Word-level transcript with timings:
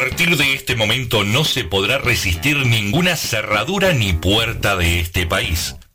partir 0.00 0.36
de 0.36 0.54
este 0.54 0.76
momento 0.76 1.24
no 1.24 1.42
se 1.42 1.64
podrá 1.64 1.98
resistir 1.98 2.56
ninguna 2.64 3.16
cerradura 3.16 3.92
ni 3.94 4.12
puerta 4.12 4.76
de 4.76 5.00
este 5.00 5.26
país. 5.26 5.74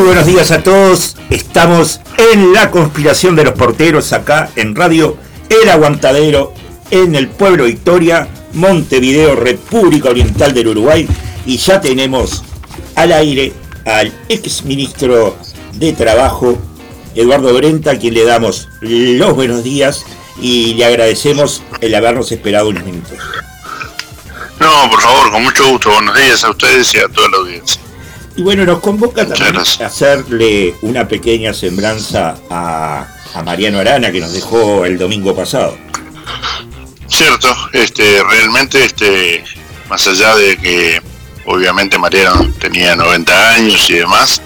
Muy 0.00 0.06
buenos 0.06 0.26
días 0.26 0.50
a 0.50 0.62
todos. 0.62 1.14
Estamos 1.28 2.00
en 2.16 2.54
la 2.54 2.70
conspiración 2.70 3.36
de 3.36 3.44
los 3.44 3.52
porteros 3.52 4.14
acá 4.14 4.50
en 4.56 4.74
Radio 4.74 5.18
El 5.50 5.68
Aguantadero 5.68 6.54
en 6.90 7.14
el 7.14 7.28
pueblo 7.28 7.64
Victoria, 7.64 8.26
Montevideo, 8.54 9.36
República 9.36 10.08
Oriental 10.08 10.54
del 10.54 10.68
Uruguay. 10.68 11.06
Y 11.44 11.58
ya 11.58 11.82
tenemos 11.82 12.42
al 12.94 13.12
aire 13.12 13.52
al 13.84 14.10
ex 14.30 14.64
ministro 14.64 15.36
de 15.74 15.92
Trabajo, 15.92 16.56
Eduardo 17.14 17.52
Brenta, 17.52 17.90
a 17.90 17.98
quien 17.98 18.14
le 18.14 18.24
damos 18.24 18.68
los 18.80 19.34
buenos 19.34 19.62
días 19.62 20.06
y 20.40 20.72
le 20.74 20.86
agradecemos 20.86 21.62
el 21.82 21.94
habernos 21.94 22.32
esperado 22.32 22.70
unos 22.70 22.84
minutos. 22.84 23.18
No, 24.60 24.90
por 24.90 25.02
favor, 25.02 25.30
con 25.30 25.42
mucho 25.42 25.68
gusto. 25.68 25.90
Buenos 25.90 26.16
días 26.16 26.42
a 26.42 26.48
ustedes 26.48 26.94
y 26.94 27.00
a 27.00 27.08
toda 27.08 27.28
la 27.28 27.36
audiencia. 27.36 27.89
Y 28.40 28.42
bueno, 28.42 28.64
nos 28.64 28.80
convoca 28.80 29.26
también 29.26 29.54
a 29.58 29.86
hacerle 29.86 30.74
una 30.80 31.06
pequeña 31.06 31.52
sembranza 31.52 32.38
a, 32.48 33.06
Mariano 33.44 33.80
Arana 33.80 34.10
que 34.10 34.18
nos 34.18 34.32
dejó 34.32 34.86
el 34.86 34.96
domingo 34.96 35.36
pasado. 35.36 35.76
Cierto, 37.06 37.54
este, 37.74 38.24
realmente, 38.24 38.82
este, 38.82 39.44
más 39.90 40.06
allá 40.06 40.34
de 40.36 40.56
que 40.56 41.02
obviamente 41.44 41.98
Mariano 41.98 42.50
tenía 42.58 42.96
90 42.96 43.50
años 43.56 43.90
y 43.90 43.96
demás, 43.96 44.40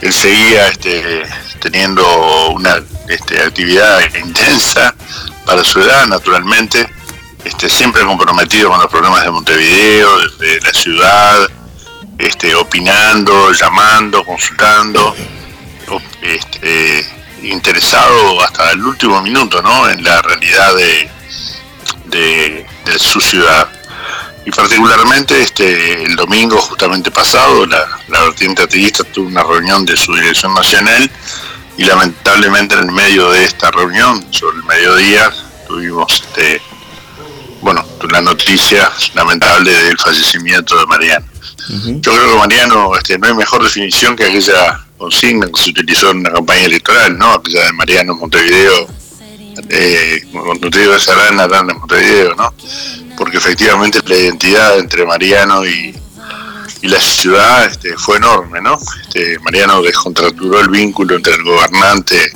él 0.00 0.12
seguía 0.12 0.68
este, 0.68 1.24
teniendo 1.58 2.04
una 2.50 2.80
este, 3.08 3.40
actividad 3.40 3.98
intensa 4.14 4.94
para 5.44 5.64
su 5.64 5.80
edad, 5.80 6.06
naturalmente, 6.06 6.88
este, 7.44 7.68
siempre 7.68 8.04
comprometido 8.04 8.70
con 8.70 8.78
los 8.78 8.88
problemas 8.88 9.24
de 9.24 9.30
Montevideo, 9.32 10.18
de 10.38 10.60
la 10.60 10.72
ciudad, 10.72 11.48
este, 12.18 12.54
opinando, 12.54 13.52
llamando, 13.52 14.24
consultando, 14.24 15.14
este, 16.22 17.06
interesado 17.42 18.42
hasta 18.42 18.70
el 18.72 18.84
último 18.84 19.20
minuto 19.20 19.60
¿no? 19.62 19.88
en 19.88 20.02
la 20.02 20.22
realidad 20.22 20.74
de, 20.76 21.10
de, 22.06 22.98
su 22.98 23.20
ciudad. 23.20 23.68
Y 24.46 24.50
particularmente 24.50 25.40
este, 25.40 26.04
el 26.04 26.16
domingo 26.16 26.58
justamente 26.58 27.10
pasado, 27.10 27.66
la, 27.66 27.86
la 28.08 28.20
vertiente 28.24 28.62
activista 28.62 29.02
tuvo 29.04 29.28
una 29.28 29.42
reunión 29.42 29.84
de 29.84 29.96
su 29.96 30.14
dirección 30.14 30.54
nacional 30.54 31.10
y 31.76 31.84
lamentablemente 31.84 32.74
en 32.74 32.84
el 32.84 32.92
medio 32.92 33.30
de 33.30 33.44
esta 33.44 33.70
reunión, 33.70 34.24
sobre 34.30 34.58
el 34.58 34.64
mediodía, 34.64 35.32
tuvimos 35.66 36.22
este, 36.26 36.60
bueno, 37.60 37.84
la 38.10 38.20
noticia 38.20 38.90
lamentable 39.14 39.72
del 39.72 39.98
fallecimiento 39.98 40.78
de 40.78 40.86
Mariano. 40.86 41.33
Yo 41.68 42.12
creo 42.12 42.32
que 42.32 42.38
Mariano, 42.38 42.94
este, 42.96 43.18
no 43.18 43.26
hay 43.26 43.34
mejor 43.34 43.62
definición 43.62 44.14
que 44.16 44.24
aquella 44.24 44.84
consigna 44.98 45.46
que 45.46 45.62
se 45.62 45.70
utilizó 45.70 46.10
en 46.10 46.22
la 46.22 46.32
campaña 46.32 46.64
electoral, 46.64 47.16
¿no? 47.16 47.32
Aquella 47.32 47.66
de 47.66 47.72
Mariano 47.72 48.14
Montevideo, 48.14 48.88
eh, 49.68 50.22
de 50.32 51.00
Sarana, 51.00 51.46
de 51.46 51.74
Montevideo, 51.74 52.34
¿no? 52.34 52.54
Porque 53.16 53.38
efectivamente 53.38 54.00
la 54.06 54.16
identidad 54.16 54.78
entre 54.78 55.06
Mariano 55.06 55.64
y, 55.64 55.94
la 56.82 57.00
ciudad 57.00 57.64
este, 57.64 57.96
fue 57.96 58.18
enorme, 58.18 58.60
¿no? 58.60 58.78
Este, 59.00 59.38
Mariano 59.38 59.80
descontracturó 59.80 60.60
el 60.60 60.68
vínculo 60.68 61.16
entre 61.16 61.32
el 61.32 61.42
gobernante 61.42 62.30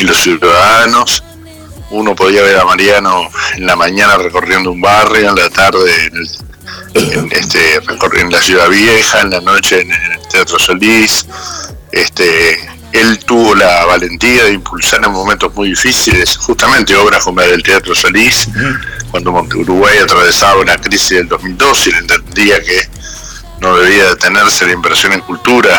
y 0.00 0.04
los 0.04 0.16
ciudadanos. 0.16 1.22
Uno 1.90 2.14
podía 2.16 2.40
ver 2.42 2.56
a 2.56 2.64
Mariano 2.64 3.28
en 3.56 3.66
la 3.66 3.76
mañana 3.76 4.16
recorriendo 4.16 4.72
un 4.72 4.80
barrio, 4.80 5.28
en 5.28 5.36
la 5.36 5.50
tarde 5.50 6.06
en 6.06 6.16
el 6.16 6.30
en, 6.94 7.30
este, 7.32 7.76
en 7.76 8.30
la 8.30 8.40
Ciudad 8.40 8.68
Vieja, 8.68 9.20
en 9.20 9.30
la 9.30 9.40
noche 9.40 9.80
en 9.80 9.92
el 9.92 10.28
Teatro 10.28 10.58
Solís. 10.58 11.26
Este, 11.92 12.58
él 12.92 13.18
tuvo 13.24 13.54
la 13.56 13.84
valentía 13.86 14.44
de 14.44 14.52
impulsar 14.52 15.04
en 15.04 15.10
momentos 15.10 15.52
muy 15.54 15.70
difíciles, 15.70 16.36
justamente 16.36 16.94
obras 16.94 17.24
como 17.24 17.40
la 17.40 17.48
del 17.48 17.62
Teatro 17.62 17.94
Solís, 17.94 18.48
cuando 19.10 19.32
Uruguay 19.32 19.98
atravesaba 19.98 20.60
una 20.60 20.76
crisis 20.76 21.18
del 21.18 21.28
2002 21.28 21.86
y 21.86 21.90
él 21.90 21.96
entendía 21.96 22.62
que 22.62 22.88
no 23.60 23.76
debía 23.76 24.10
detenerse 24.10 24.66
la 24.66 24.72
inversión 24.72 25.12
en 25.12 25.20
cultura, 25.22 25.76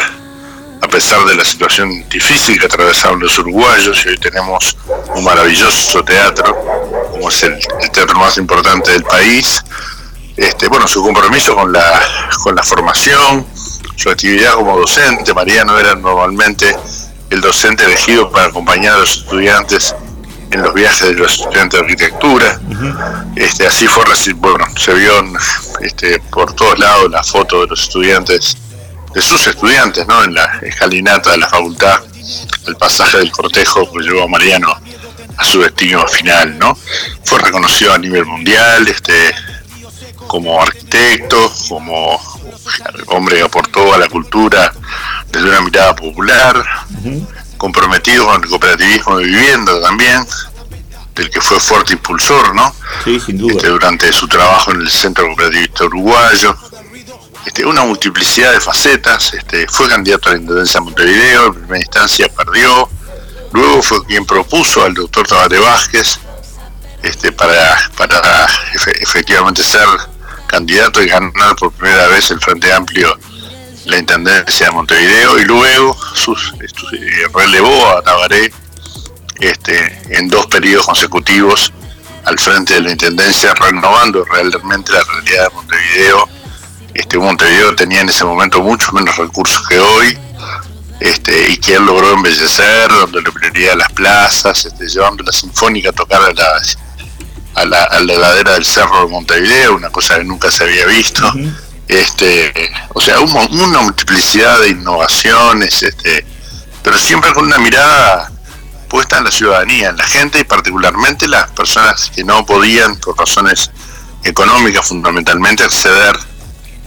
a 0.81 0.87
pesar 0.89 1.25
de 1.25 1.35
la 1.35 1.45
situación 1.45 2.07
difícil 2.09 2.59
que 2.59 2.65
atravesaban 2.65 3.19
los 3.19 3.39
uruguayos, 3.39 4.05
y 4.05 4.09
hoy 4.09 4.17
tenemos 4.17 4.77
un 5.15 5.23
maravilloso 5.23 6.03
teatro, 6.03 6.53
como 7.11 7.29
es 7.29 7.43
el 7.43 7.57
teatro 7.93 8.19
más 8.19 8.37
importante 8.37 8.91
del 8.91 9.03
país, 9.03 9.63
este, 10.37 10.67
bueno, 10.67 10.87
su 10.87 11.01
compromiso 11.01 11.55
con 11.55 11.71
la, 11.71 12.01
con 12.43 12.55
la 12.55 12.63
formación, 12.63 13.45
su 13.95 14.09
actividad 14.09 14.53
como 14.53 14.77
docente. 14.77 15.33
Mariano 15.33 15.79
era 15.79 15.95
normalmente 15.95 16.75
el 17.29 17.41
docente 17.41 17.85
elegido 17.85 18.29
para 18.31 18.47
acompañar 18.47 18.95
a 18.95 18.99
los 18.99 19.17
estudiantes 19.17 19.95
en 20.51 20.61
los 20.61 20.73
viajes 20.73 21.07
de 21.07 21.13
los 21.13 21.39
estudiantes 21.39 21.79
de 21.79 21.85
arquitectura. 21.85 22.59
este, 23.35 23.67
así 23.67 23.87
fue, 23.87 24.03
bueno, 24.35 24.65
se 24.77 24.93
vio 24.93 25.23
este, 25.81 26.19
por 26.31 26.53
todos 26.53 26.77
lados 26.79 27.09
la 27.11 27.23
foto 27.23 27.61
de 27.61 27.67
los 27.67 27.83
estudiantes, 27.83 28.57
de 29.13 29.21
sus 29.21 29.47
estudiantes, 29.47 30.05
¿no? 30.07 30.23
En 30.23 30.33
la 30.33 30.59
escalinata 30.61 31.31
de 31.31 31.37
la 31.37 31.47
facultad, 31.49 32.01
el 32.67 32.75
pasaje 32.75 33.17
del 33.17 33.31
cortejo 33.31 33.89
que 33.91 33.99
llevó 33.99 34.23
a 34.23 34.27
Mariano 34.27 34.75
a 35.37 35.43
su 35.43 35.61
destino 35.61 36.05
final, 36.07 36.57
¿no? 36.57 36.77
Fue 37.23 37.39
reconocido 37.39 37.93
a 37.93 37.97
nivel 37.97 38.25
mundial, 38.25 38.87
este, 38.87 39.33
como 40.35 40.61
arquitecto, 40.61 41.49
como 41.69 42.19
hombre 43.07 43.37
que 43.37 43.43
aportó 43.43 43.93
a 43.93 43.97
la 43.97 44.09
cultura 44.09 44.73
desde 45.31 45.47
una 45.47 45.61
mirada 45.61 45.95
popular, 45.95 46.61
comprometido 47.57 48.25
con 48.25 48.43
el 48.43 48.49
cooperativismo 48.49 49.17
de 49.17 49.23
vivienda 49.23 49.81
también, 49.81 50.27
del 51.15 51.29
que 51.29 51.39
fue 51.39 51.57
fuerte 51.61 51.93
impulsor, 51.93 52.53
¿no? 52.53 52.75
Sí, 53.05 53.17
sin 53.17 53.37
duda. 53.37 53.53
Este, 53.53 53.69
durante 53.69 54.11
su 54.11 54.27
trabajo 54.27 54.71
en 54.71 54.81
el 54.81 54.89
Centro 54.89 55.25
Cooperativista 55.27 55.85
Uruguayo. 55.85 56.57
Este, 57.45 57.65
una 57.65 57.85
multiplicidad 57.85 58.51
de 58.51 58.59
facetas, 58.59 59.33
este, 59.35 59.67
fue 59.67 59.87
candidato 59.87 60.27
a 60.27 60.33
la 60.33 60.39
Intendencia 60.39 60.81
de 60.81 60.83
Montevideo, 60.83 61.45
en 61.45 61.53
primera 61.53 61.77
instancia 61.77 62.27
perdió, 62.27 62.89
luego 63.53 63.81
fue 63.81 64.05
quien 64.05 64.25
propuso 64.25 64.83
al 64.83 64.95
doctor 64.95 65.25
Tabate 65.25 65.59
Vázquez 65.59 66.19
este, 67.03 67.31
para, 67.31 67.89
para 67.95 68.47
efectivamente 68.99 69.63
ser 69.63 69.87
candidato 70.55 71.03
y 71.03 71.07
ganar 71.07 71.53
por 71.57 71.69
primera 71.73 72.07
vez 72.07 72.31
el 72.31 72.39
Frente 72.39 72.71
Amplio 72.71 73.19
la 73.87 73.97
Intendencia 73.97 74.67
de 74.67 74.71
Montevideo 74.71 75.37
y 75.37 75.43
luego 75.43 75.97
sus, 76.13 76.53
eh, 76.93 77.27
relevó 77.33 77.89
a 77.89 78.01
Tabaré 78.01 78.53
este, 79.41 80.17
en 80.17 80.29
dos 80.29 80.47
periodos 80.47 80.85
consecutivos 80.85 81.73
al 82.23 82.39
frente 82.39 82.75
de 82.75 82.81
la 82.81 82.91
Intendencia, 82.93 83.53
renovando 83.53 84.23
realmente 84.23 84.93
la 84.93 85.03
realidad 85.03 85.49
de 85.49 85.55
Montevideo. 85.55 86.29
Este, 86.93 87.17
Montevideo 87.19 87.75
tenía 87.75 87.99
en 87.99 88.09
ese 88.09 88.23
momento 88.23 88.61
mucho 88.61 88.93
menos 88.93 89.17
recursos 89.17 89.67
que 89.67 89.77
hoy, 89.77 90.17
este, 91.01 91.49
y 91.49 91.57
que 91.57 91.75
él 91.75 91.85
logró 91.85 92.13
embellecer, 92.13 92.89
donde 92.89 93.21
le 93.21 93.31
prioridad 93.31 93.75
las 93.75 93.91
plazas, 93.91 94.65
este, 94.65 94.87
llevando 94.87 95.21
la 95.21 95.33
sinfónica 95.33 95.89
a 95.89 95.93
tocar 95.93 96.21
a 96.21 96.33
las 96.33 96.77
a 97.55 97.65
la, 97.65 97.83
a 97.83 97.99
ladera 98.01 98.53
del 98.53 98.65
cerro 98.65 99.05
de 99.05 99.11
Montevideo, 99.11 99.75
una 99.75 99.89
cosa 99.89 100.17
que 100.17 100.23
nunca 100.23 100.51
se 100.51 100.63
había 100.63 100.85
visto. 100.85 101.31
este 101.87 102.71
O 102.93 103.01
sea, 103.01 103.19
una 103.19 103.81
multiplicidad 103.81 104.59
de 104.61 104.69
innovaciones, 104.69 105.83
este 105.83 106.25
pero 106.83 106.99
siempre 106.99 107.33
con 107.33 107.45
una 107.45 107.57
mirada 107.57 108.31
puesta 108.87 109.17
en 109.17 109.23
la 109.23 109.31
ciudadanía, 109.31 109.89
en 109.89 109.97
la 109.97 110.05
gente 110.05 110.39
y 110.39 110.43
particularmente 110.43 111.27
las 111.27 111.49
personas 111.51 112.11
que 112.15 112.23
no 112.23 112.45
podían, 112.45 112.95
por 112.97 113.17
razones 113.17 113.71
económicas 114.23 114.87
fundamentalmente, 114.87 115.63
acceder 115.63 116.15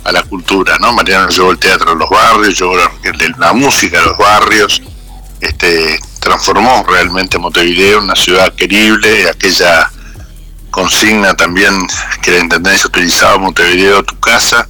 a 0.05 0.13
la 0.13 0.23
cultura, 0.23 0.79
¿no? 0.79 0.93
Mariano 0.93 1.29
llevó 1.29 1.51
el 1.51 1.59
teatro 1.59 1.91
a 1.91 1.95
los 1.97 2.09
barrios, 2.09 2.59
llevó 2.59 2.77
la, 2.77 3.53
música 3.53 4.01
a 4.01 4.07
los 4.07 4.17
barrios, 4.17 4.81
este, 5.41 5.99
transformó 6.21 6.85
realmente 6.89 7.37
Montevideo 7.37 7.99
en 7.99 8.05
una 8.05 8.17
ciudad 8.17 8.55
querible, 8.55 9.29
aquella 9.29 9.91
consigna 10.79 11.35
también 11.35 11.75
que 12.23 12.31
la 12.31 12.39
Intendencia 12.39 12.87
utilizaba, 12.87 13.37
Montevideo, 13.37 14.05
tu 14.05 14.19
casa, 14.21 14.69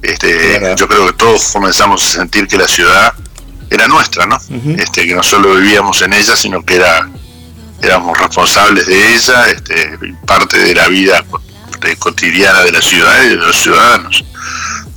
este, 0.00 0.74
yo 0.76 0.86
creo 0.86 1.06
que 1.06 1.12
todos 1.14 1.50
comenzamos 1.52 2.04
a 2.04 2.18
sentir 2.18 2.46
que 2.46 2.56
la 2.56 2.68
ciudad 2.68 3.12
era 3.68 3.88
nuestra, 3.88 4.24
¿no? 4.26 4.38
este, 4.78 5.04
que 5.04 5.14
no 5.16 5.22
solo 5.24 5.54
vivíamos 5.54 6.00
en 6.02 6.12
ella, 6.12 6.36
sino 6.36 6.64
que 6.64 6.76
era 6.76 7.08
éramos 7.80 8.16
responsables 8.16 8.86
de 8.86 9.14
ella, 9.16 9.48
este, 9.48 9.98
parte 10.24 10.58
de 10.58 10.76
la 10.76 10.86
vida 10.86 11.24
cotidiana 11.98 12.60
de 12.60 12.70
la 12.70 12.80
ciudad 12.80 13.24
y 13.24 13.30
de 13.30 13.36
los 13.36 13.56
ciudadanos. 13.56 14.24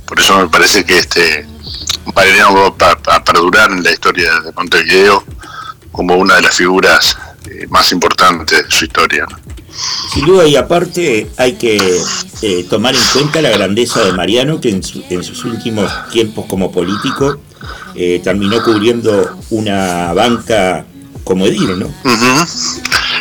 Por 0.06 0.20
eso 0.20 0.38
me 0.38 0.48
parece 0.48 0.84
que 0.84 0.98
este 0.98 1.44
Mariano 2.14 2.72
va 2.80 2.96
a, 3.12 3.24
perdurar 3.24 3.72
en 3.72 3.82
la 3.82 3.90
historia 3.90 4.40
de 4.42 4.52
Montevideo 4.52 5.24
como 5.90 6.14
una 6.14 6.36
de 6.36 6.42
las 6.42 6.54
figuras 6.54 7.18
eh, 7.50 7.66
más 7.68 7.90
importantes 7.90 8.64
de 8.64 8.70
su 8.70 8.84
historia. 8.84 9.26
Sin 10.12 10.24
duda, 10.24 10.46
y 10.46 10.56
aparte 10.56 11.30
hay 11.36 11.54
que 11.54 12.00
eh, 12.42 12.66
tomar 12.68 12.94
en 12.94 13.02
cuenta 13.12 13.42
la 13.42 13.50
grandeza 13.50 14.04
de 14.04 14.12
Mariano, 14.12 14.60
que 14.60 14.70
en, 14.70 14.82
sus 14.82 15.44
últimos 15.44 15.90
tiempos 16.10 16.46
como 16.46 16.70
político 16.70 17.38
eh, 17.94 18.20
terminó 18.22 18.62
cubriendo 18.62 19.38
una 19.50 20.12
banca 20.12 20.84
como 21.24 21.46
edil, 21.46 21.78
¿no? 21.78 21.92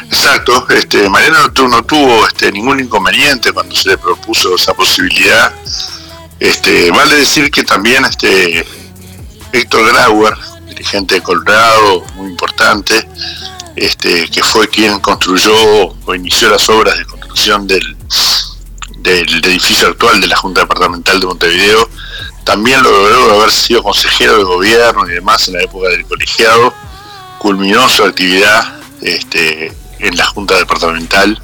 Exacto, 0.05 0.65
este, 0.69 1.09
Mariano 1.09 1.51
no, 1.67 1.83
tuvo 1.83 2.27
este, 2.27 2.51
ningún 2.51 2.79
inconveniente 2.79 3.51
cuando 3.51 3.75
se 3.75 3.89
le 3.89 3.97
propuso 3.97 4.55
esa 4.55 4.73
posibilidad. 4.73 5.51
Este, 6.39 6.91
vale 6.91 7.15
decir 7.15 7.49
que 7.49 7.63
también 7.63 8.05
este, 8.05 8.65
Héctor 9.51 9.87
Grauer, 9.87 10.33
dirigente 10.67 11.15
de 11.15 11.21
Colorado, 11.21 12.03
muy 12.15 12.29
importante, 12.29 13.07
este, 13.75 14.29
que 14.29 14.43
fue 14.43 14.67
quien 14.67 14.99
construyó 14.99 15.53
o 16.05 16.15
inició 16.15 16.49
las 16.49 16.67
obras 16.69 16.97
de 16.97 17.05
construcción 17.05 17.67
del, 17.67 17.97
del 18.97 19.45
edificio 19.45 19.89
actual 19.89 20.21
de 20.21 20.27
la 20.27 20.37
Junta 20.37 20.61
Departamental 20.61 21.19
de 21.19 21.25
Montevideo, 21.27 21.89
también 22.43 22.81
lo 22.83 22.91
logró 22.91 23.39
haber 23.39 23.51
sido 23.51 23.83
consejero 23.83 24.37
de 24.37 24.43
gobierno 24.43 25.07
y 25.07 25.13
demás 25.13 25.47
en 25.47 25.55
la 25.55 25.63
época 25.63 25.89
del 25.89 26.05
colegiado, 26.05 26.73
culminó 27.39 27.89
su 27.89 28.03
actividad 28.03 28.75
este, 29.01 29.73
en 29.99 30.15
la 30.15 30.25
Junta 30.25 30.55
Departamental 30.55 31.41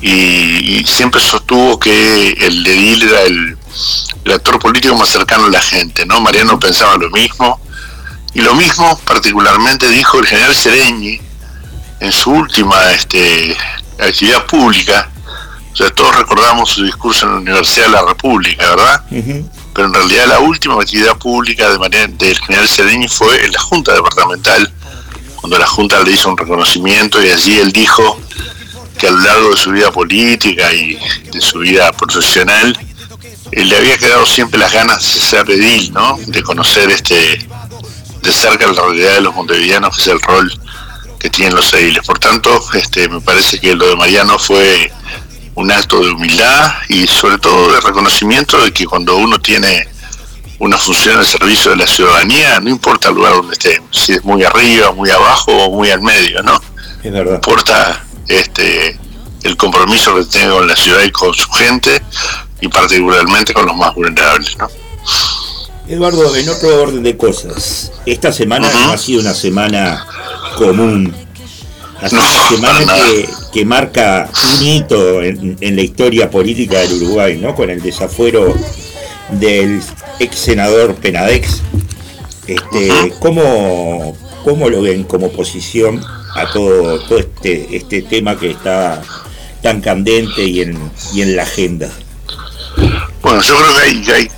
y, 0.00 0.84
siempre 0.86 1.20
sostuvo 1.20 1.78
que 1.78 2.30
el 2.32 2.66
edil 2.66 3.02
era 3.02 3.22
el, 3.22 3.58
actor 4.32 4.58
político 4.58 4.94
más 4.94 5.08
cercano 5.08 5.46
a 5.46 5.50
la 5.50 5.62
gente, 5.62 6.04
¿no? 6.04 6.20
Mariano 6.20 6.60
pensaba 6.60 6.96
lo 6.98 7.08
mismo 7.10 7.58
y 8.34 8.42
lo 8.42 8.54
mismo 8.54 8.98
particularmente 9.06 9.88
dijo 9.88 10.18
el 10.18 10.26
general 10.26 10.54
Sereñi 10.54 11.18
en 12.00 12.12
su 12.12 12.30
última 12.30 12.92
este, 12.92 13.56
actividad 13.98 14.46
pública. 14.46 15.10
O 15.72 15.76
sea, 15.76 15.90
todos 15.90 16.16
recordamos 16.16 16.70
su 16.70 16.84
discurso 16.84 17.26
en 17.26 17.32
la 17.32 17.38
Universidad 17.38 17.86
de 17.86 17.92
la 17.92 18.02
República, 18.02 18.70
¿verdad? 18.70 19.04
Pero 19.74 19.88
en 19.88 19.94
realidad 19.94 20.26
la 20.26 20.40
última 20.40 20.74
actividad 20.74 21.16
pública 21.18 21.70
de 21.70 22.08
del 22.08 22.38
general 22.38 22.68
Sereñi 22.68 23.08
fue 23.08 23.44
en 23.44 23.52
la 23.52 23.60
Junta 23.60 23.94
Departamental 23.94 24.72
cuando 25.36 25.58
la 25.58 25.66
Junta 25.66 26.02
le 26.02 26.12
hizo 26.12 26.30
un 26.30 26.36
reconocimiento 26.36 27.22
y 27.24 27.30
allí 27.30 27.58
él 27.58 27.70
dijo 27.70 28.20
que 28.98 29.06
a 29.06 29.10
lo 29.12 29.20
largo 29.20 29.50
de 29.50 29.56
su 29.56 29.70
vida 29.70 29.92
política 29.92 30.72
y 30.74 30.98
de 31.32 31.40
su 31.40 31.60
vida 31.60 31.92
profesional, 31.92 32.76
él 33.52 33.68
le 33.68 33.76
había 33.76 33.96
quedado 33.98 34.26
siempre 34.26 34.58
las 34.58 34.72
ganas 34.72 35.14
de 35.14 35.20
ser 35.20 35.48
edil, 35.48 35.92
¿no? 35.92 36.18
De 36.26 36.42
conocer 36.42 36.90
este 36.90 37.46
de 38.22 38.32
cerca 38.32 38.66
la 38.66 38.82
realidad 38.82 39.14
de 39.14 39.20
los 39.20 39.34
montevideanos, 39.34 39.94
que 39.94 40.02
es 40.02 40.08
el 40.08 40.20
rol 40.20 40.60
que 41.18 41.30
tienen 41.30 41.54
los 41.54 41.72
ediles. 41.72 42.04
Por 42.06 42.18
tanto, 42.18 42.62
este, 42.74 43.08
me 43.08 43.20
parece 43.20 43.58
que 43.58 43.74
lo 43.74 43.88
de 43.88 43.96
Mariano 43.96 44.38
fue 44.38 44.90
un 45.54 45.70
acto 45.72 46.00
de 46.00 46.10
humildad 46.12 46.72
y 46.88 47.06
sobre 47.06 47.38
todo 47.38 47.72
de 47.72 47.80
reconocimiento 47.80 48.62
de 48.62 48.72
que 48.72 48.86
cuando 48.86 49.16
uno 49.16 49.40
tiene 49.40 49.88
una 50.60 50.76
función 50.76 51.18
al 51.18 51.26
servicio 51.26 51.72
de 51.72 51.78
la 51.78 51.86
ciudadanía, 51.86 52.60
no 52.60 52.70
importa 52.70 53.08
el 53.08 53.16
lugar 53.16 53.34
donde 53.34 53.52
esté, 53.52 53.80
si 53.90 54.12
es 54.12 54.24
muy 54.24 54.42
arriba, 54.44 54.92
muy 54.92 55.10
abajo 55.10 55.52
o 55.52 55.70
muy 55.70 55.90
al 55.90 56.00
medio, 56.00 56.42
¿no? 56.42 56.60
Es 57.02 57.12
verdad. 57.12 57.34
importa 57.34 58.04
este 58.26 58.98
el 59.44 59.56
compromiso 59.56 60.14
que 60.16 60.24
tengo 60.24 60.56
con 60.56 60.66
la 60.66 60.76
ciudad 60.76 61.02
y 61.02 61.12
con 61.12 61.32
su 61.32 61.48
gente 61.50 62.02
y 62.60 62.68
particularmente 62.68 63.54
con 63.54 63.66
los 63.66 63.76
más 63.76 63.94
vulnerables, 63.94 64.56
¿no? 64.58 64.68
Eduardo, 65.88 66.36
en 66.36 66.48
otro 66.50 66.82
orden 66.82 67.02
de 67.02 67.16
cosas, 67.16 67.92
esta 68.04 68.30
semana 68.30 68.70
no 68.70 68.92
ha 68.92 68.98
sido 68.98 69.20
una 69.22 69.32
semana 69.32 70.04
común, 70.58 71.14
ha 72.00 72.08
sido 72.10 72.20
una 72.20 72.48
semana 72.78 72.94
que, 73.52 73.64
marca 73.64 74.28
un 74.58 74.66
hito 74.66 75.22
en, 75.22 75.56
en, 75.60 75.76
la 75.76 75.82
historia 75.82 76.30
política 76.30 76.80
del 76.80 77.02
Uruguay, 77.02 77.38
¿no? 77.38 77.54
Con 77.54 77.70
el 77.70 77.80
desafuero 77.80 78.54
del 79.30 79.80
ex 80.20 80.36
senador 80.36 80.94
Penadex. 80.96 81.62
Este, 82.46 83.14
¿cómo, 83.20 84.14
¿Cómo 84.44 84.68
lo 84.68 84.82
ven 84.82 85.04
como 85.04 85.30
posición 85.30 86.04
a 86.34 86.50
todo, 86.52 87.00
todo 87.00 87.18
este, 87.18 87.76
este 87.76 88.02
tema 88.02 88.38
que 88.38 88.50
está 88.50 89.02
tan 89.62 89.80
candente 89.80 90.44
y 90.44 90.60
en, 90.60 90.78
y 91.14 91.22
en 91.22 91.34
la 91.34 91.44
agenda? 91.44 91.90
Bueno, 93.22 93.42
yo 93.42 93.56
creo 93.56 93.74
que 93.74 93.82
hay, 93.82 94.10
hay 94.14 94.37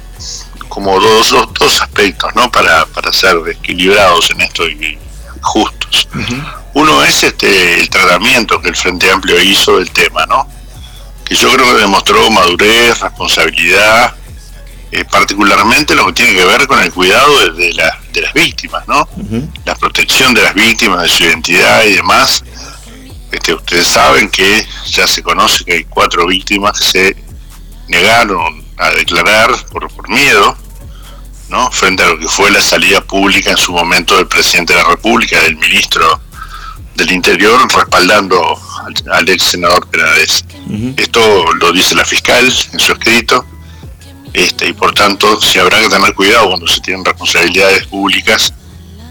como 0.70 0.98
dos, 0.98 1.30
dos, 1.58 1.82
aspectos 1.82 2.34
¿no? 2.34 2.50
para, 2.50 2.86
para 2.86 3.12
ser 3.12 3.36
equilibrados 3.48 4.30
en 4.30 4.40
esto 4.40 4.66
y 4.66 4.98
justos. 5.42 6.08
Uno 6.72 7.04
es 7.04 7.22
este 7.22 7.80
el 7.80 7.90
tratamiento 7.90 8.60
que 8.62 8.68
el 8.68 8.76
Frente 8.76 9.10
Amplio 9.10 9.38
hizo 9.42 9.76
del 9.76 9.90
tema, 9.90 10.24
¿no? 10.24 10.48
que 11.24 11.34
yo 11.34 11.52
creo 11.52 11.74
que 11.74 11.82
demostró 11.82 12.30
madurez, 12.30 13.00
responsabilidad, 13.00 14.14
eh, 14.92 15.04
particularmente 15.04 15.94
lo 15.94 16.06
que 16.06 16.12
tiene 16.14 16.34
que 16.34 16.44
ver 16.44 16.66
con 16.66 16.80
el 16.80 16.92
cuidado 16.92 17.52
de, 17.54 17.72
de 18.12 18.20
las 18.20 18.32
víctimas, 18.34 18.86
¿no? 18.88 19.08
La 19.64 19.76
protección 19.76 20.34
de 20.34 20.42
las 20.42 20.54
víctimas, 20.54 21.02
de 21.02 21.08
su 21.08 21.22
identidad 21.22 21.84
y 21.84 21.92
demás. 21.92 22.42
Este, 23.30 23.54
ustedes 23.54 23.86
saben 23.86 24.28
que 24.28 24.66
ya 24.90 25.06
se 25.06 25.22
conoce 25.22 25.64
que 25.64 25.72
hay 25.74 25.84
cuatro 25.84 26.26
víctimas 26.26 26.76
que 26.80 26.84
se 26.84 27.16
negaron 27.86 28.64
a 28.80 28.90
declarar 28.90 29.50
por, 29.70 29.88
por 29.90 30.08
miedo, 30.08 30.56
¿no? 31.48 31.70
Frente 31.70 32.02
a 32.02 32.08
lo 32.08 32.18
que 32.18 32.28
fue 32.28 32.50
la 32.50 32.60
salida 32.60 33.00
pública 33.00 33.50
en 33.50 33.56
su 33.56 33.72
momento 33.72 34.16
del 34.16 34.26
presidente 34.26 34.72
de 34.72 34.82
la 34.82 34.88
República, 34.88 35.40
del 35.42 35.56
ministro 35.56 36.20
del 36.94 37.12
Interior, 37.12 37.60
respaldando 37.72 38.58
al, 39.12 39.28
ex 39.28 39.42
senador 39.44 39.86
Penades. 39.88 40.44
Esto 40.96 41.52
lo 41.54 41.72
dice 41.72 41.94
la 41.94 42.04
fiscal 42.04 42.44
en 42.72 42.80
su 42.80 42.92
escrito 42.92 43.44
este, 44.32 44.68
y 44.68 44.72
por 44.72 44.94
tanto 44.94 45.40
si 45.40 45.58
habrá 45.58 45.80
que 45.80 45.88
tener 45.88 46.14
cuidado 46.14 46.48
cuando 46.48 46.66
se 46.66 46.80
tienen 46.80 47.04
responsabilidades 47.04 47.86
públicas 47.86 48.54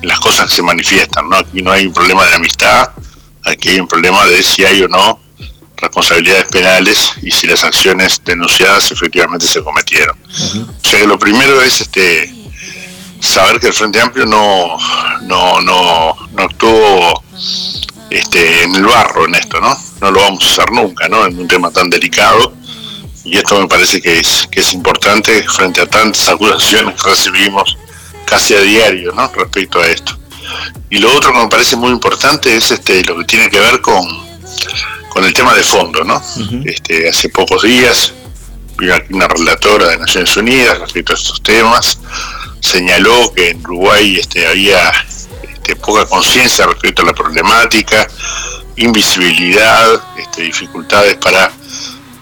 las 0.02 0.20
cosas 0.20 0.50
que 0.50 0.56
se 0.58 0.62
manifiestan. 0.62 1.30
¿no? 1.30 1.38
Aquí 1.38 1.62
no 1.62 1.72
hay 1.72 1.88
un 1.88 1.94
problema 1.94 2.26
de 2.26 2.36
amistad, 2.36 2.90
aquí 3.44 3.70
hay 3.70 3.80
un 3.80 3.88
problema 3.88 4.26
de 4.26 4.42
si 4.42 4.64
hay 4.64 4.82
o 4.82 4.88
no 4.88 5.20
responsabilidades 5.80 6.46
penales 6.46 7.14
y 7.22 7.32
si 7.32 7.48
las 7.48 7.64
acciones 7.64 8.22
denunciadas 8.24 8.92
efectivamente 8.92 9.48
se 9.48 9.64
cometieron. 9.64 10.18
O 10.18 10.90
sea 10.90 11.00
que 11.00 11.08
lo 11.08 11.20
primero 11.20 11.62
es 11.62 11.82
este 11.82 12.34
saber 13.20 13.60
que 13.60 13.68
el 13.68 13.74
Frente 13.74 14.02
Amplio 14.02 14.26
no, 14.26 14.78
no, 15.24 15.62
no, 15.62 16.16
no 16.32 16.44
actuó 16.44 17.24
este, 18.10 18.64
en 18.64 18.76
el 18.76 18.86
barro 18.86 19.26
en 19.26 19.36
esto, 19.36 19.60
¿no? 19.60 19.78
No 20.02 20.12
lo 20.12 20.22
vamos 20.22 20.44
a 20.46 20.52
hacer 20.52 20.72
nunca, 20.72 21.08
¿no? 21.10 21.26
En 21.26 21.38
un 21.38 21.48
tema 21.48 21.70
tan 21.72 21.90
delicado 21.90 22.54
y 23.24 23.38
esto 23.38 23.60
me 23.60 23.68
parece 23.68 24.02
que 24.02 24.20
es, 24.20 24.48
que 24.52 24.62
es 24.62 24.74
importante 24.74 25.44
frente 25.44 25.82
a 25.82 25.86
tantas 25.86 26.28
acusaciones 26.30 27.02
que 27.02 27.10
recibimos 27.10 27.78
casi 28.26 28.56
a 28.56 28.62
diario 28.62 29.12
¿no? 29.12 29.28
respecto 29.28 29.80
a 29.82 29.88
esto. 29.88 30.18
Y 30.90 30.98
lo 30.98 31.14
otro 31.16 31.32
que 31.34 31.40
me 31.40 31.48
parece 31.48 31.76
muy 31.76 31.92
importante 31.92 32.56
es 32.56 32.72
este 32.72 33.04
lo 33.04 33.18
que 33.18 33.26
tiene 33.26 33.50
que 33.50 33.60
ver 33.60 33.82
con, 33.82 34.04
con 35.20 35.28
el 35.28 35.34
tema 35.34 35.54
de 35.54 35.64
fondo. 35.64 36.02
¿no? 36.06 36.24
este, 36.64 37.10
hace 37.10 37.28
pocos 37.28 37.64
días 37.64 38.14
vino 38.78 38.94
aquí 38.94 39.14
una 39.14 39.28
relatora 39.28 39.88
de 39.88 39.98
Naciones 39.98 40.38
Unidas 40.38 40.80
respecto 40.80 41.12
a 41.12 41.18
estos 41.18 41.44
temas, 41.44 42.00
señaló 42.62 43.34
que 43.34 43.50
en 43.50 43.60
Uruguay 43.60 44.18
este, 44.18 44.48
había 44.48 44.94
este, 45.44 45.76
poca 45.76 46.06
conciencia 46.06 46.68
respecto 46.68 47.02
a 47.02 47.06
la 47.06 47.14
problemática, 47.14 48.08
invisibilidad, 48.78 50.02
este, 50.18 50.44
dificultades 50.44 51.18
para 51.18 51.52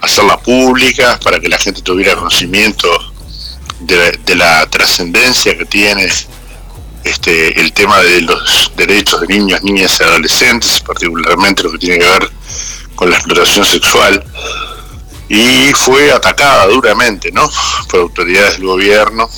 hacerla 0.01 0.39
pública, 0.39 1.20
para 1.24 1.39
que 1.39 1.50
la 1.50 1.60
gente 1.60 1.84
tuviera 1.84 2.16
conocimiento 2.16 2.89
de, 3.82 4.36
la 4.36 4.68
trascendencia 4.72 5.56
que 5.56 5.66
tiene 5.66 6.10
este, 7.04 7.62
el 7.62 7.72
tema 7.74 8.00
de 8.01 8.22
los 8.22 8.72
derechos 8.75 9.22
de 9.22 9.27
niños, 9.27 9.62
niñas 9.62 10.00
y 10.00 10.04
adolescentes, 10.04 10.82
particularmente 10.84 11.62
lo 11.62 11.72
que 11.74 11.77
tiene 11.77 12.00
que 12.00 12.10
ver 12.10 12.32
con 12.98 13.12
la 13.12 13.16
explotación 13.16 13.66
sexual. 13.66 14.22
y 15.30 15.74
fue 15.74 16.10
atacada 16.12 16.68
duramente, 16.68 17.32
¿no? 17.34 17.50
Por 17.89 18.00
autoridades 18.00 18.54
del 18.54 18.66
gobierno, 18.66 19.30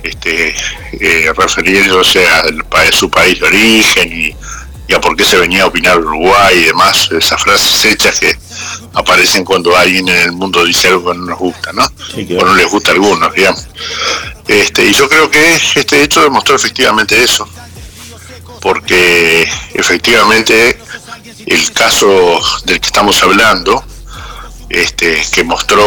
este, 0.00 0.54
eh, 0.92 1.32
refiriéndose 1.36 2.24
a 2.24 2.44
su 2.92 3.10
país 3.10 3.40
de 3.40 3.46
origen 3.46 4.12
y, 4.12 4.94
a 4.94 5.00
por 5.00 5.16
qué 5.16 5.24
se 5.24 5.36
venía 5.36 5.64
a 5.64 5.66
opinar 5.66 5.98
Uruguay 5.98 6.56
y 6.56 6.64
demás, 6.66 7.10
esas 7.10 7.42
frases 7.42 7.84
hechas 7.84 8.20
que 8.20 8.38
aparecen 8.94 9.44
cuando 9.44 9.76
alguien 9.76 10.08
en 10.08 10.16
el 10.16 10.32
mundo 10.32 10.64
dice 10.64 10.88
algo 10.88 11.10
que 11.10 11.18
no 11.18 11.26
nos 11.26 11.38
gusta, 11.38 11.72
¿no? 11.72 11.84
O 11.84 12.44
no 12.44 12.54
les 12.54 12.70
gusta 12.70 12.92
a 12.92 12.94
algunos, 12.94 13.34
digamos. 13.34 13.66
Este, 14.46 14.86
y 14.86 14.94
yo 14.94 15.08
creo 15.08 15.28
que 15.28 15.60
este 15.74 16.02
hecho 16.02 16.22
demostró 16.22 16.54
efectivamente 16.54 17.22
eso, 17.22 17.46
porque 18.60 19.46
efectivamente 19.74 20.78
el 21.46 21.72
caso 21.72 22.40
del 22.64 22.80
que 22.80 22.86
estamos 22.86 23.22
hablando, 23.22 23.84
este, 24.68 25.22
que 25.32 25.44
mostró 25.44 25.84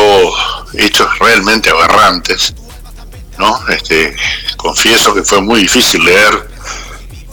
hechos 0.74 1.08
realmente 1.20 1.70
aberrantes, 1.70 2.54
¿no? 3.38 3.60
Este, 3.70 4.16
confieso 4.58 5.14
que 5.14 5.24
fue 5.24 5.42
muy 5.42 5.62
difícil 5.62 6.04
leer 6.04 6.50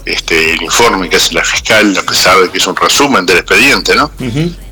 este, 0.04 0.54
el 0.54 0.62
informe 0.62 1.08
que 1.08 1.16
hace 1.16 1.34
la 1.34 1.44
fiscal, 1.44 1.96
a 1.96 2.02
pesar 2.02 2.40
de 2.40 2.50
que 2.50 2.58
es 2.58 2.66
un 2.66 2.76
resumen 2.76 3.26
del 3.26 3.38
expediente, 3.38 3.94
¿no? 3.94 4.10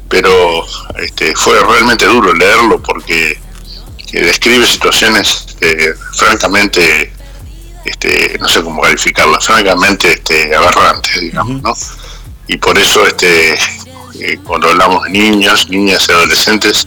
Pero 0.09 0.65
este, 0.99 1.35
fue 1.35 1.61
realmente 1.61 2.07
duro 2.07 2.33
leerlo 2.33 2.83
porque 2.83 3.39
describe 4.13 4.67
situaciones 4.67 5.47
eh, 5.61 5.95
francamente, 6.15 7.13
este, 7.85 8.37
no 8.41 8.49
sé 8.49 8.63
cómo 8.63 8.81
calificarlas, 8.81 9.45
francamente 9.45 10.13
este, 10.13 10.55
aberrantes, 10.55 11.21
digamos, 11.21 11.63
¿no? 11.63 11.75
Y 12.49 12.57
por 12.59 12.79
eso, 12.79 13.07
este, 13.07 13.55
eh, 13.55 14.39
cuando 14.45 14.69
hablamos 14.69 15.05
de 15.05 15.11
niños, 15.11 15.69
niñas 15.69 16.07
y 16.09 16.13
adolescentes, 16.13 16.87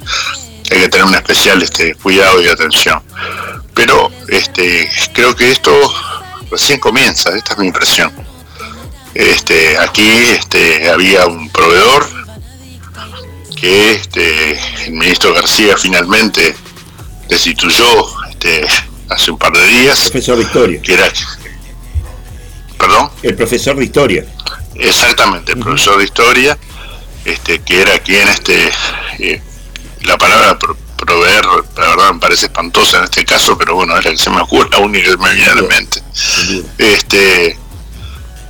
hay 0.71 0.81
que 0.81 0.89
tener 0.89 1.05
un 1.05 1.15
especial 1.15 1.61
este, 1.61 1.95
cuidado 1.95 2.41
y 2.41 2.47
atención. 2.47 3.01
Pero 3.73 4.11
este, 4.27 4.89
creo 5.13 5.35
que 5.35 5.51
esto 5.51 5.71
recién 6.51 6.79
comienza, 6.79 7.35
esta 7.35 7.53
es 7.53 7.59
mi 7.59 7.67
impresión. 7.67 8.11
Este, 9.13 9.77
aquí 9.77 10.07
este, 10.07 10.89
había 10.89 11.25
un 11.25 11.49
proveedor 11.49 12.07
que 13.55 13.93
este, 13.93 14.51
el 14.85 14.93
ministro 14.93 15.33
García 15.33 15.75
finalmente 15.77 16.55
destituyó 17.27 17.85
este, 18.29 18.65
hace 19.09 19.31
un 19.31 19.37
par 19.37 19.51
de 19.53 19.65
días. 19.67 20.05
El 20.05 20.11
profesor 20.11 20.37
de 20.37 20.43
historia. 20.43 20.81
Que 20.81 20.93
era, 20.93 21.11
¿Perdón? 22.77 23.09
El 23.21 23.35
profesor 23.35 23.75
de 23.75 23.85
historia. 23.85 24.25
Exactamente, 24.79 25.51
el 25.51 25.59
profesor 25.59 25.97
de 25.97 26.05
historia, 26.05 26.57
este, 27.25 27.59
que 27.59 27.81
era 27.81 27.99
quien, 27.99 28.27
este, 28.27 28.71
eh, 29.19 29.41
la 30.03 30.17
palabra 30.17 30.57
proveer, 30.57 31.45
la 31.45 31.89
verdad 31.89 32.13
me 32.13 32.19
parece 32.19 32.45
espantosa 32.45 32.97
en 32.99 33.03
este 33.05 33.25
caso, 33.25 33.57
pero 33.57 33.75
bueno, 33.75 33.97
es 33.97 34.05
la 34.05 34.11
que 34.11 34.17
se 34.17 34.29
me 34.29 34.41
ocurre, 34.41 34.69
la 34.71 34.79
única 34.79 35.11
que 35.11 35.17
me 35.17 35.33
viene 35.33 35.51
a 35.51 35.55
la 35.55 35.61
mente. 35.63 36.01
Este, 36.77 37.57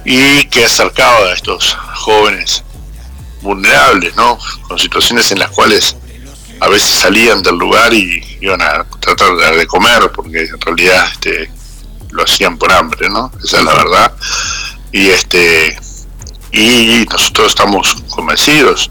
y 0.05 0.43
que 0.45 0.65
acercaba 0.65 1.17
a 1.27 1.33
estos 1.33 1.77
jóvenes 1.95 2.63
vulnerables, 3.41 4.15
¿no? 4.15 4.37
Con 4.67 4.79
situaciones 4.79 5.31
en 5.31 5.39
las 5.39 5.49
cuales 5.51 5.95
a 6.61 6.67
veces 6.67 6.89
salían 6.89 7.41
del 7.41 7.55
lugar 7.55 7.93
y 7.93 8.37
iban 8.41 8.61
a 8.61 8.83
tratar 8.99 9.55
de 9.55 9.65
comer 9.65 10.11
porque 10.13 10.41
en 10.41 10.59
realidad 10.59 11.07
este 11.13 11.49
lo 12.11 12.23
hacían 12.23 12.57
por 12.57 12.71
hambre 12.71 13.07
no 13.09 13.31
esa 13.43 13.59
es 13.59 13.63
la 13.63 13.73
verdad. 13.75 14.13
Y 14.91 15.09
este 15.09 15.77
y 16.51 17.05
nosotros 17.11 17.49
estamos 17.49 17.95
convencidos 18.09 18.89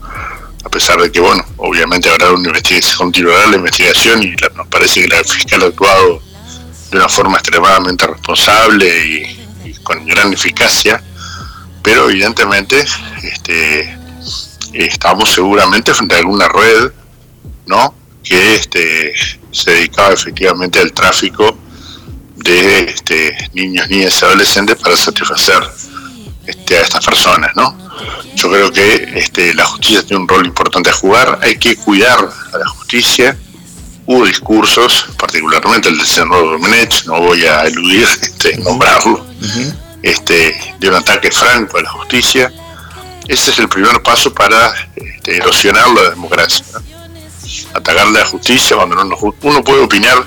a 0.64 0.68
pesar 0.68 1.00
de 1.00 1.10
que 1.10 1.20
bueno 1.20 1.44
obviamente 1.56 2.08
habrá 2.08 2.30
una 2.32 2.48
investigación 2.48 2.96
continuará 2.98 3.46
la 3.46 3.56
investigación 3.56 4.22
y 4.22 4.36
nos 4.54 4.66
parece 4.68 5.02
que 5.02 5.08
la 5.08 5.24
fiscal 5.24 5.62
ha 5.62 5.66
actuado 5.66 6.22
de 6.90 6.96
una 6.96 7.08
forma 7.08 7.38
extremadamente 7.38 8.06
responsable 8.06 9.06
y, 9.06 9.74
con 9.82 10.04
gran 10.06 10.32
eficacia 10.32 11.02
pero 11.82 12.10
evidentemente 12.10 12.84
este 13.22 13.98
estamos 14.72 15.30
seguramente 15.30 15.94
frente 15.94 16.14
a 16.14 16.18
alguna 16.18 16.48
red 16.48 16.92
¿no? 17.66 17.94
que 18.22 18.54
este, 18.54 19.14
se 19.50 19.70
dedicaba 19.70 20.12
efectivamente 20.12 20.78
al 20.78 20.92
tráfico 20.92 21.56
de 22.36 22.80
este, 22.80 23.36
niños, 23.54 23.88
niñas 23.88 24.20
y 24.20 24.24
adolescentes 24.24 24.76
para 24.76 24.96
satisfacer 24.96 25.62
este, 26.48 26.78
a 26.78 26.82
estas 26.82 27.04
personas. 27.04 27.50
¿no? 27.54 27.76
Yo 28.34 28.50
creo 28.50 28.72
que 28.72 29.12
este, 29.14 29.54
la 29.54 29.64
justicia 29.66 30.02
tiene 30.02 30.22
un 30.22 30.28
rol 30.28 30.46
importante 30.46 30.90
a 30.90 30.92
jugar, 30.92 31.38
hay 31.42 31.58
que 31.58 31.76
cuidar 31.76 32.18
a 32.52 32.58
la 32.58 32.68
justicia. 32.68 33.36
Hubo 34.06 34.24
discursos, 34.24 35.06
particularmente 35.18 35.90
el 35.90 35.98
del 35.98 36.06
senador 36.06 36.52
Domenech, 36.52 37.04
no 37.04 37.20
voy 37.20 37.44
a 37.44 37.62
eludir 37.64 38.08
este, 38.22 38.56
nombrarlo, 38.56 39.26
este, 40.02 40.74
de 40.80 40.88
un 40.88 40.94
ataque 40.94 41.30
franco 41.30 41.78
a 41.78 41.82
la 41.82 41.90
justicia. 41.90 42.52
Ese 43.28 43.50
es 43.50 43.58
el 43.58 43.68
primer 43.68 44.02
paso 44.02 44.32
para 44.32 44.72
este, 44.96 45.36
erosionar 45.36 45.88
la 45.90 46.10
democracia 46.10 46.64
atacar 47.74 48.08
la 48.08 48.24
justicia 48.26 48.76
cuando 48.76 49.34
uno 49.42 49.64
puede 49.64 49.82
opinar 49.82 50.18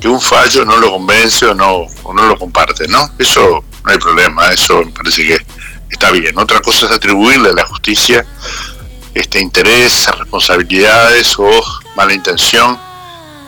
que 0.00 0.08
un 0.08 0.20
fallo 0.20 0.64
no 0.64 0.76
lo 0.78 0.90
convence 0.92 1.46
o 1.46 1.54
no, 1.54 1.86
no 2.12 2.26
lo 2.26 2.38
comparte, 2.38 2.88
¿no? 2.88 3.10
Eso 3.18 3.62
no 3.84 3.92
hay 3.92 3.98
problema, 3.98 4.50
eso 4.50 4.82
me 4.84 4.90
parece 4.92 5.26
que 5.26 5.38
está 5.90 6.10
bien. 6.10 6.38
Otra 6.38 6.60
cosa 6.60 6.86
es 6.86 6.92
atribuirle 6.92 7.50
a 7.50 7.52
la 7.52 7.66
justicia 7.66 8.24
este 9.14 9.40
interés, 9.40 10.06
responsabilidades 10.18 11.38
o 11.38 11.50
mala 11.96 12.14
intención 12.14 12.78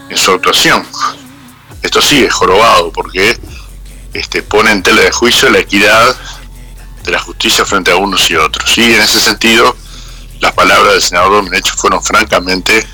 en 0.08 0.16
su 0.16 0.32
actuación. 0.32 0.86
Esto 1.82 2.02
sí 2.02 2.22
es 2.22 2.32
jorobado 2.32 2.92
porque 2.92 3.38
este, 4.12 4.42
pone 4.42 4.70
en 4.72 4.82
tela 4.82 5.02
de 5.02 5.10
juicio 5.10 5.48
la 5.48 5.58
equidad 5.58 6.16
de 7.04 7.12
la 7.12 7.18
justicia 7.18 7.64
frente 7.64 7.90
a 7.90 7.96
unos 7.96 8.30
y 8.30 8.36
otros. 8.36 8.76
Y 8.76 8.94
en 8.94 9.00
ese 9.00 9.20
sentido, 9.20 9.74
las 10.40 10.52
palabras 10.52 10.92
del 10.92 11.02
senador 11.02 11.32
Domenech 11.32 11.74
fueron 11.76 12.02
francamente 12.02 12.86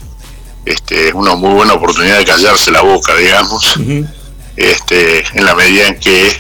este, 0.69 1.13
una 1.15 1.35
muy 1.35 1.55
buena 1.55 1.75
oportunidad 1.75 2.19
de 2.19 2.25
callarse 2.25 2.71
la 2.71 2.83
boca, 2.83 3.15
digamos, 3.15 3.79
este, 4.57 5.25
en 5.33 5.45
la 5.45 5.55
medida 5.55 5.89
en 5.89 5.99
que 5.99 6.37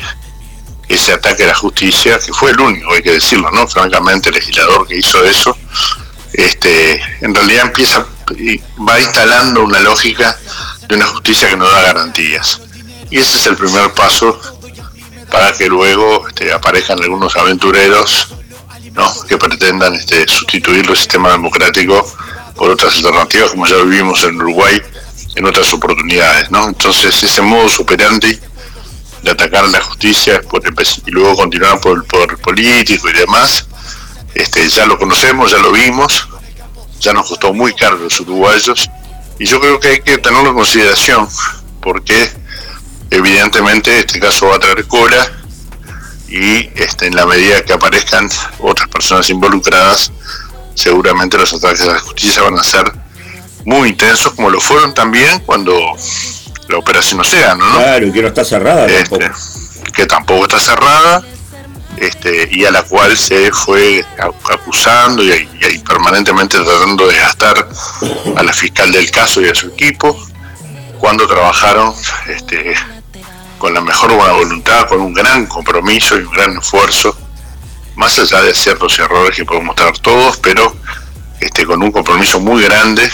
ese 0.88 1.12
ataque 1.12 1.44
a 1.44 1.49
la 1.49 1.54
justicia, 1.54 2.18
que 2.18 2.32
fue 2.32 2.50
el 2.50 2.61
único, 2.61 2.92
hay 2.92 3.02
que 3.02 3.12
decirlo, 3.12 3.50
¿no? 3.50 3.66
Francamente, 3.66 4.28
el 4.28 4.35
legislador 4.35 4.87
que 4.87 4.99
hizo 4.99 5.25
eso, 5.25 5.56
este, 6.32 7.00
en 7.20 7.35
realidad 7.35 7.66
empieza, 7.66 8.06
va 8.87 9.00
instalando 9.00 9.64
una 9.64 9.80
lógica 9.80 10.38
de 10.88 10.97
una 10.97 11.06
justicia 11.06 11.49
que 11.49 11.56
no 11.56 11.68
da 11.68 11.82
garantías. 11.82 12.61
Y 13.11 13.18
ese 13.18 13.38
es 13.38 13.47
el 13.47 13.56
primer 13.56 13.92
paso 13.92 14.38
para 15.30 15.52
que 15.52 15.68
luego 15.68 16.26
este, 16.28 16.52
aparezcan 16.52 17.02
algunos 17.02 17.37
aventureros 17.37 18.28
¿no? 18.92 19.11
que 19.26 19.38
pretendan 19.38 19.94
este, 19.94 20.26
sustituir 20.28 20.88
el 20.88 20.97
sistema 20.97 21.30
democrático 21.30 22.06
por 22.59 22.71
otras 22.71 22.97
alternativas, 22.97 23.53
como 23.53 23.67
ya 23.67 23.77
vivimos 23.77 24.23
en 24.25 24.37
Uruguay 24.37 24.83
en 25.37 25.47
otras 25.47 25.73
oportunidades, 25.73 26.50
¿no? 26.50 26.67
Entonces 26.67 27.23
ese 27.23 27.41
modo 27.41 27.69
superante 27.69 28.41
de 29.23 29.31
atacar 29.31 29.69
la 29.69 29.81
justicia 29.81 30.41
y 31.07 31.11
luego 31.12 31.37
continuar 31.37 31.81
por 31.81 31.97
el 31.97 32.05
poder 32.05 32.37
político 32.38 33.09
y 33.09 33.12
demás, 33.12 33.67
este, 34.35 34.69
ya 34.69 34.85
lo 34.87 34.99
conocemos, 34.99 35.53
ya 35.53 35.59
lo 35.59 35.71
vimos, 35.71 36.29
ya 37.00 37.12
nos 37.12 37.29
costó 37.29 37.55
muy 37.55 37.73
caro 37.75 37.97
los 37.99 38.19
uruguayos 38.21 38.91
y 39.38 39.47
yo 39.47 39.61
creo 39.61 39.79
que 39.79 39.88
hay 39.88 40.00
que 40.00 40.19
tenerlo 40.19 40.50
en 40.50 40.57
consideración 40.57 41.29
porque 41.81 42.31
evidentemente 43.11 44.00
este 44.00 44.19
caso 44.19 44.49
va 44.49 44.57
a 44.57 44.59
traer 44.59 44.87
cola 44.88 45.31
y 46.29 46.69
este, 46.75 47.07
en 47.07 47.15
la 47.15 47.27
medida 47.27 47.62
que 47.65 47.73
aparezcan 47.73 48.29
otras 48.59 48.88
personas 48.88 49.31
involucradas 49.31 50.12
seguramente 50.78 51.37
los 51.37 51.52
ataques 51.52 51.82
a 51.82 51.94
la 51.94 51.99
justicia 51.99 52.42
van 52.42 52.58
a 52.58 52.62
ser 52.62 52.92
muy 53.64 53.90
intensos, 53.90 54.32
como 54.35 54.49
lo 54.49 54.61
fueron 54.61 54.94
también 54.94 55.40
cuando 55.40 55.75
la 56.68 56.78
operación 56.78 57.20
Océano, 57.20 57.66
¿no? 57.66 57.78
Claro, 57.78 58.06
y 58.06 58.12
que 58.12 58.23
no 58.23 58.28
está 58.28 58.44
cerrada. 58.44 58.87
Este, 58.87 59.30
que 59.92 60.06
tampoco 60.06 60.44
está 60.44 60.61
cerrada, 60.61 61.25
este, 61.97 62.49
y 62.52 62.64
a 62.64 62.70
la 62.70 62.85
cual 62.85 63.16
se 63.18 63.50
fue 63.50 64.04
acusando 64.52 65.25
y, 65.25 65.49
permanentemente 65.87 66.56
tratando 66.58 67.08
de 67.08 67.16
gastar 67.16 67.68
a 68.37 68.42
la 68.42 68.52
fiscal 68.52 68.92
del 68.92 69.11
caso 69.11 69.40
y 69.40 69.49
a 69.49 69.54
su 69.56 69.68
equipo, 69.68 70.16
cuando 71.00 71.26
trabajaron 71.26 71.92
este, 72.28 72.75
con 73.58 73.75
la 73.75 73.80
mejor 73.80 74.12
buena 74.12 74.35
voluntad, 74.35 74.87
con 74.87 75.00
un 75.00 75.12
gran 75.12 75.47
compromiso 75.47 76.16
y 76.16 76.23
un 76.23 76.32
gran 76.32 76.56
esfuerzo 76.56 77.17
más 77.99 78.17
allá 78.21 78.40
de 78.43 78.55
ciertos 78.55 78.97
errores 79.00 79.37
que 79.37 79.45
podemos 79.45 79.75
tener 79.75 79.99
todos, 79.99 80.37
pero 80.38 80.73
este, 81.40 81.67
con 81.67 81.83
un 81.83 81.90
compromiso 81.90 82.38
muy 82.38 82.62
grande 82.62 83.11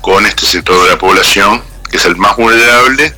con 0.00 0.24
este 0.24 0.46
sector 0.46 0.84
de 0.84 0.90
la 0.90 0.98
población, 0.98 1.60
que 1.90 1.96
es 1.96 2.04
el 2.04 2.16
más 2.16 2.36
vulnerable 2.36 3.12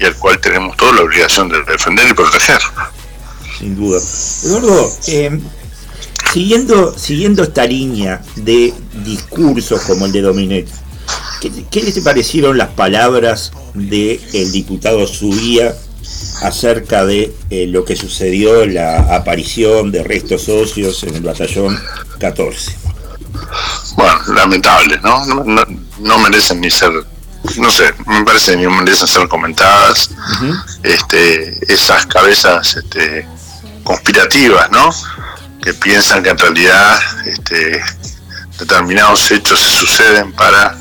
y 0.00 0.04
al 0.04 0.16
cual 0.16 0.40
tenemos 0.40 0.76
toda 0.76 0.94
la 0.96 1.02
obligación 1.02 1.48
de 1.48 1.62
defender 1.62 2.08
y 2.10 2.14
proteger. 2.14 2.60
Sin 3.56 3.76
duda. 3.76 4.00
Eduardo, 4.42 4.92
eh, 5.06 5.40
siguiendo, 6.32 6.98
siguiendo 6.98 7.44
esta 7.44 7.64
línea 7.64 8.20
de 8.34 8.74
discursos 9.04 9.80
como 9.82 10.06
el 10.06 10.12
de 10.12 10.22
Dominet, 10.22 10.68
¿Qué, 11.70 11.82
les 11.82 11.98
parecieron 12.00 12.58
las 12.58 12.68
palabras 12.70 13.52
del 13.74 14.20
el 14.34 14.52
diputado 14.52 15.06
Subía 15.06 15.74
acerca 16.42 17.04
de 17.04 17.34
eh, 17.50 17.66
lo 17.66 17.84
que 17.84 17.96
sucedió 17.96 18.62
en 18.62 18.74
la 18.74 19.14
aparición 19.14 19.92
de 19.92 20.02
restos 20.02 20.44
socios 20.44 21.02
en 21.04 21.16
el 21.16 21.22
batallón 21.22 21.78
14? 22.18 22.76
Bueno, 23.94 24.18
lamentable, 24.34 24.98
¿no? 25.02 25.24
No, 25.98 26.18
merecen 26.18 26.60
ni 26.60 26.70
ser, 26.70 26.92
no 27.56 27.70
sé, 27.70 27.92
me 28.06 28.24
parece 28.24 28.56
ni 28.56 28.66
merecen 28.66 29.06
ser 29.06 29.28
comentadas. 29.28 30.10
este, 30.82 31.72
esas 31.72 32.06
cabezas 32.06 32.76
este, 32.76 33.26
conspirativas, 33.84 34.70
¿no? 34.70 34.90
Que 35.62 35.74
piensan 35.74 36.22
que 36.22 36.30
en 36.30 36.38
realidad 36.38 36.98
este, 37.26 37.82
determinados 38.58 39.30
hechos 39.30 39.60
se 39.60 39.70
suceden 39.70 40.32
para 40.32 40.76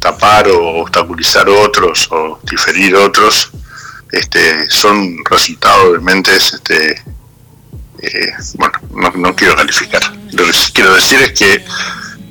tapar 0.00 0.48
o 0.48 0.82
obstaculizar 0.82 1.48
otros 1.48 2.08
o 2.10 2.38
diferir 2.42 2.94
otros, 2.94 3.50
este, 4.14 4.70
son 4.70 5.16
resultados 5.28 5.92
de 5.92 5.98
mentes, 5.98 6.54
este, 6.54 7.02
eh, 7.98 8.32
bueno, 8.54 9.12
no, 9.16 9.34
quiero 9.34 9.56
calificar. 9.56 10.02
Lo 10.32 10.44
que 10.44 10.52
quiero 10.72 10.94
decir 10.94 11.20
es 11.20 11.32
que 11.32 11.64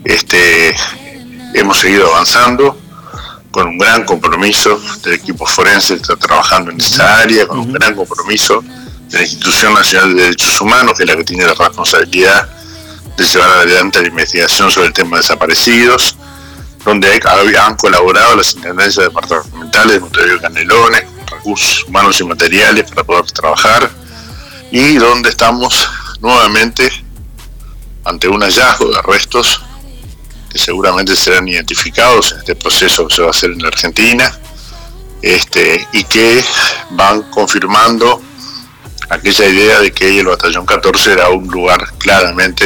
este, 0.06 0.76
hemos 1.54 1.80
seguido 1.80 2.14
avanzando 2.14 2.80
con 3.52 3.68
un 3.68 3.78
gran 3.78 4.04
compromiso 4.06 4.82
del 5.04 5.14
equipo 5.14 5.46
forense 5.46 5.96
está 5.96 6.16
trabajando 6.16 6.72
en 6.72 6.80
esa 6.80 7.20
área, 7.20 7.48
con 7.48 7.60
un 7.60 7.74
gran 7.74 7.96
compromiso 7.96 8.64
de 9.10 9.18
la 9.18 9.24
Institución 9.24 9.74
Nacional 9.74 10.16
de 10.16 10.24
Derechos 10.24 10.62
Humanos, 10.62 10.94
que 10.98 11.04
es 11.04 11.10
la 11.10 11.16
que 11.18 11.24
tiene 11.24 11.46
la 11.46 11.54
responsabilidad 11.54 12.50
de 13.16 13.24
llevar 13.24 13.50
adelante 13.50 14.02
la 14.02 14.08
investigación 14.08 14.72
sobre 14.72 14.88
el 14.88 14.94
tema 14.94 15.18
de 15.18 15.22
desaparecidos, 15.22 16.16
donde 16.84 17.22
han 17.60 17.76
colaborado 17.76 18.38
las 18.38 18.56
intendencias 18.56 19.06
departamentales 19.06 19.94
de 19.94 20.00
Montevideo 20.00 20.42
Canelones, 20.42 21.13
recursos 21.34 21.84
humanos 21.86 22.20
y 22.20 22.24
materiales 22.24 22.90
para 22.90 23.04
poder 23.04 23.32
trabajar, 23.32 23.90
y 24.72 24.96
donde 24.96 25.30
estamos 25.30 25.88
nuevamente 26.20 26.90
ante 28.06 28.28
un 28.28 28.42
hallazgo 28.42 28.92
de 28.92 29.02
restos 29.02 29.62
que 30.52 30.60
seguramente 30.60 31.16
serán 31.16 31.48
identificados 31.48 32.32
en 32.32 32.40
este 32.40 32.56
proceso 32.56 33.08
que 33.08 33.16
se 33.16 33.22
va 33.22 33.28
a 33.28 33.32
hacer 33.32 33.52
en 33.52 33.62
la 33.62 33.70
Argentina, 33.70 34.40
este, 35.22 35.88
y 35.94 36.04
que 36.04 36.44
van 36.92 37.24
confirmando 37.24 38.22
aquella 39.10 39.48
idea 39.48 39.80
de 39.80 39.92
que 39.92 40.20
el 40.20 40.26
batallón 40.28 40.66
14 40.66 41.14
era 41.14 41.30
un 41.30 41.48
lugar 41.48 41.94
claramente 41.98 42.66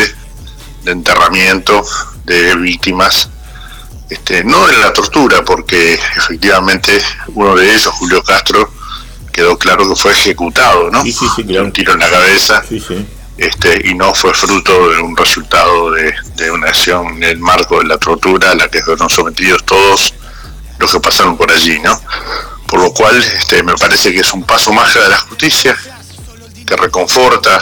de 0.83 0.91
enterramiento 0.91 1.85
de 2.23 2.55
víctimas, 2.55 3.29
este, 4.09 4.43
no 4.43 4.69
en 4.69 4.79
la 4.81 4.93
tortura, 4.93 5.43
porque 5.43 5.95
efectivamente 6.15 7.01
uno 7.33 7.55
de 7.55 7.69
ellos, 7.69 7.87
Julio 7.87 8.23
Castro, 8.23 8.71
quedó 9.33 9.57
claro 9.57 9.87
que 9.87 9.95
fue 9.95 10.13
ejecutado, 10.13 10.89
¿no? 10.89 11.01
Un 11.01 11.71
tiro 11.71 11.93
en 11.93 11.99
la 11.99 12.09
cabeza. 12.09 12.63
Este, 13.37 13.87
y 13.87 13.93
no 13.93 14.15
fue 14.15 14.33
fruto 14.33 14.89
de 14.89 14.99
un 14.99 15.15
resultado 15.15 15.91
de, 15.91 16.51
una 16.51 16.69
acción 16.69 17.17
en 17.17 17.23
el 17.23 17.39
marco 17.39 17.77
de 17.79 17.85
la 17.85 17.99
tortura 17.99 18.51
a 18.51 18.55
la 18.55 18.67
que 18.67 18.81
fueron 18.81 19.09
sometidos 19.09 19.63
todos 19.63 20.13
los 20.79 20.91
que 20.91 20.99
pasaron 20.99 21.37
por 21.37 21.51
allí, 21.51 21.79
¿no? 21.79 22.01
Por 22.67 22.81
lo 22.81 22.91
cual 22.93 23.15
este, 23.17 23.61
me 23.61 23.75
parece 23.75 24.11
que 24.11 24.21
es 24.21 24.33
un 24.33 24.43
paso 24.43 24.73
más 24.73 24.93
de 24.93 25.07
la 25.07 25.19
justicia, 25.19 25.77
que 26.65 26.75
reconforta, 26.75 27.61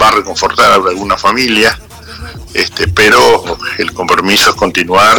va 0.00 0.08
a 0.08 0.12
reconfortar 0.12 0.72
a 0.72 0.74
alguna 0.74 1.16
familia, 1.16 1.78
este, 2.54 2.88
pero 2.88 3.58
el 3.78 3.92
compromiso 3.92 4.50
es 4.50 4.56
continuar 4.56 5.18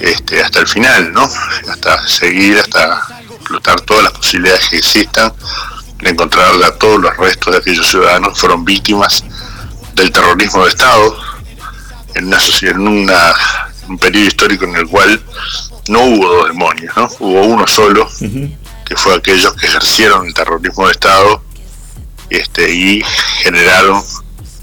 este, 0.00 0.42
hasta 0.42 0.60
el 0.60 0.66
final, 0.68 1.12
¿no? 1.12 1.28
Hasta 1.70 2.06
seguir, 2.08 2.58
hasta 2.58 3.00
explotar 3.30 3.80
todas 3.82 4.04
las 4.04 4.12
posibilidades 4.12 4.68
que 4.68 4.78
existan 4.78 5.32
de 5.98 6.10
encontrar 6.10 6.54
a 6.62 6.74
todos 6.76 7.00
los 7.00 7.16
restos 7.16 7.52
de 7.52 7.58
aquellos 7.58 7.86
ciudadanos 7.86 8.34
que 8.34 8.40
fueron 8.40 8.64
víctimas 8.64 9.24
del 9.94 10.10
terrorismo 10.10 10.64
de 10.64 10.70
Estado 10.70 11.16
en 12.14 12.26
una 12.26 12.38
en 12.62 12.88
una, 12.88 13.34
un 13.88 13.98
periodo 13.98 14.26
histórico 14.26 14.64
en 14.64 14.76
el 14.76 14.86
cual 14.86 15.22
no 15.88 16.00
hubo 16.04 16.26
dos 16.26 16.48
demonios, 16.48 16.96
¿no? 16.96 17.08
Hubo 17.18 17.42
uno 17.42 17.66
solo, 17.66 18.08
que 18.86 18.96
fue 18.96 19.14
aquellos 19.14 19.54
que 19.54 19.66
ejercieron 19.66 20.26
el 20.26 20.34
terrorismo 20.34 20.86
de 20.86 20.92
Estado 20.92 21.42
este, 22.30 22.72
y 22.72 23.02
generaron 23.42 24.02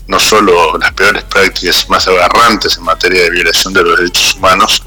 no 0.08 0.20
solo 0.20 0.78
las 0.78 0.94
peores 0.94 1.24
prácticas 1.24 1.88
más 1.90 2.08
aberrantes 2.08 2.78
en 2.78 2.84
materia 2.84 3.24
de 3.24 3.30
violación 3.30 3.74
de 3.74 3.84
los 3.84 3.98
derechos 3.98 4.36
humanos, 4.36 4.84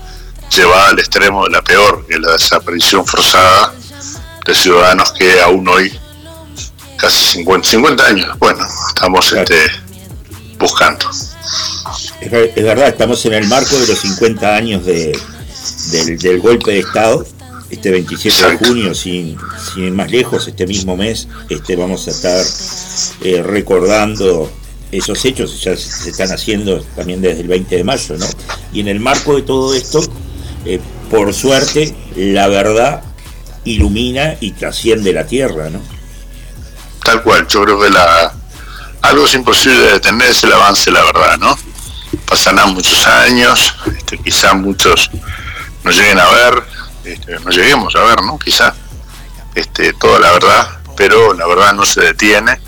llevada 0.54 0.88
al 0.88 0.98
extremo 0.98 1.44
de 1.44 1.50
la 1.50 1.62
peor, 1.62 2.04
que 2.06 2.14
es 2.14 2.20
la 2.20 2.32
desaparición 2.32 3.06
forzada 3.06 3.72
de 4.46 4.54
ciudadanos 4.54 5.12
que 5.12 5.40
aún 5.40 5.68
hoy, 5.68 5.92
casi 6.96 7.38
50, 7.38 7.68
50 7.68 8.06
años 8.06 8.38
bueno, 8.38 8.66
estamos 8.88 9.32
este, 9.32 9.70
buscando. 10.58 11.08
Es, 12.20 12.30
verdad, 12.30 12.88
estamos 12.88 13.24
en 13.26 13.34
el 13.34 13.46
marco 13.46 13.76
de 13.76 13.86
los 13.86 13.98
50 13.98 14.56
años 14.56 14.84
de, 14.84 15.18
del, 15.90 16.40
golpe 16.40 16.72
de 16.72 16.78
Estado 16.80 17.26
este 17.70 17.90
27 17.90 18.50
de 18.50 18.56
junio, 18.56 18.94
sin, 18.94 19.38
sin 19.72 19.94
más 19.94 20.10
lejos, 20.10 20.48
este 20.48 20.66
mismo 20.66 20.96
mes, 20.96 21.28
este, 21.48 21.76
vamos 21.76 22.08
a 22.08 22.10
estar 22.10 22.44
eh, 23.22 23.42
recordando 23.44 24.50
esos 24.92 25.24
hechos 25.24 25.60
ya 25.60 25.76
se 25.76 26.10
están 26.10 26.32
haciendo 26.32 26.82
también 26.96 27.20
desde 27.20 27.42
el 27.42 27.48
20 27.48 27.76
de 27.76 27.84
mayo, 27.84 28.16
¿no? 28.16 28.26
Y 28.72 28.80
en 28.80 28.88
el 28.88 29.00
marco 29.00 29.36
de 29.36 29.42
todo 29.42 29.74
esto, 29.74 30.00
eh, 30.64 30.80
por 31.10 31.32
suerte, 31.32 31.94
la 32.16 32.48
verdad 32.48 33.02
ilumina 33.64 34.36
y 34.40 34.52
trasciende 34.52 35.12
la 35.12 35.26
tierra, 35.26 35.70
¿no? 35.70 35.80
Tal 37.04 37.22
cual, 37.22 37.46
yo 37.48 37.62
creo 37.62 37.80
que 37.80 37.90
la 37.90 38.34
algo 39.02 39.24
es 39.24 39.34
imposible 39.34 39.78
de 39.78 39.92
detener 39.92 40.28
es 40.28 40.44
el 40.44 40.52
avance, 40.52 40.90
la 40.90 41.02
verdad, 41.02 41.38
¿no? 41.38 41.58
Pasarán 42.26 42.74
muchos 42.74 43.06
años, 43.06 43.74
este, 43.96 44.18
quizá 44.18 44.54
muchos 44.54 45.10
no 45.82 45.90
lleguen 45.90 46.18
a 46.18 46.28
ver, 46.28 46.62
este, 47.04 47.38
no 47.40 47.50
lleguemos 47.50 47.94
a 47.96 48.02
ver, 48.04 48.22
¿no? 48.22 48.38
Quizá 48.38 48.74
este, 49.54 49.92
toda 49.94 50.18
la 50.20 50.32
verdad, 50.32 50.68
pero 50.96 51.32
la 51.32 51.46
verdad 51.46 51.72
no 51.72 51.86
se 51.86 52.00
detiene 52.02 52.60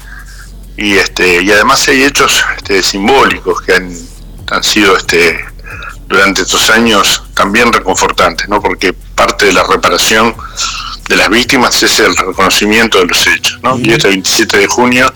y 0.76 0.94
este 0.94 1.42
y 1.42 1.50
además 1.52 1.86
hay 1.88 2.04
hechos 2.04 2.44
este, 2.56 2.82
simbólicos 2.82 3.60
que 3.62 3.74
han, 3.74 3.94
han 4.50 4.62
sido 4.62 4.96
este 4.96 5.44
durante 6.06 6.42
estos 6.42 6.68
años 6.70 7.22
también 7.34 7.72
reconfortantes, 7.72 8.48
¿no? 8.48 8.60
Porque 8.60 8.92
parte 8.92 9.46
de 9.46 9.52
la 9.52 9.64
reparación 9.64 10.34
de 11.08 11.16
las 11.16 11.30
víctimas 11.30 11.82
es 11.82 12.00
el 12.00 12.14
reconocimiento 12.16 12.98
de 12.98 13.06
los 13.06 13.26
hechos, 13.26 13.58
¿no? 13.62 13.78
Y 13.78 13.92
este 13.92 14.08
27 14.08 14.58
de 14.58 14.66
junio 14.66 15.12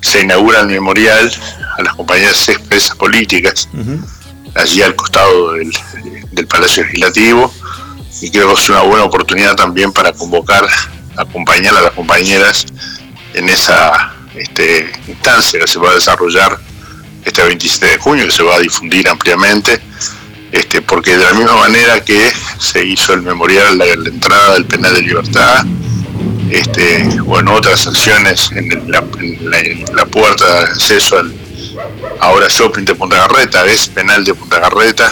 se 0.00 0.22
inaugura 0.22 0.60
el 0.60 0.68
memorial 0.68 1.30
a 1.78 1.82
las 1.82 1.94
compañías 1.94 2.48
expresas 2.48 2.96
políticas, 2.96 3.68
allí 4.54 4.82
al 4.82 4.96
costado 4.96 5.52
del, 5.52 5.72
del, 6.32 6.46
Palacio 6.46 6.82
Legislativo, 6.84 7.52
y 8.20 8.30
creo 8.30 8.54
que 8.54 8.60
es 8.60 8.70
una 8.70 8.82
buena 8.82 9.04
oportunidad 9.04 9.54
también 9.54 9.92
para 9.92 10.12
convocar, 10.12 10.66
acompañar 11.16 11.76
a 11.76 11.82
las 11.82 11.92
compañeras 11.92 12.66
en 13.34 13.48
esa 13.48 14.12
este, 14.34 14.90
instancia 15.08 15.60
que 15.60 15.66
se 15.66 15.78
va 15.78 15.90
a 15.90 15.94
desarrollar 15.94 16.58
este 17.24 17.42
27 17.42 17.86
de 17.86 17.98
junio, 17.98 18.26
que 18.26 18.32
se 18.32 18.42
va 18.42 18.56
a 18.56 18.60
difundir 18.60 19.08
ampliamente, 19.08 19.80
este, 20.50 20.82
porque 20.82 21.16
de 21.16 21.24
la 21.24 21.32
misma 21.32 21.56
manera 21.56 22.04
que 22.04 22.32
se 22.58 22.84
hizo 22.84 23.14
el 23.14 23.22
memorial 23.22 23.78
la, 23.78 23.86
la 23.86 24.08
entrada 24.08 24.54
del 24.54 24.66
penal 24.66 24.94
de 24.94 25.02
libertad, 25.02 25.64
este, 26.52 27.08
o 27.26 27.40
en 27.40 27.48
otras 27.48 27.86
acciones 27.86 28.50
en, 28.52 28.90
la, 28.90 30.04
puerta 30.06 30.60
de 30.60 30.64
acceso 30.66 31.18
al 31.18 31.32
ahora 32.20 32.46
shopping 32.48 32.84
de 32.84 32.94
Punta 32.94 33.16
Garreta, 33.16 33.64
es 33.64 33.88
penal 33.88 34.22
de 34.24 34.34
Punta 34.34 34.60
Garreta. 34.60 35.10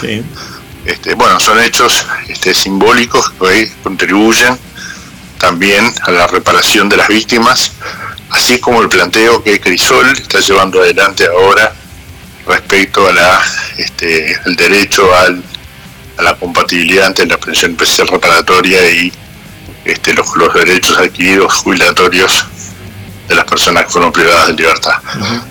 Este, 0.85 1.15
bueno, 1.15 1.39
son 1.39 1.59
hechos 1.59 2.05
este, 2.27 2.53
simbólicos 2.53 3.31
que 3.31 3.71
contribuyen 3.81 4.57
también 5.39 5.91
a 6.03 6.11
la 6.11 6.27
reparación 6.27 6.89
de 6.89 6.97
las 6.97 7.07
víctimas 7.07 7.71
así 8.31 8.59
como 8.59 8.81
el 8.81 8.89
planteo 8.89 9.43
que 9.43 9.59
Crisol 9.59 10.09
está 10.11 10.39
llevando 10.39 10.81
adelante 10.81 11.25
ahora 11.27 11.73
respecto 12.47 13.07
a 13.07 13.13
la 13.13 13.41
este, 13.77 14.39
el 14.45 14.55
derecho 14.55 15.13
al, 15.15 15.43
a 16.17 16.21
la 16.23 16.35
compatibilidad 16.35 17.07
entre 17.07 17.27
la 17.27 17.37
pensión 17.37 17.71
especial 17.71 18.07
reparatoria 18.07 18.89
y 18.89 19.11
este, 19.85 20.13
los, 20.13 20.27
derechos 20.53 20.97
adquiridos 20.97 21.53
jubilatorios 21.55 22.45
de 23.27 23.35
las 23.35 23.45
personas 23.45 23.85
que 23.85 23.91
fueron 23.91 24.11
privadas 24.11 24.47
de 24.47 24.53
libertad. 24.53 24.95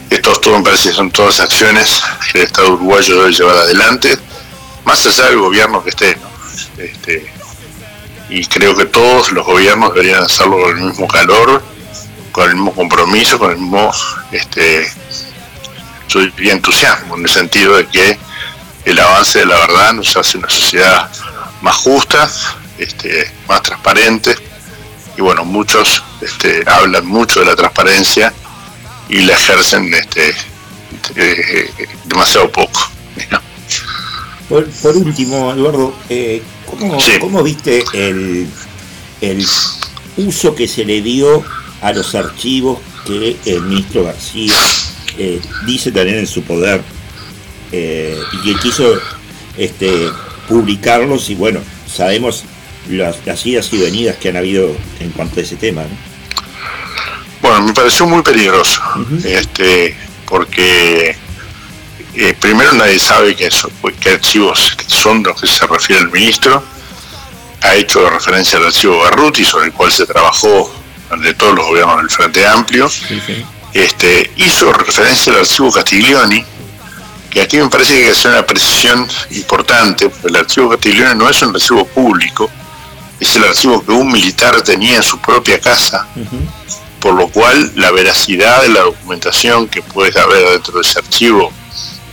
Esto 0.09 0.33
todo 0.33 0.59
me 0.59 0.65
parece 0.65 0.93
son 0.93 1.11
todas 1.11 1.41
acciones 1.41 2.03
que 2.31 2.39
el 2.39 2.45
Estado 2.45 2.75
uruguayo 2.75 3.17
debe 3.23 3.33
llevar 3.33 3.57
adelante, 3.57 4.19
más 4.85 5.05
allá 5.07 5.27
del 5.27 5.39
gobierno 5.39 5.83
que 5.83 5.91
esté. 5.91 6.17
Este, 6.77 7.33
y 8.29 8.45
creo 8.45 8.77
que 8.77 8.87
todos 8.87 9.33
los 9.33 9.45
gobiernos 9.47 9.95
deberían 9.95 10.25
hacerlo 10.25 10.61
con 10.61 10.79
el 10.79 10.85
mismo 10.85 11.09
calor 11.09 11.63
con 12.33 12.49
el 12.49 12.57
mismo 12.57 12.73
compromiso, 12.73 13.39
con 13.39 13.51
el 13.51 13.59
mismo, 13.59 13.93
este, 14.33 14.91
entusiasmo, 16.39 17.17
en 17.17 17.23
el 17.23 17.31
sentido 17.31 17.77
de 17.77 17.87
que 17.87 18.19
el 18.85 18.99
avance 18.99 19.41
de 19.41 19.47
la 19.47 19.59
verdad 19.59 19.93
nos 19.93 20.17
hace 20.17 20.39
una 20.39 20.49
sociedad 20.49 21.11
más 21.63 21.77
justa, 21.77 22.31
este, 22.79 23.31
más 23.49 23.63
transparente, 23.63 24.35
y 25.17 25.21
bueno, 25.21 25.45
muchos 25.45 26.03
este, 26.21 26.65
hablan 26.67 27.07
mucho 27.07 27.41
de 27.41 27.47
la 27.47 27.57
transparencia 27.57 28.33
y 29.09 29.21
la 29.23 29.35
ejercen 29.35 29.93
este, 29.93 30.35
eh, 31.17 31.71
demasiado 32.07 32.51
poco. 32.51 32.91
Por, 34.49 34.67
último, 34.97 35.53
Eduardo, 35.53 35.95
eh, 36.09 36.43
¿cómo, 37.21 37.43
viste 37.43 37.85
el, 37.93 38.49
el 39.21 39.47
uso 40.17 40.55
que 40.57 40.67
se 40.67 40.85
le 40.85 41.03
dio 41.03 41.45
a 41.81 41.93
los 41.93 42.15
archivos 42.15 42.79
que 43.07 43.37
el 43.47 43.63
ministro 43.63 44.05
García 44.05 44.55
eh, 45.19 45.41
dice 45.67 45.93
tener 45.93 46.17
en 46.17 46.27
su 46.27 46.43
poder 46.43 46.83
eh, 47.73 48.19
y 48.33 48.43
que 48.43 48.61
quiso 48.61 48.99
este, 49.57 50.11
publicarlos 50.49 51.31
y 51.31 51.35
bueno, 51.35 51.61
sabemos 51.87 52.45
las, 52.89 53.47
idas 53.47 53.73
y 53.73 53.79
venidas 53.79 54.17
que 54.17 54.29
han 54.29 54.37
habido 54.37 54.75
en 54.99 55.11
cuanto 55.11 55.41
a 55.41 55.43
ese 55.43 55.57
tema. 55.57 55.83
Bueno, 57.41 57.63
me 57.63 57.73
pareció 57.73 58.07
muy 58.07 58.23
peligroso, 58.23 58.83
este, 59.25 59.97
porque 60.27 61.17
eh, 62.15 62.35
primero 62.39 62.73
nadie 62.75 62.99
sabe 62.99 63.35
qué, 63.35 63.49
qué 64.01 64.11
archivos 64.11 64.77
son 64.87 65.23
los 65.23 65.41
que 65.41 65.47
se 65.47 65.67
refiere 65.67 66.03
el 66.03 66.11
ministro. 66.11 66.63
Ha 67.63 67.77
hecho 67.77 68.09
referencia 68.11 68.59
al 68.59 68.67
archivo 68.67 68.99
Barruti, 68.99 69.45
sobre 69.45 69.67
el 69.67 69.73
cual 69.73 69.93
se 69.93 70.07
trabajó 70.07 70.71
de 71.19 71.35
todos 71.35 71.55
los 71.55 71.67
gobiernos 71.67 71.99
del 71.99 72.11
Frente 72.11 72.47
Amplio. 72.47 72.91
Este, 73.73 74.31
hizo 74.37 74.73
referencia 74.73 75.33
al 75.33 75.41
archivo 75.41 75.71
Castiglioni, 75.71 76.45
que 77.31 77.43
aquí 77.43 77.59
me 77.59 77.69
parece 77.69 78.03
que 78.03 78.11
hacer 78.11 78.33
una 78.33 78.45
precisión 78.45 79.07
importante, 79.31 80.09
porque 80.09 80.29
el 80.29 80.37
archivo 80.37 80.71
Castiglione 80.71 81.15
no 81.15 81.29
es 81.29 81.41
un 81.43 81.55
archivo 81.55 81.85
público, 81.87 82.51
es 83.21 83.37
el 83.37 83.45
archivo 83.45 83.85
que 83.85 83.93
un 83.93 84.11
militar 84.11 84.61
tenía 84.63 84.97
en 84.97 85.03
su 85.03 85.19
propia 85.19 85.61
casa, 85.61 86.07
por 87.01 87.15
lo 87.15 87.29
cual 87.29 87.73
la 87.77 87.91
veracidad 87.91 88.63
de 88.63 88.71
la 88.71 88.81
documentación 88.81 89.69
que 89.69 89.83
puede 89.83 90.19
haber 90.19 90.51
dentro 90.51 90.75
de 90.75 90.81
ese 90.81 90.99
archivo 90.99 91.53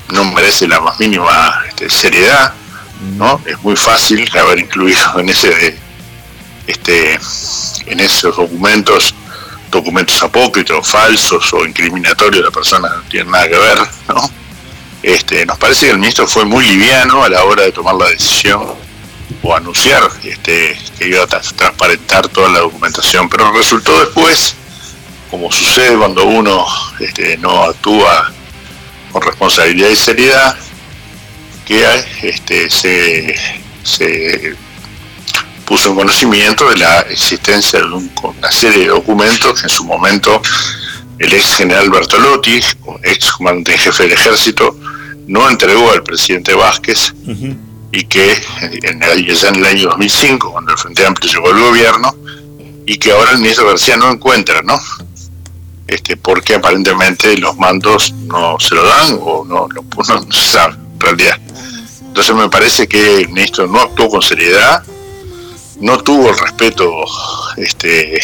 no 0.09 0.23
merece 0.25 0.67
la 0.67 0.79
más 0.79 0.99
mínima 0.99 1.63
este, 1.67 1.89
seriedad, 1.89 2.53
¿no? 3.17 3.41
Es 3.45 3.61
muy 3.63 3.75
fácil 3.75 4.29
haber 4.37 4.59
incluido 4.59 5.19
en 5.19 5.29
ese 5.29 5.77
este 6.67 7.19
en 7.87 7.99
esos 7.99 8.35
documentos 8.35 9.15
documentos 9.71 10.21
apócritos, 10.23 10.87
falsos 10.87 11.53
o 11.53 11.65
incriminatorios 11.65 12.45
de 12.45 12.51
personas 12.51 12.91
que 12.91 12.97
no 12.97 13.09
tienen 13.09 13.31
nada 13.31 13.49
que 13.49 13.57
ver, 13.57 13.77
¿no? 14.07 14.31
Este, 15.03 15.45
nos 15.45 15.57
parece 15.57 15.85
que 15.85 15.91
el 15.91 15.99
ministro 15.99 16.27
fue 16.27 16.45
muy 16.45 16.65
liviano 16.65 17.23
a 17.23 17.29
la 17.29 17.43
hora 17.43 17.63
de 17.63 17.71
tomar 17.71 17.95
la 17.95 18.09
decisión 18.09 18.65
o 19.43 19.55
anunciar 19.55 20.09
este, 20.23 20.77
que 20.97 21.07
iba 21.07 21.23
a 21.23 21.27
transparentar 21.27 22.27
toda 22.29 22.49
la 22.49 22.59
documentación, 22.59 23.29
pero 23.29 23.51
resultó 23.51 23.99
después, 23.99 24.55
como 25.29 25.51
sucede 25.51 25.97
cuando 25.97 26.25
uno 26.25 26.65
este, 26.99 27.37
no 27.37 27.63
actúa 27.63 28.31
con 29.11 29.21
responsabilidad 29.21 29.89
y 29.89 29.95
seriedad, 29.95 30.57
que 31.65 31.85
este, 32.23 32.69
se 32.69 34.55
puso 35.67 35.89
en 35.89 35.95
conocimiento 35.97 36.69
de 36.69 36.77
la 36.77 37.01
existencia 37.01 37.79
de 37.79 37.85
una 37.87 38.51
serie 38.51 38.83
de 38.83 38.87
documentos 38.87 39.59
que 39.59 39.67
en 39.67 39.69
su 39.69 39.83
momento 39.83 40.41
el 41.19 41.33
ex 41.33 41.55
general 41.57 41.89
Bertolotti, 41.89 42.61
ex 43.03 43.31
comandante 43.33 43.73
en 43.73 43.79
jefe 43.79 44.03
del 44.03 44.13
ejército, 44.13 44.77
no 45.27 45.49
entregó 45.49 45.91
al 45.91 46.03
presidente 46.03 46.53
Vázquez 46.53 47.13
y 47.91 48.03
que 48.05 48.41
en 48.61 49.03
el, 49.03 49.25
ya 49.25 49.49
en 49.49 49.55
el 49.55 49.65
año 49.65 49.89
2005, 49.89 50.51
cuando 50.53 50.71
el 50.71 50.77
Frente 50.77 51.05
Amplio 51.05 51.33
llegó 51.33 51.49
al 51.49 51.59
gobierno, 51.59 52.15
y 52.85 52.97
que 52.97 53.11
ahora 53.11 53.31
el 53.31 53.39
ministro 53.39 53.67
García 53.67 53.97
no 53.97 54.09
encuentra, 54.09 54.61
¿no? 54.61 54.79
Este, 55.85 56.15
porque 56.15 56.55
aparentemente 56.55 57.37
los 57.37 57.57
mandos 57.57 58.13
no 58.13 58.57
se 58.59 58.75
lo 58.75 58.83
dan 58.83 59.19
o 59.21 59.43
no, 59.43 59.67
no, 59.67 59.83
no 59.97 60.31
se 60.31 60.51
sabe 60.51 60.75
en 60.75 60.99
realidad. 60.99 61.39
Entonces 62.07 62.35
me 62.35 62.49
parece 62.49 62.87
que 62.87 63.17
el 63.21 63.29
ministro 63.29 63.67
no 63.67 63.81
actuó 63.81 64.07
con 64.07 64.21
seriedad, 64.21 64.83
no 65.79 65.97
tuvo 65.99 66.29
el 66.29 66.37
respeto 66.37 67.05
este, 67.57 68.17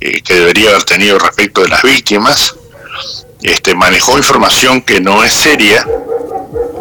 eh, 0.00 0.22
que 0.22 0.34
debería 0.34 0.70
haber 0.70 0.84
tenido 0.84 1.18
respecto 1.18 1.62
de 1.62 1.68
las 1.68 1.82
víctimas, 1.82 2.54
este, 3.42 3.74
manejó 3.74 4.16
información 4.16 4.82
que 4.82 5.00
no 5.00 5.24
es 5.24 5.32
seria, 5.32 5.86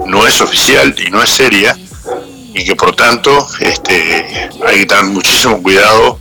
no 0.06 0.28
es 0.28 0.42
oficial 0.42 0.96
y 1.06 1.10
no 1.10 1.22
es 1.22 1.30
seria, 1.30 1.78
y 2.54 2.66
que 2.66 2.76
por 2.76 2.96
tanto 2.96 3.48
este, 3.60 4.50
hay 4.66 4.80
que 4.80 4.86
tener 4.86 5.06
muchísimo 5.06 5.62
cuidado 5.62 6.20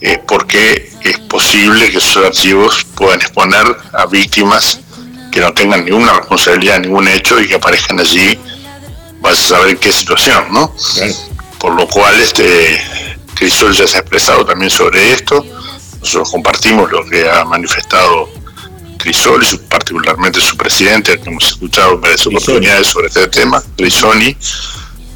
eh, 0.00 0.20
porque 0.26 0.90
es 1.02 1.18
posible 1.20 1.90
que 1.90 1.98
esos 1.98 2.24
archivos 2.24 2.84
puedan 2.94 3.20
exponer 3.20 3.76
a 3.92 4.06
víctimas 4.06 4.80
que 5.32 5.40
no 5.40 5.52
tengan 5.52 5.84
ninguna 5.84 6.12
responsabilidad, 6.14 6.78
ningún 6.78 7.08
hecho 7.08 7.40
y 7.40 7.48
que 7.48 7.56
aparezcan 7.56 7.98
allí, 7.98 8.38
vas 9.20 9.40
a 9.40 9.56
saber 9.56 9.78
qué 9.78 9.90
situación, 9.90 10.44
¿no? 10.52 10.72
Por 11.64 11.76
lo 11.76 11.88
cual, 11.88 12.20
este, 12.20 12.78
Crisol 13.32 13.72
ya 13.72 13.86
se 13.86 13.96
ha 13.96 14.00
expresado 14.00 14.44
también 14.44 14.70
sobre 14.70 15.14
esto. 15.14 15.42
Nosotros 15.98 16.30
compartimos 16.30 16.92
lo 16.92 17.02
que 17.06 17.26
ha 17.26 17.42
manifestado 17.46 18.28
Crisol 18.98 19.42
y 19.50 19.56
particularmente 19.56 20.42
su 20.42 20.58
presidente, 20.58 21.18
que 21.18 21.30
hemos 21.30 21.46
escuchado 21.46 21.98
varias 21.98 22.26
oportunidades 22.26 22.88
sobre 22.88 23.06
este 23.06 23.28
tema, 23.28 23.64
Crisoni, 23.78 24.36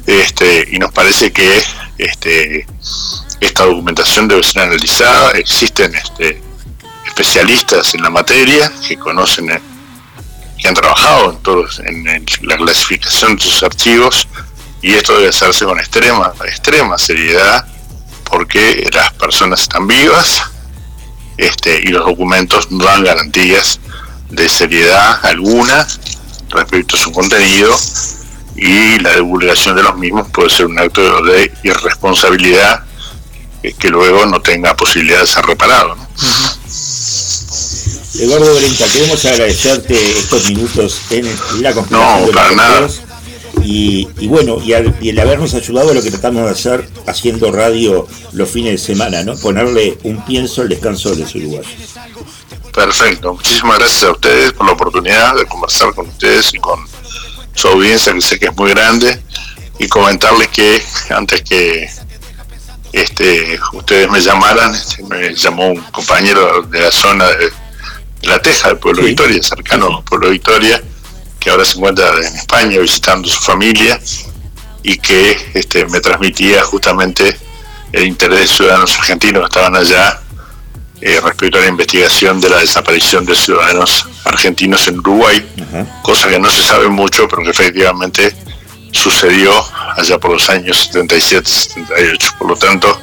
este, 0.07 0.67
y 0.71 0.79
nos 0.79 0.91
parece 0.91 1.31
que 1.31 1.61
este, 1.99 2.65
esta 3.41 3.65
documentación 3.65 4.27
debe 4.27 4.41
ser 4.41 4.63
analizada. 4.63 5.33
Existen 5.33 5.93
este, 5.93 6.41
especialistas 7.05 7.93
en 7.93 8.01
la 8.01 8.09
materia 8.09 8.73
que 8.87 8.97
conocen, 8.97 9.51
eh, 9.51 9.61
que 10.57 10.67
han 10.67 10.73
trabajado 10.73 11.29
en, 11.29 11.37
todos, 11.43 11.79
en 11.85 12.25
la 12.41 12.57
clasificación 12.57 13.35
de 13.35 13.43
sus 13.43 13.61
archivos 13.61 14.27
y 14.81 14.93
esto 14.93 15.13
debe 15.15 15.29
hacerse 15.29 15.65
con 15.65 15.79
extrema, 15.79 16.33
extrema 16.45 16.97
seriedad 16.97 17.65
porque 18.23 18.89
las 18.93 19.11
personas 19.13 19.61
están 19.61 19.87
vivas 19.87 20.43
este, 21.37 21.81
y 21.83 21.87
los 21.87 22.05
documentos 22.05 22.71
no 22.71 22.83
dan 22.83 23.03
garantías 23.03 23.79
de 24.29 24.47
seriedad 24.47 25.25
alguna 25.25 25.87
respecto 26.49 26.95
a 26.95 26.99
su 26.99 27.11
contenido 27.11 27.75
y 28.55 28.99
la 28.99 29.15
divulgación 29.15 29.75
de 29.75 29.83
los 29.83 29.97
mismos 29.97 30.27
puede 30.31 30.49
ser 30.49 30.67
un 30.67 30.79
acto 30.79 31.23
de 31.23 31.51
irresponsabilidad 31.63 32.83
que 33.77 33.89
luego 33.89 34.25
no 34.25 34.41
tenga 34.41 34.75
posibilidad 34.75 35.21
de 35.21 35.27
ser 35.27 35.45
reparado. 35.45 35.95
Eduardo 38.15 38.55
Brenta, 38.55 38.85
queremos 38.87 39.23
agradecerte 39.25 40.19
estos 40.19 40.49
minutos 40.49 41.01
en 41.09 41.25
la. 41.61 41.71
No, 41.89 42.27
para 42.33 42.55
nada. 42.55 42.89
Y, 43.63 44.27
bueno, 44.27 44.57
y, 44.63 44.73
el 44.73 45.19
habernos 45.19 45.53
ayudado 45.53 45.91
a 45.91 45.93
lo 45.93 46.01
que 46.01 46.11
tratamos 46.11 46.45
de 46.45 46.51
hacer 46.51 46.89
haciendo 47.05 47.51
radio 47.51 48.07
los 48.33 48.49
fines 48.49 48.71
de 48.73 48.77
semana, 48.77 49.23
¿no? 49.23 49.35
Ponerle 49.37 49.97
un 50.03 50.23
pienso 50.25 50.61
al 50.61 50.69
descanso 50.69 51.11
de 51.11 51.17
los 51.17 51.35
uruguayos. 51.35 51.67
Perfecto, 52.73 53.33
muchísimas 53.33 53.79
gracias 53.79 54.03
a 54.03 54.11
ustedes 54.11 54.53
por 54.53 54.65
la 54.65 54.73
oportunidad 54.73 55.35
de 55.35 55.45
conversar 55.45 55.93
con 55.93 56.07
ustedes 56.07 56.53
y 56.53 56.59
con 56.59 56.79
su 57.53 57.67
audiencia, 57.67 58.13
que 58.13 58.21
sé 58.21 58.39
que 58.39 58.45
es 58.45 58.55
muy 58.55 58.69
grande, 58.69 59.19
y 59.79 59.87
comentarles 59.87 60.47
que 60.49 60.81
antes 61.09 61.41
que 61.41 61.89
este, 62.93 63.59
ustedes 63.73 64.09
me 64.09 64.21
llamaran, 64.21 64.73
este, 64.73 65.03
me 65.03 65.35
llamó 65.35 65.67
un 65.67 65.81
compañero 65.91 66.63
de 66.63 66.81
la 66.81 66.91
zona 66.91 67.25
de, 67.27 67.51
La 68.23 68.41
Teja, 68.41 68.69
del 68.69 68.77
pueblo 68.77 69.03
Victoria, 69.03 69.41
cercano 69.41 69.97
al 69.97 70.03
pueblo 70.03 70.29
Victoria, 70.29 70.81
que 71.49 71.53
ahora 71.53 71.65
se 71.65 71.77
encuentra 71.77 72.13
en 72.15 72.35
España 72.35 72.77
visitando 72.77 73.27
su 73.27 73.39
familia 73.39 73.99
y 74.83 74.97
que 74.99 75.35
este, 75.55 75.83
me 75.87 75.99
transmitía 75.99 76.63
justamente 76.63 77.35
el 77.91 78.05
interés 78.05 78.41
de 78.41 78.47
ciudadanos 78.47 78.95
argentinos 78.99 79.41
que 79.41 79.45
estaban 79.47 79.75
allá 79.75 80.21
eh, 81.01 81.19
respecto 81.23 81.57
a 81.57 81.61
la 81.61 81.67
investigación 81.69 82.39
de 82.39 82.49
la 82.51 82.59
desaparición 82.59 83.25
de 83.25 83.35
ciudadanos 83.35 84.05
argentinos 84.25 84.87
en 84.89 84.99
Uruguay, 84.99 85.43
cosa 86.03 86.29
que 86.29 86.37
no 86.37 86.51
se 86.51 86.61
sabe 86.61 86.87
mucho, 86.87 87.27
pero 87.27 87.41
que 87.41 87.49
efectivamente 87.49 88.35
sucedió 88.91 89.51
allá 89.97 90.19
por 90.19 90.29
los 90.29 90.47
años 90.51 90.91
77-78. 90.93 92.37
Por 92.37 92.49
lo 92.49 92.55
tanto, 92.57 93.01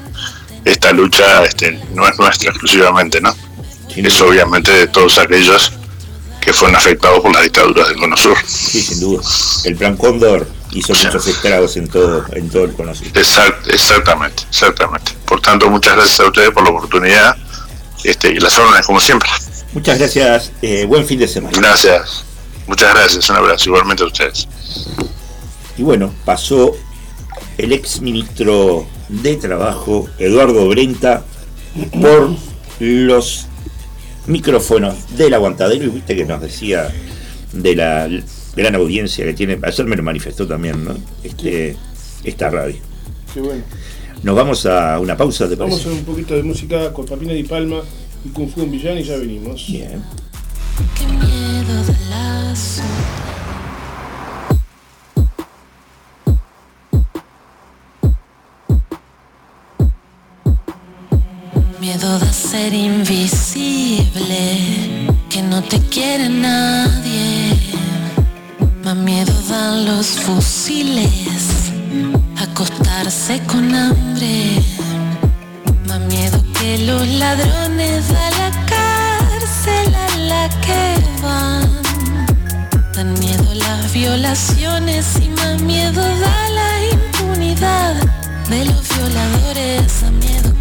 esta 0.64 0.92
lucha 0.92 1.42
este, 1.42 1.72
no 1.94 2.06
es 2.06 2.16
nuestra 2.16 2.50
exclusivamente, 2.50 3.20
¿no? 3.20 3.34
Es 3.96 4.20
obviamente 4.20 4.70
de 4.70 4.86
todos 4.86 5.18
aquellos 5.18 5.72
que 6.46 6.52
fueron 6.52 6.76
afectados 6.76 7.18
por 7.18 7.34
la 7.34 7.42
dictadura 7.42 7.88
del 7.88 7.96
Cono 7.96 8.16
Sur. 8.16 8.38
Sí, 8.46 8.80
sin 8.80 9.00
duda. 9.00 9.20
El 9.64 9.74
Plan 9.74 9.96
Cóndor 9.96 10.46
hizo 10.70 10.94
muchos 10.94 11.26
estragos 11.26 11.76
en 11.76 11.88
todo, 11.88 12.24
en 12.34 12.48
todo 12.48 12.66
el 12.66 12.72
Cono 12.72 12.94
Sur. 12.94 13.08
exactamente, 13.08 14.44
exactamente. 14.48 15.10
Por 15.24 15.40
tanto, 15.40 15.68
muchas 15.68 15.96
gracias 15.96 16.20
a 16.20 16.26
ustedes 16.26 16.50
por 16.52 16.62
la 16.62 16.70
oportunidad 16.70 17.36
este, 18.04 18.30
y 18.30 18.38
las 18.38 18.56
órdenes 18.60 18.86
como 18.86 19.00
siempre. 19.00 19.28
Muchas 19.72 19.98
gracias, 19.98 20.52
eh, 20.62 20.84
buen 20.86 21.04
fin 21.04 21.18
de 21.18 21.26
semana. 21.26 21.58
Gracias, 21.58 22.22
muchas 22.68 22.94
gracias, 22.94 23.28
un 23.28 23.36
abrazo 23.36 23.68
igualmente 23.68 24.04
a 24.04 24.06
ustedes. 24.06 24.46
Y 25.76 25.82
bueno, 25.82 26.14
pasó 26.24 26.76
el 27.58 27.72
ex 27.72 28.00
ministro 28.00 28.86
de 29.08 29.34
Trabajo, 29.34 30.08
Eduardo 30.20 30.68
Brenta, 30.68 31.24
por 32.00 32.30
los 32.78 33.48
micrófonos 34.28 35.16
del 35.16 35.34
aguantadero 35.34 35.84
y 35.84 35.88
viste 35.88 36.16
que 36.16 36.24
nos 36.24 36.40
decía 36.40 36.92
de 37.52 37.76
la 37.76 38.08
gran 38.56 38.74
audiencia 38.74 39.24
que 39.24 39.34
tiene, 39.34 39.58
ayer 39.62 39.86
me 39.86 39.96
lo 39.96 40.02
manifestó 40.02 40.46
también, 40.46 40.84
¿no? 40.84 40.94
Este, 41.22 41.76
esta 42.24 42.50
radio. 42.50 42.76
Qué 43.32 43.40
bueno. 43.40 43.62
Nos 44.22 44.34
vamos 44.34 44.64
a 44.66 44.98
una 44.98 45.16
pausa, 45.16 45.48
¿te 45.48 45.54
Vamos 45.56 45.80
parece? 45.82 45.90
a 45.90 45.98
un 46.00 46.04
poquito 46.04 46.34
de 46.34 46.42
música 46.42 46.92
con 46.92 47.06
Papina 47.06 47.32
Di 47.32 47.44
Palma 47.44 47.80
y 48.24 48.30
Kung 48.30 48.48
Fu 48.50 48.62
en 48.62 48.70
Villán 48.70 48.98
y 48.98 49.02
ya 49.04 49.16
venimos. 49.16 49.66
Bien. 49.68 50.02
Qué 50.98 51.06
miedo 51.06 51.84
de 51.84 51.92
la 52.10 52.54
Miedo 61.98 62.18
de 62.18 62.30
ser 62.30 62.74
invisible, 62.74 64.04
que 65.30 65.40
no 65.40 65.62
te 65.62 65.80
quiere 65.88 66.28
nadie. 66.28 67.58
Más 68.84 68.96
miedo 68.96 69.32
dan 69.48 69.86
los 69.86 70.06
fusiles, 70.08 71.72
acostarse 72.36 73.40
con 73.46 73.74
hambre. 73.74 74.60
Más 75.88 76.00
miedo 76.00 76.38
que 76.60 76.76
los 76.84 77.08
ladrones 77.08 78.10
a 78.10 78.30
la 78.40 78.50
cárcel 78.66 79.94
a 79.94 80.16
la 80.18 80.50
que 80.60 81.02
van. 81.22 81.80
Dan 82.92 83.18
miedo 83.20 83.54
las 83.54 83.90
violaciones 83.94 85.06
y 85.24 85.30
más 85.30 85.62
miedo 85.62 86.02
da 86.02 86.48
la 86.50 86.72
impunidad 86.92 87.94
de 88.50 88.66
los 88.66 88.86
violadores. 88.86 90.02
A 90.02 90.10
miedo 90.10 90.55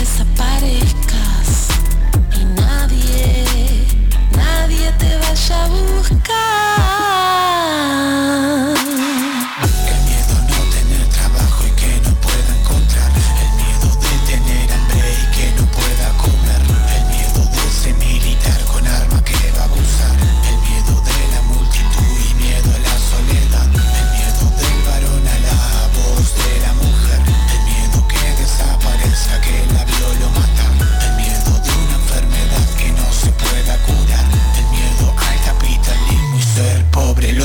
desaparezcas 0.00 1.68
y 2.38 2.44
nadie, 2.44 3.86
nadie 4.36 4.92
te 4.98 5.16
vaya 5.18 5.64
a 5.64 5.68
buscar. 5.68 6.79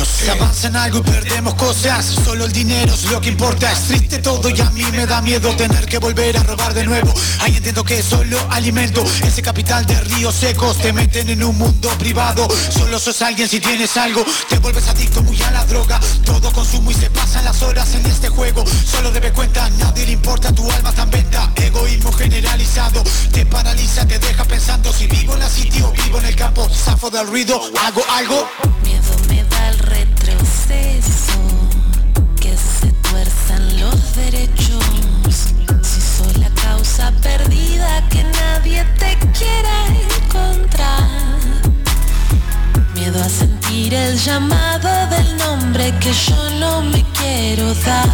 Se 0.05 0.29
avanza 0.31 0.67
en 0.67 0.75
algo 0.75 0.99
y 0.99 1.01
perdemos 1.01 1.55
cosas 1.55 2.05
Solo 2.05 2.45
el 2.45 2.51
dinero 2.51 2.93
es 2.93 3.05
lo 3.05 3.19
que 3.19 3.29
importa. 3.29 3.71
Es 3.71 3.87
triste 3.87 4.19
todo 4.19 4.49
y 4.49 4.59
a 4.61 4.69
mí 4.71 4.83
me 4.91 5.05
da 5.05 5.21
miedo 5.21 5.55
Tener 5.55 5.85
que 5.85 5.97
volver 5.97 6.37
a 6.37 6.43
robar 6.43 6.73
de 6.73 6.85
nuevo. 6.85 7.13
Ahí 7.41 7.57
entiendo 7.57 7.83
que 7.83 8.01
solo 8.01 8.37
alimento. 8.49 9.03
Ese 9.23 9.41
capital 9.41 9.85
de 9.85 9.99
ríos 10.01 10.35
secos 10.35 10.77
Te 10.77 10.93
meten 10.93 11.29
en 11.29 11.43
un 11.43 11.57
mundo 11.57 11.89
privado. 11.97 12.47
Solo 12.69 12.99
sos 12.99 13.21
alguien 13.21 13.47
si 13.47 13.59
tienes 13.59 13.95
algo. 13.97 14.23
Te 14.49 14.59
vuelves 14.59 14.87
adicto 14.87 15.21
muy 15.23 15.41
a 15.41 15.51
la 15.51 15.65
droga. 15.65 15.99
Todo 16.23 16.51
consumo 16.51 16.91
y 16.91 16.93
se 16.93 17.09
pasan 17.09 17.45
las 17.45 17.61
horas 17.61 17.93
en 17.95 18.05
este 18.05 18.29
juego. 18.29 18.63
Solo 18.85 19.11
debe 19.11 19.31
cuenta, 19.31 19.69
nadie 19.71 20.05
le 20.05 20.11
importa 20.13 20.53
Tu 20.53 20.69
alma 20.71 20.93
en 20.97 21.09
venta. 21.09 21.51
Egoísmo 21.55 22.11
generalizado 22.11 23.03
Te 23.31 23.45
paraliza, 23.45 24.05
te 24.05 24.19
deja 24.19 24.43
pensando. 24.45 24.93
Si 24.93 25.07
vivo 25.07 25.33
en 25.33 25.39
la 25.39 25.49
sitio, 25.49 25.91
vivo 25.91 26.19
en 26.19 26.25
el 26.25 26.35
campo 26.35 26.69
Zafo 26.69 27.09
del 27.09 27.27
ruido, 27.27 27.59
hago 27.83 28.03
algo 28.09 28.74
que 46.05 46.13
yo 46.13 46.49
no 46.59 46.83
me 46.83 47.03
quiero 47.17 47.73
dar. 47.83 48.07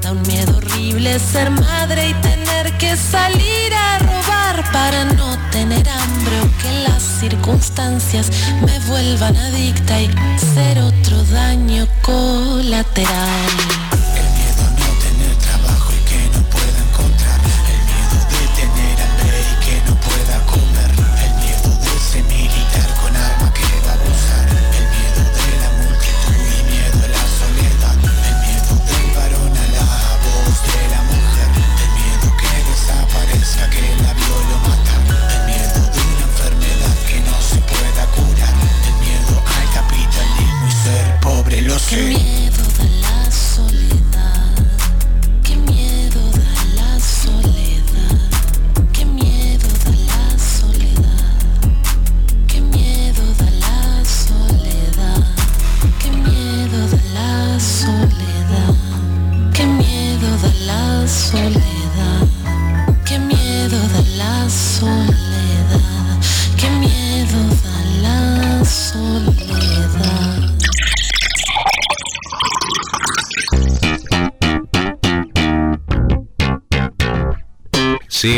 Da 0.00 0.12
un 0.12 0.22
miedo 0.22 0.56
horrible 0.56 1.18
ser 1.18 1.50
madre 1.50 2.10
y 2.10 2.14
tener 2.14 2.78
que 2.78 2.96
salir 2.96 3.74
a 3.74 3.98
robar 3.98 4.72
para 4.72 5.04
no 5.04 5.36
tener 5.50 5.88
hambre 5.88 6.40
o 6.42 6.62
que 6.62 6.88
las 6.88 7.02
circunstancias 7.02 8.30
me 8.64 8.78
vuelvan 8.86 9.36
adicta 9.36 10.00
y 10.00 10.08
ser 10.54 10.78
otro 10.78 11.24
daño 11.24 11.88
colateral. 12.02 13.85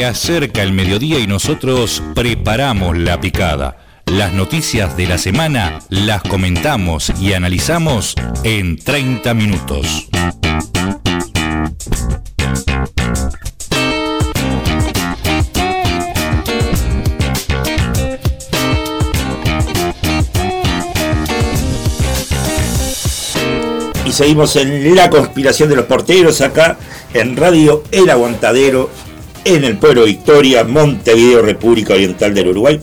Acerca 0.08 0.62
el 0.62 0.72
mediodía 0.72 1.18
y 1.18 1.26
nosotros 1.26 2.02
preparamos 2.14 2.96
la 2.96 3.20
picada. 3.20 3.76
Las 4.06 4.32
noticias 4.32 4.96
de 4.96 5.06
la 5.06 5.18
semana 5.18 5.80
las 5.90 6.22
comentamos 6.22 7.12
y 7.20 7.34
analizamos 7.34 8.14
en 8.42 8.76
30 8.76 9.34
minutos. 9.34 10.08
Y 24.06 24.12
seguimos 24.12 24.56
en 24.56 24.96
la 24.96 25.10
conspiración 25.10 25.68
de 25.68 25.76
los 25.76 25.84
porteros 25.84 26.40
acá 26.40 26.78
en 27.12 27.36
Radio 27.36 27.84
El 27.90 28.08
Aguantadero, 28.08 28.90
en 29.54 29.64
el 29.64 29.78
pueblo 29.78 30.04
Victoria, 30.04 30.64
Montevideo, 30.64 31.42
República 31.42 31.94
Oriental 31.94 32.34
del 32.34 32.48
Uruguay. 32.48 32.78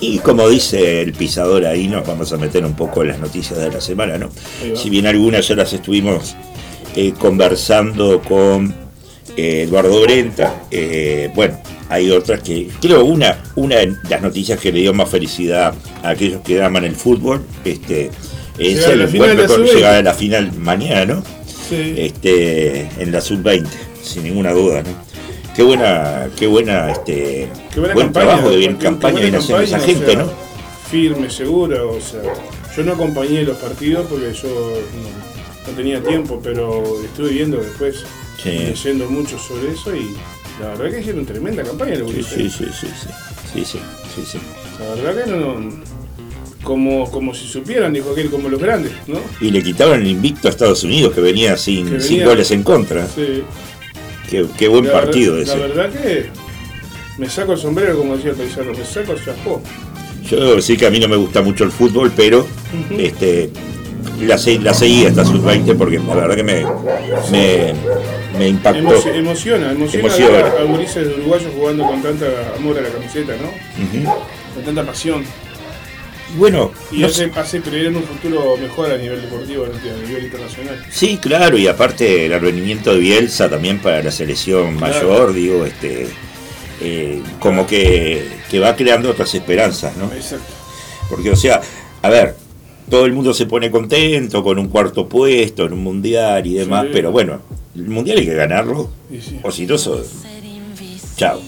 Y 0.00 0.18
como 0.18 0.48
dice 0.48 1.02
el 1.02 1.12
pisador 1.12 1.64
ahí, 1.66 1.88
nos 1.88 2.06
vamos 2.06 2.32
a 2.32 2.36
meter 2.36 2.64
un 2.64 2.74
poco 2.74 3.02
en 3.02 3.08
las 3.08 3.18
noticias 3.18 3.58
de 3.58 3.70
la 3.70 3.80
semana, 3.80 4.18
¿no? 4.18 4.30
Si 4.74 4.90
bien 4.90 5.06
algunas 5.06 5.46
ya 5.46 5.56
las 5.56 5.72
estuvimos 5.72 6.36
eh, 6.94 7.12
conversando 7.18 8.20
con 8.20 8.74
eh, 9.36 9.62
Eduardo 9.62 10.00
Brenta, 10.02 10.62
eh, 10.70 11.30
bueno, 11.34 11.60
hay 11.88 12.10
otras 12.10 12.42
que, 12.42 12.68
creo 12.80 13.04
una, 13.04 13.42
una 13.56 13.76
de 13.76 13.94
las 14.08 14.22
noticias 14.22 14.60
que 14.60 14.72
le 14.72 14.80
dio 14.80 14.94
más 14.94 15.08
felicidad 15.08 15.74
a 16.02 16.10
aquellos 16.10 16.42
que 16.42 16.62
aman 16.62 16.84
el 16.84 16.94
fútbol, 16.94 17.44
este, 17.64 18.10
es 18.58 18.86
el 18.86 19.02
encuentro 19.02 19.46
con 19.46 19.56
sub-20. 19.56 19.74
llegar 19.74 19.94
a 19.94 20.02
la 20.02 20.14
final 20.14 20.52
mañana, 20.52 21.04
¿no? 21.06 21.22
Sí. 21.68 21.94
Este, 21.96 22.88
en 22.98 23.10
la 23.10 23.20
sub-20, 23.20 23.66
sin 24.02 24.22
ninguna 24.24 24.52
duda, 24.52 24.82
¿no? 24.82 25.07
Qué 25.58 25.64
buena, 25.64 26.28
qué 26.38 26.46
buena, 26.46 26.88
este, 26.92 27.48
Qué 27.74 27.80
buena 27.80 27.94
buen 27.94 28.06
campaña, 28.06 28.26
trabajo, 28.28 28.50
de 28.50 28.56
bien 28.58 28.76
campaña 28.76 29.18
viene 29.20 29.38
haciendo 29.38 29.64
esa 29.64 29.80
gente, 29.80 30.04
o 30.06 30.10
sea, 30.12 30.18
¿no? 30.22 30.30
firme, 30.88 31.28
seguro. 31.30 31.94
O 31.96 32.00
sea, 32.00 32.22
yo 32.76 32.84
no 32.84 32.92
acompañé 32.92 33.42
los 33.42 33.56
partidos 33.56 34.06
porque 34.08 34.32
yo 34.40 34.48
no, 34.48 35.70
no 35.72 35.76
tenía 35.76 36.00
tiempo, 36.00 36.38
pero 36.40 36.84
estuve 37.04 37.30
viendo 37.30 37.56
después, 37.56 38.04
Sí. 38.40 38.50
leyendo 38.50 39.10
mucho 39.10 39.36
sobre 39.36 39.72
eso 39.72 39.96
y 39.96 40.14
la 40.60 40.68
verdad 40.68 40.92
que 40.92 41.00
hicieron 41.00 41.26
tremenda 41.26 41.64
campaña 41.64 41.96
los 41.96 42.12
Sí, 42.12 42.22
sí, 42.22 42.48
sí, 42.48 42.66
sí, 42.70 42.86
sí, 43.64 43.64
sí, 43.64 44.22
sí. 44.24 44.38
La 44.78 44.94
verdad 44.94 45.24
que 45.24 45.28
no. 45.32 45.88
Como, 46.62 47.10
como 47.10 47.34
si 47.34 47.48
supieran, 47.48 47.92
dijo 47.94 48.10
aquel, 48.12 48.30
como 48.30 48.48
los 48.48 48.60
grandes, 48.60 48.92
¿no? 49.08 49.18
Y 49.40 49.50
le 49.50 49.60
quitaron 49.60 50.00
el 50.02 50.06
invicto 50.06 50.46
a 50.46 50.50
Estados 50.52 50.84
Unidos 50.84 51.14
que 51.14 51.20
venía 51.20 51.56
sin, 51.56 51.88
Que 51.88 52.00
sin 52.00 52.18
venía- 52.18 52.26
goles 52.28 52.50
en 52.52 52.62
contra. 52.62 53.08
Sí. 53.08 53.42
Qué, 54.28 54.46
qué 54.58 54.68
buen 54.68 54.86
La 54.86 54.92
partido 54.92 55.34
verdad- 55.36 55.54
ese. 55.56 55.68
La 55.68 55.74
verdad 55.86 56.00
que 56.02 56.26
me 57.18 57.28
saco 57.28 57.52
el 57.52 57.58
sombrero, 57.58 57.96
como 57.98 58.16
decía 58.16 58.30
el 58.30 58.36
paisano, 58.36 58.72
me 58.72 58.84
saco 58.84 59.12
el 59.12 59.24
chapó. 59.24 59.62
Yo 60.28 60.38
debo 60.40 60.54
decir 60.56 60.78
que 60.78 60.86
a 60.86 60.90
mí 60.90 61.00
no 61.00 61.08
me 61.08 61.16
gusta 61.16 61.40
mucho 61.42 61.64
el 61.64 61.72
fútbol, 61.72 62.12
pero 62.14 62.46
este 62.98 63.50
la, 64.20 64.36
la 64.62 64.74
seguí 64.74 65.06
hasta 65.06 65.24
sub-20 65.24 65.76
porque 65.76 65.98
la 65.98 66.14
verdad 66.14 66.36
que 66.36 66.42
me, 66.42 66.64
me, 67.32 67.72
me 68.38 68.48
impactó. 68.48 68.80
Emoci- 68.80 69.14
emociona, 69.14 69.72
emociona, 69.72 70.04
Emociona. 70.06 70.38
a, 70.38 70.60
a 70.60 70.64
uruguayos 71.14 71.52
jugando 71.56 71.86
con 71.86 72.02
tanta 72.02 72.26
amor 72.56 72.76
a 72.78 72.82
la 72.82 72.88
camiseta, 72.90 73.32
¿no? 73.40 74.14
Con 74.54 74.64
tanta 74.64 74.84
pasión. 74.84 75.24
Bueno, 76.36 76.72
Y 76.92 76.98
no 76.98 77.06
hace, 77.06 77.30
hace 77.34 77.60
creer 77.62 77.86
en 77.86 77.96
un 77.96 78.02
futuro 78.04 78.56
mejor 78.58 78.90
a 78.92 78.98
nivel 78.98 79.22
deportivo, 79.22 79.64
a 79.64 80.06
nivel 80.06 80.24
internacional. 80.24 80.84
Sí, 80.90 81.16
claro, 81.16 81.56
y 81.56 81.66
aparte 81.66 82.26
el 82.26 82.40
rendimiento 82.40 82.92
de 82.92 82.98
Bielsa 83.00 83.48
también 83.48 83.78
para 83.80 84.02
la 84.02 84.10
selección 84.12 84.76
Claro. 84.76 85.08
mayor, 85.08 85.32
digo, 85.32 85.64
este 85.64 86.06
eh, 86.80 87.22
como 87.40 87.66
que, 87.66 88.28
que 88.50 88.58
va 88.60 88.76
creando 88.76 89.10
otras 89.10 89.34
esperanzas, 89.34 89.96
¿no? 89.96 90.12
Exacto. 90.12 90.52
Porque, 91.08 91.30
o 91.30 91.36
sea, 91.36 91.60
a 92.02 92.10
ver, 92.10 92.36
todo 92.90 93.06
el 93.06 93.12
mundo 93.14 93.32
se 93.34 93.46
pone 93.46 93.70
contento 93.70 94.42
con 94.44 94.58
un 94.58 94.68
cuarto 94.68 95.08
puesto 95.08 95.64
en 95.64 95.72
un 95.72 95.82
mundial 95.82 96.46
y 96.46 96.54
demás, 96.54 96.84
Sí. 96.84 96.90
pero 96.92 97.10
bueno, 97.10 97.40
el 97.74 97.88
mundial 97.88 98.18
hay 98.18 98.26
que 98.26 98.34
ganarlo, 98.34 98.90
sí. 99.10 99.40
o 99.42 99.50
si 99.50 99.66
no, 99.66 99.76
so- 99.78 100.04
chao, 101.16 101.40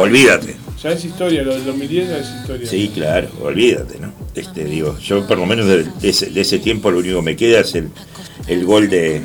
olvídate. 0.00 0.56
Ya 0.82 0.92
es 0.92 1.04
historia, 1.04 1.42
lo 1.42 1.54
del 1.54 1.64
2010 1.64 2.08
ya 2.08 2.18
es 2.18 2.28
historia. 2.40 2.68
Sí, 2.68 2.90
claro, 2.94 3.28
olvídate, 3.42 3.98
¿no? 3.98 4.12
Este, 4.34 4.64
digo, 4.64 4.98
yo 4.98 5.26
por 5.26 5.38
lo 5.38 5.46
menos 5.46 5.66
de, 5.66 5.84
de 5.84 6.08
ese, 6.08 6.26
de 6.30 6.40
ese 6.42 6.58
tiempo 6.58 6.90
lo 6.90 6.98
único 6.98 7.16
que 7.16 7.22
me 7.22 7.36
queda 7.36 7.60
es 7.60 7.74
el, 7.74 7.88
el 8.46 8.64
gol 8.66 8.90
de, 8.90 9.22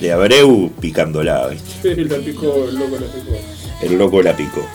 de 0.00 0.12
Abreu 0.12 0.72
picándola, 0.80 1.48
¿viste? 1.48 2.04
la 2.04 2.18
picó, 2.18 2.66
el 2.68 2.76
loco 2.76 2.96
la 2.98 3.06
picó. 3.06 3.38
el 3.82 3.98
loco 3.98 4.22
la 4.22 4.36
picó. 4.36 4.66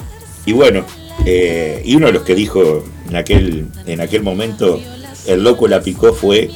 Y 0.46 0.54
bueno, 0.54 0.86
eh, 1.26 1.82
y 1.84 1.96
uno 1.96 2.08
de 2.08 2.14
los 2.14 2.24
que 2.24 2.36
dijo 2.36 2.84
en 3.10 3.16
aquel, 3.16 3.68
en 3.86 4.00
aquel 4.00 4.24
momento, 4.24 4.80
el 5.26 5.44
loco 5.44 5.68
la 5.68 5.82
picó 5.82 6.14
fue 6.14 6.50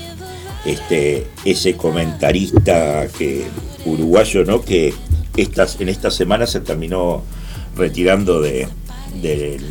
este, 0.65 1.27
ese 1.43 1.75
comentarista 1.75 3.07
que, 3.17 3.45
uruguayo, 3.85 4.45
¿no? 4.45 4.61
Que 4.61 4.93
estas, 5.35 5.81
en 5.81 5.89
esta 5.89 6.11
semana 6.11 6.47
se 6.47 6.61
terminó 6.61 7.23
retirando 7.75 8.41
de, 8.41 8.67
del- 9.15 9.65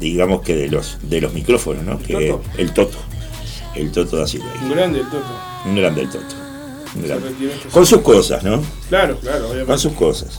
digamos 0.00 0.42
que 0.42 0.56
de 0.56 0.68
los 0.68 0.98
de 1.02 1.20
los 1.20 1.32
micrófonos, 1.32 1.84
¿no? 1.84 1.92
¿El 1.92 2.06
Que 2.06 2.12
Toto? 2.28 2.42
el 2.58 2.72
Toto. 2.72 2.98
El 3.74 3.92
Toto 3.92 4.16
da 4.16 4.26
Silva. 4.26 4.46
Un 4.62 4.70
grande 4.70 5.00
el 5.00 5.06
Toto. 5.06 5.40
Un 5.66 5.76
grande 5.76 6.00
el 6.02 6.10
Toto. 6.10 6.34
Un 6.94 7.02
grande. 7.02 7.28
este 7.54 7.68
Con 7.70 7.86
sus 7.86 8.00
cosas, 8.02 8.42
¿no? 8.42 8.62
Claro, 8.88 9.18
claro, 9.20 9.44
obviamente. 9.46 9.66
con 9.66 9.78
sus 9.78 9.92
cosas. 9.92 10.38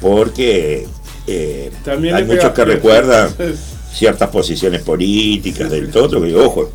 Porque 0.00 0.86
eh, 1.26 1.70
También 1.84 2.14
hay 2.14 2.24
muchos 2.24 2.52
que 2.52 2.64
recuerdan 2.64 3.30
ciertas 3.92 4.28
posiciones 4.30 4.82
políticas 4.82 5.70
del 5.70 5.90
Toto, 5.90 6.20
que 6.22 6.34
ojo, 6.36 6.70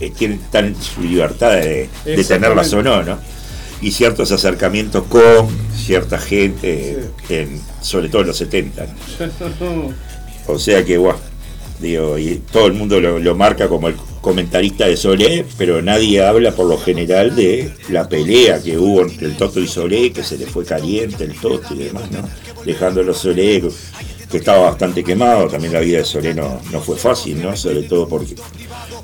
eh, 0.00 0.10
tienen 0.16 0.38
tan 0.50 0.74
su 0.80 1.02
libertad 1.02 1.52
de, 1.52 1.88
de 2.04 2.24
tenerlas 2.24 2.72
o 2.72 2.82
no, 2.82 3.02
¿no? 3.02 3.18
Y 3.82 3.92
ciertos 3.92 4.30
acercamientos 4.32 5.04
con 5.04 5.48
cierta 5.74 6.18
gente, 6.18 6.98
en- 7.28 7.60
sobre 7.80 8.08
todo 8.08 8.22
en 8.22 8.28
los 8.28 8.36
70. 8.36 8.86
¿no? 8.86 9.94
O 10.46 10.58
sea 10.58 10.84
que, 10.84 10.96
guau, 10.96 11.16
digo, 11.80 12.18
y 12.18 12.42
todo 12.50 12.66
el 12.66 12.72
mundo 12.72 13.00
lo, 13.00 13.18
lo 13.20 13.34
marca 13.36 13.68
como 13.68 13.88
el 13.88 13.94
comentarista 14.20 14.86
de 14.86 14.96
Solé, 14.96 15.46
pero 15.56 15.80
nadie 15.80 16.22
habla 16.24 16.50
por 16.52 16.66
lo 16.66 16.76
general 16.78 17.36
de 17.36 17.70
la 17.88 18.08
pelea 18.08 18.60
que 18.60 18.76
hubo 18.76 19.02
entre 19.02 19.28
el 19.28 19.36
Toto 19.36 19.60
y 19.60 19.68
Solé, 19.68 20.12
que 20.12 20.24
se 20.24 20.36
le 20.38 20.46
fue 20.46 20.64
caliente 20.64 21.24
el 21.24 21.34
Toto 21.38 21.72
y 21.74 21.78
demás, 21.84 22.10
¿no? 22.10 22.28
Dejándolo 22.64 23.14
Solé, 23.14 23.62
que 24.30 24.36
estaba 24.38 24.70
bastante 24.70 25.04
quemado, 25.04 25.46
también 25.48 25.72
la 25.72 25.80
vida 25.80 25.98
de 25.98 26.04
Solé 26.04 26.34
no, 26.34 26.60
no 26.72 26.80
fue 26.80 26.96
fácil, 26.96 27.40
¿no? 27.40 27.56
Sobre 27.56 27.82
todo 27.84 28.08
porque, 28.08 28.34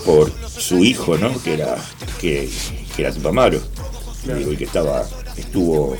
por 0.05 0.33
su 0.49 0.83
hijo, 0.83 1.17
¿no? 1.17 1.41
Que 1.43 1.55
era, 1.55 1.77
que, 2.21 2.49
que 2.97 3.03
era 3.03 3.13
Tupamaro, 3.13 3.61
y 4.53 4.57
que 4.57 4.65
estaba, 4.65 5.07
estuvo, 5.37 5.97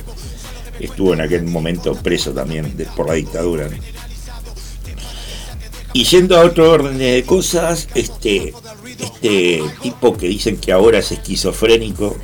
estuvo 0.79 1.13
en 1.13 1.21
aquel 1.21 1.43
momento 1.43 1.93
preso 1.95 2.31
también 2.31 2.75
de- 2.77 2.85
por 2.85 3.07
la 3.07 3.13
dictadura, 3.13 3.67
¿no? 3.69 3.77
Y 5.93 6.03
yendo 6.03 6.37
a 6.37 6.43
otro 6.43 6.71
orden 6.71 6.97
de 6.97 7.23
cosas, 7.25 7.87
este, 7.95 8.53
este 8.99 9.61
tipo 9.81 10.15
que 10.15 10.27
dicen 10.27 10.57
que 10.57 10.71
ahora 10.71 10.99
es 10.99 11.11
esquizofrénico, 11.11 12.15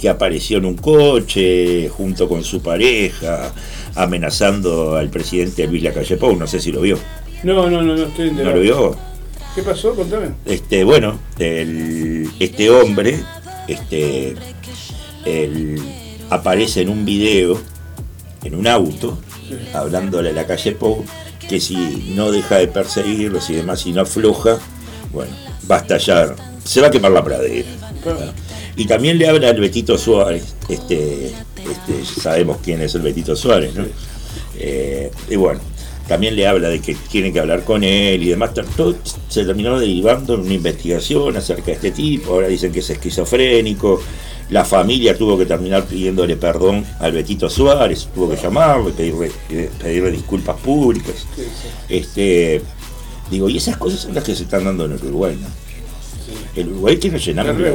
que 0.00 0.08
apareció 0.08 0.58
en 0.58 0.66
un 0.66 0.76
coche 0.76 1.88
junto 1.88 2.28
con 2.28 2.44
su 2.44 2.60
pareja, 2.60 3.52
amenazando 3.94 4.96
al 4.96 5.08
presidente 5.10 5.66
Luis 5.66 5.82
Lacalle 5.82 6.16
Pou, 6.16 6.36
no 6.36 6.46
sé 6.46 6.60
si 6.60 6.70
lo 6.70 6.80
vio. 6.82 6.98
No, 7.42 7.68
no, 7.70 7.82
no, 7.82 7.96
no 7.96 8.04
estoy 8.04 8.26
¿No 8.26 8.30
enterado. 8.32 8.56
lo 8.56 8.62
vio? 8.62 8.96
¿Qué 9.54 9.62
pasó? 9.62 9.94
Contame. 9.94 10.28
Este, 10.44 10.84
bueno, 10.84 11.18
el- 11.38 12.28
este 12.38 12.68
hombre 12.70 13.20
este, 13.66 14.34
el- 15.28 15.80
aparece 16.30 16.82
en 16.82 16.88
un 16.90 17.04
video, 17.04 17.58
en 18.44 18.54
un 18.54 18.66
auto, 18.66 19.18
hablándole 19.74 20.30
a 20.30 20.32
la 20.32 20.46
calle 20.46 20.72
Pou, 20.72 21.04
que 21.48 21.60
si 21.60 22.12
no 22.14 22.30
deja 22.30 22.56
de 22.58 22.68
perseguirlo, 22.68 23.40
si 23.40 23.54
demás, 23.54 23.80
si 23.80 23.92
no 23.92 24.02
afloja, 24.02 24.58
bueno, 25.12 25.32
va 25.70 25.76
a 25.76 25.80
estallar, 25.80 26.36
se 26.64 26.80
va 26.80 26.88
a 26.88 26.90
quemar 26.90 27.12
la 27.12 27.24
pradera. 27.24 27.68
Y 28.76 28.84
también 28.86 29.18
le 29.18 29.26
habla 29.26 29.48
al 29.48 29.58
Betito 29.60 29.96
Suárez, 29.98 30.54
este, 30.68 31.26
este, 31.28 32.20
sabemos 32.20 32.58
quién 32.62 32.80
es 32.82 32.94
el 32.94 33.02
Betito 33.02 33.34
Suárez, 33.34 33.74
¿no? 33.74 33.84
Eh, 34.58 35.10
y 35.30 35.36
bueno, 35.36 35.60
también 36.06 36.36
le 36.36 36.46
habla 36.46 36.68
de 36.68 36.80
que 36.80 36.94
tiene 37.10 37.32
que 37.32 37.40
hablar 37.40 37.64
con 37.64 37.82
él 37.84 38.22
y 38.22 38.28
demás. 38.28 38.50
Todo 38.76 38.94
se 39.28 39.44
terminó 39.44 39.78
derivando 39.78 40.34
en 40.34 40.40
una 40.40 40.54
investigación 40.54 41.36
acerca 41.36 41.66
de 41.66 41.72
este 41.72 41.90
tipo. 41.90 42.32
Ahora 42.32 42.48
dicen 42.48 42.72
que 42.72 42.80
es 42.80 42.90
esquizofrénico. 42.90 44.00
La 44.50 44.64
familia 44.64 45.16
tuvo 45.16 45.36
que 45.36 45.44
terminar 45.44 45.84
pidiéndole 45.84 46.36
perdón 46.36 46.84
al 47.00 47.12
Betito 47.12 47.50
Suárez, 47.50 48.08
tuvo 48.14 48.30
que 48.30 48.36
llamarlo 48.36 48.88
y 48.88 48.92
pedirle, 48.92 49.30
eh, 49.50 49.70
pedirle 49.78 50.12
disculpas 50.12 50.56
públicas. 50.60 51.26
Este, 51.88 52.62
digo, 53.30 53.48
y 53.50 53.58
esas 53.58 53.76
cosas 53.76 54.00
son 54.00 54.14
las 54.14 54.24
que 54.24 54.34
se 54.34 54.44
están 54.44 54.64
dando 54.64 54.86
en 54.86 54.92
el 54.92 55.04
Uruguay, 55.04 55.38
¿no? 55.40 55.48
El 56.54 56.68
Uruguay 56.68 56.98
que 56.98 57.10
nos 57.10 57.24
llenamos. 57.24 57.60
la-. 57.60 57.72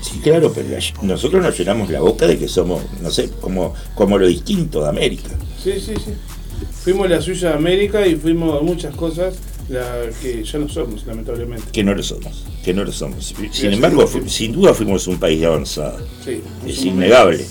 Sí, 0.00 0.18
claro, 0.22 0.50
pero 0.52 0.68
nosotros 1.02 1.42
nos 1.42 1.58
llenamos 1.58 1.90
la 1.90 2.00
boca 2.00 2.26
de 2.26 2.38
que 2.38 2.48
somos, 2.48 2.82
no 3.02 3.10
sé, 3.10 3.30
como, 3.40 3.74
como 3.94 4.16
lo 4.16 4.26
distinto 4.26 4.82
de 4.82 4.88
América. 4.88 5.28
Sí, 5.62 5.74
sí, 5.74 5.94
sí. 5.94 6.12
Fuimos 6.82 7.10
la 7.10 7.20
suya 7.20 7.50
de 7.50 7.54
América 7.56 8.06
y 8.06 8.16
fuimos 8.16 8.58
a 8.58 8.62
muchas 8.62 8.94
cosas 8.94 9.34
la 9.70 10.08
que 10.20 10.42
ya 10.44 10.58
no 10.58 10.68
somos, 10.68 11.06
lamentablemente. 11.06 11.70
Que 11.72 11.82
no 11.84 11.94
lo 11.94 12.02
somos, 12.02 12.44
que 12.64 12.74
no 12.74 12.84
lo 12.84 12.92
somos. 12.92 13.34
Sin 13.52 13.72
embargo, 13.72 14.06
fu- 14.06 14.28
sin 14.28 14.52
duda 14.52 14.74
fuimos 14.74 15.06
un 15.06 15.18
país 15.18 15.44
avanzado. 15.44 15.98
Sí, 16.24 16.40
Es 16.66 16.84
innegable. 16.84 17.44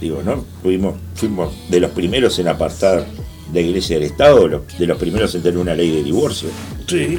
Digo, 0.00 0.22
¿no? 0.22 0.44
Fuimos, 0.62 0.94
fuimos 1.14 1.52
de 1.68 1.80
los 1.80 1.90
primeros 1.90 2.38
en 2.38 2.48
apartar 2.48 3.06
la 3.52 3.60
iglesia 3.60 3.96
del 3.98 4.06
Estado, 4.06 4.48
de 4.78 4.86
los 4.86 4.96
primeros 4.98 5.34
en 5.34 5.42
tener 5.42 5.58
una 5.58 5.74
ley 5.74 5.90
de 5.90 6.02
divorcio. 6.02 6.48
Sí. 6.88 7.18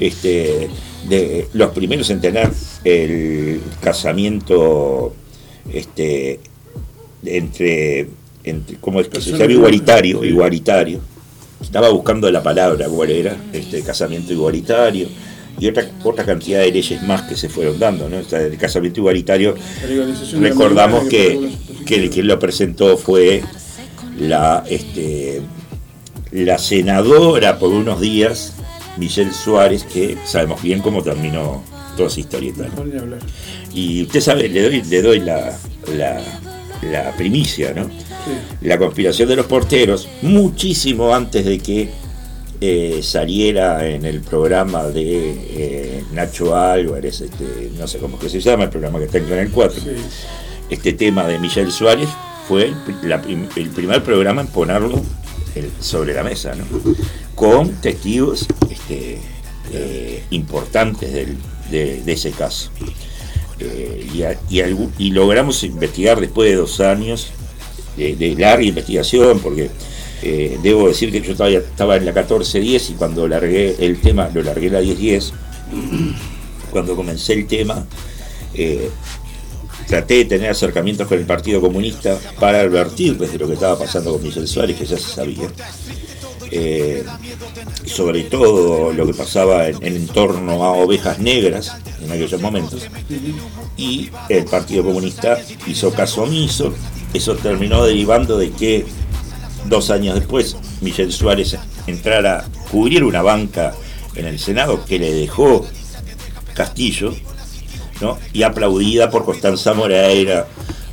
este, 0.00 0.68
de 1.08 1.48
los 1.52 1.70
primeros 1.72 2.08
en 2.10 2.20
tener 2.20 2.50
el 2.84 3.60
casamiento 3.82 5.14
este, 5.70 6.40
entre, 7.24 8.08
entre 8.42 8.76
¿cómo 8.80 9.00
es 9.00 9.08
que 9.08 9.20
se 9.20 9.32
llama? 9.32 9.52
Igualitario, 9.52 10.24
igualitario. 10.24 11.00
Estaba 11.60 11.88
buscando 11.90 12.30
la 12.30 12.42
palabra 12.42 12.86
cuál 12.88 13.10
era, 13.10 13.36
este 13.52 13.82
casamiento 13.82 14.32
igualitario 14.32 15.08
y 15.58 15.68
otra, 15.68 15.88
otra 16.02 16.24
cantidad 16.24 16.60
de 16.60 16.72
leyes 16.72 17.02
más 17.02 17.22
que 17.22 17.36
se 17.36 17.48
fueron 17.48 17.78
dando, 17.78 18.08
¿no? 18.08 18.18
O 18.18 18.24
sea, 18.24 18.40
el 18.40 18.56
casamiento 18.58 19.00
igualitario, 19.00 19.54
recordamos 20.40 21.08
que, 21.08 21.50
que 21.86 21.96
el 21.96 22.10
quien 22.10 22.26
lo 22.26 22.38
presentó 22.38 22.96
fue 22.96 23.42
la 24.18 24.64
este 24.68 25.42
la 26.32 26.58
senadora 26.58 27.58
por 27.58 27.70
unos 27.70 28.00
días, 28.00 28.54
Michelle 28.96 29.32
Suárez, 29.32 29.84
que 29.84 30.16
sabemos 30.24 30.60
bien 30.62 30.80
cómo 30.80 31.02
terminó 31.02 31.62
toda 31.96 32.08
esa 32.08 32.20
historieta. 32.20 32.64
¿no? 32.74 33.16
Y 33.72 34.02
usted 34.02 34.20
sabe, 34.20 34.48
le 34.48 34.62
doy, 34.62 34.82
le 34.82 35.02
doy 35.02 35.20
la, 35.20 35.56
la, 35.96 36.20
la 36.82 37.12
primicia, 37.12 37.72
¿no? 37.72 37.88
Sí. 38.24 38.30
La 38.66 38.78
conspiración 38.78 39.28
de 39.28 39.36
los 39.36 39.46
porteros, 39.46 40.08
muchísimo 40.22 41.14
antes 41.14 41.44
de 41.44 41.58
que 41.58 41.90
eh, 42.60 43.00
saliera 43.02 43.86
en 43.86 44.04
el 44.06 44.20
programa 44.20 44.84
de 44.84 45.30
eh, 45.50 46.04
Nacho 46.12 46.56
Álvarez, 46.56 47.20
este, 47.20 47.70
no 47.78 47.86
sé 47.86 47.98
cómo 47.98 48.18
que 48.18 48.28
se 48.30 48.40
llama, 48.40 48.64
el 48.64 48.70
programa 48.70 48.98
que 48.98 49.04
está 49.06 49.18
en 49.18 49.24
Canal 49.24 49.50
4, 49.52 49.80
Sí. 49.82 49.90
este 50.70 50.92
tema 50.94 51.26
de 51.26 51.38
Michelle 51.38 51.70
Suárez 51.70 52.08
fue 52.48 52.64
el, 52.66 52.74
la 53.08 53.20
primer 53.20 54.02
programa 54.02 54.40
en 54.42 54.46
ponerlo 54.48 55.02
el- 55.54 55.70
sobre 55.80 56.14
la 56.14 56.22
mesa, 56.22 56.54
¿no? 56.54 56.64
con 57.34 57.68
testigos 57.80 58.46
este, 58.70 59.18
eh, 59.72 60.22
importantes 60.30 61.12
del- 61.12 61.36
de, 61.70 62.02
de 62.02 62.12
ese 62.12 62.30
caso. 62.30 62.70
Y, 64.14 64.22
a- 64.22 64.38
y 64.50 64.58
algu- 64.58 64.90
y 64.98 65.10
logramos 65.10 65.62
investigar 65.64 66.20
después 66.20 66.50
de 66.50 66.56
dos 66.56 66.80
años 66.80 67.28
de, 67.96 68.34
larga 68.38 68.64
investigación, 68.64 69.40
porque 69.40 69.70
eh, 70.22 70.58
debo 70.62 70.88
decir 70.88 71.10
que 71.12 71.20
yo 71.20 71.32
estaba 71.32 71.96
en 71.96 72.04
la 72.04 72.12
1410 72.12 72.90
y 72.90 72.92
cuando 72.94 73.28
largué 73.28 73.76
el 73.78 74.00
tema, 74.00 74.30
lo 74.32 74.42
largué 74.42 74.70
la 74.70 74.80
1010, 74.80 75.32
cuando 76.70 76.96
comencé 76.96 77.34
el 77.34 77.46
tema, 77.46 77.86
eh, 78.54 78.90
traté 79.86 80.14
de 80.14 80.24
tener 80.24 80.50
acercamientos 80.50 81.06
con 81.06 81.18
el 81.18 81.26
Partido 81.26 81.60
Comunista 81.60 82.18
para 82.38 82.60
advertirles 82.60 83.32
de 83.32 83.38
lo 83.38 83.46
que 83.46 83.54
estaba 83.54 83.78
pasando 83.78 84.12
con 84.12 84.22
Michel 84.22 84.48
Suárez, 84.48 84.76
que 84.76 84.86
ya 84.86 84.96
se 84.96 85.14
sabía. 85.14 85.48
Eh, 86.50 87.04
sobre 87.86 88.24
todo 88.24 88.92
lo 88.92 89.06
que 89.06 89.14
pasaba 89.14 89.68
en, 89.68 89.82
en 89.82 90.06
torno 90.06 90.62
a 90.64 90.72
ovejas 90.72 91.18
negras 91.18 91.72
en 92.02 92.12
aquellos 92.12 92.40
momentos. 92.40 92.86
Y 93.76 94.10
el 94.28 94.44
Partido 94.44 94.84
Comunista 94.84 95.40
hizo 95.66 95.92
caso 95.92 96.22
omiso. 96.22 96.72
Eso 97.14 97.36
terminó 97.36 97.84
derivando 97.84 98.36
de 98.36 98.50
que 98.50 98.84
dos 99.66 99.90
años 99.90 100.16
después 100.16 100.56
Michel 100.82 101.12
Suárez 101.12 101.56
entrara 101.86 102.40
a 102.40 102.44
cubrir 102.70 103.02
una 103.04 103.22
banca 103.22 103.72
en 104.14 104.26
el 104.26 104.38
Senado 104.38 104.84
que 104.84 104.98
le 104.98 105.12
dejó 105.12 105.64
Castillo, 106.54 107.14
¿no? 108.00 108.18
y 108.32 108.42
aplaudida 108.42 109.10
por 109.10 109.24
Constanza 109.24 109.72
Moreira, 109.74 110.46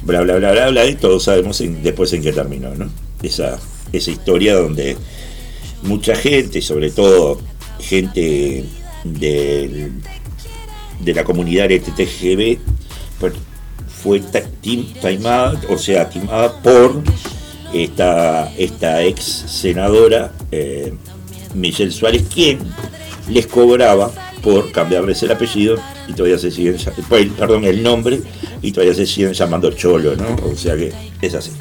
bla 0.04 0.22
bla 0.22 0.36
bla 0.38 0.52
bla 0.52 0.70
bla, 0.70 0.86
y 0.86 0.96
todos 0.96 1.24
sabemos 1.24 1.62
después 1.84 2.14
en 2.14 2.22
qué 2.22 2.32
terminó, 2.34 2.74
¿no? 2.76 2.90
Esa, 3.22 3.60
esa 3.92 4.12
historia 4.12 4.56
donde 4.56 4.98
mucha 5.84 6.16
gente, 6.16 6.62
sobre 6.62 6.92
todo 6.92 7.40
gente 7.80 8.66
del- 9.04 9.92
de 11.00 11.14
la 11.16 11.24
comunidad 11.24 11.66
LTTGB, 11.72 12.60
fue 14.04 14.20
ta- 14.20 14.44
tim- 14.62 14.94
timada, 15.02 15.60
o 15.70 15.78
sea, 15.78 16.10
timada 16.10 16.60
por 16.62 17.02
esta, 17.74 18.52
esta 18.58 19.04
ex 19.04 19.24
senadora 19.24 20.32
eh, 20.52 20.94
Michelle 21.54 21.92
Suárez, 21.92 22.24
quien 22.34 22.60
les 23.30 23.48
cobraba 23.48 24.12
por 24.44 24.72
cambiarles 24.72 25.22
el 25.24 25.32
apellido 25.32 25.78
y 26.08 26.14
todavía 26.14 26.38
se 26.40 26.50
siguen, 26.52 26.78
pues, 27.08 27.28
perdón, 27.38 27.64
el 27.66 27.84
nombre 27.84 28.22
y 28.62 28.72
todavía 28.72 28.96
se 28.96 29.06
siguen 29.06 29.34
llamando 29.34 29.72
Cholo, 29.72 30.16
¿no? 30.16 30.36
O 30.52 30.56
sea 30.56 30.76
que 30.76 30.92
es 31.22 31.34
así. 31.36 31.52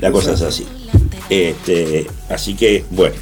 La 0.00 0.10
cosa 0.10 0.32
es 0.32 0.42
así. 0.42 0.66
Este, 1.30 2.06
así 2.28 2.54
que, 2.54 2.84
bueno, 2.90 3.14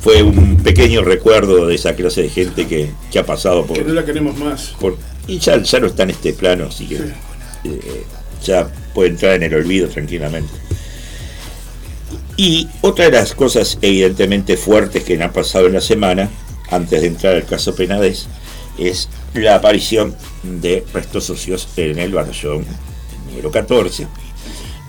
fue 0.00 0.22
un 0.22 0.58
pequeño 0.58 1.02
recuerdo 1.02 1.66
de 1.66 1.74
esa 1.74 1.94
clase 1.96 2.22
de 2.22 2.28
gente 2.28 2.66
que, 2.66 2.90
que 3.10 3.18
ha 3.18 3.26
pasado 3.26 3.64
por, 3.66 3.78
Que 3.78 3.84
no 3.84 3.94
la 3.94 4.04
queremos 4.04 4.36
más. 4.38 4.74
por- 4.78 4.96
y 5.26 5.38
ya, 5.38 5.62
ya 5.62 5.80
no 5.80 5.86
está 5.86 6.02
en 6.04 6.10
este 6.10 6.32
plano, 6.32 6.66
así 6.68 6.86
que 6.86 6.96
eh, 6.96 8.04
ya 8.42 8.68
puede 8.92 9.10
entrar 9.10 9.34
en 9.34 9.44
el 9.44 9.54
olvido 9.54 9.88
tranquilamente. 9.88 10.52
Y 12.36 12.68
otra 12.80 13.06
de 13.06 13.12
las 13.12 13.34
cosas 13.34 13.78
evidentemente 13.80 14.56
fuertes 14.56 15.04
que 15.04 15.22
han 15.22 15.32
pasado 15.32 15.66
en 15.66 15.74
la 15.74 15.80
semana, 15.80 16.28
antes 16.70 17.00
de 17.00 17.06
entrar 17.06 17.34
al 17.36 17.44
caso 17.44 17.74
Penades, 17.74 18.26
es 18.78 19.08
la 19.34 19.56
aparición 19.56 20.16
de 20.42 20.84
restos 20.92 21.24
socios 21.24 21.68
en 21.76 21.98
el 21.98 22.12
batallón 22.12 22.64
número 23.28 23.50
14. 23.50 24.06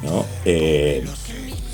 ¿no? 0.03 0.25
Eh, 0.43 1.05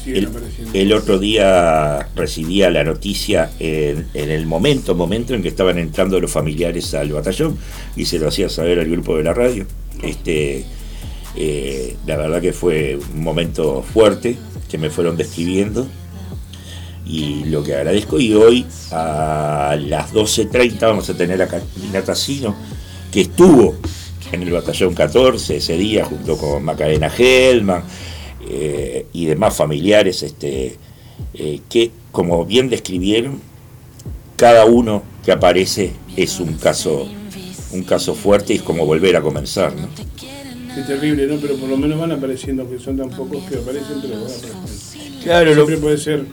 el, 0.06 0.94
otro 0.94 1.20
día 1.20 2.10
recibía 2.16 2.70
la 2.70 2.84
noticia 2.84 3.52
en, 3.60 4.08
en 4.14 4.30
el 4.30 4.46
momento, 4.46 4.96
momento 4.96 5.34
en 5.34 5.42
que 5.42 5.50
estaban 5.50 5.78
entrando 5.78 6.20
los 6.20 6.32
familiares 6.32 6.94
al 6.94 7.12
batallón 7.12 7.58
y 7.96 8.06
se 8.06 8.20
lo 8.20 8.28
hacía 8.28 8.50
saber 8.50 8.80
al 8.80 8.90
grupo 8.90 9.18
de 9.18 9.24
la 9.24 9.34
radio. 9.34 9.66
Este, 10.02 10.66
eh, 11.36 11.96
la 12.06 12.18
verdad 12.18 12.42
que 12.42 12.54
fue 12.54 12.98
un 13.14 13.24
momento 13.24 13.84
fuerte 13.84 14.38
que 14.70 14.78
me 14.78 14.90
fueron 14.90 15.16
describiendo 15.16 15.88
y 17.06 17.46
lo 17.46 17.64
que 17.64 17.76
agradezco 17.76 18.20
y 18.20 18.34
hoy 18.34 18.66
a 18.92 19.78
las 19.80 20.14
12.30 20.14 20.80
vamos 20.82 21.10
a 21.10 21.16
tener 21.16 21.42
a 21.42 21.48
Catalina 21.48 22.02
Tassino 22.02 22.56
que 23.12 23.22
estuvo 23.22 23.76
en 24.32 24.44
el 24.44 24.52
batallón 24.52 24.94
14 24.94 25.58
ese 25.58 25.78
día 25.78 26.06
junto 26.06 26.38
con 26.38 26.64
Macarena 26.64 27.12
Hellman 27.16 27.84
eh, 28.50 29.06
y 29.14 29.26
demás 29.26 29.56
familiares 29.56 30.24
este, 30.24 30.78
eh, 31.34 31.60
que 31.70 31.92
como 32.12 32.46
bien 32.46 32.70
describieron 32.70 33.40
cada 34.36 34.66
uno 34.66 35.04
que 35.24 35.32
aparece 35.32 35.92
es 36.16 36.40
un 36.40 36.54
caso 36.56 37.08
un 37.74 37.84
caso 37.84 38.16
fuerte 38.16 38.54
y 38.54 38.58
es 38.58 38.62
como 38.64 38.86
volver 38.86 39.16
a 39.16 39.22
comenzar 39.22 39.74
¿no? 39.76 39.88
Qué 40.74 40.82
terrible, 40.84 41.28
¿no? 41.28 41.36
Pero 41.42 41.56
por 41.58 41.68
lo 41.68 41.76
menos 41.76 42.00
van 42.00 42.14
apareciendo, 42.14 42.70
que 42.70 42.80
son 42.80 42.96
tan 42.96 43.10
pocos 43.10 43.44
que 43.44 43.58
aparecen, 43.58 44.00
pero 44.02 44.14
van 44.22 44.32
apareciendo. 44.32 45.20
claro 45.22 45.50
lo- 45.54 45.66
Siempre 45.66 45.78
puede 45.78 45.98
ser 45.98 46.26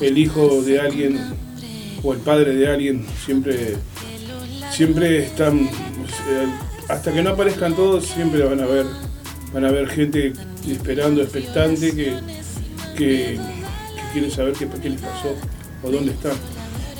el 0.00 0.18
hijo 0.18 0.60
de 0.62 0.80
alguien 0.80 1.18
o 2.02 2.12
el 2.12 2.18
padre 2.18 2.54
de 2.56 2.66
alguien, 2.68 3.06
siempre, 3.24 3.76
siempre 4.72 5.24
están, 5.24 5.60
eh, 5.60 6.46
hasta 6.88 7.12
que 7.12 7.22
no 7.22 7.30
aparezcan 7.30 7.74
todos, 7.76 8.04
siempre 8.06 8.42
van 8.44 8.60
a 8.60 8.66
ver, 8.66 8.86
van 9.52 9.64
a 9.64 9.70
ver 9.70 9.88
gente 9.88 10.32
esperando, 10.68 11.22
expectante, 11.22 11.92
que, 11.94 12.14
que, 12.96 13.38
que 13.38 13.38
quiere 14.12 14.30
saber 14.30 14.54
qué, 14.54 14.66
qué 14.82 14.90
les 14.90 15.00
pasó 15.00 15.34
o 15.82 15.90
dónde 15.90 16.12
están. 16.12 16.32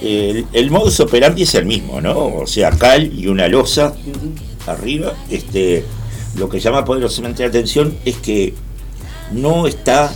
el, 0.02 0.46
el 0.52 0.70
modus 0.70 1.00
operandi 1.00 1.42
es 1.42 1.54
el 1.54 1.64
mismo 1.64 2.00
¿no? 2.00 2.26
o 2.26 2.46
sea 2.46 2.70
cal 2.70 3.10
y 3.18 3.26
una 3.28 3.48
losa 3.48 3.94
arriba, 4.66 5.14
este, 5.30 5.84
lo 6.36 6.48
que 6.48 6.60
llama 6.60 6.84
poderosamente 6.84 7.42
la 7.42 7.48
atención 7.48 7.96
es 8.04 8.16
que 8.16 8.52
no 9.32 9.66
está, 9.66 10.12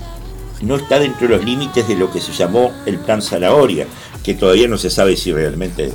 no 0.62 0.76
está 0.76 0.98
dentro 0.98 1.26
de 1.28 1.36
los 1.36 1.44
límites 1.44 1.86
de 1.88 1.96
lo 1.96 2.12
que 2.12 2.20
se 2.20 2.32
llamó 2.32 2.72
el 2.86 2.98
plan 2.98 3.22
Zanahoria, 3.22 3.86
que 4.22 4.34
todavía 4.34 4.68
no 4.68 4.76
se 4.76 4.90
sabe 4.90 5.16
si 5.16 5.32
realmente 5.32 5.90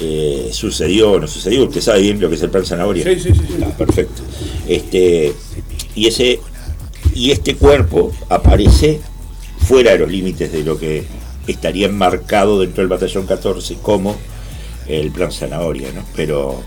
eh, 0.00 0.48
sucedió 0.52 1.12
o 1.12 1.20
no 1.20 1.26
sucedió. 1.26 1.64
Usted 1.64 1.80
sabe 1.80 2.00
bien 2.02 2.20
lo 2.20 2.28
que 2.28 2.34
es 2.36 2.42
el 2.42 2.50
plan 2.50 2.64
Zanahoria. 2.64 3.04
Sí, 3.04 3.20
sí, 3.20 3.30
sí, 3.34 3.40
sí. 3.46 3.54
Ah, 3.64 3.70
perfecto. 3.76 4.22
Este, 4.68 5.32
y 5.94 6.06
ese 6.06 6.40
y 7.14 7.30
este 7.30 7.56
cuerpo 7.56 8.12
aparece 8.28 9.00
fuera 9.66 9.92
de 9.92 9.98
los 9.98 10.10
límites 10.10 10.52
de 10.52 10.62
lo 10.62 10.78
que 10.78 11.04
estaría 11.46 11.86
enmarcado 11.86 12.60
dentro 12.60 12.82
del 12.82 12.88
batallón 12.88 13.26
14 13.26 13.76
como 13.82 14.16
el 14.86 15.10
plan 15.10 15.32
Zanahoria, 15.32 15.90
¿no? 15.92 16.04
Pero 16.14 16.62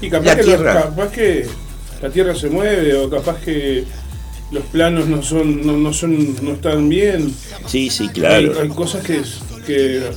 Y 0.00 0.08
capaz 0.08 0.24
La 0.26 0.36
que, 0.36 0.44
tierra. 0.44 0.74
los- 0.74 0.84
capaz 0.84 1.08
que 1.12 1.46
la 2.00 2.10
tierra 2.10 2.34
se 2.36 2.48
mueve 2.48 2.94
o 2.94 3.10
capaz 3.10 3.40
que 3.40 3.84
los 4.52 4.62
planos 4.64 5.06
no 5.08 5.22
son 5.22 5.66
no, 5.66 5.76
no 5.76 5.92
son 5.92 6.36
no 6.44 6.52
están 6.52 6.88
bien. 6.88 7.34
sí, 7.66 7.90
sí, 7.90 8.04
Hay, 8.04 8.08
claro. 8.10 8.52
hay 8.60 8.68
cosas 8.68 9.04
que, 9.04 9.20
que, 9.66 10.10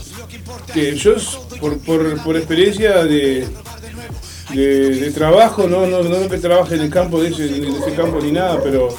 que 0.74 0.95
yo 0.95 1.16
por, 1.59 1.80
por, 1.80 2.24
por 2.24 2.38
experiencia 2.38 3.03
de, 3.03 3.47
de, 4.54 4.89
de 4.99 5.12
trabajo, 5.12 5.68
no, 5.68 5.86
no, 5.88 6.04
no 6.04 6.30
que 6.30 6.38
trabaje 6.38 6.76
en 6.76 6.82
el 6.82 6.89
campo 6.89 7.22
de 7.22 7.30
ese, 7.30 7.47
de 7.47 7.68
ese 7.70 7.91
campo 7.95 8.20
ni 8.22 8.32
nada, 8.32 8.60
pero 8.64 8.89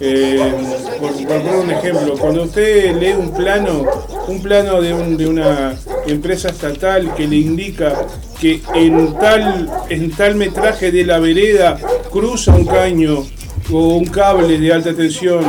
eh, 0.00 0.52
por, 0.98 1.12
por 1.12 1.26
poner 1.42 1.56
un 1.56 1.70
ejemplo, 1.70 2.14
cuando 2.18 2.42
usted 2.44 2.96
lee 2.96 3.12
un 3.18 3.32
plano, 3.32 3.84
un 4.28 4.42
plano 4.42 4.80
de, 4.80 4.94
un- 4.94 5.16
de 5.16 5.26
una 5.26 5.74
empresa 6.06 6.48
estatal 6.48 7.14
que 7.14 7.26
le 7.26 7.36
indica 7.36 8.06
que 8.40 8.60
en 8.74 9.14
tal, 9.18 9.68
en 9.90 10.10
tal 10.12 10.34
metraje 10.36 10.90
de 10.90 11.04
la 11.04 11.18
vereda 11.18 11.78
cruza 12.10 12.54
un 12.54 12.64
caño 12.66 13.26
o 13.72 13.96
un 13.96 14.06
cable 14.06 14.58
de 14.58 14.72
alta 14.72 14.94
tensión 14.94 15.44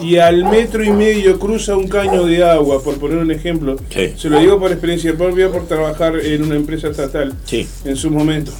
y 0.00 0.18
al 0.18 0.44
metro 0.44 0.84
y 0.84 0.90
medio 0.90 1.38
cruza 1.38 1.74
un 1.74 1.88
caño 1.88 2.26
de 2.26 2.44
agua, 2.44 2.82
por 2.82 2.98
poner 2.98 3.16
un 3.16 3.30
ejemplo. 3.30 3.76
Sí. 3.88 4.12
Se 4.18 4.28
lo 4.28 4.38
digo 4.38 4.60
por 4.60 4.70
experiencia 4.70 5.14
propia, 5.16 5.48
por 5.50 5.66
trabajar 5.66 6.16
en 6.20 6.42
una 6.42 6.54
empresa 6.56 6.88
estatal 6.88 7.32
Sí, 7.46 7.66
en 7.86 7.96
su 7.96 8.10
momento. 8.10 8.52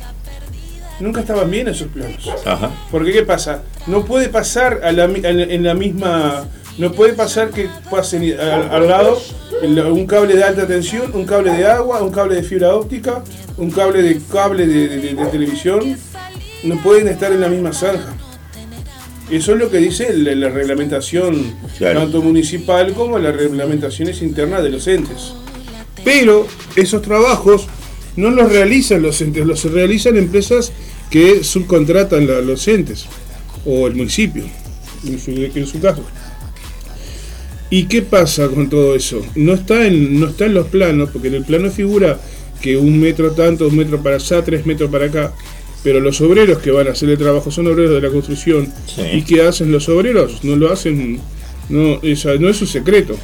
Nunca 1.00 1.20
estaban 1.20 1.50
bien 1.50 1.68
esos 1.68 1.88
planos. 1.88 2.28
ajá. 2.44 2.70
Porque 2.90 3.12
¿qué 3.12 3.22
pasa? 3.22 3.62
No 3.86 4.04
puede 4.04 4.28
pasar 4.28 4.80
a 4.84 4.92
la 4.92 5.04
en 5.04 5.62
la 5.62 5.74
misma... 5.74 6.44
No 6.78 6.92
puede 6.92 7.14
pasar 7.14 7.50
que 7.50 7.68
pasen 7.90 8.38
al, 8.38 8.86
lado 8.86 9.18
un 9.62 10.06
cable 10.06 10.34
de 10.36 10.44
alta 10.44 10.66
tensión, 10.66 11.10
un 11.14 11.24
cable 11.24 11.52
de 11.52 11.66
agua, 11.66 12.02
un 12.02 12.10
cable 12.10 12.34
de 12.34 12.42
fibra 12.42 12.74
óptica, 12.74 13.24
un 13.56 13.70
cable 13.70 14.02
de 14.02 14.20
cable 14.30 14.66
de, 14.66 14.86
de- 14.88 14.98
de- 14.98 15.14
de 15.14 15.26
televisión. 15.26 15.96
No 16.64 16.76
pueden 16.82 17.08
estar 17.08 17.32
en 17.32 17.40
la 17.40 17.48
misma 17.48 17.72
zanja. 17.72 18.14
Eso 19.30 19.52
es 19.54 19.58
lo 19.58 19.70
que 19.70 19.78
dice 19.78 20.12
la, 20.16 20.34
la 20.34 20.48
reglamentación 20.50 21.54
Claro. 21.78 22.00
tanto 22.00 22.20
municipal 22.22 22.92
como 22.92 23.18
las 23.18 23.34
reglamentaciones 23.34 24.20
internas 24.20 24.62
de 24.62 24.68
los 24.70 24.86
entes. 24.86 25.32
Pero 26.04 26.46
esos 26.76 27.00
trabajos 27.02 27.66
no 28.16 28.30
los 28.30 28.50
realizan 28.50 29.02
los 29.02 29.20
entes, 29.20 29.44
los 29.46 29.64
realizan 29.70 30.16
empresas 30.16 30.72
que 31.10 31.44
subcontratan 31.44 32.26
la- 32.26 32.40
los 32.40 32.66
entes 32.68 33.06
o 33.64 33.86
el 33.86 33.94
municipio, 33.94 34.44
en 35.06 35.18
su, 35.18 35.30
en 35.30 35.66
su 35.66 35.80
caso. 35.80 36.04
¿Y 37.68 37.84
qué 37.84 38.02
pasa 38.02 38.48
con 38.48 38.68
todo 38.70 38.94
eso? 38.94 39.24
No 39.34 39.54
está, 39.54 39.86
en, 39.86 40.20
no 40.20 40.28
está 40.28 40.46
en 40.46 40.54
los 40.54 40.68
planos, 40.68 41.10
porque 41.12 41.28
en 41.28 41.34
el 41.34 41.44
plano 41.44 41.70
figura 41.70 42.20
que 42.60 42.76
un 42.76 43.00
metro 43.00 43.32
tanto, 43.32 43.66
un 43.68 43.76
metro 43.76 44.00
para 44.02 44.16
allá, 44.16 44.42
tres 44.44 44.64
metros 44.66 44.90
para 44.90 45.06
acá. 45.06 45.32
Pero 45.82 46.00
los 46.00 46.20
obreros 46.20 46.58
que 46.58 46.70
van 46.70 46.88
a 46.88 46.92
hacer 46.92 47.10
el 47.10 47.18
trabajo 47.18 47.50
son 47.50 47.66
obreros 47.66 47.94
de 47.94 48.00
la 48.00 48.12
construcción. 48.12 48.72
Sí. 48.92 49.02
¿Y 49.14 49.22
qué 49.22 49.42
hacen 49.42 49.70
los 49.72 49.88
obreros? 49.88 50.42
No 50.42 50.56
lo 50.56 50.72
hacen, 50.72 51.20
no, 51.68 52.00
esa- 52.02 52.34
no 52.36 52.48
es 52.48 52.60
un 52.60 52.66
secreto. 52.68 53.16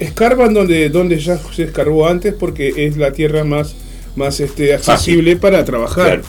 Escarban 0.00 0.52
donde, 0.54 0.88
donde 0.90 1.18
ya 1.18 1.38
se 1.38 1.64
escarbó 1.64 2.06
antes 2.06 2.34
porque 2.34 2.72
es 2.86 2.96
la 2.96 3.12
tierra 3.12 3.44
más, 3.44 3.74
más 4.14 4.40
este, 4.40 4.74
accesible 4.74 5.36
para 5.36 5.64
trabajar. 5.64 6.06
Claro. 6.06 6.22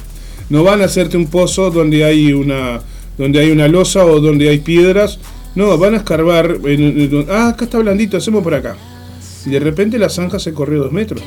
No 0.50 0.64
van 0.64 0.82
a 0.82 0.86
hacerte 0.86 1.18
un 1.18 1.28
pozo 1.28 1.70
donde 1.72 2.04
hay 2.06 2.32
una 2.34 2.80
donde 3.18 3.40
hay 3.40 3.50
una 3.52 3.68
losa 3.68 4.06
o 4.06 4.20
donde 4.22 4.48
hay 4.50 4.60
piedras. 4.60 5.20
No, 5.56 5.76
van 5.78 5.96
a 5.96 5.98
escarbar. 5.98 6.58
en- 6.66 7.02
en- 7.02 7.26
ah, 7.30 7.50
acá 7.50 7.66
está 7.66 7.80
blandito, 7.80 8.16
hacemos 8.18 8.44
por 8.44 8.54
acá. 8.54 8.78
Y 9.46 9.50
de 9.50 9.60
repente 9.60 9.98
la 9.98 10.10
zanja 10.10 10.38
se 10.40 10.54
corrió 10.54 10.84
dos 10.84 10.92
metros. 10.92 11.22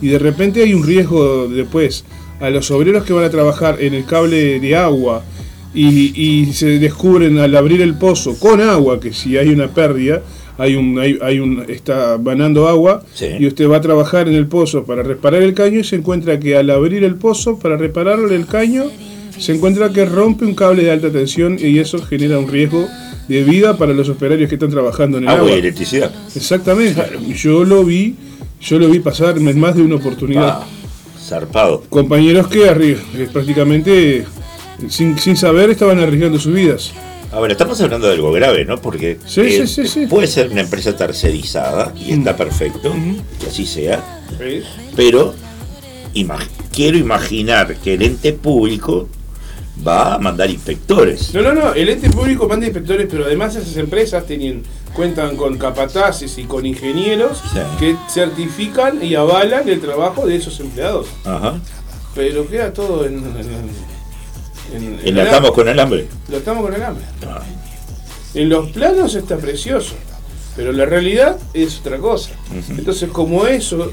Y 0.00 0.08
de 0.08 0.18
repente 0.18 0.62
hay 0.62 0.72
un 0.72 0.84
riesgo 0.86 1.46
después 1.46 2.04
a 2.40 2.48
los 2.48 2.70
obreros 2.70 3.04
que 3.04 3.12
van 3.12 3.24
a 3.24 3.30
trabajar 3.30 3.76
en 3.82 3.92
el 3.92 4.06
cable 4.06 4.58
de 4.60 4.74
agua 4.76 5.22
y, 5.74 6.12
y 6.20 6.52
se 6.54 6.78
descubren 6.78 7.38
al 7.38 7.54
abrir 7.54 7.82
el 7.82 7.94
pozo 7.94 8.34
con 8.38 8.60
agua 8.62 8.98
que 8.98 9.12
si 9.12 9.36
hay 9.36 9.48
una 9.50 9.68
pérdida 9.68 10.22
hay 10.60 10.76
un 10.76 10.98
hay, 10.98 11.18
hay 11.22 11.40
un 11.40 11.64
está 11.68 12.16
banando 12.16 12.68
agua 12.68 13.02
Sí. 13.14 13.26
y 13.38 13.46
usted 13.46 13.68
va 13.68 13.78
a 13.78 13.80
trabajar 13.80 14.28
en 14.28 14.34
el 14.34 14.46
pozo 14.46 14.84
para 14.84 15.02
reparar 15.02 15.42
el 15.42 15.54
caño 15.54 15.80
y 15.80 15.84
se 15.84 15.96
encuentra 15.96 16.38
que 16.38 16.56
al 16.56 16.70
abrir 16.70 17.02
el 17.04 17.16
pozo 17.16 17.58
para 17.58 17.76
reparar 17.76 18.18
el 18.30 18.46
caño 18.46 18.84
se 19.38 19.54
encuentra 19.54 19.90
que 19.90 20.04
rompe 20.04 20.44
un 20.44 20.54
cable 20.54 20.82
de 20.84 20.90
alta 20.90 21.10
tensión 21.10 21.56
y 21.58 21.78
eso 21.78 21.98
genera 22.02 22.38
un 22.38 22.48
riesgo 22.48 22.86
de 23.26 23.42
vida 23.44 23.76
para 23.78 23.94
los 23.94 24.08
operarios 24.08 24.48
que 24.48 24.56
están 24.56 24.70
trabajando 24.70 25.16
en 25.18 25.24
el 25.24 25.30
Agua 25.30 25.42
agua. 25.44 25.56
y 25.56 25.60
electricidad. 25.60 26.12
Exactamente. 26.34 27.00
Yo 27.36 27.64
lo 27.64 27.84
vi, 27.84 28.16
yo 28.60 28.78
lo 28.78 28.88
vi 28.88 28.98
pasar 28.98 29.38
en 29.38 29.58
más 29.58 29.76
de 29.76 29.82
una 29.82 29.94
oportunidad. 29.94 30.58
Ah, 30.62 30.66
zarpado. 31.26 31.84
Compañeros 31.88 32.48
que 32.48 32.64
eh, 32.66 33.28
prácticamente 33.32 34.24
sin, 34.88 35.16
sin 35.18 35.36
saber 35.36 35.70
estaban 35.70 36.00
arriesgando 36.00 36.38
sus 36.38 36.52
vidas. 36.52 36.92
Ahora, 37.32 37.52
estamos 37.52 37.80
hablando 37.80 38.08
de 38.08 38.14
algo 38.14 38.32
grave, 38.32 38.64
¿no? 38.64 38.80
Porque 38.80 39.18
Sí, 39.26 39.40
eh, 39.42 39.66
sí, 39.66 39.66
sí, 39.66 39.86
sí. 39.88 40.06
puede 40.06 40.26
ser 40.26 40.50
una 40.50 40.62
empresa 40.62 40.96
tercerizada 40.96 41.92
y 41.96 42.12
está 42.12 42.36
perfecto, 42.36 42.92
que 43.40 43.46
así 43.46 43.66
sea, 43.66 44.20
pero 44.96 45.34
imag- 46.14 46.48
quiero 46.72 46.98
imaginar 46.98 47.76
que 47.76 47.94
el 47.94 48.02
ente 48.02 48.32
público 48.32 49.08
va 49.86 50.14
a 50.14 50.18
mandar 50.18 50.50
inspectores. 50.50 51.32
No, 51.32 51.40
no, 51.42 51.52
no, 51.52 51.72
el 51.72 51.88
ente 51.88 52.10
público 52.10 52.48
manda 52.48 52.66
inspectores, 52.66 53.06
pero 53.08 53.24
además 53.24 53.54
esas 53.54 53.76
empresas 53.76 54.26
tienen, 54.26 54.64
cuentan 54.92 55.36
con 55.36 55.56
capataces 55.56 56.36
y 56.36 56.44
con 56.44 56.66
ingenieros 56.66 57.40
que 57.78 57.94
certifican 58.12 59.02
y 59.04 59.14
avalan 59.14 59.68
el 59.68 59.80
trabajo 59.80 60.26
de 60.26 60.34
esos 60.36 60.58
empleados. 60.58 61.06
Ajá. 61.24 61.60
Pero 62.14 62.48
queda 62.48 62.72
todo 62.72 63.06
en... 63.06 63.14
en, 63.18 63.36
en- 63.36 63.99
en 64.72 65.00
Enlatamos 65.04 65.52
con 65.52 65.68
alambre. 65.68 66.06
Lo 66.28 66.36
estamos 66.38 66.62
con 66.64 66.74
el 66.74 66.82
hambre. 66.82 67.04
Ah, 67.26 67.42
En 68.34 68.48
los 68.48 68.70
planos 68.70 69.14
está 69.14 69.36
precioso, 69.38 69.94
pero 70.56 70.72
la 70.72 70.84
realidad 70.86 71.36
es 71.54 71.78
otra 71.80 71.98
cosa. 71.98 72.30
Entonces, 72.70 73.10
como 73.10 73.46
eso, 73.46 73.90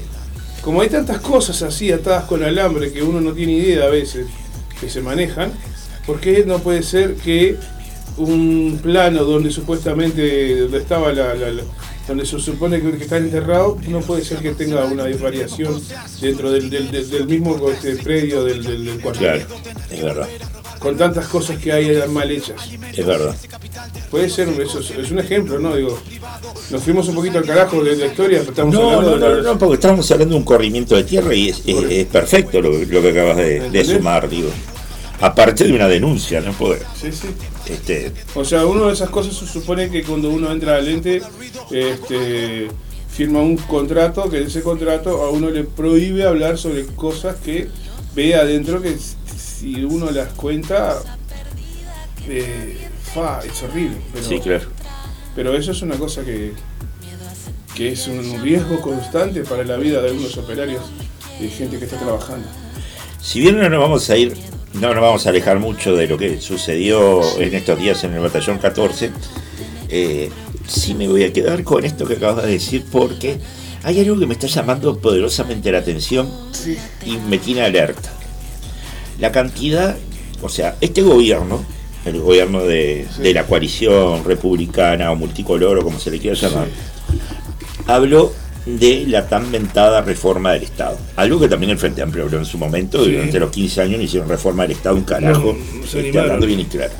como 0.62 0.80
hay 0.80 0.88
tantas 0.88 1.18
cosas 1.20 1.62
así 1.62 1.90
atadas 1.92 2.24
con 2.24 2.42
alambre 2.44 2.92
que 2.92 3.02
uno 3.02 3.20
no 3.20 3.32
tiene 3.32 3.52
idea 3.52 3.84
a 3.84 3.88
veces 3.90 4.26
que 4.80 4.88
se 4.88 5.00
manejan, 5.00 5.52
¿por 6.06 6.20
qué 6.20 6.44
no 6.46 6.58
puede 6.60 6.82
ser 6.82 7.14
que 7.14 7.56
un 8.16 8.80
plano 8.82 9.24
donde 9.24 9.50
supuestamente 9.50 10.60
donde 10.62 10.78
estaba 10.78 11.12
la, 11.12 11.34
la- 11.34 11.50
la- 11.52 11.62
donde 12.08 12.24
se 12.24 12.40
supone 12.40 12.80
que, 12.80 12.88
está 13.02 13.18
enterrado, 13.18 13.76
no 13.86 14.00
puede 14.00 14.24
ser 14.24 14.38
que 14.38 14.52
tenga 14.52 14.82
una 14.86 15.04
variación 15.20 15.78
dentro 16.22 16.50
del- 16.50 16.70
del 16.70 17.26
mismo 17.26 17.68
este, 17.70 17.96
predio 17.96 18.44
del, 18.44 18.62
del, 18.64 18.84
del 18.86 19.00
cuartel? 19.00 19.44
claro, 19.44 19.60
es 19.90 20.02
verdad, 20.02 20.28
Con 20.78 20.96
tantas 20.96 21.26
cosas 21.28 21.58
que 21.58 21.72
hay 21.72 22.02
mal 22.08 22.30
hechas. 22.30 22.68
es 22.96 23.04
verdad. 23.06 23.34
Puede 24.10 24.30
ser, 24.30 24.48
eso 24.60 24.78
es, 24.80 24.90
es 24.90 25.10
un 25.10 25.18
ejemplo, 25.18 25.58
¿no? 25.58 25.74
Digo, 25.76 25.98
nos 26.70 26.82
fuimos 26.82 27.08
un 27.08 27.14
poquito 27.16 27.38
al 27.38 27.44
carajo 27.44 27.82
de 27.82 27.96
la 27.96 28.06
historia, 28.06 28.38
pero 28.40 28.50
estamos 28.50 28.74
No, 28.74 28.90
hablando 28.90 29.18
no, 29.18 29.36
de 29.36 29.42
no, 29.42 29.52
no, 29.54 29.58
porque 29.58 29.74
estamos 29.74 30.10
hablando 30.10 30.34
de 30.34 30.38
un 30.38 30.44
corrimiento 30.44 30.94
de 30.96 31.04
tierra 31.04 31.34
y 31.34 31.48
es, 31.48 31.62
es- 31.66 31.90
es 31.90 32.06
perfecto 32.06 32.60
lo, 32.60 32.70
lo 32.72 33.02
que 33.02 33.10
acabas 33.10 33.36
de, 33.36 33.84
sumar, 33.84 34.28
digo. 34.28 34.50
Aparte 35.20 35.64
de 35.64 35.72
una 35.72 35.88
denuncia, 35.88 36.40
¿no? 36.40 36.52
Porque, 36.52 36.80
Sí, 37.00 37.10
sí. 37.10 37.26
este, 37.68 38.12
O 38.36 38.44
sea, 38.44 38.64
una 38.66 38.86
de 38.86 38.92
esas 38.92 39.10
cosas 39.10 39.34
se 39.34 39.46
supone 39.48 39.90
que 39.90 40.04
cuando 40.04 40.30
uno 40.30 40.50
entra 40.52 40.76
al 40.76 40.86
ente, 40.86 41.20
este, 41.72 42.68
firma 43.10 43.40
un 43.40 43.56
contrato, 43.56 44.30
que 44.30 44.42
ese 44.44 44.62
contrato 44.62 45.22
a 45.24 45.30
uno 45.30 45.50
le 45.50 45.64
prohíbe 45.64 46.24
hablar 46.24 46.56
sobre 46.56 46.84
cosas 46.86 47.36
que 47.44 47.68
ve 48.14 48.34
adentro 48.36 48.80
que 48.80 48.96
si 49.58 49.84
uno 49.84 50.10
las 50.10 50.32
cuenta, 50.34 51.00
eh, 52.28 52.88
fa, 53.12 53.40
es 53.40 53.62
horrible. 53.62 53.96
Pero, 54.12 54.24
sí, 54.24 54.38
claro. 54.40 54.64
pero 55.34 55.56
eso 55.56 55.72
es 55.72 55.82
una 55.82 55.96
cosa 55.96 56.24
que, 56.24 56.52
que 57.74 57.92
es 57.92 58.06
un 58.06 58.40
riesgo 58.42 58.80
constante 58.80 59.42
para 59.42 59.64
la 59.64 59.76
vida 59.76 60.00
de 60.00 60.10
algunos 60.10 60.36
operarios 60.36 60.82
y 61.40 61.48
gente 61.48 61.78
que 61.78 61.86
está 61.86 61.98
trabajando. 61.98 62.46
Si 63.20 63.40
bien 63.40 63.58
no 63.58 63.68
nos 63.68 63.80
vamos 63.80 64.08
a 64.10 64.16
ir, 64.16 64.36
no 64.74 64.94
nos 64.94 65.02
vamos 65.02 65.26
a 65.26 65.30
alejar 65.30 65.58
mucho 65.58 65.96
de 65.96 66.06
lo 66.06 66.16
que 66.16 66.40
sucedió 66.40 67.20
en 67.38 67.54
estos 67.54 67.78
días 67.78 68.04
en 68.04 68.14
el 68.14 68.20
batallón 68.20 68.58
14, 68.58 69.10
eh, 69.88 70.30
sí 70.66 70.94
me 70.94 71.08
voy 71.08 71.24
a 71.24 71.32
quedar 71.32 71.64
con 71.64 71.84
esto 71.84 72.06
que 72.06 72.14
acabas 72.14 72.44
de 72.44 72.52
decir 72.52 72.84
porque 72.92 73.38
hay 73.82 74.00
algo 74.00 74.18
que 74.18 74.26
me 74.26 74.34
está 74.34 74.46
llamando 74.46 74.98
poderosamente 74.98 75.72
la 75.72 75.78
atención 75.78 76.30
y 77.04 77.16
me 77.16 77.38
tiene 77.38 77.62
alerta. 77.62 78.17
La 79.18 79.32
cantidad, 79.32 79.96
o 80.42 80.48
sea, 80.48 80.76
este 80.80 81.02
gobierno, 81.02 81.64
el 82.04 82.20
gobierno 82.20 82.62
de, 82.64 83.06
Sí. 83.16 83.22
de 83.22 83.34
la 83.34 83.44
coalición 83.44 84.24
republicana 84.24 85.10
o 85.10 85.16
multicolor 85.16 85.78
o 85.78 85.82
como 85.84 85.98
se 85.98 86.10
le 86.10 86.18
quiera 86.18 86.36
llamar, 86.36 86.68
habló 87.86 88.32
de 88.66 89.04
la 89.06 89.26
tan 89.28 89.50
ventada 89.50 90.02
reforma 90.02 90.52
del 90.52 90.62
Estado. 90.64 90.98
Algo 91.16 91.40
que 91.40 91.48
también 91.48 91.70
el 91.70 91.78
Frente 91.78 92.02
Amplio 92.02 92.24
habló 92.24 92.38
en 92.38 92.44
su 92.44 92.58
momento, 92.58 93.02
Sí. 93.04 93.12
durante 93.12 93.38
los 93.40 93.50
15 93.50 93.80
años 93.82 93.98
no 93.98 94.04
hicieron 94.04 94.28
reforma 94.28 94.62
del 94.64 94.72
Estado 94.72 94.94
un 94.96 95.04
carajo, 95.04 95.54
No, 95.54 95.80
se 95.82 95.86
este, 95.86 95.98
animaron. 96.00 96.22
hablando 96.30 96.46
bien 96.46 96.60
y 96.60 96.64
claro. 96.66 96.92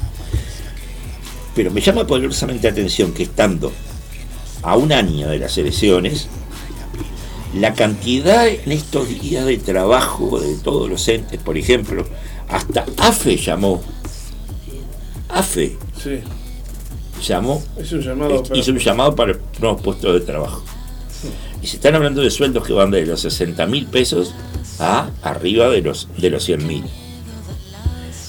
Pero 1.55 1.71
me 1.71 1.81
llama 1.81 2.07
poderosamente 2.07 2.69
la 2.69 2.73
atención 2.73 3.13
que 3.13 3.25
estando 3.25 3.73
a 4.63 4.77
un 4.77 4.93
año 4.93 5.29
de 5.29 5.39
las 5.39 5.57
elecciones, 5.59 6.29
la 7.55 7.73
cantidad 7.75 8.47
en 8.49 8.73
estos 8.73 9.09
días 9.21 9.47
de 9.47 9.57
trabajo 9.59 10.39
de 10.41 10.55
todos 10.57 10.89
los 10.89 11.07
entes, 11.09 11.41
por 11.41 11.57
ejemplo, 11.57 12.05
hasta 12.49 12.85
AFE 12.99 13.37
llamó, 13.37 13.83
AFE 15.29 15.77
Sí, 16.03 16.21
llamó 17.27 17.63
es 17.77 17.93
un 17.93 18.01
llamado 18.01 18.43
para- 18.43 18.59
hizo 18.59 18.71
un 18.73 18.79
llamado 18.79 19.15
para 19.17 19.37
nuevos 19.61 19.83
puestos 19.83 20.15
de 20.15 20.21
trabajo. 20.21 20.63
Y 21.61 21.67
se 21.67 21.77
están 21.77 21.97
hablando 21.97 22.23
de 22.23 22.31
sueldos 22.31 22.65
que 22.67 22.73
van 22.73 22.91
de 22.91 23.05
los 23.05 23.21
60 23.23 23.67
mil 23.67 23.87
pesos 23.87 24.33
a 24.79 25.11
arriba 25.23 25.69
de 25.69 25.83
los, 25.83 26.09
de 26.17 26.31
los 26.31 26.45
100 26.45 26.67
mil. 26.67 26.85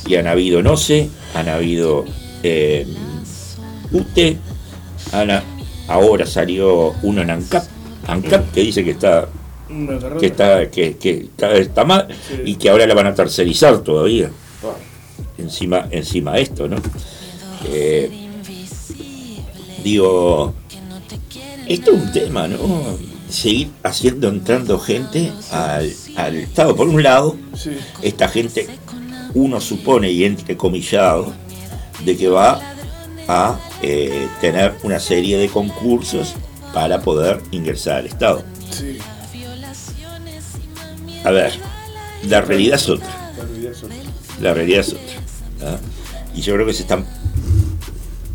Y 0.07 0.15
han 0.15 0.25
habido 0.27 0.63
NOCE, 0.63 1.09
han 1.35 1.47
habido 1.47 2.05
eh, 2.41 2.87
UTE, 3.91 4.37
han 5.11 5.43
ahora 5.87 6.25
salió 6.25 6.95
uno 7.03 7.21
en 7.21 7.29
ANCAP, 7.29 7.63
ANCAP 8.11 8.51
que 8.51 8.61
dice 8.61 8.83
que 8.83 8.91
está 8.91 9.27
que 10.19 10.25
está 10.27 10.69
que, 10.69 11.29
está 11.61 11.83
mal 11.85 12.07
Sí. 12.27 12.41
y 12.45 12.55
que 12.55 12.69
ahora 12.69 12.87
la 12.87 12.93
van 12.95 13.07
a 13.07 13.13
tercerizar 13.15 13.79
todavía. 13.79 14.31
Encima 15.37 15.87
encima 15.91 16.33
de 16.33 16.41
esto 16.41 16.67
no 16.67 16.77
Eh, 17.67 18.09
digo 19.83 20.53
esto 21.67 21.91
es 21.91 22.01
un 22.01 22.11
tema 22.11 22.47
no 22.47 22.57
seguir 23.29 23.69
haciendo 23.83 24.27
entrando 24.27 24.79
gente 24.79 25.31
al, 25.51 25.93
al 26.15 26.35
estado. 26.35 26.75
Por 26.75 26.87
un 26.87 27.03
lado 27.03 27.35
sí. 27.55 27.71
esta 28.01 28.27
gente 28.27 28.67
uno 29.35 29.61
supone 29.61 30.09
y 30.11 30.23
entrecomillado 30.25 31.31
de 32.03 32.17
que 32.17 32.27
va 32.27 32.59
a 33.27 33.59
eh, 33.83 34.27
tener 34.41 34.73
una 34.81 34.99
serie 34.99 35.37
de 35.37 35.47
concursos 35.49 36.33
para 36.73 37.01
poder 37.01 37.41
ingresar 37.51 37.97
al 37.97 38.07
estado. 38.07 38.43
Sí, 38.71 38.97
a 41.23 41.31
ver 41.31 41.51
la 42.27 42.41
realidad 42.41 42.75
es 42.75 42.89
otra. 42.89 43.07
La 44.41 44.53
realidad 44.53 44.81
es 44.81 44.93
otra. 44.93 45.73
¿ah? 45.73 45.77
y 46.33 46.41
yo 46.41 46.53
creo 46.53 46.65
que 46.65 46.73
se 46.73 46.83
están 46.83 47.05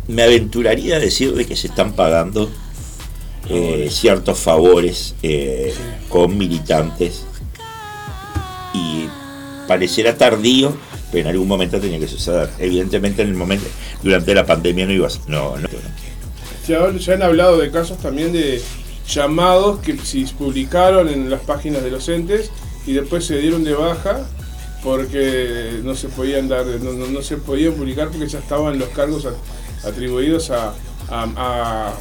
me 0.09 0.23
aventuraría 0.23 0.97
a 0.97 0.99
decir 0.99 1.35
de 1.35 1.47
que 1.47 1.57
se 1.57 1.69
están 1.69 1.95
pagando 1.95 2.51
eh, 3.49 3.89
ciertos 3.91 4.39
favores 4.39 5.15
eh, 5.23 5.75
con 6.09 6.37
militantes. 6.37 7.25
Y 8.75 9.07
pareciera 9.67 10.17
tardío 10.17 10.77
pero 11.15 11.29
en 11.29 11.31
algún 11.31 11.47
momento 11.47 11.81
tenía 11.81 12.01
que 12.01 12.09
suceder. 12.09 12.51
Evidentemente 12.59 13.23
en 13.23 13.29
el 13.29 13.35
momento 13.35 13.67
durante 14.03 14.35
la 14.35 14.45
pandemia 14.45 14.85
no 14.85 14.93
iba 14.93 15.07
a 15.07 15.11
no, 15.29 15.57
no, 15.57 15.69
Ya, 16.67 16.91
ya 16.97 17.15
han 17.15 17.23
hablado 17.23 17.59
de 17.59 17.71
casos 17.71 17.99
también 17.99 18.33
de 18.33 18.61
llamados 19.09 19.81
que 19.81 19.97
se 19.99 20.25
publicaron 20.39 21.09
en 21.09 21.29
las 21.29 21.41
páginas 21.43 21.83
de 21.83 21.91
los 21.91 22.09
entes 22.09 22.51
y 22.87 22.93
después 22.95 23.25
se 23.27 23.39
dieron 23.39 23.65
de 23.65 23.75
baja 23.75 24.27
porque 24.83 25.81
no 25.83 25.95
se 25.95 26.09
podían 26.09 26.49
dar, 26.49 26.65
no, 26.67 26.93
no- 26.93 27.07
no 27.07 27.23
se 27.23 27.37
podían 27.37 27.73
publicar 27.75 28.09
porque 28.09 28.29
ya 28.29 28.39
estaban 28.39 28.79
los 28.79 28.89
cargos 28.91 29.27
atribuidos 29.85 30.51
a, 30.51 30.75
a- 31.09 31.29
a- 31.37 31.95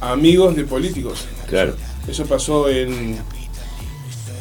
a 0.00 0.12
amigos 0.12 0.56
de 0.56 0.64
políticos. 0.64 1.24
claro 1.48 1.74
Eso 2.08 2.24
pasó 2.26 2.68
en. 2.68 3.18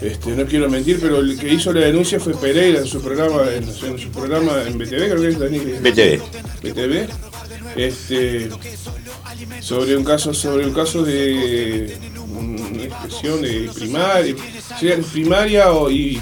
Este, 0.01 0.32
no 0.32 0.45
quiero 0.45 0.69
mentir, 0.69 0.97
pero 1.01 1.19
el 1.19 1.38
que 1.38 1.53
hizo 1.53 1.73
la 1.73 1.82
denuncia 1.82 2.19
fue 2.21 2.34
Pereira 2.34 2.80
en 2.80 2.86
su 2.88 3.01
programa, 3.01 3.43
en, 3.53 3.63
en 3.67 3.99
su 3.99 4.09
programa 4.11 4.63
en 4.65 4.77
BTV, 4.77 5.09
creo 5.09 5.21
que 5.21 5.27
es 5.27 5.39
Daniel. 5.39 5.80
BTV 5.82 6.21
BTV. 6.63 7.09
Este, 7.75 8.49
sobre 9.61 9.95
un 9.97 10.03
caso, 10.03 10.33
sobre 10.33 10.65
un 10.65 10.73
caso 10.73 11.03
de 11.03 11.97
una 12.37 12.83
expresión 12.83 13.41
de 13.41 13.69
primaria, 13.73 14.35
primaria 15.11 15.71
o, 15.73 15.89
y, 15.89 16.21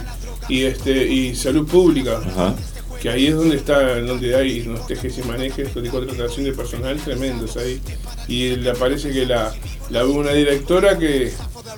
y 0.50 0.64
este 0.64 0.92
y 1.08 1.36
salud 1.36 1.68
pública 1.68 2.22
Ajá. 2.26 2.56
que 3.02 3.10
ahí 3.10 3.28
es 3.28 3.36
donde 3.36 3.58
está, 3.58 4.00
donde 4.02 4.36
hay 4.36 4.62
unos 4.62 4.88
tejes 4.88 5.18
y 5.18 5.24
manejes 5.24 5.74
de 5.74 5.90
contratación 5.90 6.46
de 6.46 6.54
personal 6.54 6.98
tremendos 6.98 7.58
ahí. 7.58 7.82
Y 8.28 8.56
le 8.56 8.74
parece 8.74 9.12
que 9.12 9.26
la, 9.26 9.54
la 9.90 10.06
una 10.06 10.32
directora 10.32 10.98
que 10.98 11.32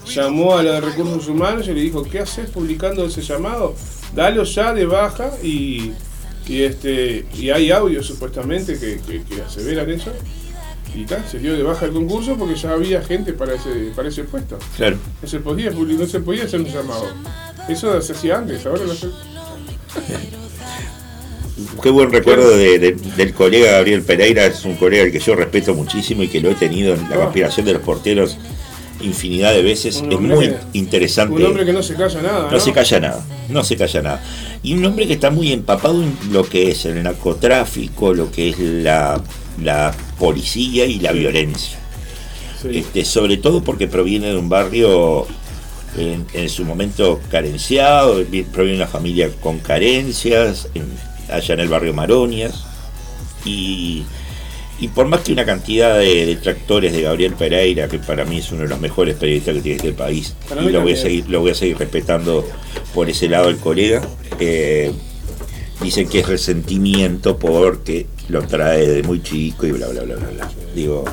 llamó 0.07 0.57
a 0.57 0.63
la 0.63 0.73
de 0.73 0.81
recursos 0.81 1.27
humanos 1.27 1.67
y 1.67 1.73
le 1.73 1.81
dijo, 1.81 2.03
¿qué 2.03 2.19
haces 2.19 2.49
publicando 2.49 3.05
ese 3.05 3.21
llamado? 3.21 3.75
Dalo 4.15 4.43
ya 4.43 4.73
de 4.73 4.85
baja 4.85 5.31
y, 5.43 5.91
y 6.47 6.63
este 6.63 7.25
y 7.35 7.49
hay 7.51 7.71
audios 7.71 8.07
supuestamente 8.07 8.79
que, 8.79 8.99
que, 9.01 9.23
que 9.23 9.41
aseveran 9.41 9.89
eso. 9.91 10.11
Y 10.95 11.05
tal, 11.05 11.23
se 11.29 11.39
dio 11.39 11.53
de 11.55 11.63
baja 11.63 11.85
el 11.85 11.91
concurso 11.91 12.35
porque 12.37 12.55
ya 12.55 12.71
había 12.71 13.01
gente 13.01 13.33
para 13.33 13.53
ese, 13.53 13.91
para 13.95 14.09
ese 14.09 14.23
puesto. 14.23 14.57
claro 14.75 14.97
No 15.21 15.27
se 15.27 15.39
podía 15.39 15.69
no 15.71 16.05
se 16.05 16.19
podía 16.19 16.43
hacer 16.45 16.59
un 16.61 16.65
llamado. 16.67 17.05
Eso 17.67 18.01
se 18.01 18.13
hacía 18.13 18.37
antes, 18.39 18.65
ahora 18.65 18.83
no 18.85 18.93
se. 18.93 19.07
Qué 21.83 21.89
buen 21.89 22.11
recuerdo 22.11 22.55
de- 22.55 22.79
de- 22.79 22.91
del 22.93 23.33
colega 23.33 23.71
Gabriel 23.73 24.01
Pereira, 24.03 24.45
es 24.45 24.63
un 24.65 24.75
colega 24.75 25.03
al 25.03 25.11
que 25.11 25.19
yo 25.19 25.35
respeto 25.35 25.73
muchísimo 25.75 26.23
y 26.23 26.27
que 26.29 26.39
lo 26.41 26.49
he 26.51 26.55
tenido 26.55 26.93
en 26.93 27.09
la 27.09 27.15
Ah. 27.15 27.19
conspiración 27.23 27.65
de 27.65 27.73
los 27.73 27.81
porteros 27.81 28.37
infinidad 29.01 29.53
de 29.53 29.61
veces. 29.61 29.97
Es 29.97 30.19
muy 30.19 30.53
interesante. 30.73 31.33
Un 31.35 31.45
hombre 31.45 31.65
que 31.65 31.71
no 31.73 31.81
se 31.83 31.95
calla 31.95 32.21
nada. 32.21 32.49
no 32.51 32.59
se 32.59 32.73
calla 32.73 32.99
nada, 32.99 33.25
no 33.49 33.63
se 33.63 33.75
calla 33.77 34.01
nada. 34.01 34.23
Y 34.63 34.73
un 34.73 34.85
hombre 34.85 35.07
que 35.07 35.13
está 35.13 35.29
muy 35.31 35.51
empapado 35.53 36.01
en 36.03 36.17
lo 36.31 36.43
que 36.43 36.71
es 36.71 36.85
el 36.85 37.01
narcotráfico, 37.03 38.13
lo 38.13 38.29
que 38.31 38.49
es 38.49 38.59
la, 38.59 39.21
la 39.63 39.93
policía 40.17 40.85
y 40.85 40.99
la 40.99 41.11
violencia. 41.11 41.77
Sí. 42.61 42.79
Este, 42.79 43.05
sobre 43.05 43.37
todo 43.37 43.63
porque 43.63 43.87
proviene 43.87 44.27
de 44.27 44.37
un 44.37 44.49
barrio 44.49 45.25
en, 45.97 46.25
en 46.33 46.49
su 46.49 46.65
momento 46.65 47.19
carenciado, 47.31 48.23
vi- 48.25 48.43
proviene 48.43 48.77
de 48.77 48.83
una 48.83 48.91
familia 48.91 49.29
con 49.41 49.59
carencias, 49.59 50.67
en- 50.75 50.91
allá 51.33 51.53
en 51.53 51.59
el 51.61 51.67
barrio 51.69 51.93
Maronias, 51.93 52.65
y, 53.45 54.03
y 54.79 54.87
por 54.89 55.07
más 55.07 55.21
que 55.21 55.31
una 55.31 55.45
cantidad 55.45 55.97
de 55.97 56.25
detractores 56.25 56.91
de 56.91 57.01
Gabriel 57.03 57.33
Pereira, 57.33 57.87
que 57.87 57.99
para 57.99 58.25
mí 58.25 58.39
es 58.39 58.51
uno 58.51 58.63
de 58.63 58.67
los 58.69 58.79
mejores 58.79 59.15
periodistas 59.15 59.55
que 59.55 59.61
tiene 59.61 59.77
este 59.77 59.93
país, 59.93 60.35
Para 60.49 60.61
y 60.63 60.69
lo 60.69 60.81
voy, 60.81 60.93
a 60.93 60.97
seguir, 60.97 61.29
lo 61.29 61.39
voy 61.39 61.51
a 61.51 61.55
seguir 61.55 61.77
respetando 61.77 62.45
por 62.93 63.09
ese 63.09 63.29
lado 63.29 63.47
el 63.49 63.57
colega, 63.57 64.01
eh, 64.39 64.91
dicen 65.81 66.09
que 66.09 66.19
es 66.19 66.27
resentimiento 66.27 67.37
porque 67.37 68.05
lo 68.29 68.41
trae 68.43 68.87
de 68.87 69.03
muy 69.03 69.21
chico 69.21 69.65
y 69.65 69.71
bla, 69.71 69.87
bla, 69.87 70.03
bla, 70.03 70.15
bla, 70.15 70.29
bla. 70.29 70.49
Digo, 70.75 71.05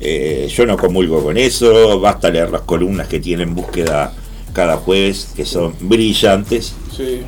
eh, 0.00 0.48
yo 0.54 0.66
no 0.66 0.76
comulgo 0.76 1.22
con 1.22 1.36
eso, 1.36 2.00
basta 2.00 2.30
leer 2.30 2.50
las 2.50 2.62
columnas 2.62 3.08
que 3.08 3.20
tienen 3.20 3.54
búsqueda 3.54 4.12
cada 4.52 4.76
jueves, 4.76 5.30
que 5.36 5.44
son 5.44 5.74
brillantes, 5.80 6.74
Sí. 6.96 7.20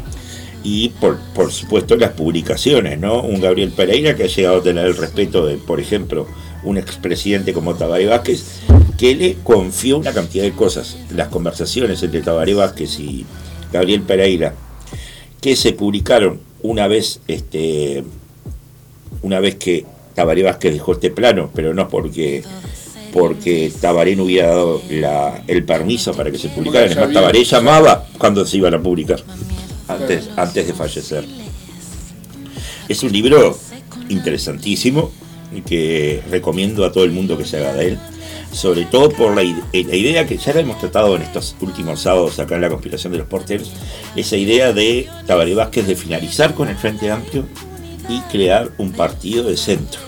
y 0.62 0.88
por, 0.90 1.18
por 1.34 1.52
supuesto 1.52 1.96
las 1.96 2.12
publicaciones, 2.12 2.98
¿no? 2.98 3.22
Un 3.22 3.40
Gabriel 3.40 3.70
Pereira 3.72 4.14
que 4.16 4.24
ha 4.24 4.28
llegado 4.28 4.58
a 4.58 4.62
tener 4.62 4.86
el 4.86 4.96
respeto 4.96 5.46
de, 5.46 5.56
por 5.56 5.80
ejemplo, 5.80 6.26
un 6.64 6.76
expresidente 6.78 7.52
como 7.52 7.74
Tabaré 7.74 8.06
Vázquez, 8.06 8.44
que 8.98 9.14
le 9.14 9.34
confió 9.44 9.98
una 9.98 10.12
cantidad 10.12 10.44
de 10.44 10.52
cosas. 10.52 10.96
Las 11.14 11.28
conversaciones 11.28 12.02
entre 12.02 12.20
Tabaré 12.22 12.54
Vázquez 12.54 12.98
y 12.98 13.24
Gabriel 13.72 14.02
Pereira, 14.02 14.54
que 15.40 15.54
se 15.56 15.72
publicaron 15.72 16.40
una 16.62 16.88
vez, 16.88 17.20
este, 17.28 18.02
una 19.26 19.40
vez 19.40 19.56
que 19.56 19.84
Tabaré 20.14 20.42
Vázquez 20.44 20.72
dejó 20.72 20.92
este 20.92 21.10
plano, 21.10 21.50
pero 21.54 21.74
no 21.74 21.88
porque 21.88 22.42
porque 23.12 23.72
Tabaré 23.80 24.14
no 24.14 24.24
hubiera 24.24 24.48
dado 24.48 24.82
la- 24.90 25.42
el 25.46 25.64
permiso 25.64 26.12
para 26.12 26.30
que 26.30 26.38
se 26.38 26.48
publicaran. 26.50 26.88
Porque 26.88 26.92
Es 26.92 26.96
más, 26.96 27.04
sabía- 27.06 27.20
Tabaré 27.20 27.44
llamaba 27.44 28.06
cuando 28.18 28.44
se 28.44 28.56
iban 28.58 28.74
a 28.74 28.80
publicar, 28.82 29.20
antes, 29.88 30.28
antes 30.36 30.66
de 30.66 30.72
fallecer. 30.74 31.24
Es 32.88 33.02
un 33.02 33.12
libro 33.12 33.58
interesantísimo 34.08 35.10
y 35.54 35.62
que 35.62 36.22
recomiendo 36.30 36.84
a 36.84 36.92
todo 36.92 37.04
el 37.04 37.12
mundo 37.12 37.36
que 37.38 37.44
se 37.44 37.56
haga 37.56 37.72
de 37.74 37.88
él, 37.88 37.98
sobre 38.52 38.84
todo 38.84 39.08
por 39.10 39.34
la, 39.34 39.42
eh, 39.42 39.84
la 39.88 39.96
idea 39.96 40.26
que 40.26 40.36
ya 40.36 40.52
la 40.52 40.60
hemos 40.60 40.78
tratado 40.78 41.16
en 41.16 41.22
estos 41.22 41.56
últimos 41.60 42.00
sábados 42.00 42.38
acá 42.38 42.56
en 42.56 42.60
la 42.62 42.68
conspiración 42.68 43.12
de 43.12 43.18
los 43.20 43.26
porteros, 43.28 43.70
esa 44.14 44.36
idea 44.36 44.72
de 44.72 45.08
Tabaré 45.26 45.54
Vázquez 45.54 45.86
de 45.86 45.96
finalizar 45.96 46.54
con 46.54 46.68
el 46.68 46.76
Frente 46.76 47.10
Amplio 47.10 47.44
y 48.08 48.20
crear 48.22 48.70
un 48.78 48.92
partido 48.92 49.44
de 49.44 49.56
centro. 49.56 50.00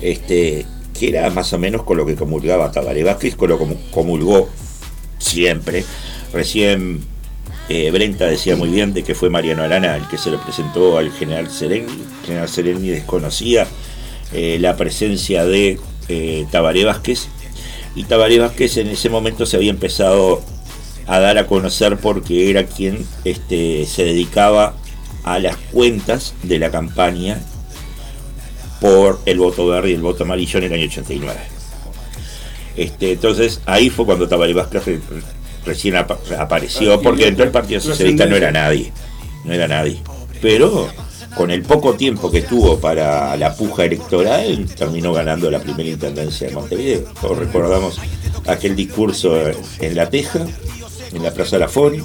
Este, 0.00 0.66
que 0.98 1.08
era 1.08 1.28
más 1.30 1.52
o 1.52 1.58
menos 1.58 1.82
con 1.82 1.96
lo 1.96 2.06
que 2.06 2.16
comulgaba 2.16 2.72
Tabaré 2.72 3.02
Vázquez, 3.02 3.36
con 3.36 3.50
lo 3.50 3.58
que 3.58 3.76
comulgó 3.90 4.48
siempre. 5.18 5.84
Recién 6.32 7.02
eh, 7.68 7.90
Brenta 7.90 8.26
decía 8.26 8.56
muy 8.56 8.68
bien 8.68 8.92
de 8.92 9.02
que 9.02 9.14
fue 9.14 9.30
Mariano 9.30 9.62
Arana 9.62 9.96
el 9.96 10.08
que 10.08 10.18
se 10.18 10.30
lo 10.30 10.42
presentó 10.42 10.98
al 10.98 11.12
general 11.12 11.50
Sereni. 11.50 11.92
General 12.26 12.48
Sereni 12.48 12.88
desconocía 12.88 13.66
eh, 14.32 14.58
la 14.60 14.76
presencia 14.76 15.44
de 15.44 15.78
eh, 16.08 16.46
Tabaré 16.50 16.84
Vázquez. 16.84 17.28
Y 17.94 18.04
Tabaré 18.04 18.38
Vázquez 18.38 18.76
en 18.76 18.88
ese 18.88 19.08
momento 19.08 19.46
se 19.46 19.56
había 19.56 19.70
empezado 19.70 20.42
a 21.06 21.18
dar 21.18 21.38
a 21.38 21.46
conocer 21.46 21.96
porque 21.96 22.50
era 22.50 22.64
quien 22.66 23.04
este, 23.24 23.86
se 23.86 24.04
dedicaba 24.04 24.76
a 25.24 25.38
las 25.38 25.56
cuentas 25.72 26.34
de 26.42 26.58
la 26.58 26.70
campaña 26.70 27.38
por 28.80 29.20
el 29.26 29.38
voto 29.38 29.66
verde 29.66 29.90
y 29.90 29.94
el 29.94 30.00
voto 30.00 30.24
amarillo 30.24 30.58
en 30.58 30.64
el 30.64 30.72
año 30.72 30.86
89. 30.86 31.38
Este, 32.76 33.12
entonces 33.12 33.60
ahí 33.66 33.90
fue 33.90 34.06
cuando 34.06 34.28
Tabaré 34.28 34.54
Vázquez 34.54 34.84
re- 34.86 35.00
recién 35.66 35.96
apa- 35.96 36.18
apareció, 36.38 36.94
Ah, 36.94 37.00
porque 37.02 37.24
dentro 37.26 37.44
del 37.44 37.52
Partido 37.52 37.80
Socialista 37.80 38.26
no 38.26 38.36
era 38.36 38.50
nadie, 38.50 38.92
no 39.44 39.52
era 39.52 39.68
nadie. 39.68 40.00
Pero 40.40 40.88
con 41.36 41.50
el 41.50 41.62
poco 41.62 41.94
tiempo 41.94 42.30
que 42.30 42.42
tuvo 42.42 42.78
para 42.78 43.36
la 43.36 43.54
puja 43.54 43.84
electoral, 43.84 44.66
terminó 44.76 45.12
ganando 45.12 45.50
la 45.50 45.58
primera 45.60 45.88
intendencia 45.90 46.48
de 46.48 46.54
Montevideo. 46.54 47.00
Todos 47.20 47.38
recordamos 47.38 47.98
aquel 48.46 48.74
discurso 48.74 49.36
en 49.80 49.94
La 49.96 50.08
Teja, 50.08 50.46
en 51.12 51.22
la 51.22 51.32
Plaza 51.32 51.58
La 51.58 51.68
Foni, 51.68 52.00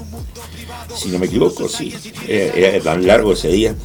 si 0.96 1.10
no 1.10 1.20
me 1.20 1.28
equivoco, 1.28 1.68
sí, 1.68 1.94
era, 2.28 2.80
tan 2.82 3.06
largo 3.06 3.34
ese 3.34 3.50
día, 3.50 3.76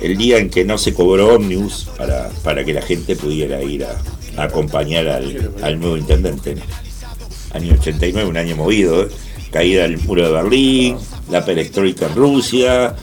el 0.00 0.16
día 0.16 0.38
en 0.38 0.50
que 0.50 0.64
no 0.64 0.78
se 0.78 0.94
cobró 0.94 1.34
ómnibus 1.34 1.88
para, 1.96 2.30
para 2.42 2.64
que 2.64 2.72
la 2.72 2.82
gente 2.82 3.16
pudiera 3.16 3.62
ir 3.62 3.84
a, 3.84 3.96
acompañar 4.42 5.08
al, 5.08 5.52
al 5.62 5.80
nuevo 5.80 5.96
intendente. 5.96 6.56
Año 7.52 7.74
89, 7.74 8.28
un 8.28 8.36
año 8.36 8.54
movido, 8.56 9.02
¿eh? 9.02 9.08
caída 9.50 9.82
del 9.82 9.98
muro 9.98 10.26
de 10.26 10.32
Berlín, 10.32 10.96
la 11.30 11.44
perestroika 11.44 12.06
en 12.06 12.14
Rusia, 12.14 12.94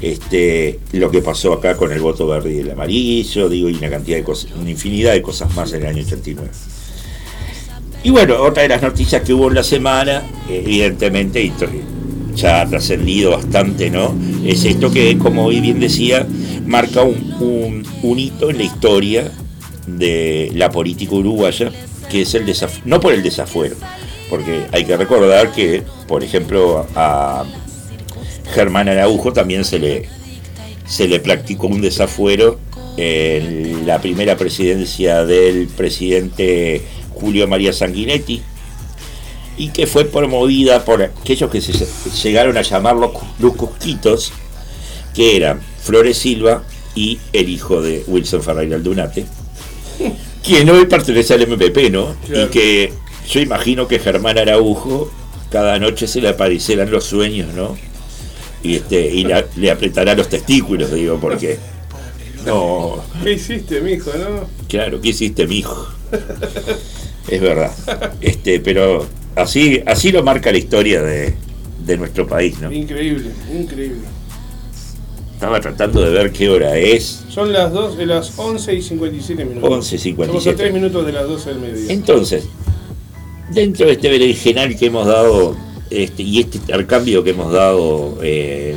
este, 0.00 0.80
lo 0.92 1.10
que 1.10 1.22
pasó 1.22 1.52
acá 1.52 1.76
con 1.76 1.92
el 1.92 2.00
voto 2.00 2.26
verde 2.26 2.52
y 2.52 2.58
el 2.58 2.70
amarillo, 2.72 3.48
digo, 3.48 3.68
y 3.68 3.74
una 3.74 3.88
cantidad 3.88 4.16
de 4.16 4.24
cosas, 4.24 4.50
una 4.52 4.70
infinidad 4.70 5.12
de 5.12 5.22
cosas 5.22 5.54
más 5.54 5.72
en 5.72 5.82
el 5.82 5.88
año 5.88 6.02
89. 6.02 6.50
Y 8.04 8.10
bueno, 8.10 8.42
otra 8.42 8.64
de 8.64 8.68
las 8.68 8.82
noticias 8.82 9.22
que 9.22 9.32
hubo 9.32 9.48
en 9.48 9.54
la 9.54 9.62
semana, 9.62 10.24
evidentemente, 10.48 11.40
ya 12.34 12.60
ha 12.62 12.68
trascendido 12.68 13.30
bastante, 13.32 13.90
¿no? 13.90 14.14
Es 14.44 14.64
esto 14.64 14.90
que, 14.90 15.18
como 15.18 15.44
hoy 15.46 15.60
bien 15.60 15.80
decía, 15.80 16.26
marca 16.66 17.02
un, 17.02 17.84
un- 18.02 18.18
hito 18.18 18.50
en 18.50 18.58
la 18.58 18.64
historia 18.64 19.30
de 19.86 20.50
la 20.54 20.70
política 20.70 21.14
uruguaya, 21.14 21.70
que 22.10 22.22
es 22.22 22.34
el 22.34 22.46
desafuero, 22.46 22.82
no 22.86 23.00
por 23.00 23.12
el 23.12 23.22
desafuero, 23.22 23.76
porque 24.30 24.62
hay 24.72 24.84
que 24.84 24.96
recordar 24.96 25.52
que, 25.52 25.82
por 26.06 26.22
ejemplo, 26.22 26.86
a 26.94 27.44
Germán 28.54 28.88
Araujo 28.88 29.32
también 29.32 29.64
se 29.64 29.78
le, 29.78 30.08
se 30.86 31.08
le 31.08 31.20
practicó 31.20 31.66
un 31.68 31.80
desafuero 31.80 32.58
en 32.96 33.86
la 33.86 34.00
primera 34.00 34.36
presidencia 34.36 35.24
del 35.24 35.66
presidente 35.68 36.82
Julio 37.14 37.48
María 37.48 37.72
Sanguinetti 37.72 38.42
y 39.62 39.68
que 39.68 39.86
fue 39.86 40.04
promovida 40.06 40.84
por 40.84 41.02
aquellos 41.02 41.48
que 41.50 41.60
se 41.60 41.86
llegaron 42.22 42.56
a 42.56 42.62
llamar 42.62 42.96
los, 42.96 43.12
los 43.38 43.54
Cusquitos, 43.54 44.32
que 45.14 45.36
eran 45.36 45.60
Flores 45.82 46.18
Silva 46.18 46.64
y 46.96 47.20
el 47.32 47.48
hijo 47.48 47.80
de 47.80 48.02
Wilson 48.08 48.42
Ferreira 48.42 48.74
Aldunate, 48.76 49.24
quien 50.42 50.68
hoy 50.68 50.86
pertenece 50.86 51.34
al 51.34 51.46
MPP, 51.46 51.90
¿no? 51.92 52.16
Claro. 52.26 52.46
Y 52.46 52.48
que 52.48 52.92
yo 53.30 53.40
imagino 53.40 53.86
que 53.86 54.00
Germán 54.00 54.36
Araujo 54.38 55.10
cada 55.50 55.78
noche 55.78 56.08
se 56.08 56.20
le 56.20 56.28
aparecerán 56.30 56.90
los 56.90 57.04
sueños, 57.04 57.54
¿no? 57.54 57.76
Y, 58.64 58.76
este, 58.76 59.06
y 59.14 59.22
la- 59.24 59.44
le 59.56 59.70
apretará 59.70 60.14
los 60.16 60.28
testículos, 60.28 60.92
digo, 60.92 61.18
porque... 61.20 61.58
No, 62.44 63.00
¿Qué 63.22 63.34
hiciste, 63.34 63.80
mijo, 63.80 64.10
no? 64.18 64.48
Claro, 64.68 65.00
¿qué 65.00 65.10
hiciste, 65.10 65.46
mijo? 65.46 65.86
Es 67.28 67.40
verdad. 67.40 67.70
Este, 68.20 68.58
pero 68.58 69.06
así, 69.36 69.82
así 69.86 70.12
lo 70.12 70.22
marca 70.22 70.52
la 70.52 70.58
historia 70.58 71.02
de, 71.02 71.34
de 71.84 71.96
nuestro 71.96 72.26
país, 72.26 72.58
¿no? 72.60 72.72
Increíble, 72.72 73.30
increíble. 73.52 74.00
Estaba 75.34 75.60
tratando 75.60 76.00
de 76.02 76.10
ver 76.10 76.32
qué 76.32 76.48
hora 76.48 76.76
es. 76.76 77.24
Son 77.28 77.52
las, 77.52 77.72
dos, 77.72 77.96
de 77.96 78.06
las 78.06 78.38
11 78.38 78.74
y 78.74 78.82
57 78.82 79.44
minutos. 79.44 79.70
11 79.70 79.96
y 79.96 79.98
57. 79.98 80.38
Estamos 80.38 80.46
a 80.46 80.62
3 80.62 80.72
minutos 80.72 81.06
de 81.06 81.12
las 81.12 81.26
12 81.26 81.48
del 81.50 81.58
mediodía. 81.58 81.92
Entonces, 81.92 82.44
dentro 83.52 83.86
de 83.86 83.92
este 83.92 84.08
berenjenal 84.08 84.76
que 84.76 84.86
hemos 84.86 85.06
dado 85.06 85.56
este, 85.90 86.22
y 86.22 86.40
este 86.40 86.58
intercambio 86.58 87.22
que 87.22 87.30
hemos 87.30 87.52
dado, 87.52 88.18
eh, 88.22 88.76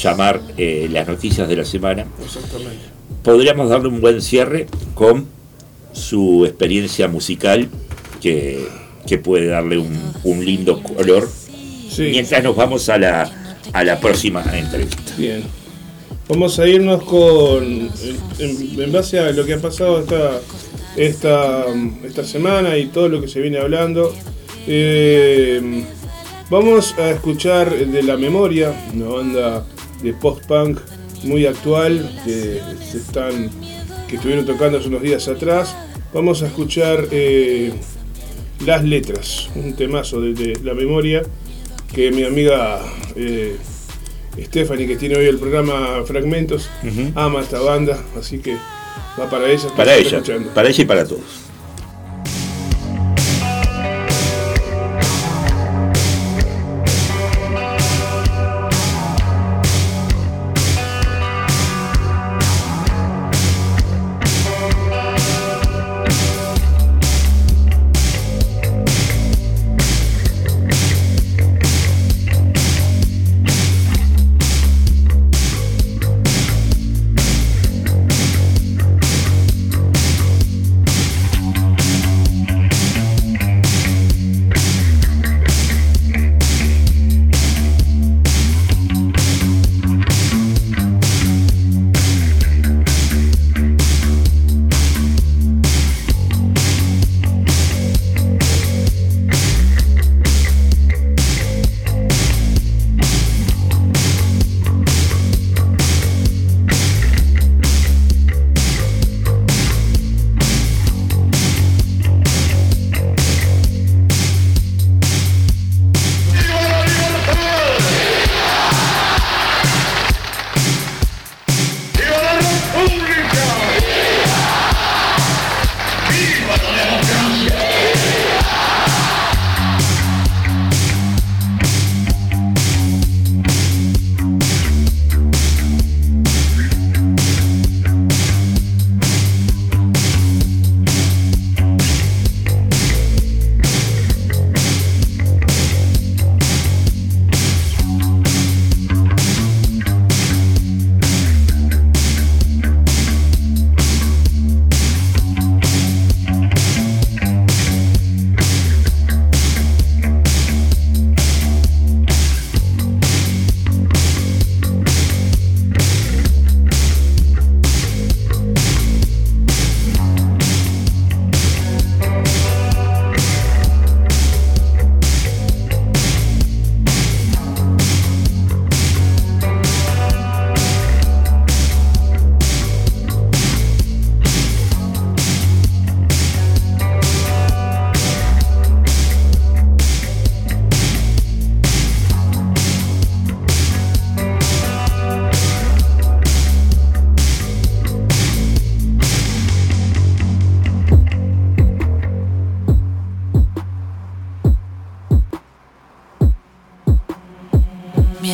llamar 0.00 0.40
eh, 0.56 0.88
las 0.90 1.08
noticias 1.08 1.48
de 1.48 1.56
la 1.56 1.64
semana, 1.64 2.06
Exactamente. 2.22 2.84
podríamos 3.22 3.68
darle 3.68 3.88
un 3.88 4.00
buen 4.00 4.20
cierre 4.20 4.66
con 4.94 5.26
su 5.92 6.44
experiencia 6.44 7.08
musical 7.08 7.68
que, 8.20 8.68
que 9.06 9.18
puede 9.18 9.46
darle 9.46 9.78
un, 9.78 10.12
un 10.24 10.44
lindo 10.44 10.82
color 10.82 11.28
Sí, 11.90 12.08
mientras 12.10 12.42
nos 12.42 12.56
vamos 12.56 12.88
a 12.88 12.98
la, 12.98 13.30
a 13.72 13.84
la 13.84 14.00
próxima 14.00 14.42
entrevista. 14.52 15.12
bien. 15.16 15.44
Vamos 16.28 16.58
a 16.58 16.66
irnos 16.66 17.02
con. 17.04 17.90
En, 18.38 18.92
base 18.92 19.18
a 19.20 19.30
lo 19.30 19.44
que 19.44 19.54
ha 19.54 19.58
pasado 19.60 20.00
esta, 20.00 20.40
esta, 20.96 21.64
esta 22.04 22.24
semana 22.24 22.78
y 22.78 22.86
todo 22.86 23.08
lo 23.08 23.20
que 23.20 23.28
se 23.28 23.40
viene 23.40 23.58
hablando. 23.58 24.12
eh, 24.66 25.84
vamos 26.50 26.94
a 26.98 27.10
escuchar 27.10 27.74
de 27.76 28.02
La 28.02 28.16
Memoria, 28.16 28.72
una 28.94 29.06
banda 29.06 29.66
de 30.02 30.12
post-punk 30.14 30.80
muy 31.24 31.46
actual 31.46 32.10
que 32.24 32.60
se 32.90 32.98
están 32.98 33.50
que 34.08 34.16
estuvieron 34.16 34.44
tocando 34.46 34.78
hace 34.78 34.88
unos 34.88 35.02
días 35.02 35.28
atrás. 35.28 35.76
Vamos 36.12 36.42
a 36.42 36.46
escuchar 36.46 37.06
eh, 37.10 37.72
Las 38.64 38.84
Letras, 38.84 39.50
un 39.54 39.74
temazo 39.74 40.20
de, 40.20 40.34
de 40.34 40.60
La 40.62 40.74
Memoria 40.74 41.22
que 41.94 42.10
mi 42.10 42.24
amiga 42.24 42.80
eh, 43.14 43.56
Stephanie, 44.38 44.86
que 44.86 44.96
tiene 44.96 45.16
hoy 45.16 45.26
el 45.26 45.38
programa 45.38 46.02
Fragmentos, 46.04 46.68
ama 47.14 47.40
esta 47.40 47.60
banda, 47.60 48.02
así 48.18 48.38
que 48.38 48.56
va 49.18 49.30
para 49.30 49.48
ella. 49.48 49.68
Para 49.76 49.94
ella, 49.94 50.18
escuchando. 50.18 50.50
para 50.50 50.68
ella 50.68 50.82
y 50.82 50.86
para 50.86 51.06
todos. 51.06 51.43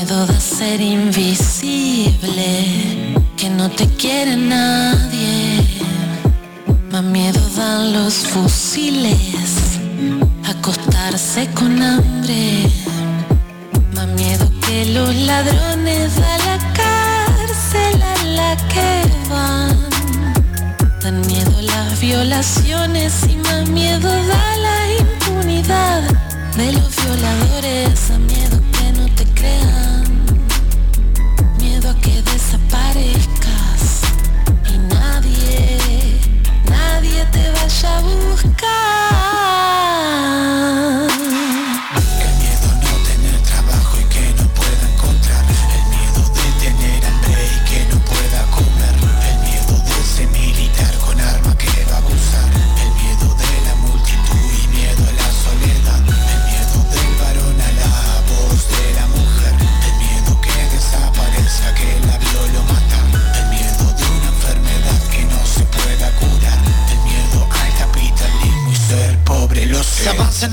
Miedo 0.02 0.26
de 0.26 0.40
ser 0.40 0.80
invisible, 0.80 2.14
que 3.36 3.50
no 3.50 3.68
te 3.68 3.86
quiere 3.86 4.34
nadie. 4.34 5.62
Más 6.90 7.02
miedo 7.02 7.38
dan 7.54 7.92
los 7.92 8.14
fusiles, 8.14 9.78
acostarse 10.48 11.50
con 11.52 11.82
hambre. 11.82 12.66
Más 13.94 14.06
miedo 14.16 14.50
que 14.66 14.86
los 14.86 15.14
ladrones 15.14 16.16
a 16.16 16.38
la 16.48 16.58
cárcel 16.72 18.02
a 18.02 18.24
la 18.24 18.56
que 18.72 19.02
van. 19.28 19.76
Dan 21.02 21.20
miedo 21.26 21.60
las 21.60 22.00
violaciones 22.00 23.12
y 23.28 23.36
más 23.36 23.68
miedo 23.68 24.08
da 24.08 24.56
la 24.66 24.78
impunidad 24.98 26.02
de 26.56 26.72
los 26.72 26.96
violadores. 26.96 28.10
A 28.12 28.18
miedo 28.18 28.39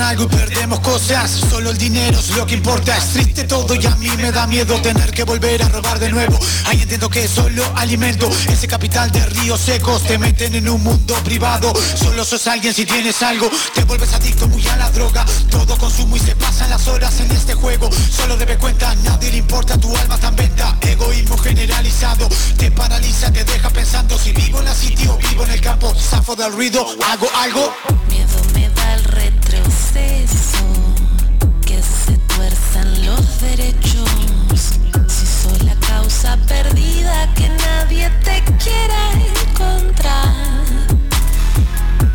algo 0.02 0.24
y 0.24 0.28
perdemos 0.28 0.80
cosas. 0.82 1.30
Solo 1.50 1.72
el 1.72 1.78
dinero 1.78 2.20
es 2.20 2.30
lo 2.36 2.46
que 2.46 2.56
importa. 2.56 2.98
Es 2.98 3.10
triste 3.10 3.44
todo 3.46 3.76
y 3.76 3.86
a 3.86 3.96
mí 3.96 4.10
me 4.18 4.32
da 4.32 4.48
miedo 4.48 4.80
Tener 4.82 5.12
que 5.12 5.24
volver 5.24 5.64
a 5.64 5.70
robar 5.70 6.00
de 6.00 6.10
nuevo. 6.10 6.40
Ahí 6.66 6.82
entiendo 6.82 7.10
que 7.10 7.28
solo 7.28 7.64
alimento. 7.76 8.30
Ese 8.50 8.68
capital 8.68 9.12
de 9.12 9.26
ríos 9.26 9.60
secos 9.60 10.04
Te 10.04 10.18
meten 10.18 10.56
en 10.56 10.70
un 10.70 10.84
mundo 10.84 11.16
privado. 11.24 11.74
Solo 11.96 12.24
sos 12.26 12.48
alguien 12.48 12.74
si 12.74 12.86
tienes 12.86 13.22
algo. 13.22 13.50
Te 13.74 13.84
vuelves 13.84 14.14
adicto 14.14 14.48
muy 14.48 14.66
a 14.68 14.78
la 14.78 14.90
droga. 14.92 15.26
Todo 15.50 15.78
consumo 15.78 16.16
y 16.18 16.20
se 16.20 16.36
pasan 16.36 16.70
las 16.70 16.88
horas 16.88 17.20
en 17.20 17.32
este 17.32 17.54
juego. 17.54 17.90
Solo 17.92 18.38
debe 18.38 18.58
cuenta, 18.58 18.94
nadie 19.04 19.32
le 19.32 19.38
importa. 19.38 19.78
Tu 19.78 19.96
alma 19.96 20.18
tan 20.18 20.36
venta, 20.36 20.78
egoísmo 20.82 21.38
generalizado. 21.38 22.28
Te 22.58 22.72
paraliza, 22.72 23.32
te 23.32 23.44
deja 23.44 23.70
pensando. 23.70 24.18
Si 24.18 24.32
vivo 24.32 24.60
en 24.60 24.66
la 24.66 24.76
city 24.76 25.08
o 25.08 25.18
vivo 25.18 25.44
en 25.44 25.52
el 25.52 25.62
campo 25.62 25.94
Zafo 25.96 26.36
del 26.36 26.52
ruido, 26.52 26.86
hago 27.06 27.28
algo 27.36 27.74
retroceso, 29.94 30.66
que 31.66 31.82
se 31.82 32.18
tuerzan 32.36 33.06
los 33.06 33.42
derechos. 33.42 34.10
Si 35.08 35.26
soy 35.26 35.60
la 35.60 35.76
causa 35.76 36.38
perdida 36.48 37.34
que 37.36 37.50
nadie 37.50 38.10
te 38.24 38.44
quiera 38.64 39.12
encontrar. 39.50 40.34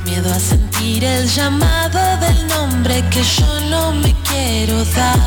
Miedo 0.04 0.32
a 0.32 0.38
sentir 0.38 1.04
el 1.04 1.28
llamado 1.28 2.16
del 2.18 2.46
nombre 2.48 3.02
que 3.10 3.22
yo 3.22 3.60
no 3.70 3.92
me 3.92 4.14
quiero 4.28 4.84
dar. 4.96 5.18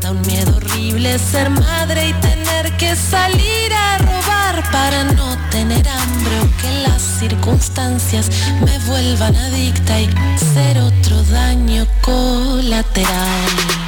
Da 0.00 0.10
un 0.10 0.20
miedo 0.22 0.56
horrible 0.56 1.18
ser 1.18 1.50
madre 1.50 2.08
y 2.08 2.12
tener 2.14 2.41
que 2.70 2.94
salir 2.94 3.72
a 3.72 3.98
robar 3.98 4.62
para 4.70 5.04
no 5.04 5.36
tener 5.50 5.86
hambre 5.88 6.40
o 6.40 6.56
que 6.60 6.82
las 6.82 7.02
circunstancias 7.02 8.30
me 8.64 8.78
vuelvan 8.86 9.34
adicta 9.34 10.00
y 10.00 10.08
ser 10.54 10.78
otro 10.78 11.22
daño 11.24 11.86
colateral. 12.02 13.81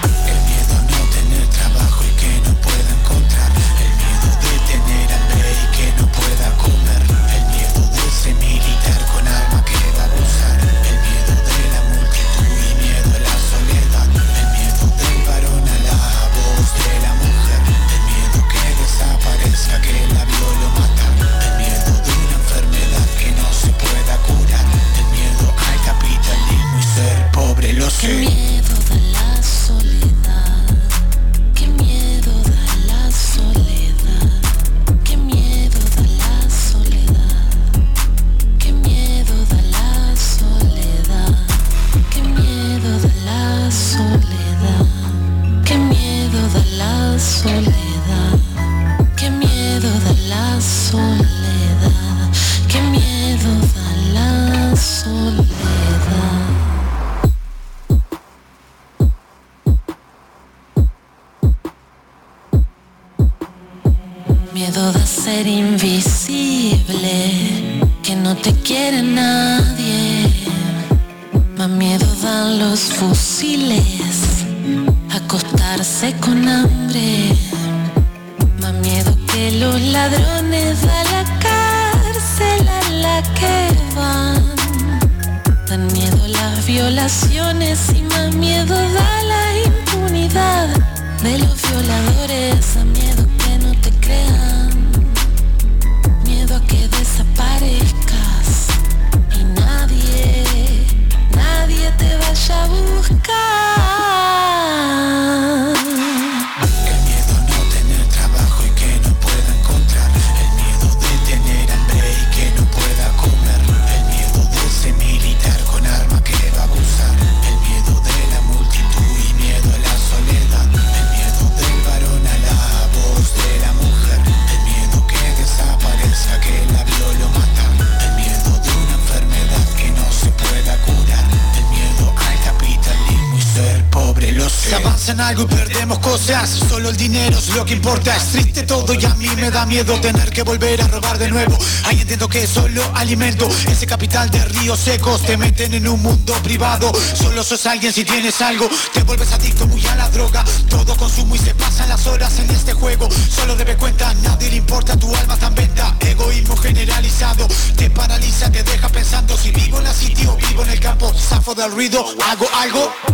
Miedo 139.74 140.00
Tener 140.00 140.30
que 140.30 140.42
volver 140.44 140.80
a 140.82 140.86
robar 140.86 141.18
de 141.18 141.28
nuevo. 141.28 141.58
Ahí 141.86 142.00
entiendo 142.00 142.28
que 142.28 142.46
solo 142.46 142.80
alimento. 142.94 143.48
Ese 143.66 143.86
capital 143.86 144.30
de 144.30 144.44
ríos 144.44 144.78
secos 144.78 145.22
Te 145.22 145.36
meten 145.36 145.74
en 145.74 145.88
un 145.88 146.00
mundo 146.00 146.32
privado. 146.44 146.92
Solo 147.14 147.42
sos 147.42 147.66
alguien 147.66 147.92
si 147.92 148.04
tienes 148.04 148.40
algo. 148.40 148.68
Te 148.92 149.02
vuelves 149.02 149.32
adicto 149.32 149.66
muy 149.66 149.84
a 149.86 149.96
la 149.96 150.08
droga. 150.10 150.44
Todo 150.68 150.96
consumo 150.96 151.34
y 151.34 151.38
se 151.38 151.54
pasan 151.56 151.88
las 151.88 152.06
horas 152.06 152.38
en 152.38 152.50
este 152.50 152.72
juego. 152.72 153.08
Solo 153.10 153.56
debe 153.56 153.76
cuenta, 153.76 154.14
nadie 154.22 154.50
le 154.50 154.56
importa. 154.56 154.96
Tu 154.96 155.12
alma 155.16 155.36
tan 155.36 155.54
venta, 155.56 155.96
egoísmo 155.98 156.56
generalizado. 156.56 157.48
Te 157.76 157.90
paraliza, 157.90 158.52
te 158.52 158.62
deja 158.62 158.88
pensando. 158.88 159.36
Si 159.36 159.50
vivo 159.50 159.78
en 159.78 159.84
la 159.84 159.92
city 159.92 160.26
o 160.26 160.36
vivo 160.36 160.62
en 160.62 160.70
el 160.70 160.80
campo 160.80 161.12
Zafo 161.12 161.52
del 161.52 161.72
ruido, 161.72 162.04
hago 162.30 162.46
algo 162.54 163.13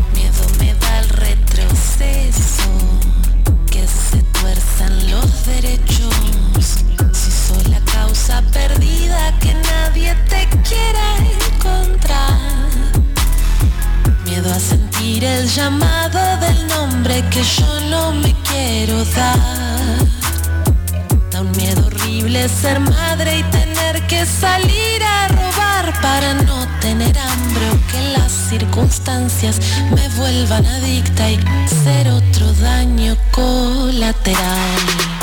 salir 24.27 25.03
a 25.03 25.29
robar 25.29 25.93
para 26.03 26.35
no 26.35 26.67
tener 26.81 27.17
hambre 27.19 27.71
o 27.71 27.91
que 27.91 28.19
las 28.19 28.31
circunstancias 28.31 29.61
me 29.95 30.09
vuelvan 30.11 30.67
adicta 30.67 31.31
y 31.31 31.39
ser 31.85 32.09
otro 32.09 32.53
daño 32.55 33.17
colateral. 33.33 35.20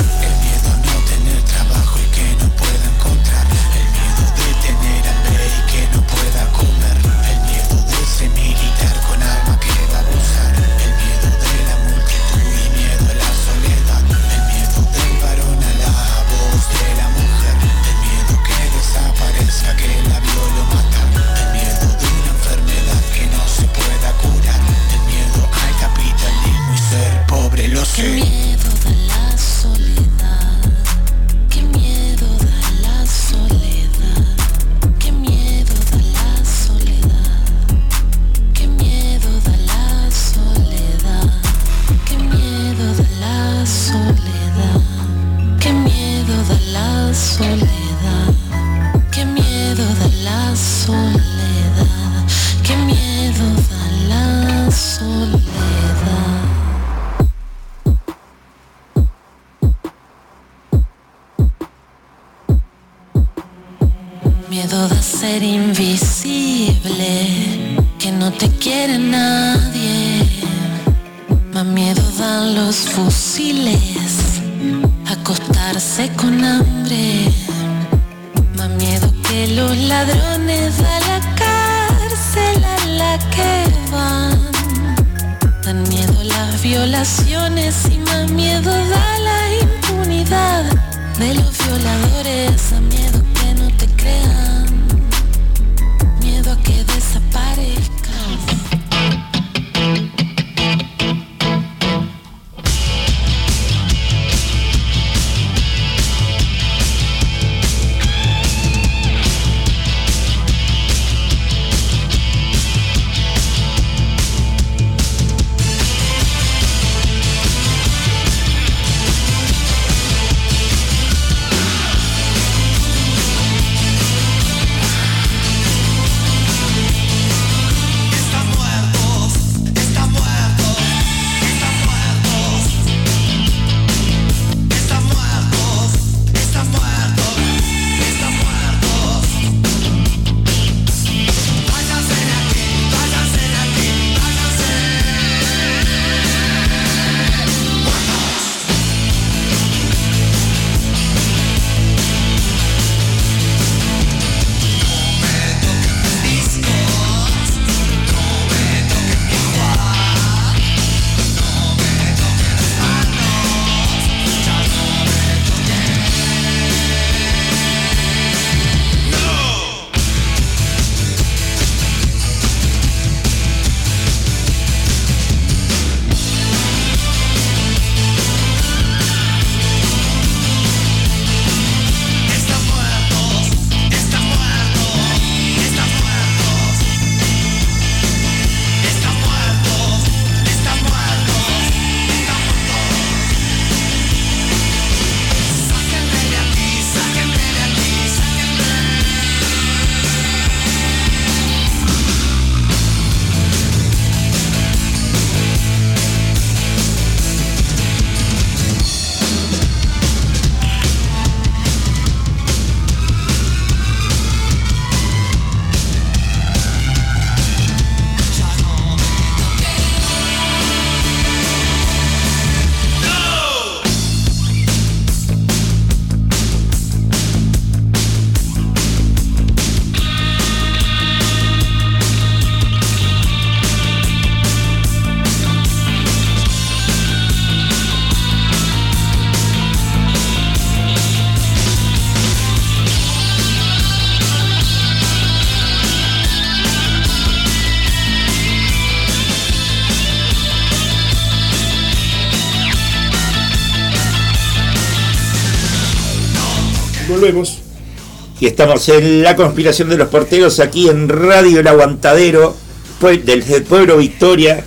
Estamos 258.48 258.88
en 258.88 259.24
la 259.24 259.36
conspiración 259.36 259.90
de 259.90 259.98
los 259.98 260.08
porteros 260.08 260.62
aquí 260.62 260.88
en 260.88 261.10
Radio 261.10 261.60
El 261.60 261.68
Aguantadero 261.68 262.56
del 263.02 263.44
pueblo 263.64 263.98
Victoria, 263.98 264.64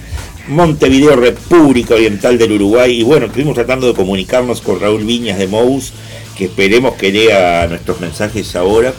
Montevideo, 0.49 1.16
República 1.16 1.95
Oriental 1.95 2.37
del 2.37 2.53
Uruguay. 2.53 3.01
Y 3.01 3.03
bueno, 3.05 3.24
estuvimos 3.24 3.55
tratando 3.55 3.87
de 3.87 3.95
comunicarnos 3.95 4.61
con 4.61 4.78
Raúl 4.78 5.05
Viñas 5.05 5.39
de 5.39 5.49
Mous, 5.49 5.95
que 6.37 6.45
esperemos 6.45 6.97
que 6.97 7.11
lea 7.11 7.66
nuestros 7.68 8.01
mensajes 8.01 8.55
ahora, 8.55 8.93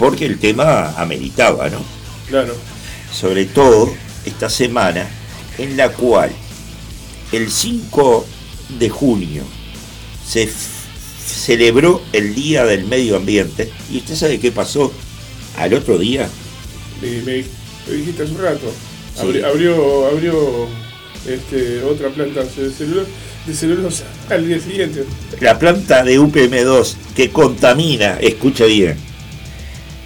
porque 0.00 0.26
el 0.26 0.40
tema 0.40 0.94
ameritaba, 0.96 1.70
¿no? 1.70 1.78
Claro. 2.28 2.56
Sobre 3.12 3.44
todo 3.44 3.94
esta 4.26 4.50
semana 4.50 5.06
en 5.58 5.76
la 5.76 5.90
cual 5.90 6.32
el 7.30 7.52
5 7.52 8.26
de 8.80 8.90
junio 8.90 9.44
se 10.26 10.50
celebró 11.44 12.00
el 12.12 12.34
Día 12.34 12.64
del 12.64 12.84
Medio 12.86 13.16
Ambiente. 13.16 13.70
¿Y 13.92 13.98
usted 13.98 14.14
sabe 14.16 14.40
qué 14.40 14.50
pasó 14.50 14.92
al 15.58 15.74
otro 15.74 15.98
día? 15.98 16.28
Me, 17.02 17.10
me- 17.22 17.44
me 17.86 17.94
dijiste 17.96 18.22
hace 18.22 18.32
un 18.32 18.38
rato. 18.40 18.72
Sí. 19.14 19.40
Abrió, 19.42 20.06
abrió 20.08 20.66
este, 21.28 21.82
otra 21.82 22.08
planta 22.08 22.42
de 22.44 22.70
celulosa, 22.70 23.08
de 23.46 23.54
celulosa 23.54 24.04
al 24.30 24.48
día 24.48 24.58
siguiente. 24.58 25.04
La 25.40 25.58
planta 25.58 26.02
de 26.02 26.18
UPM2 26.18 26.94
que 27.14 27.30
contamina, 27.30 28.18
escucha 28.20 28.64
bien, 28.64 28.96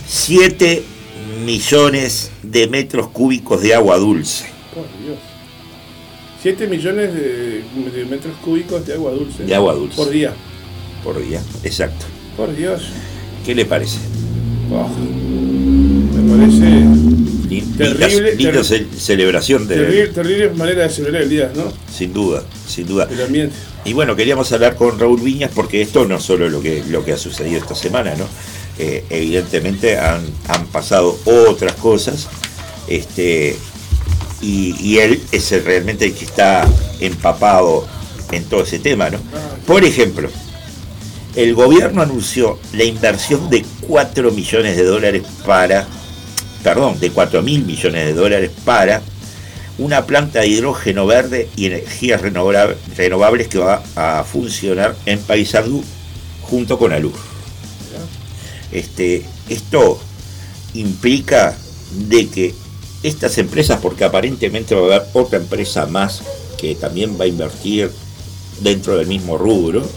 7 0.09 0.83
millones 1.45 2.31
de 2.43 2.67
metros 2.69 3.09
cúbicos 3.11 3.63
de 3.63 3.75
agua 3.75 3.97
dulce. 3.99 4.47
Por 4.75 4.85
Dios. 5.05 5.19
7 6.43 6.67
millones 6.67 7.15
de, 7.15 7.63
de 7.95 8.05
metros 8.05 8.37
cúbicos 8.45 8.85
de 8.87 8.95
agua 8.95 9.13
dulce. 9.13 9.45
De 9.45 9.55
agua 9.55 9.75
dulce. 9.75 9.97
Por 9.97 10.11
día. 10.11 10.33
Por 11.09 11.25
día, 11.27 11.41
exacto. 11.65 12.05
Por 12.37 12.55
Dios. 12.55 12.83
¿Qué 13.47 13.55
le 13.55 13.65
parece? 13.65 13.97
Oh, 14.71 14.87
me 16.15 16.37
parece 16.37 16.67
Lin- 17.49 17.77
Terrible, 17.79 18.09
linda- 18.09 18.31
linda 18.37 18.61
terri- 18.61 18.65
ce- 18.65 18.87
celebración 19.01 19.67
de, 19.67 19.77
terrible, 19.77 20.09
terrible 20.09 20.51
manera 20.51 20.83
de 20.83 20.91
celebrar 20.91 21.23
el 21.23 21.31
día, 21.31 21.51
¿no? 21.57 21.73
sin 21.91 22.13
duda, 22.13 22.43
sin 22.69 22.87
duda. 22.87 23.09
El 23.11 23.23
ambiente. 23.23 23.55
Y 23.87 23.95
bueno, 23.95 24.15
queríamos 24.17 24.53
hablar 24.53 24.77
con 24.77 24.99
Raúl 24.99 25.23
Viñas 25.23 25.51
porque 25.55 25.81
esto 25.81 26.05
no 26.05 26.17
es 26.17 26.23
solo 26.23 26.51
lo 26.51 26.61
que, 26.61 26.85
lo 26.91 27.03
que 27.07 27.13
ha 27.15 27.17
sucedido 27.17 27.57
esta 27.59 27.75
semana, 27.75 28.15
¿no? 28.15 28.27
Eh, 28.79 29.05
evidentemente 29.09 29.97
han, 29.99 30.21
han 30.49 30.67
pasado 30.67 31.19
otras 31.25 31.73
cosas, 31.73 32.29
este, 32.87 33.57
y, 34.43 34.75
y 34.79 34.99
él 34.99 35.23
es 35.33 35.51
el- 35.53 35.65
realmente 35.65 36.05
el 36.05 36.13
que 36.13 36.27
está 36.27 36.69
empapado 37.01 37.87
en 38.31 38.45
todo 38.45 38.63
ese 38.63 38.79
tema, 38.79 39.09
¿no? 39.09 39.19
Por 39.67 39.85
ejemplo, 39.85 40.29
el 41.39 41.55
gobierno 41.55 42.03
anunció 42.03 42.59
la 42.73 42.83
inversión 42.83 43.49
de 43.49 43.65
4 43.87 44.33
millones 44.33 44.77
de 44.77 44.83
dólares 44.83 45.23
para, 45.47 45.87
perdón, 46.65 46.99
de 46.99 47.11
4 47.11 47.43
mil 47.43 47.65
millones 47.65 48.07
de 48.07 48.13
dólares 48.13 48.51
para 48.65 49.03
una 49.79 50.05
planta 50.05 50.41
de 50.41 50.49
hidrógeno 50.49 51.07
verde 51.07 51.49
y 51.55 51.67
energías 51.67 52.21
renova- 52.23 52.75
renovables 52.97 53.47
que 53.47 53.59
va 53.59 53.85
a 53.95 54.25
funcionar 54.25 54.97
en 55.07 55.21
Paysandú 55.21 55.85
junto 56.43 56.77
con 56.77 56.93
Alur. 56.93 57.13
Este, 58.73 59.23
esto 59.49 60.01
implica 60.75 61.57
de 62.09 62.27
que 62.27 62.53
estas 63.05 63.39
empresas, 63.39 63.79
porque 63.81 64.03
aparentemente 64.03 64.75
va 64.75 64.81
a 64.81 64.97
haber 64.97 65.09
otra 65.13 65.39
empresa 65.39 65.87
más 65.87 66.21
que 66.59 66.75
también 66.75 67.17
va 67.19 67.27
a 67.27 67.29
invertir 67.29 67.93
dentro 68.61 68.97
del 68.97 69.07
mismo 69.07 69.39
rubro, 69.39 69.89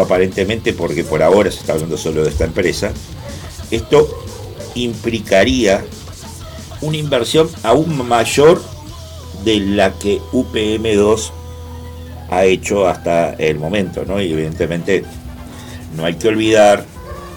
aparentemente 0.00 0.72
porque 0.72 1.04
por 1.04 1.22
ahora 1.22 1.50
se 1.50 1.60
está 1.60 1.72
hablando 1.74 1.96
solo 1.96 2.22
de 2.22 2.30
esta 2.30 2.44
empresa, 2.44 2.92
esto 3.70 4.08
implicaría 4.74 5.84
una 6.80 6.96
inversión 6.96 7.48
aún 7.62 8.06
mayor 8.06 8.62
de 9.44 9.60
la 9.60 9.92
que 9.92 10.20
UPM2 10.32 11.30
ha 12.30 12.44
hecho 12.44 12.88
hasta 12.88 13.34
el 13.34 13.58
momento, 13.58 14.04
¿no? 14.06 14.20
Y 14.20 14.32
evidentemente 14.32 15.04
no 15.96 16.04
hay 16.04 16.14
que 16.14 16.28
olvidar, 16.28 16.84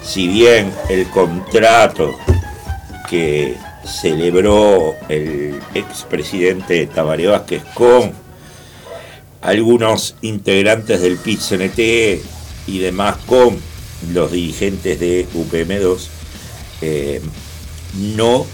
si 0.04 0.28
bien 0.28 0.72
el 0.90 1.10
contrato 1.10 2.16
que 3.10 3.56
celebró 3.86 4.94
el 5.10 5.60
expresidente 5.74 6.88
Tabaré 6.88 7.28
Vázquez 7.28 7.64
con 7.74 8.12
algunos 9.42 10.16
integrantes 10.22 11.02
del 11.02 11.18
pit 11.18 11.40
y 12.68 12.80
demás 12.80 13.18
con 13.26 13.58
los 14.14 14.32
dirigentes 14.32 15.00
de 15.00 15.28
UPM2, 15.34 16.08
eh, 16.82 17.22
no, 18.16 18.46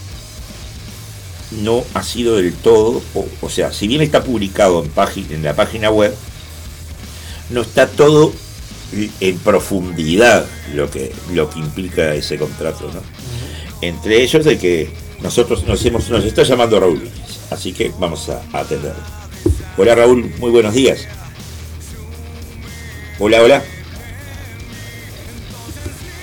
no 1.63 1.83
ha 1.93 2.03
sido 2.03 2.37
del 2.37 2.53
todo, 2.53 3.01
o, 3.41 3.49
sea, 3.49 3.71
si 3.73 3.87
bien 3.87 4.01
está 4.01 4.23
publicado 4.23 4.83
en, 4.83 5.33
en 5.33 5.43
la 5.43 5.55
página 5.55 5.89
web, 5.89 6.15
no 7.49 7.61
está 7.61 7.87
todo 7.87 8.33
en 9.19 9.39
profundidad 9.39 10.45
lo 10.73 10.89
que, 10.89 11.11
lo 11.33 11.49
que 11.49 11.59
implica 11.59 12.13
ese 12.13 12.37
contrato. 12.37 12.91
¿no? 12.93 13.01
Entre 13.81 14.21
ellos 14.21 14.45
de 14.45 14.57
que 14.57 14.89
nosotros 15.21 15.65
nos, 15.65 15.83
hemos, 15.85 16.09
nos 16.09 16.23
está 16.25 16.43
llamando 16.43 16.79
Raúl, 16.79 17.09
así 17.49 17.73
que 17.73 17.91
vamos 17.99 18.29
a, 18.29 18.41
a 18.53 18.61
atenderlo. 18.61 19.01
Hola 19.77 19.95
Raúl, 19.95 20.31
muy 20.39 20.51
buenos 20.51 20.73
días. 20.73 21.07
Hola, 23.19 23.41
hola. 23.41 23.63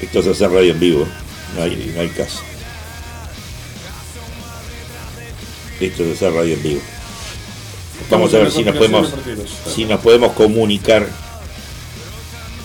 Esto 0.00 0.20
es 0.20 0.26
hacer 0.28 0.50
radio 0.50 0.72
en 0.72 0.80
vivo, 0.80 1.06
no 1.56 1.62
hay, 1.62 1.92
no 1.94 2.00
hay 2.00 2.08
caso. 2.08 2.40
Esto 5.80 6.04
es 6.04 6.16
hacer 6.16 6.32
radio 6.32 6.54
en 6.54 6.62
vivo. 6.62 6.80
Vamos 8.10 8.32
a 8.32 8.38
ver 8.38 8.50
si 8.50 8.64
nos 8.64 8.76
podemos, 8.76 9.12
si 9.74 9.84
nos 9.84 10.00
podemos 10.00 10.32
comunicar 10.32 11.06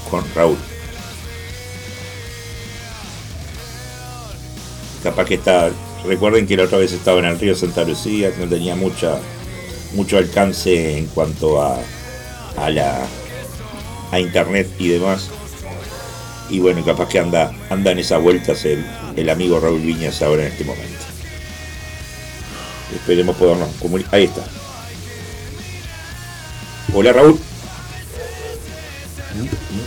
con 0.10 0.24
Raúl. 0.36 0.58
Capaz 5.04 5.26
que 5.26 5.36
está. 5.36 5.72
Recuerden 6.06 6.46
que 6.46 6.58
la 6.58 6.64
otra 6.64 6.78
vez 6.78 6.92
estaba 6.92 7.20
en 7.20 7.26
el 7.26 7.40
río 7.40 7.56
Santa 7.56 7.84
Lucía, 7.84 8.34
que 8.34 8.42
no 8.42 8.50
tenía 8.50 8.76
mucha, 8.76 9.20
mucho 9.94 10.18
alcance 10.18 10.98
en 10.98 11.08
cuanto 11.08 11.62
a, 11.62 11.80
a 12.58 12.70
la 12.70 13.06
a 14.12 14.20
internet 14.20 14.70
y 14.78 14.90
demás. 14.90 15.30
Y 16.50 16.60
bueno, 16.60 16.84
capaz 16.84 17.08
que 17.10 17.20
anda, 17.20 17.52
anda 17.70 17.92
en 17.92 18.00
esas 18.00 18.22
vueltas 18.22 18.64
el, 18.66 18.86
el 19.16 19.30
amigo 19.30 19.60
Raúl 19.60 19.82
Viñas 19.82 20.22
ahora 20.22 20.44
en 20.44 20.52
este 20.52 20.64
momento. 20.64 21.04
Esperemos 22.94 23.36
podernos 23.36 23.70
comunicar. 23.80 24.16
Ahí 24.16 24.26
está. 24.26 24.44
Hola 26.94 27.12
Raúl. 27.12 27.40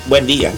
Buen 0.06 0.26
día. 0.26 0.52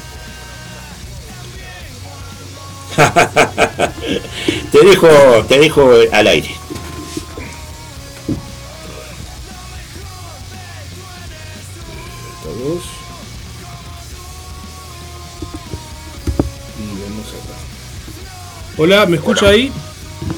te 4.73 4.85
dejo, 4.85 5.09
te 5.47 5.59
dejo 5.59 5.91
al 6.13 6.27
aire. 6.27 6.51
Hola, 18.79 19.07
¿me 19.07 19.17
escucha 19.17 19.49
ahí? 19.49 19.73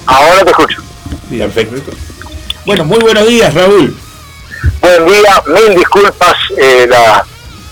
Ahora 0.06 0.44
te 0.44 0.50
escucho. 0.50 0.82
Bien, 1.28 1.50
Perfecto. 1.50 1.92
Bueno, 2.66 2.84
muy 2.84 2.98
buenos 2.98 3.26
días 3.26 3.52
Raúl. 3.54 3.96
Buen 4.80 5.06
día, 5.06 5.42
mil 5.46 5.76
disculpas 5.76 6.34
eh, 6.58 6.86
la, 6.88 7.24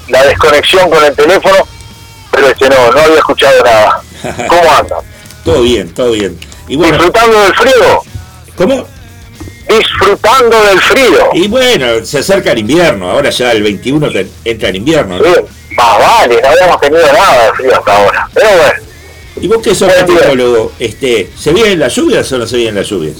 la 0.08 0.24
desconexión 0.24 0.88
con 0.90 1.04
el 1.04 1.14
teléfono, 1.14 1.56
pero 2.30 2.48
este 2.48 2.68
no, 2.70 2.90
no 2.92 2.98
había 3.00 3.16
escuchado 3.18 3.62
nada. 3.64 4.02
¿Cómo 4.48 4.72
andan? 4.72 4.98
Todo 5.44 5.62
bien, 5.62 5.92
todo 5.92 6.12
bien. 6.12 6.38
Y 6.68 6.76
bueno, 6.76 6.94
¿Disfrutando 6.96 7.40
del 7.42 7.54
frío? 7.54 8.02
¿cómo? 8.56 8.86
Disfrutando 9.68 10.62
del 10.64 10.80
frío. 10.80 11.28
Y 11.34 11.48
bueno, 11.48 12.04
se 12.04 12.18
acerca 12.20 12.52
el 12.52 12.58
invierno, 12.58 13.10
ahora 13.10 13.28
ya 13.30 13.52
el 13.52 13.62
21 13.62 14.10
te- 14.10 14.28
entra 14.44 14.70
el 14.70 14.76
invierno. 14.76 15.18
¿no? 15.18 15.24
Más 15.76 15.98
vale, 15.98 16.40
no 16.42 16.48
habíamos 16.48 16.80
tenido 16.80 17.12
nada 17.12 17.44
de 17.46 17.52
frío 17.54 17.78
hasta 17.78 17.96
ahora. 17.96 18.28
Pero 18.34 18.48
bueno, 18.50 18.82
¿Y 19.40 19.48
vos 19.48 19.58
qué 19.62 19.74
sos 19.74 19.88
meteorólogo? 19.88 20.72
Este, 20.78 21.30
¿Se 21.38 21.52
vienen 21.52 21.78
las 21.78 21.94
lluvias 21.94 22.30
o 22.32 22.38
no 22.38 22.46
se 22.46 22.56
vienen 22.56 22.76
las 22.76 22.86
lluvias? 22.88 23.16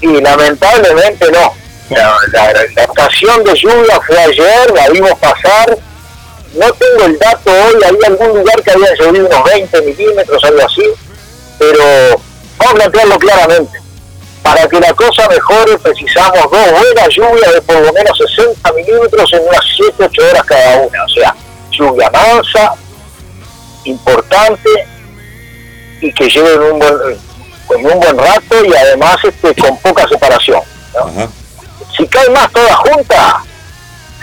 y 0.00 0.06
lamentablemente 0.20 1.26
no. 1.32 1.52
La, 1.90 2.14
la- 2.32 2.52
la 2.52 2.62
estación 2.62 3.42
de 3.44 3.54
lluvia 3.54 4.00
fue 4.06 4.16
ayer, 4.18 4.70
la 4.74 4.88
vimos 4.90 5.12
pasar. 5.18 5.76
No 6.54 6.72
tengo 6.74 7.04
el 7.06 7.18
dato 7.18 7.50
hoy, 7.50 7.74
había 7.84 8.06
algún 8.06 8.28
lugar 8.38 8.62
que 8.62 8.70
había 8.70 8.94
llovido 8.94 9.26
unos 9.26 9.44
20 9.44 9.82
milímetros, 9.82 10.44
algo 10.44 10.60
así. 10.64 10.82
Pero 11.58 11.82
vamos 12.58 12.72
a 12.72 12.76
plantearlo 12.76 13.18
claramente. 13.18 13.78
Para 14.42 14.68
que 14.68 14.78
la 14.80 14.92
cosa 14.94 15.28
mejore 15.28 15.76
precisamos 15.78 16.42
dos 16.50 16.70
buenas 16.70 17.08
lluvias 17.10 17.52
de 17.54 17.62
por 17.62 17.80
lo 17.80 17.92
menos 17.92 18.16
60 18.36 18.72
milímetros 18.74 19.32
en 19.32 19.40
unas 19.40 19.60
7-8 19.98 20.30
horas 20.30 20.42
cada 20.44 20.76
una. 20.82 21.04
O 21.04 21.08
sea, 21.08 21.34
lluvia 21.72 22.08
mansa, 22.10 22.74
importante 23.84 24.68
y 26.00 26.12
que 26.12 26.28
lleven 26.28 26.60
un 26.72 26.78
buen, 26.78 27.18
con 27.66 27.84
un 27.84 28.00
buen 28.00 28.18
rato 28.18 28.64
y 28.64 28.74
además 28.74 29.16
este, 29.24 29.54
con 29.60 29.76
poca 29.78 30.06
separación. 30.08 30.60
¿no? 30.94 31.00
Ajá. 31.00 31.28
Si 31.96 32.06
cae 32.06 32.28
más 32.30 32.50
toda 32.52 32.74
junta, 32.76 33.42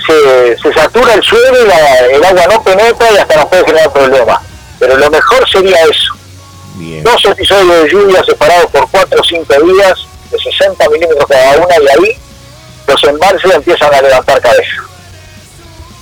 se, 0.05 0.57
se 0.57 0.73
satura 0.73 1.13
el 1.13 1.23
suelo 1.23 1.63
y 1.63 1.67
la- 1.67 1.97
el 2.07 2.23
agua 2.23 2.45
no 2.51 2.63
penetra 2.63 3.11
y 3.11 3.17
hasta 3.17 3.35
nos 3.35 3.45
puede 3.45 3.65
generar 3.65 3.91
problemas. 3.91 4.39
Pero 4.79 4.97
lo 4.97 5.09
mejor 5.09 5.49
sería 5.49 5.77
eso. 5.83 6.13
Bien. 6.75 7.03
Dos 7.03 7.23
episodios 7.25 7.83
de 7.83 7.89
lluvia 7.89 8.23
separados 8.23 8.69
por 8.71 8.89
4 8.91 9.19
o 9.19 9.23
5 9.23 9.53
días, 9.73 9.93
de 10.31 10.37
60 10.39 10.89
milímetros 10.89 11.25
cada 11.27 11.57
una, 11.57 11.75
y 11.77 11.87
ahí 11.87 12.17
los 12.87 13.03
embalses 13.05 13.53
empiezan 13.53 13.93
a 13.93 14.01
levantar 14.01 14.41
cabeza. 14.41 14.83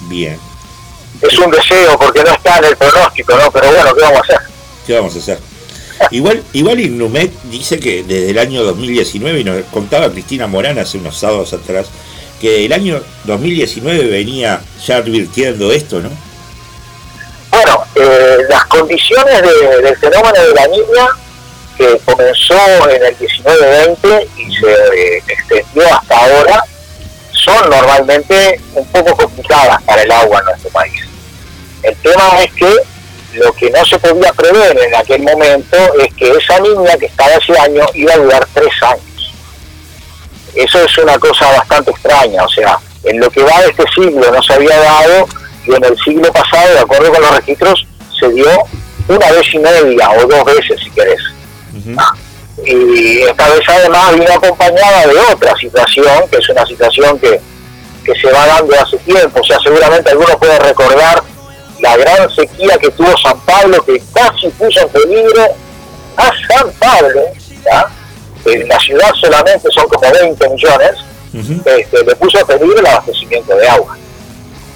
Bien. 0.01 0.39
Es 1.21 1.37
un 1.39 1.51
deseo 1.51 1.97
porque 1.97 2.23
no 2.23 2.31
está 2.31 2.57
en 2.57 2.65
el 2.65 2.75
pronóstico, 2.77 3.35
¿no? 3.37 3.51
Pero 3.51 3.67
bueno, 3.71 3.93
¿qué 3.95 4.01
vamos 4.01 4.17
a 4.17 4.21
hacer? 4.21 4.39
¿Qué 4.85 4.95
vamos 4.95 5.15
a 5.15 5.19
hacer? 5.19 5.39
Igual, 6.11 6.43
igual 6.53 6.79
Innumet 6.79 7.31
dice 7.43 7.79
que 7.79 8.03
desde 8.03 8.29
el 8.31 8.39
año 8.39 8.63
2019, 8.63 9.39
y 9.39 9.43
nos 9.43 9.63
contaba 9.65 10.11
Cristina 10.11 10.47
Morán 10.47 10.77
hace 10.79 10.97
unos 10.97 11.17
sábados 11.17 11.53
atrás, 11.53 11.87
que 12.41 12.65
el 12.65 12.73
año 12.73 13.01
2019 13.25 14.05
venía 14.07 14.61
ya 14.85 14.97
advirtiendo 14.97 15.71
esto, 15.71 16.01
¿no? 16.01 16.09
Bueno, 17.51 17.83
eh, 17.95 18.37
las 18.49 18.65
condiciones 18.65 19.41
de- 19.41 19.81
del 19.81 19.97
fenómeno 19.97 20.41
de 20.41 20.53
la 20.53 20.67
niña, 20.67 21.07
que 21.77 21.99
comenzó 22.05 22.55
en 22.89 23.03
el 23.03 23.17
19-20 23.17 24.27
y 24.37 24.55
se 24.55 24.71
eh, 24.71 25.23
extendió 25.27 25.93
hasta 25.93 26.17
ahora, 26.17 26.63
son 27.31 27.69
normalmente 27.69 28.59
un 28.75 28.85
poco 28.87 29.15
complicadas 29.15 29.81
para 29.83 30.01
el 30.03 30.11
agua 30.11 30.39
en 30.39 30.45
nuestro 30.45 30.69
país. 30.71 30.93
El 31.83 31.95
tema 31.97 32.41
es 32.43 32.53
que 32.53 32.75
lo 33.33 33.51
que 33.53 33.69
no 33.69 33.83
se 33.85 33.97
podía 33.99 34.31
prever 34.33 34.77
en 34.79 34.95
aquel 34.95 35.21
momento 35.21 35.77
es 35.99 36.13
que 36.15 36.31
esa 36.31 36.59
niña 36.59 36.97
que 36.97 37.07
estaba 37.07 37.31
ese 37.31 37.57
año 37.57 37.85
iba 37.93 38.13
a 38.13 38.17
durar 38.17 38.47
tres 38.53 38.73
años. 38.81 39.33
Eso 40.55 40.79
es 40.83 40.97
una 40.99 41.17
cosa 41.17 41.49
bastante 41.51 41.91
extraña, 41.91 42.43
o 42.43 42.49
sea, 42.49 42.77
en 43.03 43.19
lo 43.19 43.29
que 43.29 43.43
va 43.43 43.61
de 43.61 43.69
este 43.69 43.83
siglo 43.95 44.31
no 44.31 44.41
se 44.43 44.53
había 44.53 44.79
dado 44.79 45.27
y 45.65 45.73
en 45.73 45.83
el 45.83 45.97
siglo 45.97 46.31
pasado, 46.31 46.73
de 46.73 46.79
acuerdo 46.79 47.11
con 47.11 47.21
los 47.21 47.35
registros, 47.35 47.87
se 48.19 48.29
dio 48.29 48.47
una 49.07 49.31
vez 49.31 49.53
y 49.53 49.59
media 49.59 50.11
o 50.11 50.25
dos 50.27 50.45
veces 50.45 50.79
si 50.81 50.89
querés. 50.91 51.21
Y 52.65 53.21
esta 53.21 53.49
vez 53.49 53.61
además 53.67 54.13
vino 54.13 54.31
acompañada 54.31 55.07
de 55.07 55.17
otra 55.33 55.55
situación, 55.55 56.29
que 56.29 56.37
es 56.37 56.49
una 56.49 56.65
situación 56.65 57.19
que, 57.19 57.41
que 58.05 58.13
se 58.19 58.31
va 58.31 58.45
dando 58.45 58.79
hace 58.79 58.97
tiempo, 58.99 59.39
o 59.39 59.43
sea, 59.43 59.57
seguramente 59.63 60.11
algunos 60.11 60.35
pueden 60.35 60.61
recordar 60.61 61.23
la 61.83 61.97
gran 61.97 62.29
sequía 62.33 62.77
que 62.77 62.89
tuvo 62.91 63.13
San 63.17 63.37
Pablo, 63.41 63.83
que 63.83 64.01
casi 64.13 64.47
puso 64.51 64.79
en 64.79 64.87
peligro 64.87 65.43
a 66.15 66.31
San 66.47 66.71
Pablo, 66.79 67.21
¿ya? 67.65 67.85
en 68.45 68.67
la 68.69 68.79
ciudad 68.79 69.11
solamente 69.19 69.69
son 69.69 69.87
como 69.89 70.09
20 70.09 70.49
millones, 70.49 70.91
este, 71.33 72.05
le 72.05 72.15
puso 72.15 72.39
en 72.39 72.47
peligro 72.47 72.79
el 72.79 72.85
abastecimiento 72.85 73.53
de 73.57 73.67
agua. 73.67 73.97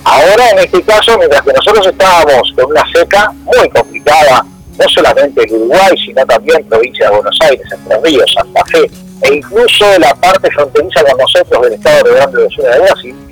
Ahora, 0.04 0.50
en 0.52 0.60
este 0.60 0.82
caso, 0.84 1.18
mientras 1.18 1.42
que 1.44 1.54
nosotros 1.54 1.88
estábamos 1.88 2.52
con 2.54 2.66
una 2.66 2.84
seca 2.92 3.32
muy 3.44 3.70
complicada, 3.70 4.46
no 4.78 4.90
solamente 4.90 5.44
el 5.44 5.54
Uruguay, 5.54 5.96
sino 6.06 6.26
también 6.26 6.68
provincia 6.68 7.10
de 7.10 7.16
Buenos 7.16 7.38
Aires, 7.42 7.66
Entre 7.72 8.00
Ríos, 8.02 8.34
Santa 8.34 8.66
Fe, 8.66 8.92
e 9.22 9.34
incluso 9.34 9.86
la 9.98 10.14
parte 10.16 10.52
fronteriza 10.52 11.04
con 11.06 11.18
nosotros 11.18 11.62
del 11.62 11.74
estado 11.74 12.04
de 12.04 12.16
Grande 12.16 12.44
de 12.44 12.50
Sur 12.50 12.66
de 12.66 12.80
Brasil, 12.80 13.27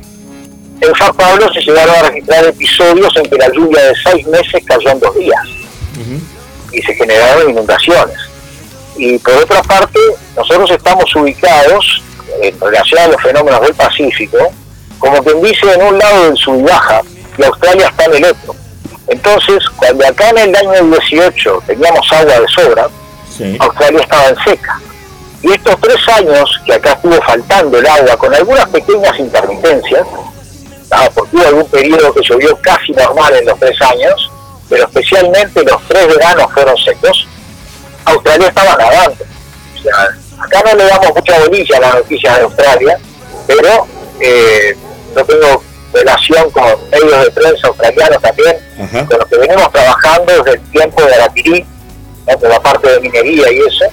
en 0.82 0.96
San 0.96 1.14
Pablo 1.16 1.52
se 1.54 1.62
llegaron 1.62 1.96
a 1.96 2.02
registrar 2.10 2.46
episodios 2.46 3.16
en 3.18 3.24
que 3.30 3.38
la 3.38 3.50
lluvia 3.52 3.82
de 3.84 3.94
seis 4.04 4.28
meses 4.28 4.64
cayó 4.66 4.90
en 4.90 5.00
dos 5.00 5.16
días 5.16 5.42
y 6.72 6.82
se 6.82 6.94
generaron 6.96 7.50
inundaciones. 7.50 8.18
Y 8.98 9.18
por 9.20 9.34
otra 9.36 9.62
parte, 9.64 10.00
nosotros 10.36 10.70
estamos 10.72 11.14
ubicados 11.16 12.02
en 12.42 12.60
relación 12.60 13.02
a 13.02 13.08
los 13.08 13.22
fenómenos 13.22 13.62
del 13.62 13.74
Pacífico, 13.76 14.38
como 15.00 15.24
quien 15.24 15.42
dice, 15.42 15.72
en 15.74 15.82
un 15.82 15.98
lado 15.98 16.26
del 16.26 16.38
sub 16.38 16.60
y 16.60 16.64
baja, 16.64 17.02
y 17.38 17.44
Australia 17.44 17.88
está 17.88 18.06
en 18.06 18.16
el 18.16 18.26
otro. 18.26 18.56
Entonces, 19.08 19.60
cuando 19.78 20.08
acá 20.08 20.30
en 20.32 20.38
el 20.40 20.56
año 20.56 20.72
18 21.00 21.64
teníamos 21.68 22.12
agua 22.12 22.40
de 22.40 22.48
sobra, 22.48 22.88
Sí. 23.38 23.58
Australia 23.60 24.00
estaba 24.00 24.28
en 24.30 24.38
seca. 24.46 24.80
Y 25.44 25.52
estos 25.52 25.76
tres 25.82 25.98
años 26.08 26.50
que 26.66 26.74
acá 26.74 26.94
estuvo 26.94 27.22
faltando 27.22 27.78
el 27.78 27.86
agua, 27.86 28.16
con 28.18 28.34
algunas 28.34 28.66
pequeñas 28.70 29.20
intermitencias, 29.20 30.08
ah, 30.92 31.10
porque 31.14 31.36
hubo 31.36 31.48
algún 31.48 31.70
periodo 31.70 32.14
que 32.14 32.22
llovió 32.22 32.58
casi 32.62 32.92
normal 32.92 33.34
en 33.36 33.46
los 33.46 33.60
tres 33.60 33.80
años, 33.82 34.32
pero 34.70 34.84
especialmente 34.86 35.64
los 35.64 35.82
tres 35.88 36.08
veranos 36.08 36.52
fueron 36.54 36.78
secos, 36.78 37.28
Australia 38.06 38.48
estaba 38.48 38.76
nadando. 38.76 39.24
O 39.76 39.82
sea, 39.82 40.44
acá 40.44 40.64
no 40.66 40.76
le 40.76 40.86
damos 40.86 41.14
mucha 41.16 41.40
bolilla 41.40 41.78
a 41.78 41.80
las 41.82 41.96
noticias 41.96 42.36
de 42.36 42.42
Australia, 42.44 42.98
pero 43.48 43.88
eh, 44.20 44.78
yo 45.16 45.26
tengo 45.26 45.64
relación 45.94 46.50
con 46.52 46.90
medios 46.90 47.26
de 47.26 47.32
prensa 47.32 47.68
australianos 47.68 48.22
también, 48.22 48.56
Ajá. 48.80 49.06
con 49.06 49.20
los 49.20 49.28
que 49.28 49.38
venimos 49.38 49.72
trabajando 49.72 50.34
desde 50.44 50.58
el 50.58 50.72
tiempo 50.72 51.04
de 51.04 51.14
Arapirí, 51.16 51.66
¿no? 52.28 52.40
con 52.40 52.50
la 52.50 52.60
parte 52.60 52.90
de 52.92 53.00
minería 53.00 53.52
y 53.52 53.60
eso, 53.60 53.86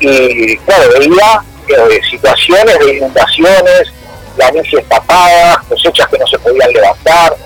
y 0.00 0.56
claro, 0.58 0.90
veía 0.98 1.42
eh, 1.68 2.00
situaciones 2.10 2.78
de 2.78 2.96
inundaciones, 2.96 3.92
planicies 4.32 4.88
tapadas, 4.88 5.58
cosechas 5.68 6.08
que 6.08 6.18
no 6.18 6.26
se 6.26 6.38
podían 6.38 6.70
levantar 6.70 7.36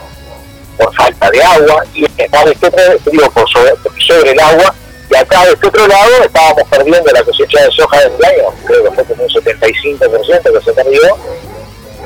por 0.76 0.94
falta 0.94 1.30
de 1.30 1.42
agua, 1.42 1.84
y 1.94 2.04
está 2.04 2.44
de 2.44 2.52
este 2.52 2.66
otro, 2.66 2.82
digo, 3.10 3.30
por 3.30 3.48
sobre, 3.48 4.30
el 4.30 4.40
agua, 4.40 4.74
y 5.10 5.16
acá 5.16 5.44
de 5.46 5.52
este 5.52 5.66
otro 5.66 5.86
lado 5.86 6.10
estábamos 6.22 6.68
perdiendo 6.68 7.12
la 7.12 7.22
cosecha 7.22 7.62
de 7.62 7.70
soja 7.70 7.98
de 8.00 8.06
este 8.06 8.26
año, 8.26 8.48
creo 8.66 8.84
que 8.84 8.90
fue 8.90 9.04
como 9.04 9.22
un 9.22 9.28
75% 9.28 10.58
que 10.58 10.64
se 10.64 10.72
perdió, 10.72 11.18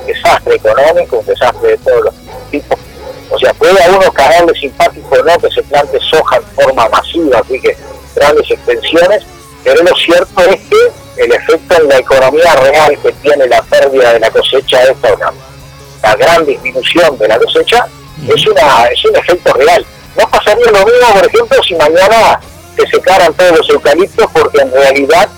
desastre 0.06 0.54
económico, 0.54 1.18
un 1.18 1.26
desastre 1.26 1.70
de 1.70 1.78
todos 1.78 2.04
los 2.04 2.14
tipos. 2.50 2.78
O 3.30 3.38
sea, 3.38 3.54
puede 3.54 3.82
a 3.82 3.88
uno 3.90 4.12
caerle 4.12 4.52
simpático 4.58 5.14
o 5.14 5.22
no 5.22 5.38
que 5.38 5.50
se 5.50 5.62
plante 5.62 5.98
soja 6.00 6.36
en 6.36 6.42
forma 6.44 6.88
masiva, 6.88 7.38
así 7.38 7.60
que 7.60 7.76
grandes 8.14 8.50
extensiones, 8.50 9.24
pero 9.64 9.82
lo 9.82 9.94
cierto 9.96 10.40
es 10.42 10.60
que 10.68 11.22
el 11.22 11.32
efecto 11.32 11.76
en 11.82 11.88
la 11.88 11.98
economía 11.98 12.54
real 12.56 12.98
que 13.02 13.12
tiene 13.12 13.46
la 13.46 13.62
pérdida 13.62 14.14
de 14.14 14.20
la 14.20 14.30
cosecha 14.30 14.82
esta, 14.84 15.14
una, 15.14 15.32
la 16.02 16.14
gran 16.16 16.46
disminución 16.46 17.18
de 17.18 17.28
la 17.28 17.38
cosecha, 17.38 17.86
es, 18.26 18.46
una, 18.46 18.84
es 18.86 19.04
un 19.04 19.16
efecto 19.16 19.52
real. 19.54 19.84
No 20.16 20.28
pasaría 20.28 20.66
lo 20.66 20.84
mismo, 20.84 21.14
por 21.14 21.26
ejemplo, 21.26 21.62
si 21.62 21.74
mañana 21.74 22.40
se 22.76 22.86
secaran 22.86 23.34
todos 23.34 23.58
los 23.58 23.70
eucaliptos, 23.70 24.26
porque 24.32 24.60
en 24.60 24.72
realidad 24.72 25.28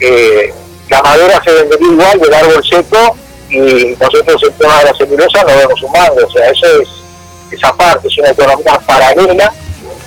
eh, 0.00 0.52
la 0.88 1.02
madera 1.02 1.42
se 1.42 1.52
vendería 1.52 1.88
igual 1.88 2.20
del 2.20 2.34
árbol 2.34 2.64
seco 2.64 3.16
y 3.48 3.96
nosotros 4.00 4.42
el 4.42 4.52
tema 4.54 4.78
de 4.80 4.84
la 4.84 4.94
celulosa 4.94 5.44
no 5.44 5.56
vemos 5.56 5.82
un 5.82 5.92
mango. 5.92 6.26
O 6.26 6.30
sea, 6.30 6.50
eso 6.50 6.66
es 6.80 6.88
esa 7.50 7.74
parte, 7.74 8.08
es 8.08 8.18
una 8.18 8.30
economía 8.30 8.78
paralela 8.86 9.52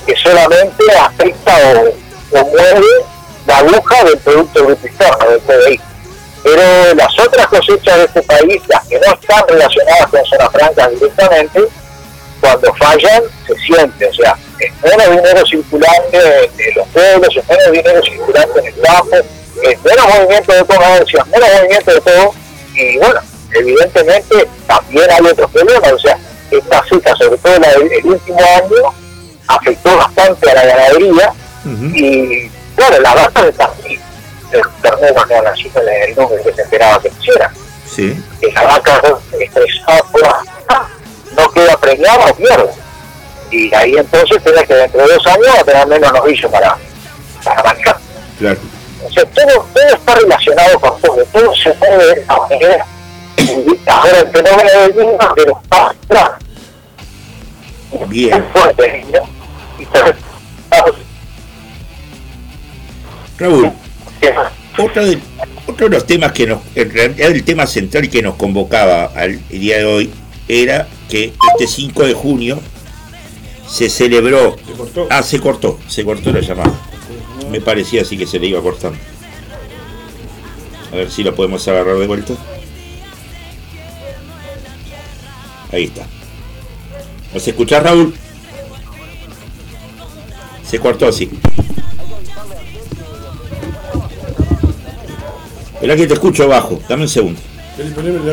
que 0.06 0.16
solamente 0.16 0.84
afecta 1.00 1.54
o, 1.74 2.40
o 2.40 2.46
mueve 2.46 2.86
la 3.48 3.58
aguja 3.58 4.04
del 4.04 4.18
Producto 4.20 4.70
Interno, 4.70 5.30
del 5.30 5.40
PBI. 5.40 5.82
Pero 6.44 6.94
las 6.96 7.20
otras 7.20 7.48
cosechas 7.48 7.98
de 7.98 8.06
este 8.06 8.22
país, 8.24 8.62
las 8.68 8.86
que 8.88 9.00
no 9.00 9.14
están 9.14 9.48
relacionadas 9.48 10.08
con 10.08 10.26
zonas 10.26 10.52
francas 10.52 10.92
directamente, 10.92 11.62
cuando 12.40 12.74
fallan 12.76 13.24
se 13.48 13.56
siente, 13.56 14.06
o 14.08 14.14
sea, 14.14 14.38
es 14.60 14.72
menos 14.84 15.10
dinero 15.10 15.46
circulante 15.46 16.52
en 16.58 16.76
los 16.76 16.88
pueblos, 16.90 17.36
es 17.36 17.50
menos 17.50 17.72
dinero 17.72 18.02
circulante 18.04 18.60
en 18.60 18.66
el 18.68 18.82
campo, 18.82 19.16
es 19.64 19.84
menos 19.84 20.08
movimiento 20.08 20.54
de 20.54 20.66
comercio, 20.66 21.20
es 21.20 21.28
menos 21.28 21.50
movimiento 21.58 21.94
de 21.94 22.02
todo, 22.02 22.34
y 22.76 22.98
bueno, 22.98 23.20
evidentemente 23.54 24.48
también 24.68 25.12
hay 25.12 25.32
otros 25.32 25.52
problemas, 25.52 25.92
o 25.92 26.00
sea, 26.00 26.18
esta 26.52 26.86
seca, 26.88 27.16
sobre 27.16 27.38
todo 27.40 27.60
la 27.60 27.70
del 27.72 27.92
el 27.92 28.06
último 28.06 28.40
año, 28.40 28.94
afectó 29.48 29.98
bastante 29.98 30.52
a 30.52 30.54
la 30.54 30.66
ganadería, 30.66 31.34
y 31.96 32.50
claro, 32.78 33.02
la 33.02 33.14
vaca 33.14 33.44
de 33.44 33.52
también, 33.52 34.00
el 34.54 34.62
ternero 34.82 35.26
no 35.26 35.42
nació 35.42 35.70
en 35.82 36.10
el 36.10 36.16
número 36.16 36.42
que 36.44 36.54
se 36.54 36.62
esperaba 36.62 37.02
que 37.02 37.10
hiciera 37.10 37.52
Sí. 37.94 38.24
que 38.40 38.52
la 38.54 38.64
vaca 38.64 39.02
estresada 39.40 40.02
por 40.12 40.22
la- 40.22 40.44
no 41.36 41.50
queda 41.52 41.78
preñada 41.78 42.32
o 42.32 42.36
pierde. 42.36 42.70
Y 43.52 43.74
ahí 43.76 43.94
entonces 43.98 44.42
tiene 44.44 44.66
que 44.66 44.74
dentro 44.74 45.06
de 45.08 45.14
dos 45.14 45.28
años 45.28 45.48
va 45.56 45.60
a 45.60 45.64
tener 45.64 45.88
menos 45.88 46.14
novillo 46.14 46.50
para, 46.52 46.78
para 47.44 47.64
marcar. 47.64 47.98
Claro. 48.40 48.60
O 49.06 49.12
sea, 49.12 49.26
todo, 49.26 49.68
todo 49.74 49.84
está 49.94 50.16
relacionado 50.16 50.80
con 50.80 51.02
todo, 51.02 51.24
todo 51.32 51.56
se 51.56 51.74
mueve 51.76 52.06
de 52.16 52.22
esa 52.22 52.36
manera. 52.38 52.86
Ahora 53.88 54.20
el 54.20 54.28
fenómeno 54.32 54.70
del 54.82 54.94
mismo, 54.96 55.18
pero 55.36 55.60
está 55.64 55.90
atrás, 55.90 56.32
Bien. 58.08 58.34
es 58.34 58.44
fuerte, 58.60 59.06
¿no? 59.14 59.30
Y 59.80 59.86
Raúl, 63.38 63.72
otro 64.78 65.06
de, 65.06 65.20
otro 65.68 65.90
de 65.90 65.96
los 65.96 66.06
temas 66.08 66.32
que 66.32 66.48
nos, 66.48 66.62
en 66.76 66.92
realidad 66.92 67.32
el 67.32 67.44
tema 67.44 67.68
central 67.68 68.10
que 68.10 68.22
nos 68.22 68.36
convocaba 68.36 69.06
al 69.06 69.48
día 69.50 69.78
de 69.78 69.86
hoy 69.86 70.10
era 70.48 70.88
que 71.10 71.34
este 71.54 71.68
5 71.68 72.04
de 72.06 72.14
junio 72.14 72.60
se 73.68 73.90
celebró, 73.90 74.56
Se 74.66 74.74
cortó. 74.74 75.08
ah, 75.10 75.22
se 75.24 75.40
cortó, 75.40 75.80
se 75.88 76.04
cortó 76.06 76.32
la 76.32 76.40
llamada. 76.42 76.74
Me 77.52 77.62
parecía 77.62 78.02
así 78.02 78.18
que 78.18 78.26
se 78.26 78.40
le 78.40 78.48
iba 78.48 78.62
cortando. 78.62 78.98
A 80.92 80.96
ver 80.96 81.12
si 81.12 81.24
lo 81.24 81.36
podemos 81.36 81.68
agarrar 81.68 81.98
de 81.98 82.08
vuelta. 82.08 82.34
Ahí 85.72 85.84
está. 85.86 86.06
¿Nos 87.34 87.46
escuchás, 87.48 87.84
Raúl? 87.84 88.16
Se 90.66 90.80
cortó 90.80 91.08
así. 91.08 91.30
Esperá 95.78 95.96
que 95.96 96.08
te 96.08 96.16
escucho 96.16 96.48
bajo. 96.48 96.82
Dame 96.90 97.04
un 97.04 97.08
segundo. 97.08 97.40
Vení. 97.78 98.18
A 98.18 98.24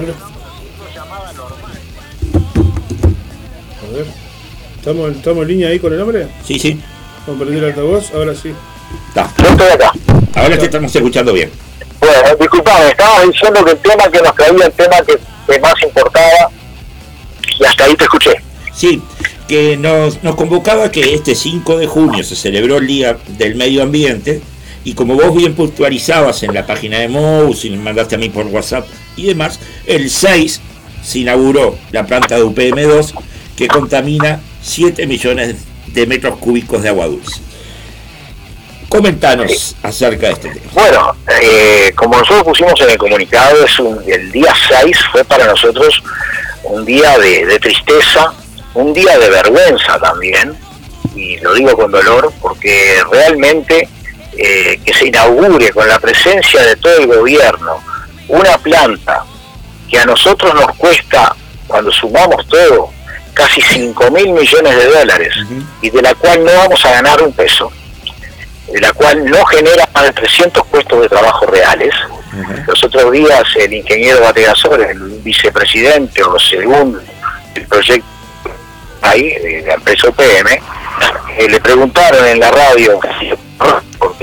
ver. 3.92 4.06
¿Estamos, 4.78 5.12
¿Estamos 5.12 5.42
en 5.42 5.48
línea 5.48 5.68
ahí 5.68 5.78
con 5.78 5.92
el 5.92 6.00
hombre? 6.00 6.26
Sí, 6.42 6.58
sí. 6.58 6.80
Vamos 7.26 7.42
a 7.42 7.44
prender 7.44 7.64
el 7.64 7.70
altavoz, 7.70 8.14
ahora 8.14 8.34
sí. 8.34 8.54
Está. 9.08 9.30
Yo 9.42 9.48
estoy 9.50 9.68
acá. 9.68 9.92
Ahora 10.36 10.58
te 10.58 10.64
estamos 10.64 10.96
escuchando 10.96 11.34
bien. 11.34 11.50
Bueno, 12.00 12.34
disculpame, 12.40 12.88
estabas 12.88 13.26
diciendo 13.26 13.62
que 13.62 13.70
el 13.72 13.78
tema 13.78 14.10
que 14.10 14.22
nos 14.22 14.34
traía, 14.34 14.66
el 14.66 14.72
tema 14.72 14.96
que, 15.06 15.18
que 15.52 15.60
más 15.60 15.74
importaba, 15.82 16.50
y 17.60 17.64
hasta 17.64 17.84
ahí 17.84 17.94
te 17.94 18.04
escuché. 18.04 18.32
Sí, 18.74 19.02
que 19.46 19.76
nos, 19.76 20.22
nos 20.22 20.34
convocaba 20.34 20.90
que 20.90 21.12
este 21.14 21.34
5 21.34 21.76
de 21.76 21.86
junio 21.86 22.24
se 22.24 22.36
celebró 22.36 22.78
el 22.78 22.86
Día 22.86 23.18
del 23.36 23.54
Medio 23.54 23.82
Ambiente 23.82 24.40
y 24.85 24.94
como 24.94 25.15
vos 25.15 25.35
bien 25.35 25.55
puntualizabas 25.55 26.43
en 26.43 26.52
la 26.55 26.66
página 26.66 26.98
de 26.98 27.09
MOUS 27.09 27.65
y 27.65 27.70
me 27.70 27.78
mandaste 27.78 28.15
a 28.16 28.19
mí 28.19 28.28
por 28.28 28.47
WhatsApp 28.47 28.86
y 29.16 29.27
demás, 29.27 29.59
el 29.86 30.11
6 30.11 30.61
se 31.02 31.19
inauguró 31.20 31.77
la 31.90 32.06
planta 32.06 32.36
de 32.36 32.44
UPM2 32.44 33.12
que 33.56 33.66
contamina 33.69 34.40
7 34.62 35.06
millones 35.06 35.56
de 35.86 36.06
metros 36.06 36.36
cúbicos 36.39 36.82
de 36.82 36.89
agua 36.90 37.06
dulce. 37.06 37.40
Comentanos 38.89 39.74
acerca 39.82 40.27
de 40.28 40.32
este 40.35 40.48
tema. 40.51 40.66
Bueno, 40.73 41.16
eh, 41.43 41.93
como 41.97 42.19
nosotros 42.19 42.44
pusimos 42.44 42.81
en 42.81 42.90
el 42.90 42.98
comunicado, 42.98 43.65
es 43.65 43.78
un- 43.81 44.01
el 44.06 44.31
día 44.31 44.52
6 44.69 44.97
fue 45.11 45.24
para 45.24 45.47
nosotros 45.47 46.02
un 46.65 46.85
día 46.85 47.19
de 47.19 47.59
tristeza, 47.59 48.32
un 48.74 48.93
día 48.93 49.19
de 49.19 49.31
vergüenza 49.31 49.98
también, 49.98 50.55
y 51.16 51.36
lo 51.39 51.55
digo 51.55 51.77
con 51.77 51.90
dolor, 51.90 52.32
porque 52.40 52.97
realmente 53.11 53.89
eh, 54.36 54.81
que 54.85 54.94
se 54.94 55.06
inaugure 55.06 55.70
con 55.70 55.89
la 55.89 55.98
presencia 55.98 56.62
de 56.62 56.77
todo 56.77 56.98
el 56.98 57.06
gobierno 57.06 57.82
una 58.28 58.59
planta 58.59 59.24
que 59.89 59.98
a 59.98 60.06
nosotros 60.06 60.55
nos 60.55 60.74
cuesta, 60.77 61.35
cuando 61.66 61.93
sumamos 61.93 62.47
todo, 62.48 62.90
casi 63.32 63.61
5 63.61 64.11
mil 64.11 64.32
millones 64.32 64.77
de 64.77 64.86
dólares, 64.86 65.35
y 65.82 65.90
de 65.90 66.02
la 66.02 66.15
cual 66.15 66.44
no 66.44 66.52
vamos 66.52 66.85
a 66.85 66.90
ganar 66.90 67.23
un 67.23 67.32
peso, 67.32 67.70
de 68.73 68.81
la 68.81 68.93
cual 68.93 69.24
no 69.24 69.44
genera 69.47 69.89
más 69.94 70.05
de 70.05 70.12
300 70.12 70.66
puestos 70.69 71.01
de 71.02 71.09
trabajo 71.09 71.47
reales. 71.47 71.94
Los 72.66 72.82
otros 72.82 73.12
días 73.12 73.44
el 73.56 73.73
ingeniero 73.73 74.20
Bategasor, 74.20 74.81
el 74.82 74.98
vicepresidente 75.23 76.23
o 76.24 76.36
segundo 76.39 77.01
del 77.55 77.66
proyecto 77.66 78.09
ahí, 79.02 79.28
de 79.28 79.65
la 79.66 79.74
empresa 79.74 80.09
UPM, 80.09 80.61
eh, 81.36 81.48
le 81.48 81.61
preguntaron 81.61 82.27
en 82.27 82.40
la 82.40 82.51
radio, 82.51 82.98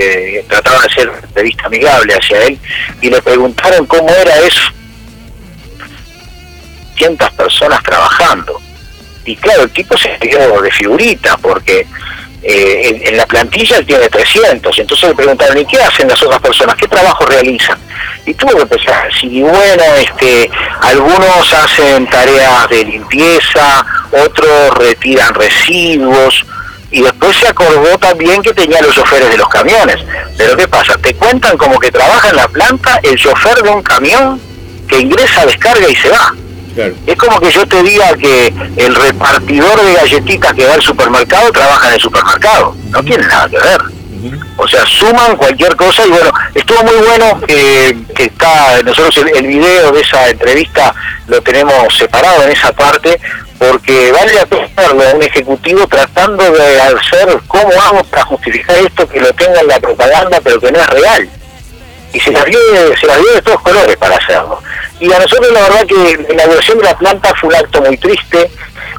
porque 0.01 0.45
trataban 0.47 0.81
de 0.81 0.87
hacer 0.87 1.09
una 1.09 1.19
entrevista 1.19 1.65
amigable 1.67 2.13
hacia 2.13 2.43
él, 2.43 2.59
y 3.01 3.09
le 3.09 3.21
preguntaron 3.21 3.85
cómo 3.85 4.09
era 4.09 4.39
eso. 4.39 4.71
Cientas 6.97 7.31
personas 7.31 7.81
trabajando. 7.83 8.59
Y 9.25 9.35
claro, 9.35 9.63
el 9.63 9.71
tipo 9.71 9.97
se 9.97 10.17
quedó 10.17 10.61
de 10.61 10.71
figurita, 10.71 11.37
porque 11.37 11.85
eh, 12.43 13.01
en, 13.05 13.17
la 13.17 13.25
plantilla 13.27 13.83
tiene 13.83 14.09
300, 14.09 14.79
entonces 14.79 15.09
le 15.09 15.15
preguntaron, 15.15 15.57
¿y 15.57 15.65
qué 15.65 15.79
hacen 15.79 16.07
las 16.07 16.21
otras 16.23 16.41
personas? 16.41 16.75
¿Qué 16.75 16.87
trabajo 16.87 17.25
realizan? 17.25 17.77
Y 18.25 18.33
tuvo 18.33 18.67
que 18.67 18.77
decir, 18.77 19.31
y 19.31 19.41
bueno, 19.41 19.83
este, 19.97 20.49
algunos 20.81 21.53
hacen 21.53 22.07
tareas 22.07 22.69
de 22.69 22.85
limpieza, 22.85 23.85
otros 24.11 24.73
retiran 24.77 25.33
residuos, 25.33 26.45
y 26.91 27.01
después 27.01 27.35
se 27.37 27.47
acordó 27.47 27.97
también 27.97 28.41
que 28.41 28.53
tenía 28.53 28.81
los 28.81 28.93
choferes 28.93 29.29
de 29.29 29.37
los 29.37 29.47
camiones. 29.47 29.97
Pero 30.37 30.57
¿qué 30.57 30.67
pasa? 30.67 30.97
Te 30.97 31.13
cuentan 31.15 31.57
como 31.57 31.79
que 31.79 31.89
trabaja 31.89 32.29
en 32.29 32.35
la 32.35 32.47
planta 32.49 32.99
el 33.01 33.15
chofer 33.15 33.63
de 33.63 33.69
un 33.69 33.81
camión 33.81 34.39
que 34.87 34.99
ingresa, 34.99 35.45
descarga 35.45 35.87
y 35.87 35.95
se 35.95 36.09
va. 36.09 36.35
Claro. 36.75 36.93
Es 37.05 37.15
como 37.15 37.39
que 37.39 37.51
yo 37.51 37.65
te 37.65 37.81
diga 37.83 38.15
que 38.17 38.53
el 38.77 38.95
repartidor 38.95 39.81
de 39.81 39.93
galletitas 39.93 40.53
que 40.53 40.65
va 40.65 40.73
al 40.73 40.81
supermercado 40.81 41.51
trabaja 41.51 41.87
en 41.87 41.93
el 41.95 42.01
supermercado. 42.01 42.75
No 42.89 43.03
tiene 43.03 43.25
nada 43.25 43.49
que 43.49 43.57
ver. 43.57 43.81
O 44.57 44.67
sea, 44.67 44.85
suman 44.85 45.35
cualquier 45.35 45.75
cosa 45.75 46.05
y 46.05 46.09
bueno, 46.09 46.31
estuvo 46.53 46.83
muy 46.83 47.07
bueno 47.07 47.41
eh, 47.47 47.97
que 48.13 48.25
está, 48.25 48.81
nosotros 48.83 49.17
el, 49.17 49.35
el 49.35 49.47
video 49.47 49.91
de 49.91 50.01
esa 50.01 50.29
entrevista 50.29 50.93
lo 51.27 51.41
tenemos 51.41 51.97
separado 51.97 52.43
en 52.43 52.51
esa 52.51 52.71
parte 52.71 53.19
porque 53.61 54.11
vale 54.11 54.33
verlo 54.75 55.03
a 55.07 55.13
un 55.13 55.21
ejecutivo 55.21 55.85
tratando 55.85 56.43
de 56.51 56.81
hacer 56.81 57.37
cómo 57.47 57.69
hago 57.79 58.03
para 58.05 58.23
justificar 58.23 58.75
esto 58.79 59.07
que 59.07 59.19
lo 59.19 59.31
tenga 59.33 59.61
en 59.61 59.67
la 59.67 59.79
propaganda 59.79 60.39
pero 60.43 60.59
que 60.59 60.71
no 60.71 60.79
es 60.79 60.87
real 60.87 61.29
y 62.11 62.19
se 62.19 62.31
las 62.31 62.43
dio 62.45 62.57
de, 62.59 62.97
se 62.97 63.05
las 63.05 63.17
dio 63.19 63.33
de 63.33 63.41
todos 63.43 63.61
colores 63.61 63.95
para 63.97 64.15
hacerlo. 64.17 64.61
Y 64.99 65.13
a 65.13 65.19
nosotros 65.19 65.51
la 65.53 65.61
verdad 65.61 65.85
que 65.85 66.25
la 66.27 66.33
inauguración 66.33 66.79
de 66.79 66.83
la 66.85 66.97
planta 66.97 67.33
fue 67.39 67.49
un 67.49 67.55
acto 67.55 67.81
muy 67.81 67.97
triste. 67.97 68.51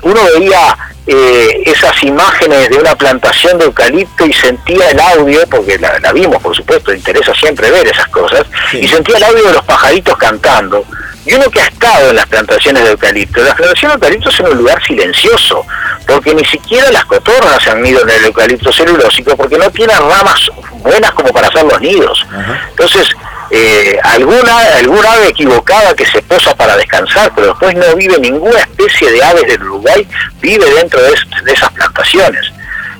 Uno 0.03 0.21
veía 0.35 0.79
eh, 1.07 1.63
esas 1.67 2.03
imágenes 2.05 2.71
de 2.71 2.79
una 2.79 2.95
plantación 2.97 3.59
de 3.59 3.67
eucalipto 3.67 4.25
y 4.25 4.33
sentía 4.33 4.91
el 4.91 5.01
audio, 5.01 5.47
porque 5.51 5.79
la, 5.79 5.99
la 5.99 6.13
vimos 6.13 6.41
por 6.41 6.57
supuesto, 6.57 6.95
interesa 6.95 7.35
siempre 7.35 7.71
ver 7.71 7.87
esas 7.87 8.07
cosas, 8.09 8.47
Sí. 8.71 8.79
y 8.79 8.89
sentía 8.89 9.19
el 9.19 9.25
audio 9.25 9.45
de 9.45 9.53
los 9.53 9.65
pajaritos 9.65 10.17
cantando. 10.17 10.83
Y 11.25 11.35
uno 11.35 11.49
que 11.51 11.61
ha 11.61 11.67
estado 11.67 12.11
en 12.11 12.17
las 12.17 12.27
plantaciones 12.27 12.83
de 12.85 12.91
eucalipto, 12.91 13.43
las 13.43 13.55
plantaciones 13.55 13.99
de 14.01 14.07
eucalipto 14.07 14.31
son 14.33 14.47
un 14.53 14.59
lugar 14.59 14.83
silencioso, 14.85 15.65
porque 16.07 16.35
ni 16.35 16.45
siquiera 16.45 16.91
las 16.91 17.05
cotorras 17.05 17.63
se 17.63 17.71
han 17.71 17.85
ido 17.87 18.03
en 18.03 18.11
el 18.11 18.25
eucalipto 18.25 18.73
celulósico, 18.73 19.37
porque 19.37 19.57
no 19.59 19.71
tiene 19.71 19.95
ramas 19.95 20.51
buenas 20.79 21.13
como 21.13 21.33
para 21.33 21.47
hacer 21.49 21.63
los 21.65 21.81
nidos. 21.81 22.27
Entonces, 22.71 23.09
eh, 23.51 23.99
alguna, 24.03 24.57
alguna 24.79 25.13
ave 25.13 25.29
equivocada 25.29 25.95
que 25.95 26.07
se 26.07 26.23
posa 26.23 26.55
para 26.57 26.77
descansar, 26.77 27.31
pero 27.35 27.49
después 27.49 27.75
no 27.77 27.95
vive 27.95 28.19
ninguna 28.19 28.59
especie 28.59 29.11
de 29.13 29.23
aves 29.23 29.47
del 29.47 29.63
Uruguay, 29.63 30.09
vive 30.41 30.69
dentro 30.75 31.01
de, 31.03 31.13
es- 31.13 31.45
de 31.45 31.53
esas 31.53 31.71
plantaciones. 31.73 32.51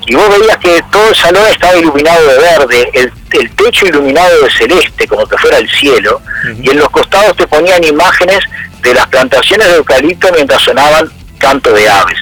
Y 0.07 0.15
vos 0.15 0.29
veías 0.39 0.57
que 0.59 0.83
todo 0.91 1.09
el 1.09 1.15
salón 1.15 1.45
estaba 1.51 1.77
iluminado 1.77 2.27
de 2.27 2.39
verde, 2.39 2.91
el, 2.95 3.13
el 3.33 3.51
techo 3.55 3.87
iluminado 3.87 4.43
de 4.43 4.51
celeste, 4.51 5.07
como 5.07 5.27
que 5.27 5.39
fuera 5.39 5.59
el 5.59 5.71
cielo, 5.71 6.21
y 6.61 6.71
en 6.71 6.79
los 6.79 6.91
costados 6.91 7.37
te 7.37 7.47
ponían 7.47 7.83
imágenes 7.85 8.41
de 8.81 8.95
las 8.95 9.07
plantaciones 9.07 9.69
de 9.69 9.77
eucalipto 9.77 10.29
mientras 10.35 10.61
sonaban 10.63 11.11
canto 11.39 11.73
de 11.73 11.89
aves. 11.89 12.19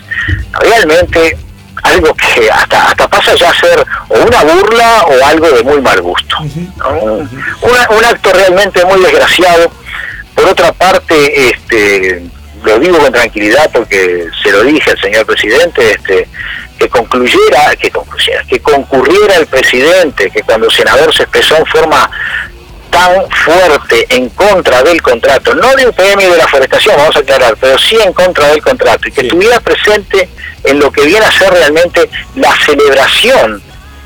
Realmente 0.52 1.36
algo 1.82 2.14
que 2.14 2.50
hasta, 2.50 2.88
hasta 2.88 3.08
pasa 3.08 3.34
ya 3.34 3.48
a 3.50 3.54
ser 3.54 3.86
o 4.08 4.18
una 4.18 4.42
burla 4.44 5.04
o 5.04 5.24
algo 5.26 5.50
de 5.50 5.62
muy 5.62 5.80
mal 5.80 6.00
gusto. 6.02 6.36
una- 7.62 7.88
un 7.96 8.04
acto 8.04 8.30
realmente 8.32 8.84
muy 8.84 9.00
desgraciado. 9.00 9.70
Por 10.34 10.44
otra 10.46 10.72
parte, 10.72 11.48
este, 11.48 12.22
lo 12.64 12.78
digo 12.78 12.98
con 12.98 13.12
tranquilidad 13.12 13.70
porque 13.72 14.26
se 14.42 14.50
lo 14.50 14.62
dije 14.64 14.90
al 14.90 15.00
señor 15.00 15.24
presidente, 15.26 15.92
este, 15.92 16.28
que 16.80 16.88
concluyera, 16.88 17.76
que 17.76 17.90
concluyera, 17.90 18.42
que 18.44 18.58
concurriera 18.58 19.36
el 19.36 19.46
presidente, 19.46 20.30
que 20.30 20.42
cuando 20.42 20.66
el 20.66 20.72
senador 20.72 21.14
se 21.14 21.24
expresó 21.24 21.58
en 21.58 21.66
forma 21.66 22.10
tan 22.90 23.30
fuerte 23.30 24.06
en 24.08 24.30
contra 24.30 24.82
del 24.82 25.02
contrato, 25.02 25.54
no 25.54 25.76
de 25.76 25.86
UPM 25.86 26.22
y 26.22 26.24
de 26.24 26.38
la 26.38 26.48
forestación, 26.48 26.96
vamos 26.96 27.14
a 27.16 27.18
aclarar, 27.18 27.54
pero 27.60 27.76
sí 27.78 27.98
en 28.02 28.14
contra 28.14 28.48
del 28.48 28.62
contrato, 28.62 29.08
y 29.08 29.12
que 29.12 29.20
estuviera 29.20 29.60
presente 29.60 30.26
en 30.64 30.78
lo 30.78 30.90
que 30.90 31.04
viene 31.04 31.24
a 31.26 31.30
ser 31.30 31.52
realmente 31.52 32.08
la 32.36 32.56
celebración 32.64 33.62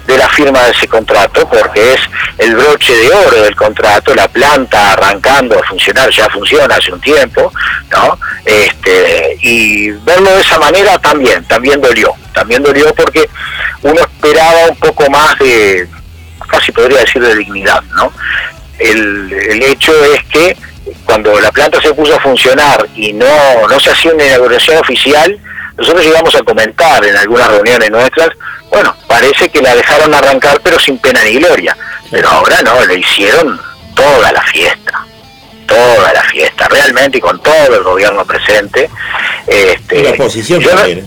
de 0.07 0.19
la 0.19 0.29
firma 0.29 0.63
de 0.65 0.73
ese 0.73 0.87
contrato, 0.87 1.49
porque 1.49 1.95
es 1.95 2.01
el 2.39 2.55
broche 2.55 2.95
de 2.95 3.11
oro 3.11 3.43
del 3.43 3.57
contrato, 3.57 4.15
la 4.15 4.29
planta 4.29 4.93
arrancando 4.93 5.59
a 5.59 5.63
funcionar, 5.63 6.11
ya 6.11 6.29
funciona 6.29 6.75
hace 6.75 6.93
un 6.93 7.01
tiempo, 7.01 7.53
¿no? 7.91 8.19
Este, 8.45 9.37
y 9.41 9.91
verlo 9.91 10.31
de 10.31 10.41
esa 10.41 10.59
manera 10.59 10.99
también, 10.99 11.45
también 11.45 11.81
dolió, 11.81 12.13
también 12.33 12.63
dolió 12.63 12.93
porque 12.95 13.29
uno 13.83 14.01
esperaba 14.01 14.69
un 14.69 14.77
poco 14.77 15.09
más 15.11 15.39
de, 15.39 15.89
casi 16.49 16.73
podría 16.73 17.01
decir 17.01 17.23
de 17.23 17.37
dignidad, 17.37 17.83
¿no? 17.97 18.13
El, 18.79 19.33
el 19.33 19.63
hecho 19.63 19.93
es 20.05 20.23
que 20.25 20.57
cuando 21.05 21.41
la 21.41 21.51
planta 21.53 21.81
se 21.81 21.95
puso 21.95 22.15
a 22.15 22.21
funcionar 22.21 22.87
y 22.95 23.13
no, 23.13 23.69
no 23.69 23.81
se 23.81 23.91
hacía 23.91 24.13
una 24.13 24.27
inauguración 24.27 24.79
oficial, 24.79 25.39
nosotros 25.77 26.05
llegamos 26.05 26.35
a 26.35 26.43
comentar 26.43 27.05
en 27.05 27.17
algunas 27.17 27.49
reuniones 27.49 27.91
nuestras, 27.91 28.29
bueno, 28.75 28.97
parece 29.07 29.49
que 29.49 29.63
la 29.63 29.75
dejaron 29.75 30.13
arrancar 30.13 30.61
pero 30.63 30.79
sin 30.79 30.99
pena 30.99 31.23
ni 31.23 31.35
gloria, 31.35 31.77
pero 32.11 32.29
ahora 32.29 32.61
no, 32.63 32.85
le 32.85 32.99
hicieron 32.99 33.61
toda 33.95 34.33
la 34.33 34.43
fiesta, 34.43 35.07
toda 35.67 36.13
la 36.13 36.23
fiesta, 36.25 36.69
realmente 36.69 37.19
y 37.19 37.21
con 37.21 37.41
todo 37.41 37.77
el 37.77 37.83
gobierno 37.85 38.25
presente. 38.25 38.91
Este, 39.47 40.01
Y 40.01 40.03
la 40.03 40.11
oposición 40.11 40.61
yo 40.61 40.71
también. 40.71 40.99
¿eh? 40.99 41.05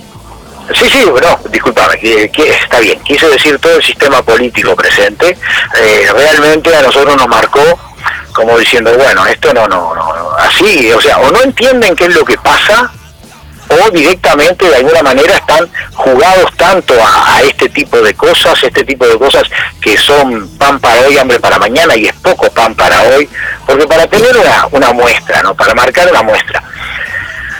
Sí, 0.73 0.89
sí, 0.89 1.05
no, 1.05 1.39
discúlpame, 1.49 1.97
que, 1.99 2.29
que 2.29 2.49
está 2.49 2.79
bien, 2.79 2.99
quise 3.03 3.27
decir 3.29 3.57
todo 3.59 3.77
el 3.77 3.83
sistema 3.83 4.21
político 4.21 4.75
presente, 4.75 5.37
eh, 5.77 6.09
realmente 6.13 6.75
a 6.75 6.81
nosotros 6.81 7.15
nos 7.15 7.27
marcó 7.27 7.61
como 8.33 8.57
diciendo, 8.57 8.93
bueno, 8.95 9.25
esto 9.25 9.53
no, 9.53 9.67
no, 9.67 9.95
no, 9.95 10.15
no, 10.15 10.31
así, 10.37 10.91
o 10.91 11.01
sea, 11.01 11.17
o 11.19 11.31
no 11.31 11.41
entienden 11.41 11.95
qué 11.95 12.05
es 12.05 12.13
lo 12.13 12.23
que 12.23 12.37
pasa, 12.37 12.91
o 13.69 13.91
directamente 13.91 14.67
de 14.67 14.75
alguna 14.75 15.03
manera 15.03 15.35
están 15.35 15.69
jugados 15.93 16.55
tanto 16.57 16.93
a, 17.01 17.35
a 17.35 17.41
este 17.41 17.69
tipo 17.69 18.01
de 18.01 18.13
cosas, 18.13 18.63
este 18.63 18.83
tipo 18.83 19.07
de 19.07 19.17
cosas 19.17 19.43
que 19.81 19.97
son 19.97 20.47
pan 20.57 20.79
para 20.79 21.01
hoy, 21.01 21.17
hambre 21.17 21.39
para 21.39 21.59
mañana 21.59 21.95
y 21.95 22.07
es 22.07 22.13
poco 22.15 22.49
pan 22.51 22.75
para 22.75 23.01
hoy, 23.03 23.29
porque 23.65 23.87
para 23.87 24.07
tener 24.07 24.35
una, 24.35 24.67
una 24.71 24.93
muestra, 24.93 25.41
¿no? 25.43 25.55
Para 25.55 25.73
marcar 25.73 26.09
una 26.09 26.23
muestra, 26.23 26.63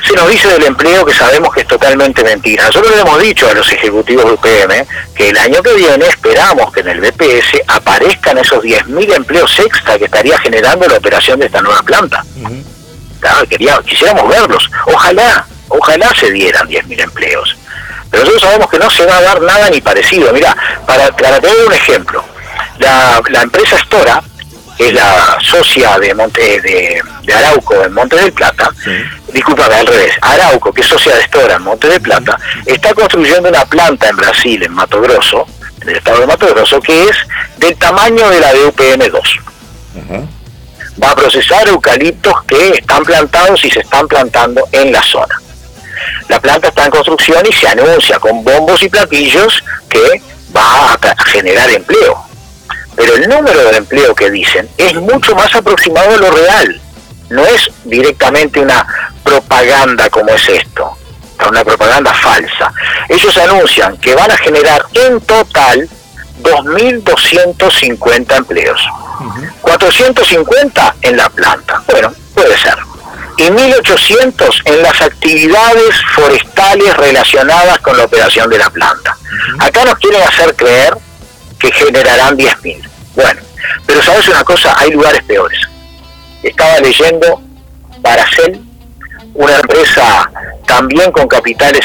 se 0.08 0.14
nos 0.14 0.30
dice 0.30 0.48
del 0.48 0.64
empleo 0.64 1.06
que 1.06 1.14
sabemos 1.14 1.54
que 1.54 1.62
es 1.62 1.68
totalmente 1.68 2.24
mentira. 2.24 2.66
Nosotros 2.68 2.96
le 2.96 3.02
hemos 3.02 3.20
dicho 3.22 3.50
a 3.50 3.54
los 3.54 3.70
ejecutivos 3.72 4.26
de 4.26 4.32
UPM 4.32 4.88
que 5.14 5.30
el 5.30 5.38
año 5.38 5.62
que 5.62 5.74
viene 5.74 6.06
esperamos 6.08 6.72
que 6.72 6.80
en 6.80 6.88
el 6.90 7.02
BPS 7.02 7.62
aparezcan 7.68 8.38
esos 8.38 8.64
10.000 8.64 9.16
empleos 9.16 9.60
extra 9.60 9.98
que 9.98 10.06
estaría 10.06 10.38
generando 10.40 10.88
la 10.88 10.96
operación 10.98 11.40
de 11.40 11.48
esta 11.48 11.62
nueva 11.62 11.82
planta. 11.82 12.24
Claro, 13.20 13.48
quería, 13.48 13.80
quisiéramos 13.86 14.30
verlos. 14.30 14.70
Ojalá, 14.86 15.46
ojalá 15.70 16.14
se 16.16 16.32
dieran 16.32 16.68
10.000 16.68 17.02
empleos. 17.02 17.56
Pero 18.10 18.24
nosotros 18.24 18.44
sabemos 18.44 18.70
que 18.70 18.80
no 18.80 18.90
se 18.90 19.06
va 19.06 19.18
a 19.18 19.22
dar 19.22 19.42
nada 19.42 19.70
ni 19.70 19.82
parecido. 19.82 20.32
Mira, 20.34 20.56
para, 20.86 21.12
para 21.16 21.40
tener 21.42 21.66
un 21.66 21.74
ejemplo, 21.74 22.24
la, 22.80 23.22
la 23.30 23.42
empresa 23.42 23.78
Stora, 23.80 24.22
que 24.78 24.88
es 24.88 24.94
la 24.94 25.38
socia 25.42 25.98
de, 26.00 26.14
Monte, 26.14 26.62
de, 26.62 27.02
de 27.24 27.34
Arauco 27.34 27.84
en 27.84 27.94
Monte 27.94 28.16
del 28.16 28.32
Plata, 28.32 28.70
Sí. 28.84 28.92
discúlpame, 29.34 29.76
al 29.76 29.88
revés, 29.88 30.14
Arauco, 30.22 30.72
que 30.72 30.82
es 30.82 30.88
socia 30.88 31.16
de 31.16 31.24
Stora 31.26 31.56
en 31.56 31.64
Monte 31.64 31.88
del 31.90 32.00
Plata, 32.02 32.38
está 32.66 32.94
construyendo 32.94 33.50
una 33.50 33.66
planta 33.66 34.08
en 34.08 34.16
Brasil, 34.16 34.64
en 34.64 34.72
Mato 34.74 35.02
Grosso, 35.02 35.46
en 35.82 35.90
el 35.90 35.96
estado 35.98 36.20
de 36.22 36.28
Mato 36.28 36.48
Grosso, 36.54 36.80
que 36.80 37.10
es 37.10 37.18
del 37.58 37.76
tamaño 37.78 38.30
de 38.30 38.40
la 38.40 38.54
de 38.54 38.68
UPM2 38.68 39.20
Ajá. 40.06 40.22
va 41.04 41.12
a 41.12 41.16
procesar 41.16 41.68
eucaliptos 41.68 42.34
que 42.46 42.70
están 42.70 43.04
plantados 43.04 43.66
y 43.66 43.70
se 43.72 43.80
están 43.82 44.08
plantando 44.08 44.64
en 44.72 44.92
la 44.92 45.02
zona. 45.04 45.42
La 46.28 46.40
planta 46.40 46.70
está 46.70 46.86
en 46.86 46.92
construcción 46.92 47.46
y 47.50 47.54
se 47.54 47.68
anuncia 47.68 48.20
con 48.20 48.44
bombos 48.44 48.82
y 48.84 48.90
platillos 48.90 49.64
que 49.90 50.22
va 50.56 50.94
a, 50.94 51.24
generar 51.26 51.70
empleo. 51.70 52.24
Pero 52.96 53.16
el 53.16 53.30
número 53.30 53.64
de 53.72 53.78
empleo 53.78 54.16
que 54.16 54.30
dicen 54.32 54.68
es 54.78 54.96
mucho 54.96 55.36
más 55.36 55.54
aproximado 55.56 56.16
a 56.16 56.18
lo 56.18 56.32
real. 56.32 56.82
No 57.30 57.46
es 57.46 57.70
directamente 57.84 58.60
una 58.60 58.86
propaganda 59.24 60.10
como 60.10 60.30
es 60.30 60.48
esto, 60.50 60.98
una 61.48 61.64
propaganda 61.64 62.14
falsa. 62.14 62.74
Ellos 63.10 63.38
anuncian 63.38 63.98
que 63.98 64.16
van 64.16 64.32
a 64.32 64.38
generar 64.38 64.86
en 64.94 65.20
total 65.22 65.88
2.250 66.42 68.38
empleos. 68.38 68.82
450 69.62 70.96
en 71.02 71.18
la 71.18 71.30
planta. 71.30 71.84
Bueno, 71.88 72.14
puede 72.34 72.58
ser. 72.58 72.78
Y 73.38 73.44
1.800 73.44 74.62
en 74.66 74.82
las 74.82 75.02
actividades 75.02 75.96
forestales 76.16 76.98
relacionadas 76.98 77.80
con 77.80 77.96
la 77.98 78.06
operación 78.06 78.50
de 78.50 78.58
la 78.58 78.70
planta. 78.70 79.16
Acá 79.60 79.86
nos 79.86 79.98
quieren 80.00 80.22
hacer 80.24 80.56
creer 80.56 80.98
que 81.60 81.72
generarán 81.72 82.38
10.000. 82.38 82.88
Bueno, 83.16 83.42
pero 83.86 84.02
sabes 84.02 84.28
una 84.28 84.44
cosa, 84.44 84.76
hay 84.78 84.92
lugares 84.92 85.24
peores. 85.24 85.60
Estaba 86.42 86.80
leyendo 86.80 87.42
Paracel, 88.02 88.62
una 89.34 89.56
empresa 89.56 90.32
también 90.68 91.12
con 91.12 91.28
capitales 91.28 91.82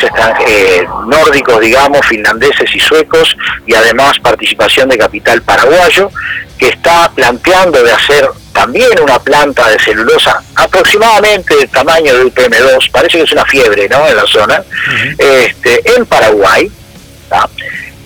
eh, 0.47 0.85
nórdicos, 1.07 1.61
digamos, 1.61 2.05
finlandeses 2.05 2.75
y 2.75 2.81
suecos, 2.81 3.35
y 3.67 3.75
además 3.75 4.19
participación 4.19 4.89
de 4.89 4.99
capital 4.99 5.41
paraguayo, 5.43 6.11
que 6.59 6.69
está 6.69 7.11
planteando 7.15 7.83
de 7.83 7.93
hacer 7.93 8.29
también 8.53 8.91
una 9.03 9.19
planta 9.19 9.69
de 9.71 9.79
celulosa 9.79 10.43
aproximadamente 10.57 11.57
del 11.57 11.69
tamaño 11.71 12.15
de 12.15 12.27
UPM2, 12.27 12.91
parece 12.91 13.19
que 13.19 13.25
es 13.25 13.33
una 13.33 13.47
fiebre, 13.47 13.89
¿no?, 13.89 14.07
en 14.07 14.17
la 14.17 14.27
zona, 14.27 14.63
este, 15.17 15.97
en 15.97 16.05
Paraguay, 16.05 16.71
¿tá? 17.29 17.49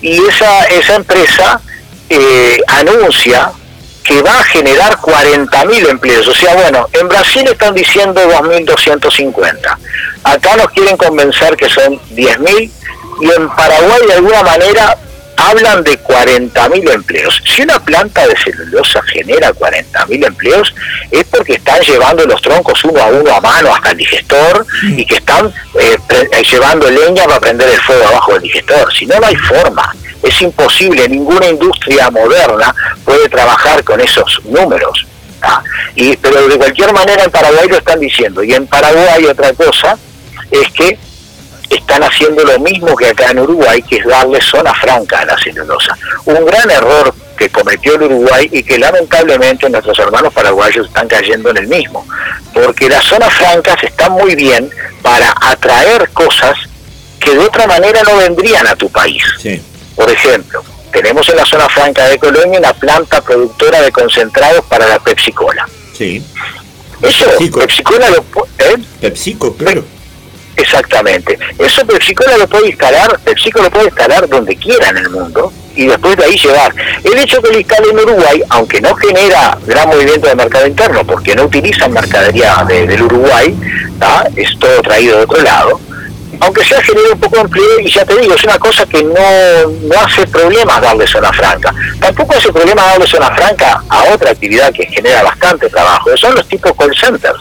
y 0.02 0.22
esa, 0.24 0.64
esa 0.66 0.94
empresa 0.94 1.60
eh, 2.08 2.60
anuncia 2.68 3.50
que 4.06 4.22
va 4.22 4.38
a 4.38 4.44
generar 4.44 4.96
40.000 4.98 5.88
empleos. 5.88 6.28
O 6.28 6.34
sea, 6.34 6.54
bueno, 6.54 6.88
en 6.92 7.08
Brasil 7.08 7.46
están 7.48 7.74
diciendo 7.74 8.20
2.250. 8.22 9.76
Acá 10.24 10.56
nos 10.56 10.68
quieren 10.70 10.96
convencer 10.96 11.56
que 11.56 11.68
son 11.68 11.98
10.000 12.14 12.70
y 13.20 13.30
en 13.30 13.48
Paraguay 13.50 14.06
de 14.06 14.14
alguna 14.14 14.42
manera 14.42 14.96
hablan 15.36 15.84
de 15.84 15.98
40.000 16.02 16.92
empleos. 16.92 17.42
Si 17.44 17.62
una 17.62 17.78
planta 17.78 18.26
de 18.26 18.36
celulosa 18.36 19.02
genera 19.02 19.52
40.000 19.52 20.26
empleos 20.26 20.74
es 21.10 21.24
porque 21.24 21.54
están 21.54 21.80
llevando 21.82 22.24
los 22.26 22.40
troncos 22.40 22.82
uno 22.84 23.00
a 23.00 23.06
uno 23.06 23.34
a 23.34 23.40
mano 23.40 23.74
hasta 23.74 23.90
el 23.90 23.98
digestor 23.98 24.66
y 24.82 25.04
que 25.04 25.16
están 25.16 25.52
eh, 25.78 25.96
eh, 26.08 26.42
llevando 26.50 26.90
leña 26.90 27.24
para 27.24 27.40
prender 27.40 27.68
el 27.68 27.80
fuego 27.80 28.06
abajo 28.08 28.32
del 28.34 28.42
digestor. 28.42 28.92
Si 28.92 29.06
no, 29.06 29.18
no 29.20 29.26
hay 29.26 29.36
forma. 29.36 29.94
Es 30.22 30.40
imposible, 30.42 31.08
ninguna 31.08 31.46
industria 31.46 32.10
moderna 32.10 32.74
puede 33.04 33.28
trabajar 33.28 33.84
con 33.84 34.00
esos 34.00 34.40
números. 34.44 35.06
¿ah? 35.42 35.62
Y, 35.94 36.16
pero 36.16 36.48
de 36.48 36.56
cualquier 36.56 36.92
manera 36.92 37.22
en 37.22 37.30
Paraguay 37.30 37.68
lo 37.68 37.76
están 37.76 38.00
diciendo. 38.00 38.42
Y 38.42 38.54
en 38.54 38.66
Paraguay 38.66 39.26
otra 39.26 39.52
cosa 39.52 39.96
es 40.50 40.68
que 40.72 40.98
están 41.70 42.02
haciendo 42.02 42.44
lo 42.44 42.58
mismo 42.60 42.96
que 42.96 43.08
acá 43.08 43.30
en 43.30 43.40
Uruguay, 43.40 43.82
que 43.82 43.96
es 43.96 44.06
darle 44.06 44.40
zona 44.40 44.72
franca 44.74 45.20
a 45.20 45.24
la 45.26 45.38
celulosa. 45.38 45.96
Un 46.24 46.44
gran 46.44 46.70
error 46.70 47.14
que 47.36 47.48
cometió 47.50 47.94
el 47.94 48.04
Uruguay 48.04 48.48
y 48.50 48.62
que 48.62 48.78
lamentablemente 48.78 49.68
nuestros 49.68 49.98
hermanos 49.98 50.32
paraguayos 50.32 50.86
están 50.86 51.08
cayendo 51.08 51.50
en 51.50 51.58
el 51.58 51.68
mismo. 51.68 52.06
Porque 52.54 52.88
las 52.88 53.04
zonas 53.04 53.32
francas 53.34 53.76
están 53.82 54.12
muy 54.12 54.34
bien 54.34 54.70
para 55.02 55.34
atraer 55.40 56.08
cosas 56.10 56.56
que 57.20 57.32
de 57.32 57.38
otra 57.38 57.66
manera 57.66 58.02
no 58.02 58.16
vendrían 58.16 58.66
a 58.66 58.76
tu 58.76 58.90
país. 58.90 59.22
Sí. 59.40 59.60
Por 59.94 60.10
ejemplo, 60.10 60.62
tenemos 60.92 61.28
en 61.28 61.36
la 61.36 61.44
zona 61.44 61.68
franca 61.68 62.08
de 62.08 62.18
Colonia 62.18 62.58
una 62.58 62.72
planta 62.72 63.20
productora 63.20 63.82
de 63.82 63.92
concentrados 63.92 64.64
para 64.66 64.86
la 64.86 64.98
Pepsi 64.98 65.32
Cola. 65.32 65.68
Sí. 65.96 66.24
Eso, 67.02 67.26
PepsiCo. 67.26 67.60
Pepsi 67.60 67.82
Cola 67.82 68.10
lo, 68.10 68.24
¿eh? 68.58 68.78
PepsiCo, 69.00 69.54
claro. 69.56 69.84
Exactamente. 70.56 71.38
Eso 71.58 71.86
PepsiCo 71.86 72.24
lo 72.38 72.46
puede 72.48 72.68
instalar, 72.68 73.18
PepsiCo 73.20 73.62
lo 73.62 73.70
puede 73.70 73.86
instalar 73.86 74.28
donde 74.28 74.56
quiera 74.56 74.88
en 74.88 74.96
el 74.98 75.10
mundo 75.10 75.52
y 75.74 75.86
después 75.86 76.16
de 76.16 76.24
ahí 76.24 76.36
llevar. 76.38 76.74
El 77.04 77.18
hecho 77.18 77.40
que 77.42 77.52
lo 77.52 77.58
instale 77.58 77.90
en 77.90 77.98
Uruguay, 78.00 78.42
aunque 78.50 78.80
no 78.80 78.94
genera 78.94 79.58
gran 79.66 79.88
movimiento 79.88 80.26
de 80.28 80.34
mercado 80.34 80.66
interno, 80.66 81.04
porque 81.06 81.34
no 81.34 81.44
utilizan 81.44 81.92
mercadería 81.92 82.64
de- 82.66 82.86
del 82.86 83.02
Uruguay, 83.02 83.54
¿tá? 83.98 84.26
es 84.34 84.58
todo 84.58 84.80
traído 84.80 85.18
de 85.18 85.24
otro 85.24 85.42
lado, 85.42 85.78
aunque 86.40 86.64
sea 86.64 86.82
genera 86.82 87.08
un 87.12 87.20
poco 87.20 87.36
de 87.36 87.42
empleo, 87.42 87.80
y 87.80 87.90
ya 87.90 88.04
te 88.06 88.16
digo, 88.18 88.34
es 88.34 88.44
una 88.44 88.58
cosa 88.58 88.86
que 88.86 89.02
no, 89.04 89.70
no 89.82 90.00
hace 90.00 90.26
problemas 90.26 90.80
darle 90.80 91.06
zona 91.06 91.30
franca. 91.32 91.74
Tampoco 92.00 92.34
hace 92.36 92.50
problema 92.52 92.82
darle 92.82 93.06
zona 93.06 93.34
franca 93.34 93.82
a 93.88 94.04
otra 94.14 94.30
actividad 94.30 94.72
que 94.72 94.86
genera 94.86 95.22
bastante 95.22 95.68
trabajo, 95.68 96.10
que 96.10 96.16
son 96.16 96.34
los 96.34 96.48
tipos 96.48 96.72
call 96.78 96.94
centers, 96.96 97.38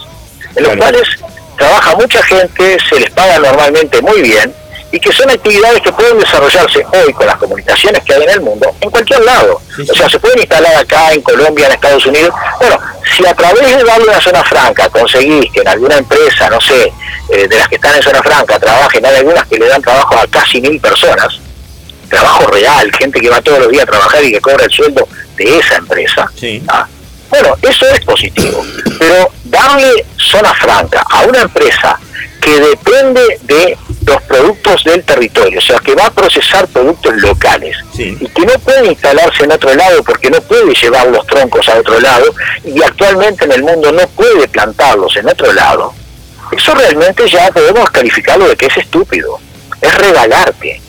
en 0.56 0.64
los 0.64 0.74
Claro. 0.74 0.78
cuales 0.80 1.10
trabaja 1.57 1.95
mucha 1.95 2.22
gente, 2.23 2.77
se 2.90 2.99
les 2.99 3.10
paga 3.11 3.40
normalmente 3.40 4.02
muy 4.02 4.22
bien, 4.22 4.53
y 4.91 4.99
que 4.99 5.11
son 5.11 5.30
actividades 5.30 5.82
que 5.82 5.91
pueden 5.91 6.18
desarrollarse 6.19 6.86
hoy 6.94 7.11
con 7.14 7.26
las 7.26 7.36
comunicaciones 7.36 8.02
que 8.03 8.14
hay 8.14 8.23
en 8.23 8.30
el 8.30 8.41
mundo, 8.41 8.73
en 8.80 8.90
cualquier 8.90 9.22
lado. 9.26 9.60
Sí, 9.76 9.86
O 9.90 9.94
sea, 9.94 10.10
se 10.10 10.19
pueden 10.19 10.40
instalar 10.40 10.73
acá, 10.76 11.11
en 11.11 11.22
Colombia, 11.22 11.68
en 11.68 11.73
Estados 11.73 12.06
Unidos. 12.06 12.34
Bueno, 12.60 12.80
si 13.15 13.26
a 13.26 13.34
través 13.34 13.76
de 13.76 13.84
darle 13.84 14.06
una 14.06 14.22
zona 14.22 14.44
franca 14.44 14.88
conseguís 14.90 15.52
que 15.52 15.60
en 15.61 15.68
alguna 15.68 15.98
empresa, 15.98 16.49
no 16.49 16.61
sé, 16.61 16.94
eh, 17.30 17.48
de 17.48 17.57
las 17.57 17.68
que 17.68 17.76
están 17.76 17.95
en 17.95 18.03
zona 18.03 18.22
franca, 18.22 18.57
trabajen, 18.57 19.06
hay 19.06 19.18
algunas 19.18 19.45
que 19.48 19.57
le 19.57 19.68
dan 19.68 19.82
trabajo 19.82 20.18
a 20.18 20.27
casi 20.27 20.61
mil 20.61 20.80
personas, 20.80 21.40
trabajo 22.10 22.48
real, 22.48 22.90
gente 22.98 23.19
que 23.19 23.30
va 23.30 23.41
todos 23.41 23.60
los 23.60 23.69
días 23.69 23.84
a 23.84 23.88
trabajar 23.88 24.23
y 24.23 24.32
que 24.32 24.40
cobra 24.40 24.64
el 24.64 24.72
sueldo 24.72 25.07
de 25.36 25.57
esa 25.57 25.76
empresa. 25.76 26.32
Sí. 26.40 26.64
Ah, 26.68 26.88
Bueno, 27.30 27.56
eso 27.61 27.85
es 27.88 27.99
positivo, 28.06 28.64
pero 28.99 29.30
darle 29.45 30.06
zona 30.18 30.53
franca 30.53 31.06
a 31.10 31.23
una 31.23 31.41
empresa 31.41 31.99
que 32.41 32.60
depende 32.60 33.39
de 33.43 33.77
los 34.06 34.22
productos 34.23 34.84
del 34.84 35.03
territorio, 35.03 35.57
o 35.57 35.61
sea, 35.61 35.80
que 35.80 35.95
va 35.95 36.06
a 36.06 36.11
procesar 36.11 36.68
productos 36.68 37.15
locales 37.15 37.76
Sí. 37.95 38.15
y 38.19 38.27
que 38.27 38.45
no 38.45 38.53
puede 38.60 38.85
instalarse 38.88 39.43
en 39.45 39.52
otro 39.52 39.73
lado 39.73 40.03
porque 40.03 40.30
no 40.30 40.39
puede 40.41 40.73
llevar 40.76 41.07
los 41.07 41.26
troncos 41.26 41.68
a 41.69 41.80
otro 41.80 41.99
lado 41.99 42.26
y 42.64 42.81
actualmente 42.84 43.45
en 43.45 43.53
el 43.53 43.64
mundo 43.64 43.91
no 43.91 44.07
puede 44.10 44.47
plantarlos 44.47 45.18
en 45.18 45.27
otro 45.27 45.52
lado, 45.53 45.93
eso 46.56 46.76
realmente 46.76 47.27
ya 47.27 47.49
podemos 47.52 47.89
calificarlo 47.89 48.47
de 48.47 48.56
que 48.56 48.68
es 48.68 48.77
estúpido, 48.77 49.39
es 49.81 49.95
regalarte. 49.95 50.81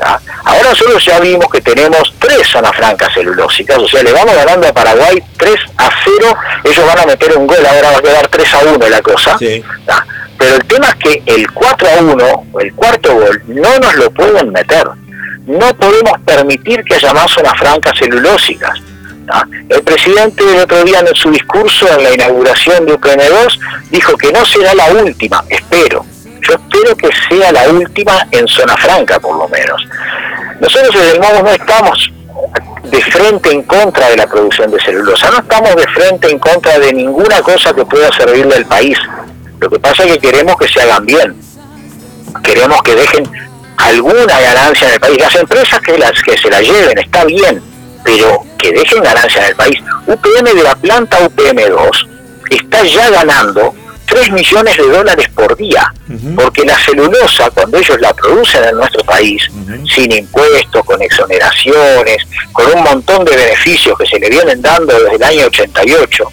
¿Tá? 0.00 0.20
Ahora 0.44 0.70
nosotros 0.70 1.04
ya 1.04 1.20
vimos 1.20 1.46
que 1.50 1.60
tenemos 1.60 2.14
tres 2.18 2.46
zonas 2.48 2.74
francas 2.74 3.12
celulósicas, 3.14 3.78
o 3.78 3.88
sea, 3.88 4.02
le 4.02 4.12
vamos 4.12 4.34
ganando 4.34 4.66
a 4.68 4.72
Paraguay 4.72 5.22
3 5.36 5.56
a 5.76 5.90
0, 6.04 6.36
ellos 6.64 6.86
van 6.86 6.98
a 7.00 7.06
meter 7.06 7.36
un 7.36 7.46
gol, 7.46 7.64
ahora 7.64 7.90
va 7.90 7.98
a 7.98 8.02
quedar 8.02 8.28
3 8.28 8.54
a 8.54 8.58
1 8.74 8.88
la 8.88 9.02
cosa. 9.02 9.38
Sí. 9.38 9.62
¿tá? 9.86 10.06
Pero 10.38 10.56
el 10.56 10.64
tema 10.64 10.88
es 10.88 10.94
que 10.96 11.22
el 11.26 11.50
4 11.52 11.88
a 11.88 12.00
1, 12.02 12.44
el 12.60 12.74
cuarto 12.74 13.14
gol, 13.14 13.42
no 13.46 13.78
nos 13.78 13.94
lo 13.96 14.10
pueden 14.10 14.50
meter. 14.50 14.88
No 15.46 15.74
podemos 15.74 16.18
permitir 16.24 16.82
que 16.84 16.94
haya 16.94 17.12
más 17.12 17.30
zonas 17.30 17.58
francas 17.58 17.98
celulósicas. 17.98 18.78
¿tá? 19.26 19.46
El 19.68 19.82
presidente 19.82 20.42
el 20.44 20.60
otro 20.60 20.82
día 20.84 21.00
en 21.00 21.14
su 21.14 21.30
discurso 21.30 21.86
en 21.88 22.04
la 22.04 22.14
inauguración 22.14 22.86
de 22.86 22.94
UPN2 22.94 23.58
dijo 23.90 24.16
que 24.16 24.32
no 24.32 24.44
será 24.46 24.74
la 24.74 24.86
última, 24.86 25.44
espero. 25.48 26.06
Yo 26.48 26.54
espero 26.54 26.96
que 26.96 27.10
sea 27.28 27.52
la 27.52 27.68
última 27.68 28.26
en 28.30 28.46
zona 28.48 28.76
franca, 28.76 29.18
por 29.20 29.36
lo 29.36 29.48
menos. 29.48 29.82
Nosotros 30.60 30.94
desde 30.94 31.12
el 31.12 31.20
MOVUS 31.20 31.42
no 31.42 31.50
estamos 31.50 32.12
de 32.84 33.02
frente 33.02 33.50
en 33.50 33.62
contra 33.62 34.08
de 34.08 34.16
la 34.16 34.26
producción 34.26 34.70
de 34.70 34.80
celulosa, 34.80 35.30
no 35.30 35.38
estamos 35.38 35.76
de 35.76 35.86
frente 35.88 36.30
en 36.30 36.38
contra 36.38 36.78
de 36.78 36.92
ninguna 36.92 37.40
cosa 37.42 37.72
que 37.72 37.84
pueda 37.84 38.10
servirle 38.12 38.56
al 38.56 38.66
país. 38.66 38.98
Lo 39.58 39.68
que 39.68 39.78
pasa 39.78 40.04
es 40.04 40.12
que 40.12 40.18
queremos 40.18 40.56
que 40.56 40.68
se 40.68 40.80
hagan 40.80 41.04
bien. 41.04 41.36
Queremos 42.42 42.82
que 42.82 42.94
dejen 42.94 43.28
alguna 43.76 44.40
ganancia 44.40 44.88
en 44.88 44.94
el 44.94 45.00
país. 45.00 45.18
Las 45.18 45.36
empresas 45.36 45.80
que 45.80 45.98
las 45.98 46.22
que 46.22 46.36
se 46.38 46.50
la 46.50 46.60
lleven 46.60 46.98
está 46.98 47.24
bien, 47.24 47.62
pero 48.04 48.42
que 48.58 48.72
dejen 48.72 49.02
ganancia 49.02 49.42
en 49.42 49.48
el 49.48 49.56
país. 49.56 49.78
UPM 50.06 50.54
de 50.54 50.62
la 50.62 50.74
planta 50.74 51.18
UPM2 51.20 52.08
está 52.50 52.84
ya 52.84 53.10
ganando 53.10 53.74
3 54.10 54.32
millones 54.32 54.76
de 54.76 54.88
dólares 54.88 55.28
por 55.34 55.56
día, 55.56 55.92
porque 56.34 56.64
la 56.64 56.76
celulosa, 56.78 57.48
cuando 57.50 57.78
ellos 57.78 58.00
la 58.00 58.12
producen 58.12 58.64
en 58.64 58.76
nuestro 58.76 59.04
país, 59.04 59.42
sin 59.94 60.10
impuestos, 60.10 60.84
con 60.84 61.00
exoneraciones, 61.00 62.16
con 62.52 62.66
un 62.74 62.82
montón 62.82 63.24
de 63.24 63.36
beneficios 63.36 63.96
que 63.96 64.06
se 64.06 64.18
le 64.18 64.28
vienen 64.28 64.60
dando 64.60 64.92
desde 64.98 65.14
el 65.14 65.22
año 65.22 65.46
88, 65.46 66.24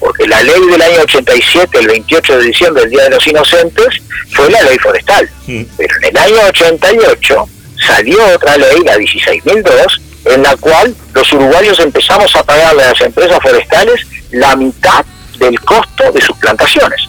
porque 0.00 0.26
la 0.26 0.42
ley 0.42 0.60
del 0.70 0.80
año 0.80 1.02
87, 1.02 1.78
el 1.78 1.86
28 1.88 2.38
de 2.38 2.44
diciembre, 2.46 2.84
el 2.84 2.90
Día 2.90 3.04
de 3.04 3.10
los 3.10 3.26
Inocentes, 3.26 4.00
fue 4.32 4.50
la 4.50 4.62
ley 4.62 4.78
forestal. 4.78 5.28
Pero 5.76 5.96
en 5.96 6.04
el 6.04 6.16
año 6.16 6.48
88 6.48 7.48
salió 7.86 8.24
otra 8.34 8.56
ley, 8.56 8.80
la 8.84 8.96
16.002, 8.96 10.00
en 10.24 10.42
la 10.42 10.56
cual 10.56 10.94
los 11.12 11.32
uruguayos 11.32 11.78
empezamos 11.80 12.34
a 12.36 12.42
pagarle 12.42 12.84
a 12.84 12.88
las 12.88 13.00
empresas 13.02 13.38
forestales 13.42 14.06
la 14.30 14.56
mitad 14.56 15.04
del 15.38 15.60
costo 15.60 16.10
de 16.10 16.20
sus 16.20 16.36
plantaciones. 16.38 17.08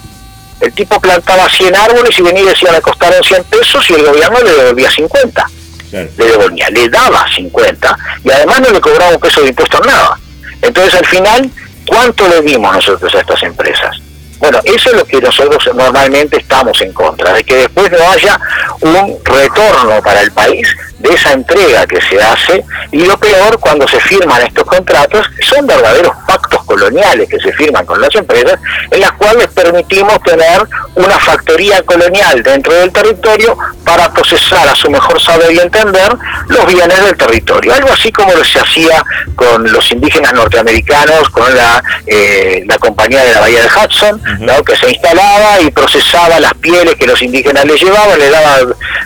El 0.62 0.74
tipo 0.74 1.00
plantaba 1.00 1.48
100 1.50 1.76
árboles 1.76 2.18
y 2.20 2.22
venía 2.22 2.44
y 2.44 2.48
decía 2.48 2.72
le 2.72 2.82
costaron 2.82 3.24
100 3.24 3.44
pesos 3.46 3.90
y 3.90 3.94
el 3.94 4.06
gobierno 4.06 4.40
le 4.42 4.52
devolvía 4.54 4.90
50 4.92 5.46
Claro. 5.90 6.08
le 6.18 6.26
devolvía, 6.26 6.70
le 6.70 6.88
daba 6.90 7.26
50 7.36 7.98
y 8.24 8.32
además 8.32 8.60
no 8.62 8.70
le 8.70 8.80
cobraba 8.80 9.12
un 9.12 9.20
peso 9.20 9.42
de 9.42 9.48
impuesto 9.50 9.82
en 9.84 9.90
nada. 9.90 10.20
Entonces 10.62 10.94
al 10.94 11.06
final, 11.08 11.50
¿cuánto 11.88 12.28
le 12.28 12.42
dimos 12.42 12.76
nosotros 12.76 13.16
a 13.16 13.20
estas 13.22 13.42
empresas? 13.42 13.96
Bueno, 14.38 14.60
eso 14.64 14.92
es 14.92 14.96
lo 14.96 15.06
que 15.06 15.20
nosotros 15.20 15.68
normalmente 15.76 16.38
estamos 16.38 16.80
en 16.82 16.94
contra, 16.94 17.34
de 17.34 17.44
que 17.44 17.56
después 17.56 17.92
no 17.92 18.10
haya 18.10 18.40
un 18.82 19.18
retorno 19.26 20.02
para 20.02 20.22
el 20.22 20.32
país 20.32 20.68
de 21.00 21.14
esa 21.14 21.34
entrega 21.34 21.86
que 21.88 22.00
se 22.02 22.22
hace 22.22 22.64
y 22.92 23.06
lo 23.06 23.18
peor 23.18 23.60
cuando 23.60 23.88
se 23.88 24.00
firman 24.00 24.42
estos 24.44 24.64
contratos 24.66 25.26
son 25.42 25.66
verdaderos 25.68 26.16
pactos 26.28 26.59
coloniales 26.70 27.28
que 27.28 27.40
se 27.40 27.52
firman 27.54 27.84
con 27.84 28.00
las 28.00 28.14
empresas, 28.14 28.60
en 28.92 29.02
las 29.02 29.12
cuales 29.14 29.48
permitimos 29.48 30.22
tener 30.22 30.68
una 30.94 31.18
factoría 31.20 31.82
colonial 31.82 32.44
dentro 32.44 32.72
del 32.76 32.92
territorio 32.92 33.58
para 33.84 34.14
procesar 34.14 34.68
a 34.68 34.76
su 34.76 34.88
mejor 34.92 35.20
saber 35.20 35.52
y 35.52 35.60
entender 35.60 36.16
los 36.48 36.66
bienes 36.68 37.04
del 37.04 37.18
territorio. 37.18 37.74
Algo 37.74 37.92
así 37.92 38.12
como 38.12 38.34
lo 38.34 38.44
se 38.44 38.60
hacía 38.60 39.04
con 39.36 39.72
los 39.72 39.92
indígenas 39.92 40.32
norteamericanos, 40.34 41.28
con 41.32 41.56
la, 41.56 41.84
eh, 42.06 42.64
la 42.68 42.78
compañía 42.78 43.24
de 43.24 43.34
la 43.34 43.40
Bahía 43.40 43.64
de 43.64 43.68
Hudson, 43.68 44.22
¿no? 44.42 44.64
que 44.64 44.76
se 44.76 44.92
instalaba 44.92 45.62
y 45.62 45.72
procesaba 45.72 46.40
las 46.40 46.54
pieles 46.54 46.96
que 46.96 47.08
los 47.08 47.20
indígenas 47.24 47.66
les 47.66 47.82
llevaban, 47.82 48.20
le 48.20 48.30
daba 48.30 48.60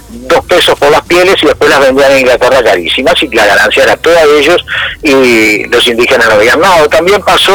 dos 0.10 0.45
pesos 0.45 0.77
por 0.77 0.91
las 0.91 1.02
pieles 1.03 1.35
y 1.41 1.45
después 1.45 1.69
las 1.69 1.80
vendían 1.80 2.11
en 2.11 2.19
Inglaterra 2.19 2.61
carísimas 2.61 3.15
y 3.23 3.27
la 3.30 3.45
ganancia 3.45 3.84
era 3.84 3.95
toda 3.98 4.26
de 4.26 4.40
ellos 4.40 4.65
y 5.02 5.65
los 5.65 5.88
indígenas 5.88 6.27
no 6.30 6.38
veían 6.38 6.60
nada. 6.60 6.88
También 6.88 7.22
pasó 7.22 7.53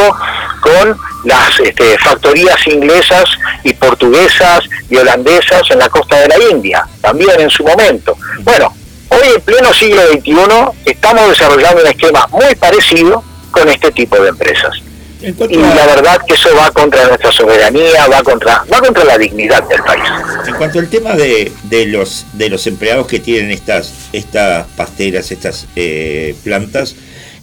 con 0.61 0.97
las 1.25 1.61
este, 1.61 1.99
factorías 1.99 2.67
inglesas 2.67 3.25
y 3.65 3.75
portuguesas 3.75 4.61
y 4.89 4.97
holandesas 4.97 5.63
en 5.71 5.79
la 5.79 5.89
costa 5.89 6.21
de 6.21 6.29
la 6.29 6.39
India, 6.51 6.87
también 7.01 7.41
en 7.41 7.51
su 7.51 7.65
momento. 7.65 8.17
Bueno, 8.41 8.75
hoy 9.09 9.29
en 9.35 9.41
pleno 9.43 9.73
siglo 9.73 10.03
XXI 10.13 10.91
estamos 10.91 11.29
desarrollando 11.29 11.83
un 11.83 11.89
esquema 11.89 12.27
muy 12.29 12.55
parecido 12.55 13.23
con 13.51 13.69
este 13.69 13.91
tipo 13.93 14.17
de 14.17 14.29
empresas. 14.29 14.83
Y 15.21 15.57
la 15.57 15.87
verdad 15.87 16.21
que 16.27 16.35
eso 16.35 16.49
va 16.57 16.71
contra 16.71 17.09
nuestra 17.09 17.33
soberanía, 17.33 18.07
va 18.07 18.23
contra, 18.23 18.65
va 18.73 18.79
contra 18.79 19.03
la 19.05 19.19
dignidad 19.19 19.65
del 19.65 19.83
país. 19.83 20.05
En 20.47 20.55
cuanto 20.55 20.79
al 20.79 20.89
tema 20.89 21.15
de, 21.15 21.51
de 21.65 21.87
los 21.87 22.27
de 22.35 22.49
los 22.49 22.69
empleados 22.69 23.09
que 23.09 23.19
tienen 23.19 23.51
estas 23.51 23.93
estas 24.13 24.67
pasteras, 24.77 25.33
estas 25.33 25.67
eh, 25.75 26.37
plantas, 26.45 26.95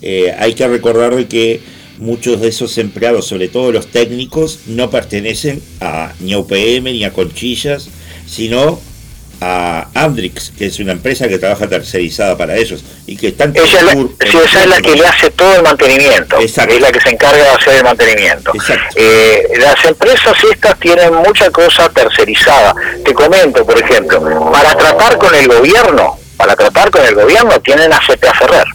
eh, 0.02 0.34
hay 0.40 0.53
que 0.53 0.65
recordar 0.69 1.26
que 1.26 1.61
muchos 1.97 2.41
de 2.41 2.49
esos 2.49 2.77
empleados, 2.77 3.27
sobre 3.27 3.47
todo 3.47 3.72
los 3.72 3.88
técnicos, 3.88 4.59
no 4.67 4.89
pertenecen 4.89 5.61
a 5.81 6.13
ni 6.19 6.34
a 6.34 6.39
UPM 6.39 6.85
ni 6.85 7.03
a 7.03 7.13
Conchillas, 7.13 7.89
sino 8.27 8.80
a 9.41 9.88
Andrix, 9.93 10.51
que 10.57 10.67
es 10.67 10.80
una 10.80 10.93
empresa 10.93 11.27
que 11.27 11.38
trabaja 11.38 11.67
tercerizada 11.67 12.38
para 12.38 12.55
ellos 12.55 12.84
y 13.05 13.17
que 13.17 13.27
están 13.30 13.53
ella 13.55 13.80
sí, 13.91 14.38
esa 14.43 14.63
es 14.63 14.69
la 14.69 14.81
que 14.81 14.95
le 14.95 15.05
hace 15.05 15.30
todo 15.31 15.55
el 15.55 15.63
mantenimiento. 15.63 16.39
Es 16.39 16.55
la 16.57 16.91
que 16.91 17.01
se 17.01 17.09
encarga 17.09 17.43
de 17.43 17.49
hacer 17.49 17.76
el 17.76 17.84
mantenimiento. 17.84 18.51
Eh, 18.95 19.47
las 19.59 19.84
empresas 19.85 20.35
estas 20.51 20.80
tienen 20.80 21.13
mucha 21.13 21.49
cosa 21.51 21.89
tercerizada. 21.89 22.73
Te 23.03 23.13
comento 23.13 23.65
por 23.65 23.77
ejemplo 23.77 24.51
para 24.51 24.76
tratar 24.76 25.17
con 25.17 25.34
el 25.35 25.47
gobierno 25.47 26.17
para 26.38 26.55
tratar 26.55 26.91
con 26.91 27.05
el 27.05 27.15
gobierno 27.15 27.59
tienen 27.61 27.93
a 27.93 27.99
CPA 27.99 28.34
Ferrer 28.34 28.74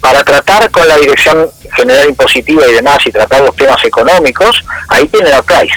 para 0.00 0.22
tratar 0.24 0.70
con 0.70 0.86
la 0.86 0.96
dirección 0.96 1.50
general 1.76 2.08
impositiva 2.08 2.66
y 2.66 2.72
demás 2.72 2.98
y 3.06 3.12
tratar 3.12 3.42
los 3.42 3.56
temas 3.56 3.82
económicos 3.84 4.62
ahí 4.88 5.06
tienen 5.08 5.32
a 5.34 5.42
Price. 5.42 5.74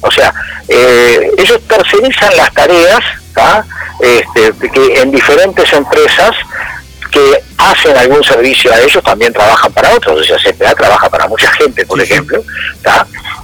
O 0.00 0.10
sea 0.10 0.32
eh, 0.68 1.30
ellos 1.38 1.60
tercerizan 1.66 2.36
las 2.36 2.52
tareas 2.52 3.00
este, 4.00 4.68
que 4.68 5.00
en 5.00 5.10
diferentes 5.10 5.72
empresas 5.72 6.32
que 7.10 7.42
hacen 7.58 7.96
algún 7.96 8.24
servicio 8.24 8.72
a 8.72 8.80
ellos 8.80 9.02
también 9.04 9.32
trabajan 9.32 9.72
para 9.72 9.94
otros, 9.94 10.20
o 10.20 10.24
sea, 10.24 10.38
CPA 10.38 10.74
trabaja 10.74 11.08
para 11.10 11.28
mucha 11.28 11.50
gente, 11.52 11.84
por 11.86 12.00
ejemplo, 12.00 12.42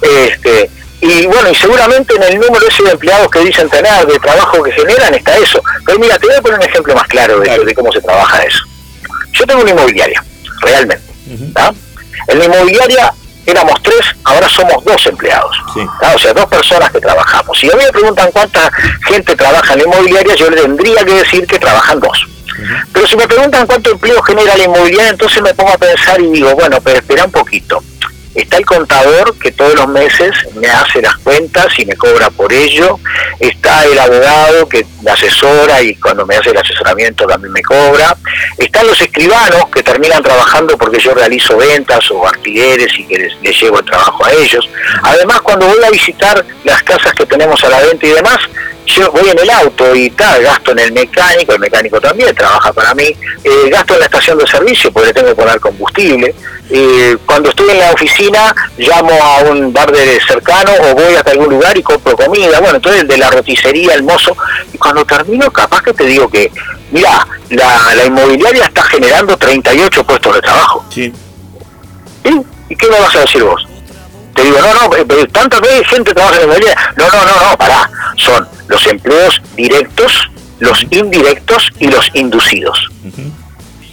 Este, 0.01 0.69
y 1.01 1.27
bueno, 1.27 1.49
y 1.51 1.55
seguramente 1.55 2.15
en 2.15 2.23
el 2.23 2.39
número 2.39 2.67
ese 2.67 2.83
de 2.83 2.91
empleados 2.91 3.29
que 3.29 3.39
dicen 3.39 3.69
tener, 3.69 4.05
de 4.05 4.19
trabajo 4.19 4.61
que 4.63 4.71
generan, 4.71 5.13
está 5.13 5.37
eso. 5.37 5.61
Pero 5.85 5.99
mira, 5.99 6.17
te 6.17 6.27
voy 6.27 6.35
a 6.35 6.41
poner 6.41 6.59
un 6.59 6.65
ejemplo 6.65 6.95
más 6.95 7.07
claro. 7.07 7.39
de, 7.39 7.73
cómo 7.75 7.91
se 7.91 8.01
trabaja 8.01 8.43
eso. 8.43 8.59
Yo 9.33 9.45
tengo 9.45 9.61
una 9.61 9.71
inmobiliaria, 9.71 10.23
realmente. 10.61 11.03
En 12.27 12.39
la 12.39 12.45
inmobiliaria 12.45 13.13
éramos 13.45 13.81
tres, 13.81 14.01
ahora 14.23 14.47
somos 14.49 14.83
dos 14.83 15.05
empleados. 15.07 15.55
O 16.15 16.19
sea, 16.19 16.33
dos 16.33 16.45
personas 16.45 16.91
que 16.91 16.99
trabajamos. 16.99 17.57
Si 17.57 17.69
a 17.71 17.75
mí 17.75 17.83
me 17.83 17.91
preguntan 17.91 18.31
cuánta 18.31 18.71
gente 19.07 19.35
trabaja 19.35 19.73
en 19.73 19.79
la 19.79 19.85
inmobiliaria, 19.85 20.35
yo 20.35 20.49
le 20.49 20.61
tendría 20.61 21.03
que 21.03 21.13
decir 21.13 21.47
que 21.47 21.57
trabajan 21.57 21.99
dos. 21.99 22.27
Pero 22.91 23.07
si 23.07 23.15
me 23.15 23.27
preguntan 23.27 23.65
cuánto 23.65 23.91
empleo 23.91 24.21
genera 24.21 24.57
la 24.57 24.63
inmobiliaria, 24.65 25.09
entonces 25.09 25.41
me 25.41 25.53
pongo 25.53 25.71
a 25.71 25.77
pensar 25.77 26.19
y 26.19 26.29
digo, 26.29 26.53
bueno, 26.55 26.79
pero 26.81 26.97
espera 26.97 27.23
un 27.25 27.31
poquito 27.31 27.81
está 28.41 28.57
el 28.57 28.65
contador 28.65 29.37
que 29.37 29.51
todos 29.51 29.75
los 29.75 29.87
meses 29.87 30.31
me 30.55 30.67
hace 30.67 31.01
las 31.01 31.15
cuentas 31.17 31.67
y 31.77 31.85
me 31.85 31.95
cobra 31.95 32.29
por 32.29 32.51
ello, 32.51 32.99
está 33.39 33.85
el 33.85 33.97
abogado 33.97 34.67
que 34.67 34.85
me 35.03 35.11
asesora 35.11 35.81
y 35.81 35.95
cuando 35.95 36.25
me 36.25 36.35
hace 36.35 36.51
el 36.51 36.57
asesoramiento 36.57 37.25
también 37.25 37.53
me 37.53 37.61
cobra, 37.61 38.15
están 38.57 38.87
los 38.87 38.99
escribanos 39.01 39.65
que 39.73 39.83
terminan 39.83 40.21
trabajando 40.23 40.77
porque 40.77 40.99
yo 40.99 41.13
realizo 41.13 41.57
ventas 41.57 42.09
o 42.11 42.27
alquileres 42.27 42.91
y 42.97 43.05
que 43.05 43.17
les, 43.17 43.61
llevo 43.61 43.79
el 43.79 43.85
trabajo 43.85 44.25
a 44.25 44.31
ellos. 44.31 44.69
Además, 45.03 45.41
cuando 45.41 45.67
voy 45.67 45.83
a 45.83 45.89
visitar 45.89 46.45
las 46.63 46.83
casas 46.83 47.13
que 47.13 47.25
tenemos 47.25 47.63
a 47.63 47.69
la 47.69 47.81
venta 47.81 48.05
y 48.05 48.11
demás, 48.11 48.39
yo 48.95 49.11
voy 49.11 49.29
en 49.29 49.39
el 49.39 49.49
auto 49.49 49.95
y 49.95 50.09
tal, 50.11 50.41
gasto 50.41 50.71
en 50.71 50.79
el 50.79 50.91
mecánico, 50.91 51.53
el 51.53 51.59
mecánico 51.59 52.01
también 52.01 52.33
trabaja 52.35 52.73
para 52.73 52.93
mí, 52.95 53.05
eh, 53.43 53.69
gasto 53.69 53.93
en 53.93 53.99
la 53.99 54.05
estación 54.05 54.37
de 54.37 54.47
servicio 54.47 54.91
porque 54.91 55.07
le 55.07 55.13
tengo 55.13 55.27
que 55.29 55.35
poner 55.35 55.59
combustible, 55.59 56.35
eh, 56.69 57.17
cuando 57.25 57.49
estoy 57.49 57.69
en 57.69 57.79
la 57.79 57.91
oficina 57.91 58.55
llamo 58.77 59.11
a 59.11 59.39
un 59.49 59.71
bar 59.71 59.91
de 59.91 60.19
cercano 60.21 60.71
o 60.81 60.95
voy 60.95 61.15
hasta 61.15 61.31
algún 61.31 61.49
lugar 61.49 61.77
y 61.77 61.83
compro 61.83 62.15
comida, 62.15 62.59
bueno, 62.59 62.77
entonces 62.77 63.07
de 63.07 63.17
la 63.17 63.29
roticería, 63.29 63.93
el 63.93 64.03
mozo, 64.03 64.35
y 64.73 64.77
cuando 64.77 65.05
termino 65.05 65.51
capaz 65.51 65.81
que 65.81 65.93
te 65.93 66.05
digo 66.05 66.29
que, 66.29 66.51
mira, 66.91 67.27
la, 67.49 67.95
la 67.95 68.05
inmobiliaria 68.05 68.65
está 68.65 68.83
generando 68.83 69.37
38 69.37 70.03
puestos 70.03 70.35
de 70.35 70.41
trabajo. 70.41 70.85
Sí. 70.89 71.13
¿Y 72.69 72.75
qué 72.75 72.87
me 72.87 72.99
vas 72.99 73.15
a 73.15 73.21
decir 73.21 73.43
vos? 73.43 73.67
Te 74.35 74.43
digo, 74.43 74.59
no, 74.59 74.73
no, 74.73 74.89
pero 74.89 75.27
tantas 75.27 75.59
veces 75.61 75.87
gente 75.87 76.13
trabaja 76.13 76.35
en 76.35 76.41
la 76.41 76.45
inmobiliaria. 76.45 76.93
No, 76.95 77.07
no, 77.07 77.25
no, 77.25 77.49
no, 77.49 77.57
pará. 77.57 77.89
Son 78.15 78.47
los 78.69 78.87
empleos 78.87 79.41
directos, 79.55 80.29
los 80.59 80.81
indirectos 80.89 81.69
y 81.79 81.87
los 81.89 82.09
inducidos. 82.13 82.89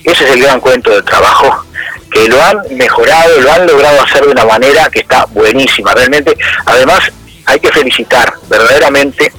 Ese 0.05 0.25
es 0.25 0.31
el 0.31 0.43
gran 0.43 0.61
cuento 0.61 0.91
del 0.91 1.05
trabajo 1.05 1.65
que 2.13 2.29
lo 2.29 2.41
han 2.43 2.59
mejorado, 2.77 3.41
lo 3.41 3.53
han 3.53 3.67
logrado 3.67 4.01
hacer 4.03 4.25
de 4.25 4.31
una 4.31 4.45
manera 4.45 4.89
que 4.89 5.01
está 5.01 5.27
buenísima. 5.27 5.93
Realmente, 5.93 6.37
además, 6.65 7.01
hay 7.47 7.59
que 7.59 7.73
felicitar, 7.73 8.33
verdaderamente, 8.49 9.33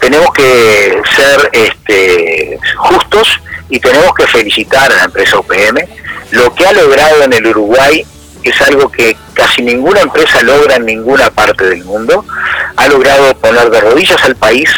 tenemos 0.00 0.32
que 0.32 1.02
ser 1.14 1.50
este, 1.52 2.58
justos 2.76 3.40
y 3.68 3.80
tenemos 3.80 4.14
que 4.14 4.26
felicitar 4.26 4.90
a 4.92 4.96
la 4.96 5.04
empresa 5.04 5.38
UPM. 5.38 5.78
Lo 6.30 6.54
que 6.54 6.66
ha 6.66 6.72
logrado 6.72 7.22
en 7.22 7.32
el 7.32 7.46
Uruguay 7.46 8.04
es 8.42 8.60
algo 8.60 8.90
que 8.90 9.16
casi 9.32 9.62
ninguna 9.62 10.00
empresa 10.00 10.42
logra 10.42 10.76
en 10.76 10.86
ninguna 10.86 11.30
parte 11.30 11.64
del 11.64 11.84
mundo. 11.84 12.24
Ha 12.76 12.88
logrado 12.88 13.34
poner 13.36 13.70
de 13.70 13.80
rodillas 13.80 14.22
al 14.24 14.36
país, 14.36 14.70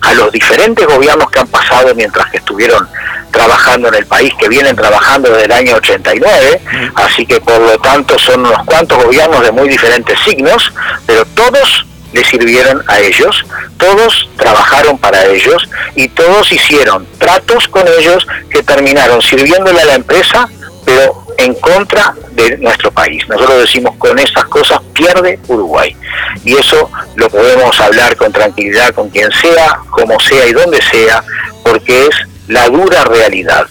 a 0.00 0.14
los 0.14 0.32
diferentes 0.32 0.86
gobiernos 0.86 1.30
que 1.30 1.38
han 1.38 1.46
pasado 1.46 1.94
mientras 1.94 2.30
que 2.30 2.38
estuvieron 2.38 2.88
trabajando 3.30 3.88
en 3.88 3.94
el 3.94 4.06
país, 4.06 4.32
que 4.38 4.48
vienen 4.48 4.76
trabajando 4.76 5.30
desde 5.30 5.44
el 5.46 5.52
año 5.52 5.76
89, 5.76 6.60
así 6.94 7.24
que 7.24 7.40
por 7.40 7.58
lo 7.60 7.78
tanto 7.78 8.18
son 8.18 8.40
unos 8.40 8.64
cuantos 8.64 9.02
gobiernos 9.02 9.42
de 9.42 9.52
muy 9.52 9.68
diferentes 9.68 10.18
signos, 10.20 10.72
pero 11.06 11.24
todos 11.34 11.86
le 12.12 12.24
sirvieron 12.24 12.82
a 12.88 13.00
ellos, 13.00 13.44
todos 13.78 14.28
trabajaron 14.36 14.98
para 14.98 15.24
ellos 15.26 15.68
y 15.94 16.08
todos 16.08 16.52
hicieron 16.52 17.06
tratos 17.18 17.68
con 17.68 17.84
ellos 17.98 18.26
que 18.50 18.62
terminaron 18.62 19.22
sirviéndole 19.22 19.80
a 19.80 19.86
la 19.86 19.94
empresa, 19.94 20.48
pero 20.84 21.22
en 21.38 21.54
contra 21.54 22.14
de 22.32 22.56
nuestro 22.58 22.90
país. 22.90 23.26
Nosotros 23.28 23.60
decimos 23.60 23.96
con 23.96 24.18
esas 24.18 24.44
cosas 24.44 24.80
pierde 24.92 25.38
Uruguay. 25.48 25.96
Y 26.44 26.54
eso 26.54 26.90
lo 27.16 27.28
podemos 27.28 27.78
hablar 27.80 28.16
con 28.16 28.32
tranquilidad 28.32 28.94
con 28.94 29.08
quien 29.10 29.30
sea, 29.32 29.80
como 29.90 30.18
sea 30.20 30.46
y 30.46 30.52
donde 30.52 30.80
sea, 30.82 31.22
porque 31.64 32.06
es 32.06 32.16
la 32.48 32.68
dura 32.68 33.04
realidad. 33.04 33.66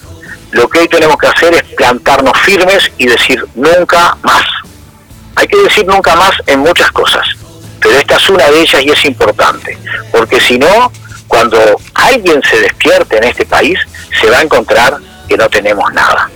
Lo 0.51 0.67
que 0.67 0.79
hoy 0.79 0.87
tenemos 0.87 1.17
que 1.17 1.27
hacer 1.27 1.53
es 1.53 1.63
plantarnos 1.75 2.37
firmes 2.39 2.91
y 2.97 3.07
decir 3.07 3.43
nunca 3.55 4.17
más. 4.21 4.45
Hay 5.35 5.47
que 5.47 5.57
decir 5.57 5.85
nunca 5.85 6.15
más 6.15 6.31
en 6.45 6.59
muchas 6.59 6.91
cosas, 6.91 7.25
pero 7.79 7.97
esta 7.97 8.17
es 8.17 8.29
una 8.29 8.49
de 8.49 8.61
ellas 8.61 8.81
y 8.83 8.89
es 8.89 9.05
importante, 9.05 9.77
porque 10.11 10.41
si 10.41 10.59
no, 10.59 10.91
cuando 11.27 11.57
alguien 11.93 12.41
se 12.43 12.59
despierte 12.59 13.17
en 13.17 13.23
este 13.23 13.45
país, 13.45 13.79
se 14.19 14.29
va 14.29 14.39
a 14.39 14.41
encontrar 14.41 14.97
que 15.29 15.37
no 15.37 15.47
tenemos 15.49 15.91
nada 15.93 16.29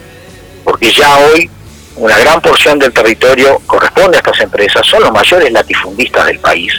porque 0.75 0.91
ya 0.91 1.17
hoy 1.19 1.49
una 1.95 2.17
gran 2.17 2.41
porción 2.41 2.77
del 2.77 2.91
territorio 2.91 3.61
corresponde 3.65 4.17
a 4.17 4.19
estas 4.19 4.41
empresas, 4.41 4.85
son 4.85 5.03
los 5.03 5.11
mayores 5.13 5.49
latifundistas 5.49 6.25
del 6.25 6.37
país. 6.39 6.73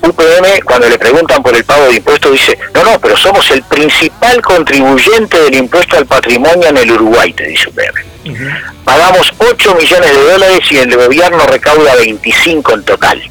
UPM, 0.00 0.62
cuando 0.64 0.88
le 0.88 0.96
preguntan 1.00 1.42
por 1.42 1.52
el 1.56 1.64
pago 1.64 1.86
de 1.86 1.96
impuestos, 1.96 2.30
dice, 2.30 2.56
no, 2.72 2.84
no, 2.84 3.00
pero 3.00 3.16
somos 3.16 3.50
el 3.50 3.64
principal 3.64 4.40
contribuyente 4.40 5.36
del 5.40 5.56
impuesto 5.56 5.96
al 5.96 6.06
patrimonio 6.06 6.68
en 6.68 6.76
el 6.76 6.92
Uruguay, 6.92 7.32
te 7.32 7.48
dice 7.48 7.68
UPM. 7.70 8.38
Pagamos 8.84 9.32
8 9.38 9.74
millones 9.74 10.14
de 10.14 10.30
dólares 10.30 10.60
y 10.70 10.76
el 10.76 10.94
gobierno 10.96 11.44
recauda 11.46 11.96
25 11.96 12.74
en 12.74 12.84
total. 12.84 13.30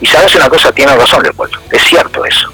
Y 0.00 0.06
sabes 0.06 0.34
una 0.34 0.48
cosa, 0.48 0.72
tiene 0.72 0.96
razón 0.96 1.22
Leopoldo, 1.22 1.56
es 1.70 1.84
cierto 1.84 2.24
eso. 2.24 2.50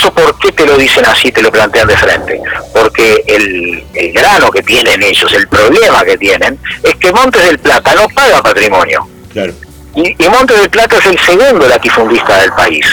Eso 0.00 0.10
por 0.14 0.38
qué 0.38 0.50
te 0.52 0.64
lo 0.64 0.78
dicen 0.78 1.04
así, 1.04 1.30
te 1.30 1.42
lo 1.42 1.52
plantean 1.52 1.86
de 1.86 1.94
frente? 1.94 2.40
Porque 2.72 3.22
el, 3.26 3.84
el 3.92 4.12
grano 4.12 4.50
que 4.50 4.62
tienen 4.62 5.02
ellos, 5.02 5.30
el 5.34 5.46
problema 5.46 6.02
que 6.04 6.16
tienen, 6.16 6.58
es 6.82 6.94
que 6.94 7.12
Montes 7.12 7.44
del 7.44 7.58
Plata 7.58 7.94
no 7.94 8.08
paga 8.08 8.42
patrimonio. 8.42 9.06
Claro. 9.30 9.52
Y, 9.94 10.24
y 10.24 10.28
Montes 10.30 10.58
del 10.58 10.70
Plata 10.70 10.96
es 10.96 11.04
el 11.04 11.18
segundo 11.18 11.68
latifundista 11.68 12.40
del 12.40 12.50
país. 12.52 12.86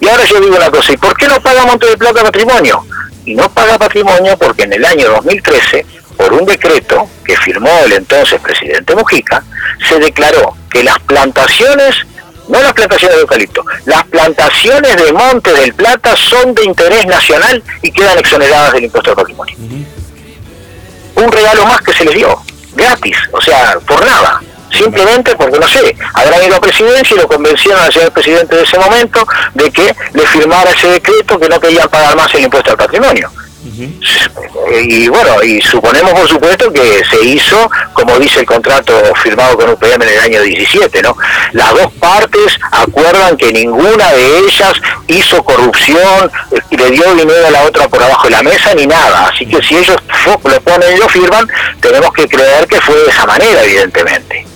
Y 0.00 0.08
ahora 0.08 0.24
yo 0.24 0.40
digo 0.40 0.56
una 0.56 0.72
cosa, 0.72 0.92
¿y 0.92 0.96
por 0.96 1.16
qué 1.16 1.28
no 1.28 1.40
paga 1.40 1.64
Montes 1.66 1.88
del 1.88 1.98
Plata 1.98 2.24
patrimonio? 2.24 2.84
Y 3.24 3.36
no 3.36 3.48
paga 3.48 3.78
patrimonio 3.78 4.36
porque 4.36 4.64
en 4.64 4.72
el 4.72 4.84
año 4.84 5.08
2013, 5.08 5.86
por 6.16 6.32
un 6.32 6.46
decreto 6.46 7.08
que 7.24 7.36
firmó 7.36 7.70
el 7.84 7.92
entonces 7.92 8.40
presidente 8.40 8.96
Mujica, 8.96 9.44
se 9.88 10.00
declaró 10.00 10.56
que 10.68 10.82
las 10.82 10.98
plantaciones, 10.98 11.94
no 12.50 12.60
las 12.60 12.72
plantaciones 12.72 13.16
de 13.16 13.22
eucalipto, 13.22 13.64
las 13.86 14.04
plantaciones 14.04 14.96
de 14.96 15.12
Montes 15.12 15.54
del 15.54 15.72
Plata 15.72 16.16
son 16.16 16.54
de 16.54 16.64
interés 16.64 17.06
nacional 17.06 17.62
y 17.82 17.92
quedan 17.92 18.18
exoneradas 18.18 18.72
del 18.72 18.84
impuesto 18.84 19.10
al 19.10 19.16
patrimonio. 19.16 19.56
Un 21.14 21.32
regalo 21.32 21.64
más 21.66 21.80
que 21.80 21.92
se 21.92 22.04
les 22.04 22.14
dio, 22.14 22.42
gratis, 22.74 23.16
o 23.32 23.40
sea, 23.40 23.78
por 23.86 24.04
nada. 24.04 24.40
Simplemente 24.72 25.34
porque, 25.34 25.58
no 25.58 25.68
sé, 25.68 25.96
habrán 26.14 26.44
ido 26.44 26.56
a 26.56 26.60
presidencia 26.60 27.14
y 27.14 27.18
lo 27.18 27.28
convencieron 27.28 27.80
al 27.82 27.92
señor 27.92 28.12
presidente 28.12 28.56
de 28.56 28.62
ese 28.62 28.78
momento 28.78 29.26
de 29.54 29.70
que 29.70 29.94
le 30.12 30.26
firmara 30.26 30.70
ese 30.70 30.88
decreto 30.88 31.38
que 31.38 31.48
no 31.48 31.60
querían 31.60 31.88
pagar 31.88 32.16
más 32.16 32.32
el 32.34 32.44
impuesto 32.44 32.70
al 32.70 32.76
patrimonio. 32.76 33.30
Y 34.82 35.08
bueno, 35.08 35.42
y 35.42 35.60
suponemos 35.60 36.12
por 36.12 36.28
supuesto 36.28 36.72
que 36.72 37.02
se 37.10 37.24
hizo, 37.24 37.70
como 37.92 38.18
dice 38.18 38.40
el 38.40 38.46
contrato 38.46 38.94
firmado 39.16 39.56
con 39.56 39.70
UPM 39.70 40.02
en 40.02 40.08
el 40.08 40.20
año 40.20 40.42
17, 40.42 41.02
¿no? 41.02 41.16
Las 41.52 41.70
dos 41.70 41.92
partes 41.98 42.58
acuerdan 42.70 43.36
que 43.36 43.52
ninguna 43.52 44.12
de 44.12 44.38
ellas 44.38 44.72
hizo 45.08 45.42
corrupción 45.42 46.30
y 46.70 46.76
le 46.76 46.90
dio 46.90 47.14
dinero 47.14 47.46
a 47.48 47.50
la 47.50 47.62
otra 47.64 47.88
por 47.88 48.02
abajo 48.02 48.24
de 48.24 48.30
la 48.30 48.42
mesa 48.42 48.74
ni 48.74 48.86
nada. 48.86 49.28
Así 49.28 49.44
que 49.46 49.60
si 49.62 49.76
ellos 49.76 49.96
lo 50.26 50.60
ponen 50.60 50.96
y 50.96 50.98
lo 50.98 51.08
firman, 51.08 51.46
tenemos 51.80 52.12
que 52.12 52.26
creer 52.26 52.66
que 52.66 52.80
fue 52.80 52.96
de 52.96 53.10
esa 53.10 53.26
manera, 53.26 53.62
evidentemente. 53.62 54.46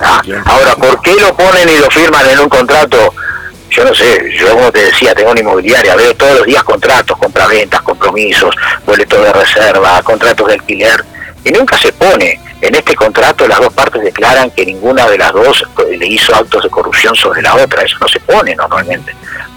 ¿Ah? 0.00 0.20
Ahora, 0.46 0.74
¿por 0.74 1.00
qué 1.02 1.14
lo 1.14 1.34
ponen 1.36 1.68
y 1.68 1.78
lo 1.78 1.88
firman 1.90 2.28
en 2.28 2.40
un 2.40 2.48
contrato? 2.48 3.14
Yo 3.74 3.84
no 3.86 3.94
sé, 3.94 4.30
yo 4.38 4.50
como 4.50 4.70
te 4.70 4.84
decía, 4.84 5.14
tengo 5.14 5.30
una 5.30 5.40
inmobiliaria, 5.40 5.96
veo 5.96 6.14
todos 6.14 6.38
los 6.38 6.46
días 6.46 6.62
contratos, 6.62 7.16
compraventas, 7.16 7.80
compromisos, 7.80 8.54
boletos 8.84 9.24
de 9.24 9.32
reserva, 9.32 10.02
contratos 10.02 10.46
de 10.46 10.54
alquiler, 10.54 11.02
y 11.42 11.50
nunca 11.52 11.78
se 11.78 11.90
pone. 11.92 12.38
En 12.60 12.74
este 12.74 12.94
contrato 12.94 13.48
las 13.48 13.58
dos 13.58 13.72
partes 13.72 14.02
declaran 14.02 14.50
que 14.50 14.66
ninguna 14.66 15.08
de 15.08 15.16
las 15.16 15.32
dos 15.32 15.64
eh, 15.78 15.96
le 15.96 16.06
hizo 16.06 16.34
actos 16.34 16.62
de 16.62 16.68
corrupción 16.68 17.14
sobre 17.16 17.40
la 17.40 17.54
otra, 17.54 17.82
eso 17.82 17.96
no 17.98 18.08
se 18.08 18.20
pone 18.20 18.54
normalmente. 18.54 19.14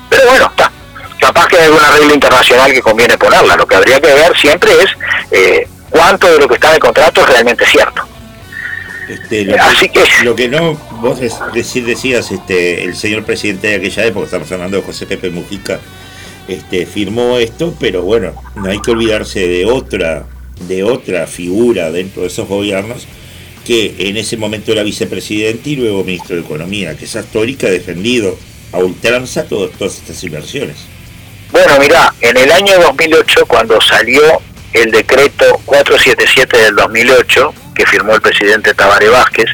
Pero 0.10 0.30
bueno, 0.30 0.46
está. 0.46 0.72
Capaz 1.20 1.48
que 1.48 1.58
hay 1.58 1.66
alguna 1.66 1.92
regla 1.92 2.14
internacional 2.14 2.72
que 2.72 2.82
conviene 2.82 3.18
ponerla, 3.18 3.58
lo 3.58 3.68
que 3.68 3.76
habría 3.76 4.00
que 4.00 4.14
ver 4.14 4.36
siempre 4.38 4.72
es 4.82 4.92
eh, 5.32 5.68
cuánto 5.90 6.32
de 6.32 6.40
lo 6.40 6.48
que 6.48 6.56
está 6.56 6.70
en 6.70 6.76
el 6.76 6.80
contrato 6.80 7.22
es 7.22 7.28
realmente 7.28 7.66
cierto. 7.66 8.08
Este, 9.10 9.44
lo, 9.46 9.56
Así 9.62 9.90
que, 9.90 10.02
que- 10.04 10.24
lo 10.24 10.36
que 10.36 10.48
no, 10.50 10.74
vos 11.02 11.20
des- 11.20 11.34
deci- 11.54 11.84
decías, 11.84 12.32
este, 12.32 12.84
el 12.84 12.96
señor 12.96 13.24
presidente 13.24 13.68
de 13.68 13.76
aquella 13.76 14.06
época, 14.06 14.26
estamos 14.26 14.52
hablando 14.52 14.78
de 14.78 14.84
José 14.84 15.06
Pepe 15.06 15.30
Mujica, 15.30 15.80
este, 16.48 16.86
firmó 16.86 17.38
esto, 17.38 17.76
pero 17.80 18.02
bueno, 18.02 18.34
no 18.56 18.70
hay 18.70 18.80
que 18.80 18.92
olvidarse 18.92 19.48
de 19.48 19.66
otra, 19.66 20.26
de 20.68 20.84
otra 20.84 21.28
figura 21.28 21.92
dentro 21.92 22.22
de 22.24 22.30
esos 22.30 22.48
gobiernos 22.48 23.08
que 23.66 23.96
en 23.98 24.18
ese 24.18 24.38
momento 24.38 24.72
era 24.72 24.84
vicepresidente 24.84 25.72
y 25.72 25.76
luego 25.76 26.04
ministro 26.04 26.36
de 26.36 26.42
Economía, 26.44 26.96
que 26.96 27.06
es 27.06 27.16
Astori 27.16 27.56
que 27.56 27.66
ha 27.68 27.72
defendido 27.72 28.38
a 28.72 28.78
ultranza 28.80 29.46
todo- 29.46 29.70
todas 29.70 29.96
estas 29.98 30.24
inversiones. 30.24 30.78
Bueno, 31.52 31.74
mira, 31.80 32.14
en 32.22 32.38
el 32.38 32.52
año 32.52 32.74
2008, 32.80 33.46
cuando 33.48 33.80
salió 33.82 34.22
el 34.74 34.92
decreto 34.92 35.46
477 35.66 36.58
del 36.58 36.76
2008, 36.76 37.54
que 37.76 37.86
firmó 37.86 38.16
el 38.16 38.22
presidente 38.22 38.74
Tabaré 38.74 39.10
Vázquez, 39.10 39.46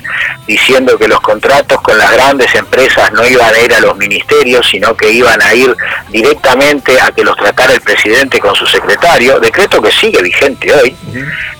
diciendo 0.47 0.97
que 0.97 1.07
los 1.07 1.19
contratos 1.19 1.81
con 1.81 1.97
las 1.97 2.11
grandes 2.11 2.53
empresas 2.55 3.11
no 3.11 3.27
iban 3.27 3.53
a 3.53 3.59
ir 3.59 3.73
a 3.73 3.79
los 3.79 3.97
ministerios, 3.97 4.67
sino 4.69 4.95
que 4.95 5.11
iban 5.11 5.41
a 5.41 5.53
ir 5.53 5.75
directamente 6.09 7.01
a 7.01 7.11
que 7.11 7.23
los 7.23 7.35
tratara 7.35 7.73
el 7.73 7.81
presidente 7.81 8.39
con 8.39 8.55
su 8.55 8.65
secretario, 8.65 9.39
decreto 9.39 9.81
que 9.81 9.91
sigue 9.91 10.21
vigente 10.21 10.73
hoy. 10.73 10.95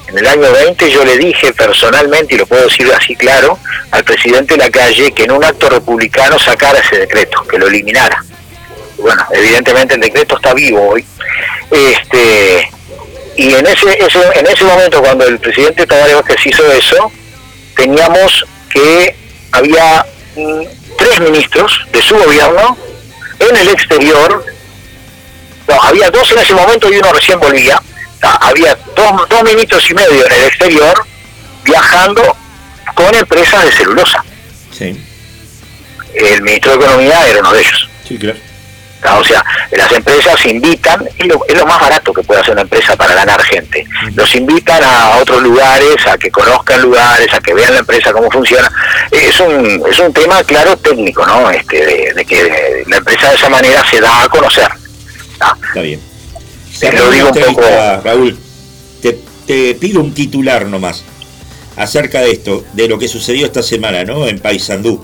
En 0.08 0.18
el 0.18 0.28
año 0.28 0.52
20 0.52 0.92
yo 0.92 1.04
le 1.04 1.18
dije 1.18 1.52
personalmente, 1.54 2.36
y 2.36 2.38
lo 2.38 2.46
puedo 2.46 2.64
decir 2.64 2.90
así 2.94 3.16
claro, 3.16 3.58
al 3.92 4.04
presidente 4.04 4.56
de 4.56 4.64
la 4.64 4.70
calle 4.70 5.12
que 5.12 5.24
en 5.24 5.32
un 5.32 5.44
acto 5.44 5.70
republicano 5.70 6.38
sacara 6.38 6.80
ese 6.80 7.00
decreto, 7.00 7.44
que 7.50 7.58
lo 7.58 7.68
eliminara 7.68 8.24
bueno, 9.02 9.24
evidentemente 9.32 9.96
el 9.96 10.02
decreto 10.02 10.36
está 10.36 10.54
vivo 10.54 10.90
hoy. 10.90 11.06
Este, 11.72 12.70
y 13.36 13.54
en 13.54 13.66
ese, 13.66 13.90
ese- 14.06 14.40
en 14.40 14.48
ese 14.48 14.64
momento 14.64 15.02
cuando 15.02 15.26
el 15.26 15.40
presidente 15.40 15.86
Tabaré 15.88 16.16
Vázquez 16.16 16.46
hizo 16.48 16.72
eso, 16.72 17.12
teníamos 17.76 18.46
que 18.70 19.16
había 19.52 20.06
mm, 20.36 20.62
tres 20.98 21.20
ministros 21.22 21.86
de 21.92 22.02
su 22.02 22.16
gobierno 22.16 22.78
en 23.40 23.56
el 23.58 23.70
exterior, 23.70 24.46
no, 25.68 25.82
había 25.84 26.10
dos 26.12 26.32
en 26.32 26.40
ese 26.40 26.54
momento 26.54 26.92
y 26.92 26.98
uno 26.98 27.12
recién 27.14 27.40
volvía, 27.40 27.82
Ah, 28.24 28.38
había 28.50 28.78
dos, 28.96 29.28
dos 29.30 29.44
ministros 29.44 29.90
y 29.90 29.96
medio 29.96 30.24
en 30.28 30.32
el 30.32 30.44
exterior 30.44 30.94
viajando 31.64 32.38
con 32.94 33.16
empresas 33.16 33.66
de 33.66 33.72
celulosa. 33.72 34.24
Sí, 34.78 34.96
El 36.14 36.44
ministro 36.44 36.72
de 36.78 36.78
Economía 36.86 37.28
era 37.28 37.40
uno 37.40 37.52
de 37.54 37.62
ellos. 37.62 37.90
sí, 38.08 38.18
claro. 38.20 38.38
Ah, 39.04 39.18
O 39.20 39.24
sea, 39.24 39.44
las 39.72 39.92
empresas 39.92 40.46
invitan, 40.46 41.08
es 41.18 41.26
lo, 41.28 41.44
es 41.48 41.58
lo 41.58 41.66
más 41.66 41.80
barato 41.80 42.14
que 42.14 42.22
puede 42.24 42.42
hacer 42.42 42.54
una 42.54 42.62
empresa 42.62 42.96
para 42.96 43.16
ganar 43.16 43.42
gente. 43.44 43.86
Los 44.16 44.34
invitan 44.36 44.84
a 44.84 45.18
otros 45.18 45.42
lugares, 45.42 45.96
a 46.08 46.18
que 46.18 46.30
conozcan 46.30 46.82
lugares, 46.82 47.34
a 47.34 47.40
que 47.40 47.54
vean 47.54 47.74
la 47.74 47.80
empresa 47.80 48.14
cómo 48.14 48.30
funciona. 48.30 48.72
Es 49.12 49.40
un, 49.40 49.84
es 49.90 50.00
un 50.00 50.14
tema, 50.14 50.44
claro, 50.44 50.78
técnico, 50.78 51.26
¿no? 51.26 51.50
Este, 51.50 51.86
de, 51.86 52.14
de 52.14 52.26
que 52.26 52.84
la 52.88 52.98
empresa 52.98 53.30
de 53.30 53.36
esa 53.36 53.50
manera 53.50 53.84
se 53.90 54.00
da 54.00 54.24
a 54.24 54.30
conocer. 54.30 54.68
Ah, 55.40 55.56
Está 55.68 55.82
bien. 55.82 56.00
Te 56.80 56.92
lo 56.94 57.10
digo 57.12 57.30
un 57.30 57.56
poco- 57.56 58.02
Raúl, 58.04 58.38
te, 59.02 59.20
te 59.48 59.76
pido 59.76 60.00
un 60.02 60.14
titular 60.14 60.66
nomás 60.66 61.04
acerca 61.76 62.22
de 62.22 62.32
esto, 62.32 62.64
de 62.74 62.88
lo 62.88 63.00
que 63.00 63.08
sucedió 63.08 63.46
esta 63.46 63.64
semana, 63.64 64.04
¿no? 64.04 64.28
En 64.28 64.40
Paysandú, 64.40 65.04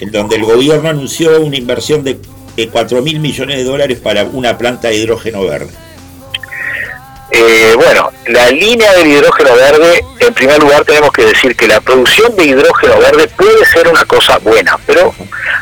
en 0.00 0.10
donde 0.10 0.36
el 0.36 0.44
gobierno 0.44 0.88
anunció 0.88 1.40
una 1.40 1.56
inversión 1.56 2.02
de 2.04 2.18
4 2.66 3.00
mil 3.02 3.20
millones 3.20 3.56
de 3.58 3.64
dólares 3.64 4.00
para 4.00 4.24
una 4.24 4.58
planta 4.58 4.88
de 4.88 4.96
hidrógeno 4.96 5.44
verde. 5.44 5.87
Eh, 7.30 7.74
bueno, 7.76 8.10
la 8.26 8.50
línea 8.50 8.90
del 8.94 9.08
hidrógeno 9.08 9.54
verde, 9.54 10.02
en 10.20 10.32
primer 10.32 10.58
lugar 10.60 10.84
tenemos 10.84 11.12
que 11.12 11.26
decir 11.26 11.54
que 11.54 11.68
la 11.68 11.80
producción 11.80 12.34
de 12.36 12.44
hidrógeno 12.44 12.98
verde 12.98 13.28
puede 13.28 13.66
ser 13.66 13.86
una 13.88 14.04
cosa 14.06 14.38
buena, 14.38 14.78
pero 14.86 15.14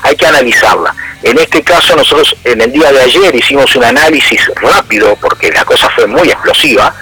hay 0.02 0.14
que 0.14 0.26
analizarla. 0.26 0.94
En 1.22 1.36
este 1.38 1.62
caso 1.62 1.96
nosotros 1.96 2.36
en 2.44 2.60
el 2.60 2.70
día 2.70 2.92
de 2.92 3.00
ayer 3.02 3.34
hicimos 3.34 3.74
un 3.74 3.82
análisis 3.82 4.40
rápido, 4.56 5.16
porque 5.20 5.50
la 5.50 5.64
cosa 5.64 5.90
fue 5.90 6.06
muy 6.06 6.28
explosiva, 6.28 6.94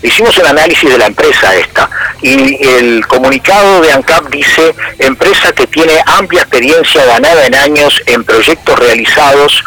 hicimos 0.00 0.36
un 0.38 0.46
análisis 0.46 0.88
de 0.88 0.98
la 0.98 1.06
empresa 1.06 1.52
esta, 1.56 1.90
y 2.20 2.64
el 2.64 3.04
comunicado 3.08 3.80
de 3.80 3.90
ANCAP 3.90 4.28
dice, 4.28 4.74
empresa 5.00 5.52
que 5.52 5.66
tiene 5.66 5.94
amplia 6.06 6.42
experiencia 6.42 7.04
ganada 7.04 7.46
en 7.46 7.54
años 7.56 8.00
en 8.06 8.22
proyectos 8.22 8.78
realizados 8.78 9.64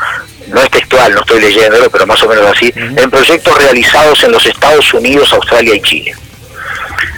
no 0.47 0.61
es 0.61 0.69
textual, 0.69 1.13
no 1.13 1.21
estoy 1.21 1.41
leyéndolo, 1.41 1.89
pero 1.89 2.05
más 2.05 2.21
o 2.23 2.27
menos 2.27 2.45
así, 2.45 2.71
en 2.75 3.09
proyectos 3.09 3.57
realizados 3.57 4.23
en 4.23 4.31
los 4.31 4.45
Estados 4.45 4.93
Unidos, 4.93 5.31
Australia 5.33 5.75
y 5.75 5.81
Chile. 5.81 6.15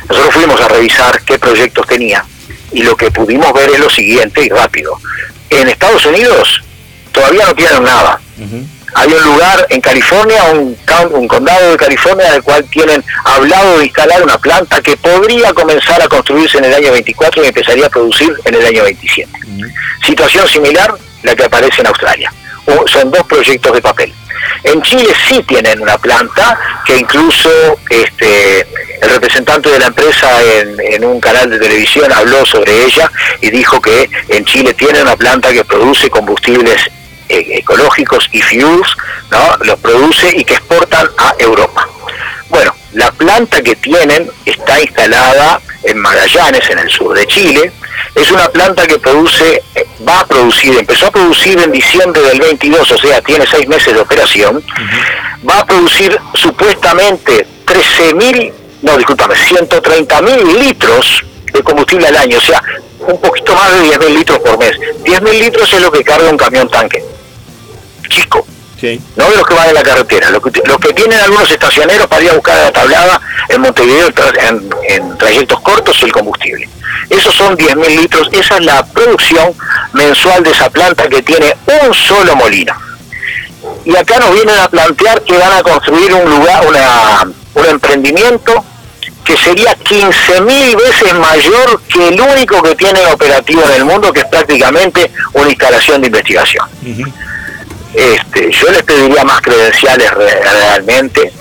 Nosotros 0.10 0.34
fuimos 0.34 0.62
a 0.62 0.68
revisar 0.68 1.22
qué 1.24 1.38
proyectos 1.38 1.86
tenía 1.88 2.24
y 2.72 2.84
lo 2.84 2.96
que 2.96 3.12
pudimos 3.12 3.52
ver 3.54 3.70
es 3.70 3.80
lo 3.80 3.90
siguiente 3.90 4.46
y 4.46 4.50
rápido. 4.50 4.98
En 5.50 5.68
Estados 5.68 6.06
Unidos 6.06 6.62
todavía 7.12 7.46
no 7.46 7.56
tienen 7.56 7.84
nada. 7.84 8.20
Hay 8.96 9.14
un 9.14 9.24
lugar 9.24 9.68
en 9.70 9.82
California, 9.82 10.44
un, 10.54 11.28
condado 11.28 11.72
de 11.72 11.78
California, 11.78 12.32
del 12.32 12.42
cual 12.42 12.64
tienen 12.66 13.04
hablado 13.26 13.78
de 13.78 13.86
instalar 13.86 14.24
una 14.24 14.38
planta 14.38 14.82
que 14.82 14.96
podría 14.98 15.54
comenzar 15.54 16.02
a 16.02 16.08
construirse 16.08 16.58
en 16.58 16.66
el 16.66 16.74
año 16.74 16.92
24 16.92 17.44
y 17.44 17.48
empezaría 17.48 17.86
a 17.88 17.90
producir 17.90 18.34
en 18.46 18.56
el 18.56 18.66
año 18.66 18.84
27. 18.84 19.30
Situación 20.06 20.48
similar 20.48 20.96
la 21.24 21.36
que 21.36 21.44
aparece 21.44 21.82
en 21.82 21.88
Australia. 21.88 22.34
Son 22.88 23.12
dos 23.12 23.24
proyectos 23.24 23.74
de 23.74 23.82
papel. 23.82 24.14
En 24.64 24.82
Chile 24.82 25.14
sí 25.28 25.42
tienen 25.44 25.82
una 25.82 25.98
planta 25.98 26.58
que 26.86 26.98
incluso 26.98 27.50
este, 27.90 28.62
el 29.02 29.10
representante 29.10 29.70
de 29.70 29.80
la 29.80 29.88
empresa 29.88 30.30
en, 30.44 30.76
en 30.80 31.06
un 31.06 31.20
canal 31.20 31.50
de 31.50 31.60
televisión 31.60 32.12
habló 32.12 32.46
sobre 32.46 32.86
ella 32.86 33.10
y 33.42 33.50
dijo 33.50 33.82
que 33.82 34.10
en 34.30 34.46
Chile 34.46 34.74
tienen 34.74 35.04
una 35.04 35.16
planta 35.16 35.52
que 35.52 35.64
produce 35.64 36.10
combustibles 36.10 36.90
eh, 37.30 37.58
ecológicos 37.58 38.30
y 38.32 38.42
fuels, 38.42 38.88
¿no? 39.32 39.58
los 39.66 39.78
produce 39.80 40.32
y 40.34 40.46
que 40.46 40.54
exportan 40.54 41.08
a 41.18 41.36
Europa. 41.38 41.88
Bueno, 42.50 42.74
la 42.94 43.12
planta 43.12 43.62
que 43.62 43.76
tienen 43.76 44.30
está 44.46 44.80
instalada 44.80 45.60
en 45.84 45.98
Magallanes, 45.98 46.70
en 46.70 46.80
el 46.80 46.90
sur 46.90 47.18
de 47.18 47.28
Chile, 47.28 47.72
Es 48.16 48.32
una 48.32 48.48
planta 48.50 48.86
que 48.88 48.98
produce, 49.00 49.64
va 50.08 50.22
a 50.22 50.26
producir, 50.26 50.78
empezó 50.78 51.08
a 51.08 51.12
producir 51.12 51.60
en 51.60 51.72
diciembre 51.72 52.22
del 52.22 52.40
22, 52.40 52.92
o 52.92 52.98
sea, 52.98 53.22
tiene 53.22 53.46
seis 53.46 53.68
meses 53.68 53.94
de 53.94 54.00
operación, 54.00 54.64
va 55.48 55.60
a 55.60 55.66
producir 55.66 56.18
supuestamente 56.34 57.46
13 57.66 58.14
mil, 58.16 58.54
no, 58.82 58.98
discúlpame, 58.98 59.36
130 59.36 60.22
mil 60.22 60.60
litros 60.60 61.24
de 61.54 61.62
combustible 61.62 62.08
al 62.08 62.18
año, 62.18 62.38
o 62.38 62.42
sea, 62.42 62.62
un 63.00 63.20
poquito 63.22 63.54
más 63.54 63.72
de 63.74 63.82
10 63.82 64.00
mil 64.00 64.14
litros 64.16 64.40
por 64.40 64.58
mes. 64.58 64.72
10 65.04 65.22
mil 65.22 65.40
litros 65.40 65.72
es 65.72 65.82
lo 65.82 65.92
que 65.92 66.04
carga 66.04 66.30
un 66.30 66.38
camión 66.38 66.70
tanque, 66.70 67.04
chico 68.10 68.47
Sí. 68.80 69.02
no 69.16 69.30
de 69.30 69.38
los 69.38 69.48
que 69.48 69.56
van 69.56 69.70
en 69.70 69.76
la 69.76 69.84
carretera, 69.84 70.30
los 70.30 70.42
que, 70.42 70.62
los 70.66 70.78
que 70.78 70.94
tienen 70.94 71.20
algunos 71.20 71.50
estacioneros 71.50 72.06
para 72.06 72.24
ir 72.24 72.30
a 72.30 72.34
buscar 72.34 72.60
a 72.60 72.64
la 72.66 72.72
tablada 72.72 73.20
en 73.50 73.62
Montevideo 73.62 74.10
en 74.48 75.18
trayectos 75.18 75.60
cortos 75.62 76.02
el 76.04 76.12
combustible. 76.12 76.70
Esos 77.10 77.34
son 77.34 77.58
10.000 77.58 78.02
litros, 78.02 78.30
esa 78.32 78.58
es 78.58 78.66
la 78.66 78.86
producción 78.86 79.54
mensual 79.94 80.44
de 80.44 80.52
esa 80.52 80.70
planta 80.70 81.08
que 81.08 81.22
tiene 81.22 81.56
un 81.82 81.94
solo 81.94 82.36
molino. 82.36 82.74
Y 83.86 83.96
acá 83.96 84.20
nos 84.20 84.34
vienen 84.34 84.58
a 84.60 84.70
plantear 84.70 85.22
que 85.22 85.38
van 85.38 85.54
a 85.54 85.64
construir 85.64 86.14
un 86.14 86.30
lugar, 86.30 86.68
una, 86.68 87.28
un 87.54 87.66
emprendimiento 87.66 88.64
que 89.24 89.38
sería 89.38 89.76
15.000 89.78 90.78
veces 90.78 91.14
mayor 91.16 91.82
que 91.84 92.10
el 92.10 92.20
único 92.20 92.62
que 92.62 92.76
tiene 92.76 93.06
operativo 93.08 93.62
en 93.64 93.72
el 93.72 93.86
mundo, 93.86 94.12
que 94.14 94.22
es 94.22 94.26
prácticamente 94.26 95.12
una 95.34 95.50
instalación 95.50 96.02
de 96.02 96.08
investigación 96.08 96.68
este, 97.94 98.52
yo 98.52 98.72
les 98.72 98.84
pediría 98.84 99.24
más 99.24 99.42
credenciales 99.42 100.12
re- 100.12 100.42
realmente, 100.42 101.32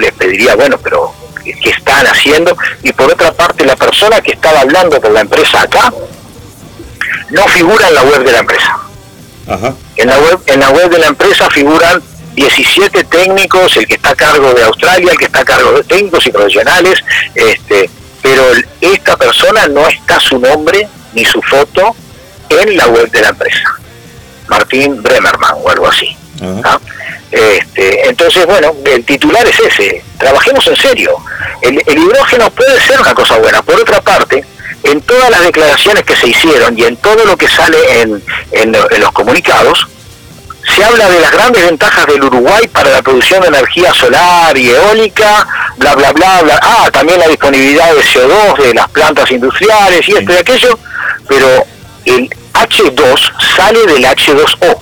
les 0.00 0.12
pediría, 0.12 0.54
bueno, 0.54 0.78
pero 0.82 1.12
¿qué, 1.42 1.70
están 1.70 2.06
haciendo? 2.06 2.56
Y 2.82 2.92
por 2.92 3.12
otra 3.12 3.32
parte, 3.32 3.64
la 3.64 3.76
persona 3.76 4.20
que 4.20 4.32
estaba 4.32 4.60
hablando 4.60 5.00
por 5.00 5.10
la 5.10 5.20
empresa 5.20 5.62
acá 5.62 5.92
no 7.30 7.46
figura 7.48 7.88
en 7.88 7.94
la 7.94 8.02
web 8.02 8.24
de 8.24 8.32
la 8.32 8.38
empresa. 8.38 8.78
Ajá. 9.46 9.74
En 9.96 10.08
la 10.08 10.18
web, 10.18 10.38
en 10.46 10.60
la 10.60 10.70
web 10.70 10.90
de 10.90 10.98
la 10.98 11.06
empresa 11.08 11.50
figuran 11.50 12.02
17 12.34 13.04
técnicos, 13.04 13.76
el 13.76 13.86
que 13.86 13.94
está 13.94 14.10
a 14.10 14.16
cargo 14.16 14.52
de 14.54 14.62
Australia, 14.64 15.12
el 15.12 15.18
que 15.18 15.26
está 15.26 15.40
a 15.40 15.44
cargo 15.44 15.72
de 15.72 15.84
técnicos 15.84 16.26
y 16.26 16.30
profesionales, 16.30 16.98
este, 17.34 17.90
pero 18.22 18.42
esta 18.80 19.16
persona 19.16 19.68
no 19.68 19.86
está 19.86 20.18
su 20.20 20.38
nombre 20.38 20.88
ni 21.12 21.24
su 21.24 21.40
foto 21.42 21.94
en 22.48 22.76
la 22.76 22.86
web 22.88 23.10
de 23.10 23.20
la 23.20 23.28
empresa. 23.28 23.62
Martín 24.48 25.02
Bremerman 25.02 25.54
o 25.62 25.70
algo 25.70 25.88
así. 25.88 26.16
¿ah? 26.64 26.78
Este, 27.30 28.08
entonces, 28.08 28.46
bueno, 28.46 28.72
el 28.84 29.04
titular 29.04 29.46
es 29.46 29.58
ese, 29.60 30.04
trabajemos 30.18 30.66
en 30.66 30.76
serio. 30.76 31.16
El, 31.62 31.82
el 31.86 31.98
hidrógeno 31.98 32.50
puede 32.50 32.80
ser 32.80 33.00
una 33.00 33.14
cosa 33.14 33.36
buena. 33.38 33.62
Por 33.62 33.80
otra 33.80 34.00
parte, 34.00 34.44
en 34.84 35.00
todas 35.00 35.30
las 35.30 35.40
declaraciones 35.42 36.04
que 36.04 36.14
se 36.14 36.28
hicieron 36.28 36.78
y 36.78 36.84
en 36.84 36.96
todo 36.98 37.24
lo 37.24 37.36
que 37.36 37.48
sale 37.48 38.02
en, 38.02 38.22
en- 38.52 38.74
en 38.90 39.00
los 39.00 39.12
comunicados, 39.12 39.86
se 40.74 40.82
habla 40.84 41.08
de 41.10 41.20
las 41.20 41.30
grandes 41.32 41.64
ventajas 41.64 42.06
del 42.06 42.22
Uruguay 42.24 42.66
para 42.68 42.90
la 42.90 43.02
producción 43.02 43.42
de 43.42 43.48
energía 43.48 43.92
solar 43.92 44.56
y 44.56 44.70
eólica, 44.70 45.46
bla, 45.76 45.94
bla, 45.94 46.12
bla, 46.12 46.40
bla. 46.42 46.58
Ah, 46.62 46.88
también 46.92 47.18
la 47.18 47.28
disponibilidad 47.28 47.92
de 47.94 48.00
CO2 48.02 48.58
de 48.62 48.74
las 48.74 48.88
plantas 48.90 49.30
industriales 49.30 50.08
y 50.08 50.12
esto 50.12 50.32
y 50.32 50.36
aquello, 50.36 50.78
pero 51.28 51.64
el 52.06 52.30
H2 52.54 53.32
sale 53.56 53.86
del 53.86 54.04
H2O. 54.04 54.78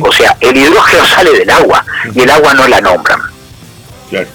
O 0.00 0.12
sea, 0.12 0.36
el 0.40 0.56
hidrógeno 0.56 1.06
sale 1.06 1.32
del 1.32 1.50
agua 1.50 1.84
y 2.14 2.20
el 2.20 2.30
agua 2.30 2.54
no 2.54 2.66
la 2.66 2.80
nombran. 2.80 3.20
Claro. 4.10 4.28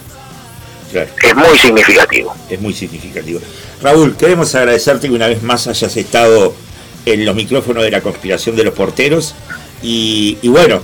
Claro. 0.92 1.08
Es 1.22 1.34
muy 1.34 1.58
significativo. 1.58 2.36
es 2.50 2.60
muy 2.60 2.74
significativo. 2.74 3.40
Raúl, 3.82 4.14
queremos 4.16 4.54
agradecerte 4.54 5.08
que 5.08 5.14
una 5.14 5.26
vez 5.26 5.42
más 5.42 5.66
hayas 5.66 5.96
estado 5.96 6.54
en 7.06 7.24
los 7.24 7.34
micrófonos 7.34 7.82
de 7.82 7.90
la 7.90 8.00
conspiración 8.02 8.54
de 8.56 8.64
los 8.64 8.74
porteros 8.74 9.34
y, 9.82 10.38
y 10.42 10.48
bueno, 10.48 10.80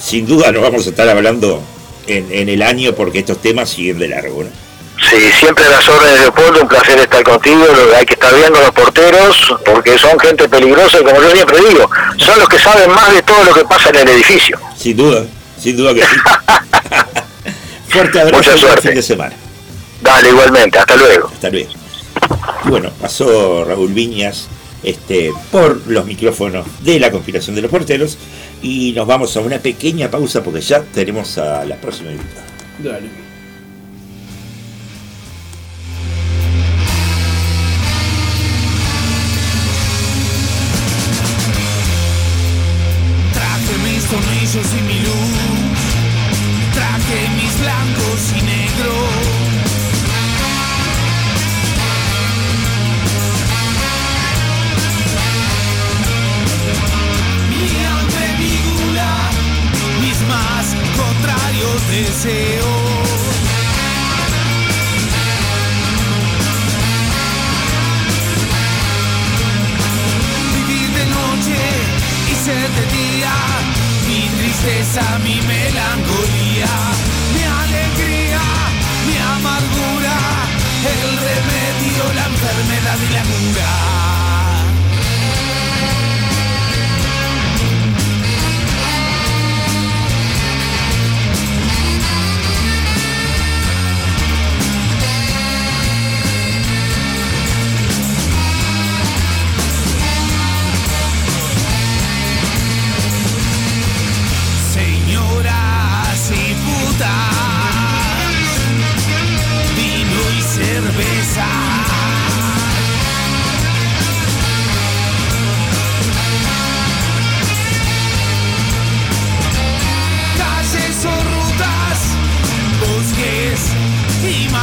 sin 0.00 0.26
duda 0.26 0.52
nos 0.52 0.62
vamos 0.62 0.86
a 0.86 0.90
estar 0.90 1.08
hablando 1.08 1.60
en, 2.06 2.32
en 2.32 2.48
el 2.48 2.62
año 2.62 2.94
porque 2.94 3.18
estos 3.18 3.42
temas 3.42 3.68
siguen 3.68 3.98
de 3.98 4.08
largo. 4.08 4.44
¿no? 4.44 4.50
Sí, 5.10 5.16
siempre 5.38 5.64
a 5.64 5.70
las 5.70 5.88
órdenes 5.88 6.14
de 6.14 6.20
Leopoldo, 6.20 6.62
un 6.62 6.68
placer 6.68 6.98
estar 6.98 7.22
contigo, 7.22 7.64
hay 7.96 8.04
que 8.04 8.12
estar 8.14 8.34
viendo 8.34 8.58
a 8.58 8.62
los 8.62 8.72
porteros, 8.72 9.54
porque 9.64 9.96
son 9.98 10.18
gente 10.20 10.48
peligrosa 10.48 11.00
y 11.00 11.04
como 11.04 11.22
yo 11.22 11.30
siempre 11.30 11.58
digo, 11.66 11.90
son 12.18 12.38
los 12.38 12.48
que 12.48 12.58
saben 12.58 12.90
más 12.90 13.12
de 13.12 13.22
todo 13.22 13.42
lo 13.44 13.54
que 13.54 13.64
pasa 13.64 13.88
en 13.88 13.96
el 13.96 14.08
edificio. 14.08 14.58
Sin 14.76 14.96
duda, 14.98 15.24
sin 15.58 15.76
duda 15.76 15.94
que 15.94 16.02
sí. 16.02 16.08
Fuerte 17.88 18.20
abrazo 18.20 18.50
Mucha 18.50 18.58
suerte. 18.58 18.82
fin 18.88 18.94
de 18.96 19.02
semana. 19.02 19.34
Dale, 20.02 20.28
igualmente, 20.28 20.78
hasta 20.78 20.96
luego. 20.96 21.28
Hasta 21.32 21.48
luego. 21.48 21.70
Y 22.66 22.68
bueno, 22.68 22.90
pasó 23.00 23.64
Raúl 23.64 23.92
Viñas 23.94 24.48
este, 24.82 25.32
por 25.50 25.86
los 25.86 26.04
micrófonos 26.04 26.66
de 26.82 27.00
la 27.00 27.10
conspiración 27.10 27.56
de 27.56 27.62
los 27.62 27.70
porteros 27.70 28.18
y 28.62 28.92
nos 28.92 29.06
vamos 29.06 29.34
a 29.36 29.40
una 29.40 29.58
pequeña 29.58 30.10
pausa 30.10 30.42
porque 30.42 30.60
ya 30.60 30.82
tenemos 30.82 31.38
a 31.38 31.64
la 31.64 31.76
próxima 31.76 32.10
invitada. 32.10 32.44
Dale. 32.78 33.27
Mis 44.48 44.54
tornillos 44.54 44.74
y 44.78 44.82
mi 44.82 44.98
luz. 45.00 45.78
Traje 46.74 47.28
mis 47.36 47.60
blancos 47.60 48.32
y 48.36 48.42
negros. 48.42 49.08
Mis 60.00 60.20
más 60.22 60.66
contrarios 60.96 61.88
deseos. 61.90 63.18
Vivir 70.54 70.88
de 70.90 71.06
noche 71.06 71.58
y 72.30 72.34
ser 72.44 72.68
de 72.70 72.84
día, 72.96 73.34
tristeza, 74.60 75.18
mi 75.22 75.40
melancolía, 75.42 76.66
mi 77.34 77.42
alegría, 77.42 78.40
mi 79.06 79.16
amargura, 79.16 80.16
el 80.84 81.16
remedio, 81.16 82.12
la 82.14 82.26
enfermedad 82.26 82.98
y 83.08 83.12
la 83.12 83.22
cura. 83.22 84.07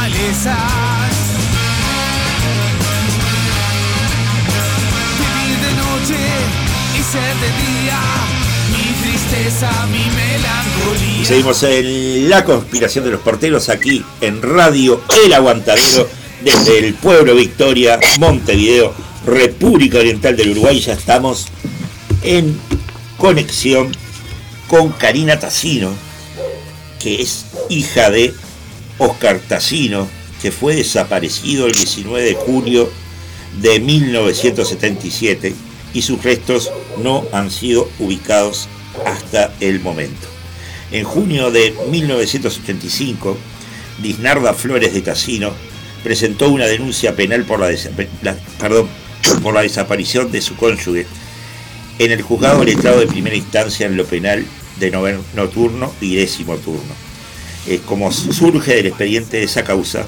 Vivir 0.06 0.22
de 5.58 5.72
noche 5.74 6.20
y 6.94 7.02
ser 7.02 7.34
de 7.34 7.50
día, 7.82 7.98
tristeza, 9.02 9.68
seguimos 11.24 11.60
en 11.64 12.30
la 12.30 12.44
conspiración 12.44 13.04
de 13.04 13.10
los 13.10 13.20
porteros 13.20 13.68
aquí 13.68 14.04
en 14.20 14.42
Radio 14.42 15.02
El 15.24 15.32
Aguantadero 15.32 16.08
desde 16.40 16.78
el 16.78 16.94
pueblo 16.94 17.34
Victoria, 17.34 17.98
Montevideo, 18.20 18.94
República 19.26 19.98
Oriental 19.98 20.36
del 20.36 20.50
Uruguay. 20.50 20.78
Ya 20.78 20.92
estamos 20.92 21.48
en 22.22 22.56
conexión 23.18 23.90
con 24.68 24.90
Karina 24.92 25.40
Tassino, 25.40 25.90
que 27.00 27.22
es 27.22 27.46
hija 27.68 28.10
de 28.10 28.32
Oscar 28.98 29.40
Tassino, 29.40 30.08
que 30.40 30.52
fue 30.52 30.76
desaparecido 30.76 31.66
el 31.66 31.72
19 31.72 32.24
de 32.24 32.34
julio 32.34 32.90
de 33.60 33.80
1977 33.80 35.54
y 35.94 36.02
sus 36.02 36.22
restos 36.22 36.70
no 37.02 37.24
han 37.32 37.50
sido 37.50 37.88
ubicados 37.98 38.68
hasta 39.04 39.52
el 39.60 39.80
momento. 39.80 40.28
En 40.92 41.04
junio 41.04 41.50
de 41.50 41.74
1985, 41.90 43.36
Disnarda 44.02 44.54
Flores 44.54 44.92
de 44.94 45.00
Tassino 45.00 45.52
presentó 46.02 46.50
una 46.50 46.66
denuncia 46.66 47.16
penal 47.16 47.44
por 47.44 47.60
la, 47.60 47.68
desaparición 49.62 50.30
de 50.30 50.40
su 50.40 50.54
cónyuge 50.56 51.06
en 51.98 52.12
el 52.12 52.22
juzgado 52.22 52.62
letrado 52.62 53.00
de 53.00 53.06
primera 53.06 53.34
instancia 53.34 53.86
en 53.86 53.96
lo 53.96 54.04
penal 54.04 54.44
de 54.78 54.90
noveno 54.90 55.48
turno 55.48 55.92
y 56.00 56.14
décimo 56.16 56.56
turno. 56.56 57.05
Eh, 57.68 57.80
como 57.84 58.12
surge 58.12 58.76
del 58.76 58.86
expediente 58.86 59.38
de 59.38 59.44
esa 59.44 59.64
causa, 59.64 60.06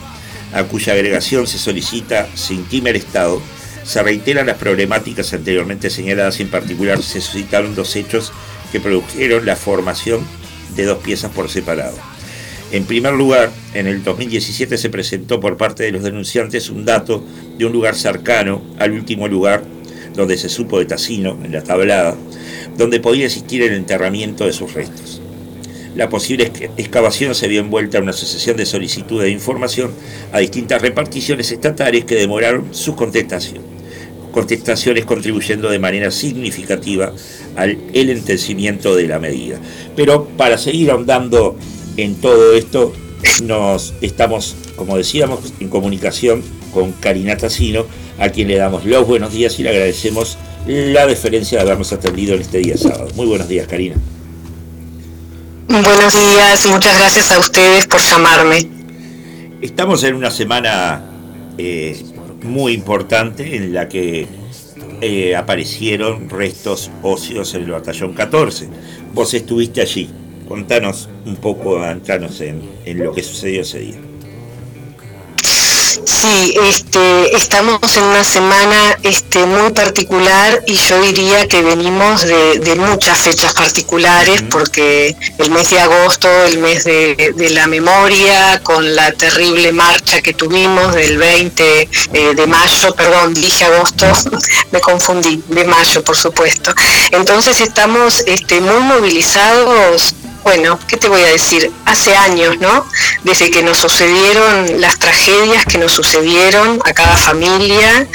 a 0.52 0.64
cuya 0.64 0.92
agregación 0.92 1.46
se 1.46 1.58
solicita 1.58 2.28
se 2.34 2.54
intima 2.54 2.90
Estado, 2.90 3.42
se 3.84 4.02
reiteran 4.02 4.46
las 4.46 4.58
problemáticas 4.58 5.32
anteriormente 5.32 5.90
señaladas 5.90 6.38
y 6.38 6.42
en 6.42 6.50
particular 6.50 7.02
se 7.02 7.20
suscitaron 7.20 7.74
dos 7.74 7.96
hechos 7.96 8.32
que 8.70 8.80
produjeron 8.80 9.44
la 9.46 9.56
formación 9.56 10.20
de 10.76 10.84
dos 10.84 10.98
piezas 10.98 11.32
por 11.32 11.48
separado. 11.48 11.96
En 12.70 12.84
primer 12.84 13.14
lugar, 13.14 13.50
en 13.72 13.86
el 13.86 14.04
2017 14.04 14.76
se 14.76 14.90
presentó 14.90 15.40
por 15.40 15.56
parte 15.56 15.84
de 15.84 15.92
los 15.92 16.02
denunciantes 16.02 16.68
un 16.68 16.84
dato 16.84 17.24
de 17.56 17.64
un 17.64 17.72
lugar 17.72 17.94
cercano 17.94 18.62
al 18.78 18.92
último 18.92 19.26
lugar 19.26 19.64
donde 20.14 20.36
se 20.36 20.48
supo 20.48 20.78
de 20.78 20.84
Tassino, 20.84 21.38
en 21.42 21.52
la 21.52 21.62
tablada, 21.62 22.14
donde 22.76 23.00
podía 23.00 23.26
existir 23.26 23.62
el 23.62 23.72
enterramiento 23.72 24.44
de 24.44 24.52
sus 24.52 24.74
restos. 24.74 25.17
La 25.98 26.08
posible 26.08 26.52
excavación 26.76 27.34
se 27.34 27.48
vio 27.48 27.60
envuelta 27.60 27.98
en 27.98 28.04
una 28.04 28.12
sucesión 28.12 28.56
de 28.56 28.64
solicitudes 28.66 29.24
de 29.24 29.32
información 29.32 29.90
a 30.30 30.38
distintas 30.38 30.80
reparticiones 30.80 31.50
estatales 31.50 32.04
que 32.04 32.14
demoraron 32.14 32.72
su 32.72 32.94
contestación. 32.94 33.64
Contestaciones 34.30 35.04
contribuyendo 35.04 35.68
de 35.68 35.80
manera 35.80 36.12
significativa 36.12 37.12
al 37.56 37.78
el 37.92 38.10
entendimiento 38.10 38.94
de 38.94 39.08
la 39.08 39.18
medida. 39.18 39.58
Pero 39.96 40.28
para 40.36 40.56
seguir 40.56 40.92
ahondando 40.92 41.56
en 41.96 42.14
todo 42.14 42.54
esto, 42.54 42.92
nos 43.42 43.92
estamos, 44.00 44.54
como 44.76 44.96
decíamos, 44.96 45.52
en 45.58 45.68
comunicación 45.68 46.44
con 46.72 46.92
Karina 46.92 47.36
Tassino, 47.36 47.86
a 48.20 48.28
quien 48.28 48.46
le 48.46 48.54
damos 48.54 48.84
los 48.84 49.04
buenos 49.04 49.32
días 49.32 49.58
y 49.58 49.64
le 49.64 49.70
agradecemos 49.70 50.38
la 50.64 51.08
deferencia 51.08 51.58
de 51.58 51.62
habernos 51.62 51.92
atendido 51.92 52.36
en 52.36 52.42
este 52.42 52.58
día 52.58 52.76
sábado. 52.76 53.08
Muy 53.16 53.26
buenos 53.26 53.48
días, 53.48 53.66
Karina. 53.66 53.96
Buenos 55.68 56.14
días, 56.14 56.66
muchas 56.66 56.98
gracias 56.98 57.30
a 57.30 57.38
ustedes 57.38 57.86
por 57.86 58.00
llamarme. 58.00 58.66
Estamos 59.60 60.02
en 60.02 60.14
una 60.14 60.30
semana 60.30 61.02
eh, 61.58 62.02
muy 62.42 62.72
importante 62.72 63.54
en 63.54 63.74
la 63.74 63.86
que 63.86 64.26
eh, 65.02 65.36
aparecieron 65.36 66.30
restos 66.30 66.90
óseos 67.02 67.52
en 67.52 67.64
el 67.64 67.70
batallón 67.72 68.14
14. 68.14 68.66
Vos 69.12 69.34
estuviste 69.34 69.82
allí. 69.82 70.08
Contanos 70.48 71.10
un 71.26 71.36
poco, 71.36 71.84
entranos 71.84 72.40
en, 72.40 72.62
en 72.86 73.04
lo 73.04 73.12
que 73.12 73.22
sucedió 73.22 73.60
ese 73.60 73.80
día. 73.80 74.07
Sí, 76.20 76.52
este, 76.64 77.36
estamos 77.36 77.96
en 77.96 78.02
una 78.02 78.24
semana 78.24 78.98
este, 79.04 79.46
muy 79.46 79.70
particular 79.70 80.64
y 80.66 80.74
yo 80.74 81.00
diría 81.00 81.46
que 81.46 81.62
venimos 81.62 82.22
de, 82.22 82.74
muchas 82.74 83.18
fechas 83.18 83.54
particulares 83.54 84.42
porque 84.50 85.14
el 85.38 85.50
mes 85.52 85.70
de 85.70 85.78
agosto, 85.78 86.28
el 86.46 86.58
mes 86.58 86.82
de, 86.82 87.50
la 87.50 87.68
memoria, 87.68 88.60
con 88.64 88.96
la 88.96 89.12
terrible 89.12 89.70
marcha 89.70 90.20
que 90.20 90.34
tuvimos 90.34 90.92
del 90.92 91.18
20 91.18 91.88
eh, 92.12 92.34
de 92.34 92.46
mayo, 92.48 92.92
perdón, 92.96 93.34
dije 93.34 93.66
agosto, 93.66 94.06
me 94.72 94.80
confundí, 94.80 95.40
de 95.46 95.64
mayo 95.66 96.02
por 96.02 96.16
supuesto. 96.16 96.74
Entonces 97.12 97.60
estamos 97.60 98.24
este, 98.26 98.60
muy 98.60 98.80
movilizados 98.80 100.14
bueno, 100.42 100.78
¿qué 100.86 100.96
te 100.96 101.08
voy 101.08 101.22
a 101.22 101.26
decir? 101.26 101.70
Hace 101.84 102.16
años, 102.16 102.58
¿no? 102.60 102.86
Desde 103.22 103.50
que 103.50 103.62
nos 103.62 103.78
sucedieron 103.78 104.80
las 104.80 104.98
tragedias 104.98 105.64
que 105.66 105.78
nos 105.78 105.92
sucedieron 105.92 106.80
a 106.84 106.92
cada 106.92 107.16
familia 107.16 108.06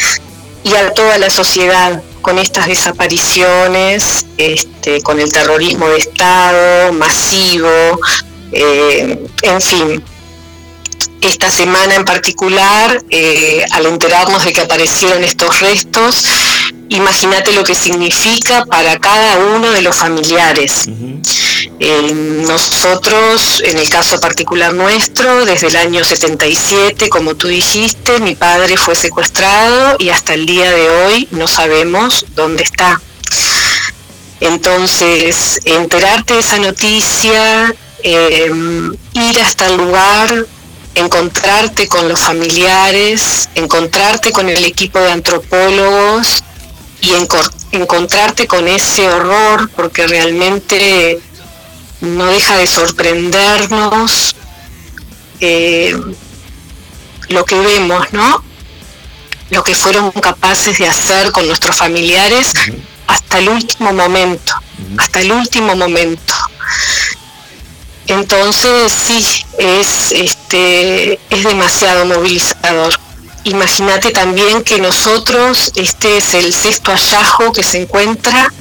y 0.63 0.73
a 0.75 0.93
toda 0.93 1.17
la 1.17 1.29
sociedad 1.29 2.01
con 2.21 2.39
estas 2.39 2.67
desapariciones, 2.67 4.25
este, 4.37 5.01
con 5.01 5.19
el 5.19 5.31
terrorismo 5.31 5.87
de 5.89 5.97
Estado 5.97 6.93
masivo, 6.93 7.99
eh, 8.51 9.19
en 9.41 9.61
fin. 9.61 10.03
Esta 11.23 11.49
semana 11.49 11.95
en 11.95 12.03
particular, 12.03 13.01
eh, 13.09 13.63
al 13.71 13.85
enterarnos 13.85 14.43
de 14.43 14.51
que 14.51 14.59
aparecieron 14.59 15.23
estos 15.23 15.61
restos, 15.61 16.25
imagínate 16.89 17.53
lo 17.53 17.63
que 17.63 17.75
significa 17.75 18.65
para 18.65 18.99
cada 18.99 19.37
uno 19.37 19.71
de 19.71 19.81
los 19.81 19.95
familiares. 19.95 20.89
Eh, 21.79 22.13
nosotros, 22.45 23.63
en 23.63 23.77
el 23.77 23.87
caso 23.87 24.19
particular 24.19 24.73
nuestro, 24.73 25.45
desde 25.45 25.67
el 25.67 25.77
año 25.77 26.03
77, 26.03 27.07
como 27.07 27.35
tú 27.35 27.47
dijiste, 27.47 28.19
mi 28.19 28.35
padre 28.35 28.75
fue 28.75 28.93
secuestrado 28.93 29.95
y 29.99 30.09
hasta 30.09 30.33
el 30.33 30.45
día 30.45 30.69
de 30.71 30.89
hoy 30.89 31.27
no 31.31 31.47
sabemos 31.47 32.25
dónde 32.35 32.63
está. 32.63 32.99
Entonces, 34.41 35.61
enterarte 35.63 36.33
de 36.33 36.39
esa 36.41 36.57
noticia, 36.59 37.73
em, 38.03 38.93
ir 39.13 39.39
hasta 39.41 39.67
el 39.67 39.77
lugar, 39.77 40.47
encontrarte 40.95 41.88
con 41.88 42.07
los 42.07 42.20
familiares, 42.20 43.49
encontrarte 43.56 44.32
con 44.32 44.49
el 44.49 44.64
equipo 44.65 44.99
de 44.99 45.11
antropólogos, 45.11 46.44
y 47.03 47.11
encontrarte 47.72 48.48
con 48.48 48.68
ese 48.68 49.07
horror, 49.10 49.70
porque 49.76 50.07
realmente 50.07 51.20
no 51.99 52.28
deja 52.28 52.57
de 52.57 52.65
sorprendernos 52.65 54.36
eh, 55.41 55.99
lo 57.28 57.45
que 57.45 57.60
vemos, 57.60 58.07
¿no? 58.14 58.44
Lo 59.49 59.64
que 59.64 59.76
fueron 59.76 60.11
capaces 60.11 60.78
de 60.78 60.88
hacer 60.88 61.32
con 61.32 61.45
nuestros 61.45 61.76
familiares 61.76 62.53
hasta 63.07 63.40
el 63.40 63.49
último 63.49 63.91
momento, 63.91 64.53
hasta 64.98 65.20
el 65.20 65.34
último 65.34 65.76
momento. 65.76 66.34
Entonces 68.07 68.91
sí, 68.91 69.25
es 69.57 70.11
este 70.11 71.19
es 71.30 71.43
demasiado 71.43 72.05
movilizador. 72.05 72.93
Imagínate 73.45 74.11
también 74.11 74.63
que 74.63 74.80
nosotros, 74.80 75.71
este 75.75 76.17
es 76.17 76.34
el 76.34 76.53
sexto 76.53 76.91
hallazgo 76.91 77.51
que 77.51 77.63
se 77.63 77.81
encuentra 77.81 78.51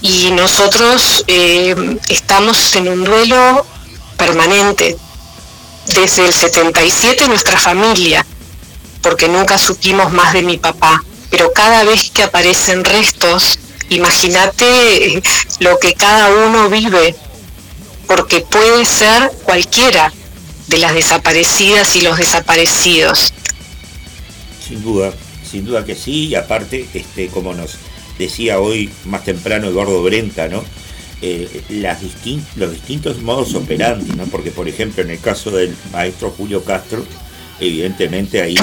y 0.00 0.30
nosotros 0.30 1.24
eh, 1.26 1.98
estamos 2.08 2.74
en 2.76 2.88
un 2.88 3.04
duelo 3.04 3.66
permanente. 4.16 4.96
Desde 5.86 6.26
el 6.26 6.32
77 6.32 7.28
nuestra 7.28 7.58
familia, 7.58 8.26
porque 9.02 9.28
nunca 9.28 9.58
supimos 9.58 10.12
más 10.12 10.32
de 10.32 10.42
mi 10.42 10.56
papá, 10.58 11.02
pero 11.30 11.52
cada 11.52 11.84
vez 11.84 12.10
que 12.10 12.22
aparecen 12.22 12.84
restos, 12.84 13.58
imagínate 13.88 15.22
lo 15.60 15.78
que 15.78 15.94
cada 15.94 16.30
uno 16.46 16.68
vive, 16.68 17.14
porque 18.06 18.40
puede 18.40 18.84
ser 18.84 19.30
cualquiera 19.44 20.12
de 20.68 20.78
las 20.78 20.94
desaparecidas 20.94 21.96
y 21.96 22.02
los 22.02 22.18
desaparecidos. 22.18 23.32
Sin 24.66 24.82
duda, 24.82 25.12
sin 25.48 25.64
duda 25.64 25.84
que 25.84 25.94
sí, 25.94 26.28
y 26.28 26.34
aparte, 26.34 26.86
este, 26.92 27.28
como 27.28 27.54
nos 27.54 27.76
decía 28.18 28.58
hoy 28.58 28.90
más 29.04 29.24
temprano 29.24 29.68
Eduardo 29.68 30.02
Brenta, 30.02 30.48
¿no? 30.48 30.64
Eh, 31.22 31.62
los 32.56 32.72
distintos 32.72 33.22
modos 33.22 33.54
operandi, 33.54 34.12
¿no? 34.16 34.24
Porque, 34.24 34.50
por 34.50 34.68
ejemplo, 34.68 35.02
en 35.02 35.10
el 35.10 35.20
caso 35.20 35.50
del 35.50 35.74
maestro 35.92 36.30
Julio 36.36 36.62
Castro, 36.62 37.04
evidentemente 37.60 38.42
ahí 38.42 38.56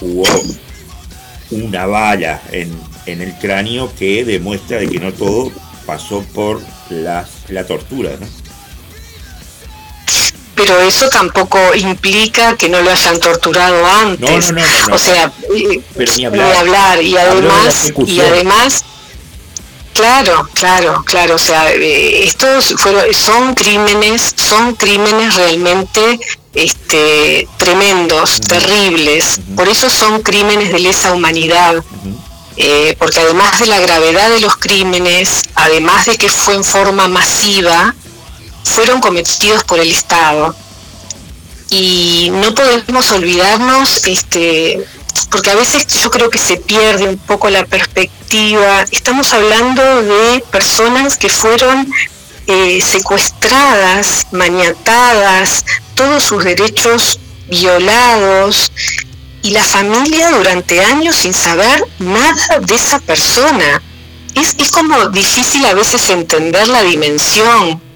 hubo 0.00 0.24
una 1.50 1.86
bala 1.86 2.40
en, 2.52 2.72
en 3.06 3.20
el 3.20 3.34
cráneo 3.38 3.92
que 3.94 4.24
demuestra 4.24 4.78
de 4.78 4.88
que 4.88 5.00
no 5.00 5.12
todo 5.12 5.50
pasó 5.86 6.22
por 6.34 6.60
las, 6.90 7.28
la 7.48 7.66
tortura, 7.66 8.12
¿no? 8.20 8.26
Pero 10.64 10.80
eso 10.80 11.08
tampoco 11.08 11.58
implica 11.74 12.56
que 12.56 12.68
no 12.68 12.80
lo 12.82 12.90
hayan 12.90 13.18
torturado 13.18 13.84
antes. 13.84 14.52
o 14.90 14.98
sea, 14.98 15.32
ni 15.50 16.40
hablar. 16.40 17.02
y 17.02 17.16
además, 17.16 17.92
y 18.06 18.20
además, 18.20 18.84
claro, 19.92 20.48
claro, 20.54 21.02
claro, 21.04 21.34
o 21.34 21.38
sea, 21.38 21.72
eh, 21.72 22.24
estos 22.24 22.74
fueron, 22.76 23.12
son 23.12 23.54
crímenes, 23.54 24.34
son 24.36 24.76
crímenes 24.76 25.34
realmente 25.34 26.20
este, 26.54 27.48
tremendos, 27.56 28.40
terribles, 28.40 29.40
por 29.56 29.68
eso 29.68 29.90
son 29.90 30.22
crímenes 30.22 30.72
de 30.72 30.78
lesa 30.78 31.12
humanidad. 31.12 31.82
Eh, 32.58 32.94
porque 32.98 33.18
además 33.18 33.58
de 33.60 33.66
la 33.66 33.80
gravedad 33.80 34.28
de 34.28 34.40
los 34.40 34.58
crímenes, 34.58 35.42
además 35.54 36.04
de 36.04 36.18
que 36.18 36.28
fue 36.28 36.54
en 36.54 36.62
forma 36.62 37.08
masiva, 37.08 37.94
fueron 38.72 39.00
cometidos 39.00 39.64
por 39.64 39.78
el 39.78 39.90
Estado. 39.90 40.54
Y 41.68 42.30
no 42.32 42.54
podemos 42.54 43.10
olvidarnos, 43.12 44.06
este, 44.06 44.84
porque 45.30 45.50
a 45.50 45.54
veces 45.54 45.86
yo 45.86 46.10
creo 46.10 46.30
que 46.30 46.38
se 46.38 46.56
pierde 46.56 47.08
un 47.08 47.18
poco 47.18 47.50
la 47.50 47.64
perspectiva. 47.64 48.84
Estamos 48.90 49.32
hablando 49.32 50.02
de 50.02 50.44
personas 50.50 51.16
que 51.16 51.28
fueron 51.28 51.86
eh, 52.46 52.80
secuestradas, 52.80 54.26
maniatadas, 54.32 55.64
todos 55.94 56.22
sus 56.22 56.44
derechos 56.44 57.18
violados 57.48 58.72
y 59.42 59.50
la 59.50 59.64
familia 59.64 60.30
durante 60.30 60.84
años 60.84 61.16
sin 61.16 61.34
saber 61.34 61.84
nada 61.98 62.58
de 62.60 62.74
esa 62.74 62.98
persona. 63.00 63.82
Es, 64.34 64.54
es 64.58 64.70
como 64.70 65.08
difícil 65.08 65.64
a 65.66 65.74
veces 65.74 66.08
entender 66.10 66.68
la 66.68 66.82
dimensión. 66.82 67.91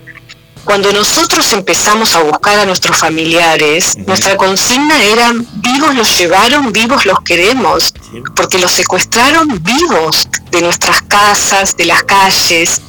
Cuando 0.67 0.93
nosotros 0.93 1.53
empezamos 1.53 2.17
a 2.17 2.25
buscar 2.25 2.59
a 2.59 2.67
nuestros 2.67 2.97
familiares, 2.97 3.97
nuestra 3.99 4.37
consigna 4.37 5.01
era 5.01 5.33
vivos 5.33 5.95
los 5.95 6.19
llevaron, 6.19 6.73
vivos 6.73 7.07
los 7.07 7.21
queremos, 7.21 7.95
porque 8.35 8.59
los 8.59 8.73
secuestraron 8.73 9.63
vivos 9.63 10.29
de 10.51 10.63
nuestras 10.63 11.03
casas, 11.03 11.77
de 11.77 11.85
las 11.85 12.03
calles, 12.03 12.83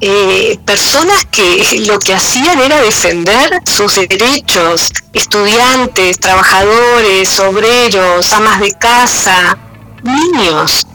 eh, 0.00 0.58
personas 0.66 1.24
que 1.30 1.84
lo 1.86 2.00
que 2.00 2.14
hacían 2.14 2.58
era 2.58 2.80
defender 2.80 3.60
sus 3.64 3.94
derechos, 3.94 4.90
estudiantes, 5.12 6.18
trabajadores, 6.18 7.38
obreros, 7.38 8.32
amas 8.32 8.58
de 8.58 8.72
casa, 8.72 9.56
niños, 10.02 10.88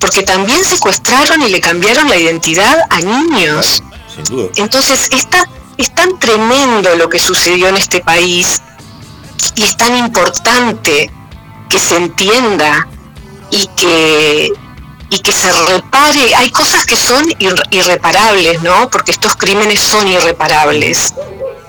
porque 0.00 0.22
también 0.22 0.64
secuestraron 0.64 1.42
y 1.42 1.50
le 1.50 1.60
cambiaron 1.60 2.08
la 2.08 2.16
identidad 2.16 2.78
a 2.88 3.00
niños. 3.00 3.82
Entonces, 4.56 5.08
está, 5.12 5.44
es 5.76 5.94
tan 5.94 6.18
tremendo 6.18 6.94
lo 6.96 7.08
que 7.08 7.18
sucedió 7.18 7.68
en 7.68 7.76
este 7.76 8.00
país 8.00 8.62
y 9.54 9.62
es 9.64 9.76
tan 9.76 9.96
importante 9.96 11.10
que 11.68 11.78
se 11.78 11.96
entienda 11.96 12.86
y 13.50 13.66
que, 13.76 14.52
y 15.10 15.18
que 15.20 15.32
se 15.32 15.52
repare. 15.52 16.34
Hay 16.36 16.50
cosas 16.50 16.86
que 16.86 16.96
son 16.96 17.24
ir- 17.38 17.62
irreparables, 17.70 18.62
¿no? 18.62 18.88
Porque 18.90 19.10
estos 19.12 19.36
crímenes 19.36 19.80
son 19.80 20.06
irreparables. 20.08 21.14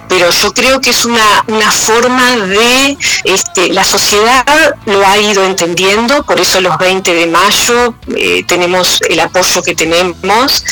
Pero 0.09 0.31
yo 0.31 0.53
creo 0.53 0.79
que 0.79 0.91
es 0.91 1.03
una, 1.03 1.43
una 1.47 1.69
forma 1.69 2.37
de, 2.37 2.97
este, 3.25 3.73
la 3.73 3.83
sociedad 3.83 4.45
lo 4.85 5.05
ha 5.05 5.17
ido 5.17 5.43
entendiendo, 5.43 6.23
por 6.23 6.39
eso 6.39 6.61
los 6.61 6.77
20 6.77 7.13
de 7.13 7.27
mayo 7.27 7.93
eh, 8.15 8.41
tenemos 8.47 9.01
el 9.09 9.19
apoyo 9.19 9.61
que 9.63 9.75
tenemos, 9.75 10.63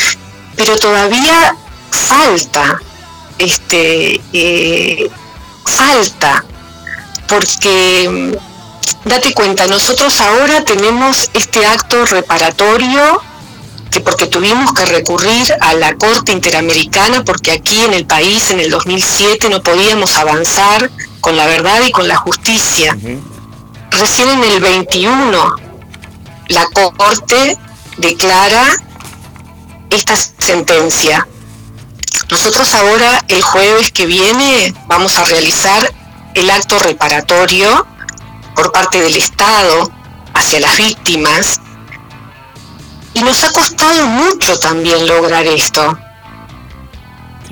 pero 0.56 0.77
todavía 0.77 1.53
falta, 1.95 2.80
este, 3.38 4.22
eh, 4.34 5.09
falta, 5.65 6.43
porque 7.27 8.09
mm, 8.09 9.09
date 9.09 9.34
cuenta, 9.34 9.67
nosotros 9.67 10.19
ahora 10.22 10.63
tenemos 10.63 11.30
este 11.34 11.65
acto 11.65 12.05
reparatorio 12.05 13.22
que 13.91 14.01
porque 14.01 14.27
tuvimos 14.27 14.73
que 14.73 14.85
recurrir 14.85 15.53
a 15.61 15.73
la 15.73 15.95
Corte 15.95 16.34
Interamericana 16.34 17.23
porque 17.23 17.51
aquí 17.51 17.80
en 17.85 17.93
el 17.93 18.05
país 18.05 18.51
en 18.51 18.59
el 18.59 18.69
2007 18.69 19.49
no 19.49 19.63
podíamos 19.63 20.17
avanzar 20.17 20.91
con 21.22 21.38
la 21.38 21.45
verdad 21.47 21.80
y 21.88 21.91
con 21.91 22.07
la 22.07 22.17
justicia. 22.17 22.97
Recién 23.91 24.30
en 24.30 24.43
el 24.43 24.59
21 24.59 25.55
la 26.49 26.65
Corte 26.65 27.57
declara 27.97 28.65
esta 29.89 30.15
sentencia. 30.15 31.26
Nosotros 32.30 32.73
ahora 32.73 33.23
el 33.27 33.41
jueves 33.41 33.91
que 33.91 34.06
viene 34.06 34.73
vamos 34.88 35.18
a 35.19 35.26
realizar 35.26 35.93
el 36.34 36.49
acto 36.49 36.80
reparatorio 36.80 37.85
por 38.56 38.72
parte 38.72 38.99
del 39.02 39.15
Estado 39.15 39.91
hacia 40.34 40.60
las 40.60 40.77
víctimas 40.77 41.61
y 43.14 43.23
nos 43.23 43.43
ha 43.43 43.52
costado 43.52 44.06
mucho 44.07 44.60
también 44.60 45.07
lograr 45.07 45.45
esto. 45.45 45.97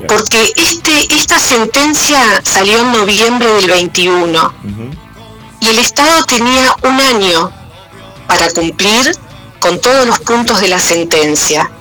Porque 0.08 0.52
este, 0.56 1.16
esta 1.16 1.40
sentencia 1.40 2.42
salió 2.44 2.80
en 2.80 2.92
noviembre 2.92 3.48
del 3.54 3.70
21 3.70 4.54
y 5.62 5.68
el 5.68 5.80
Estado 5.80 6.26
tenía 6.26 6.76
un 6.82 7.00
año 7.00 7.52
para 8.28 8.50
cumplir 8.50 9.16
con 9.60 9.80
todos 9.80 10.06
los 10.06 10.20
puntos 10.20 10.60
de 10.60 10.68
la 10.68 10.80
sentencia. 10.80 11.72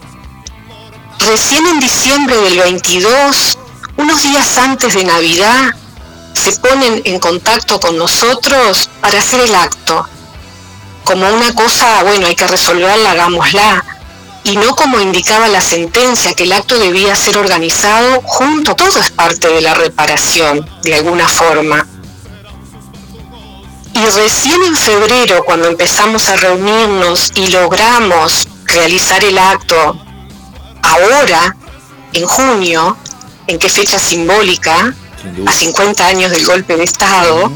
Recién 1.27 1.65
en 1.69 1.79
diciembre 1.79 2.35
del 2.37 2.59
22, 2.59 3.59
unos 3.97 4.23
días 4.25 4.59
antes 4.59 4.95
de 4.95 5.05
Navidad, 5.05 5.71
se 6.33 6.51
ponen 6.59 7.01
en 7.05 7.21
contacto 7.21 7.79
con 7.79 7.97
nosotros 7.97 8.91
para 9.01 9.21
hacer 9.21 9.41
el 9.41 9.55
acto. 9.55 10.05
Como 11.05 11.29
una 11.29 11.55
cosa, 11.55 12.03
bueno, 12.03 12.27
hay 12.27 12.35
que 12.35 12.49
resolverla, 12.49 13.13
hagámosla. 13.13 13.85
Y 14.43 14.57
no 14.57 14.75
como 14.75 15.01
indicaba 15.01 15.47
la 15.47 15.61
sentencia, 15.61 16.35
que 16.35 16.43
el 16.43 16.53
acto 16.53 16.77
debía 16.77 17.15
ser 17.15 17.39
organizado 17.39 18.21
junto, 18.25 18.75
todo 18.75 18.99
es 18.99 19.13
parte 19.13 19.47
de 19.47 19.61
la 19.61 19.75
reparación, 19.75 20.69
de 20.83 20.97
alguna 20.97 21.29
forma. 21.29 21.87
Y 23.95 24.05
recién 24.07 24.61
en 24.65 24.75
febrero, 24.75 25.45
cuando 25.45 25.69
empezamos 25.69 26.29
a 26.29 26.37
reunirnos 26.37 27.31
y 27.37 27.47
logramos 27.47 28.49
realizar 28.65 29.23
el 29.23 29.39
acto, 29.39 30.02
ahora, 30.83 31.57
en 32.13 32.27
junio, 32.27 32.97
en 33.47 33.59
qué 33.59 33.69
fecha 33.69 33.99
simbólica, 33.99 34.95
a 35.47 35.53
50 35.53 36.07
años 36.07 36.31
del 36.31 36.45
golpe 36.45 36.77
de 36.77 36.85
Estado, 36.85 37.53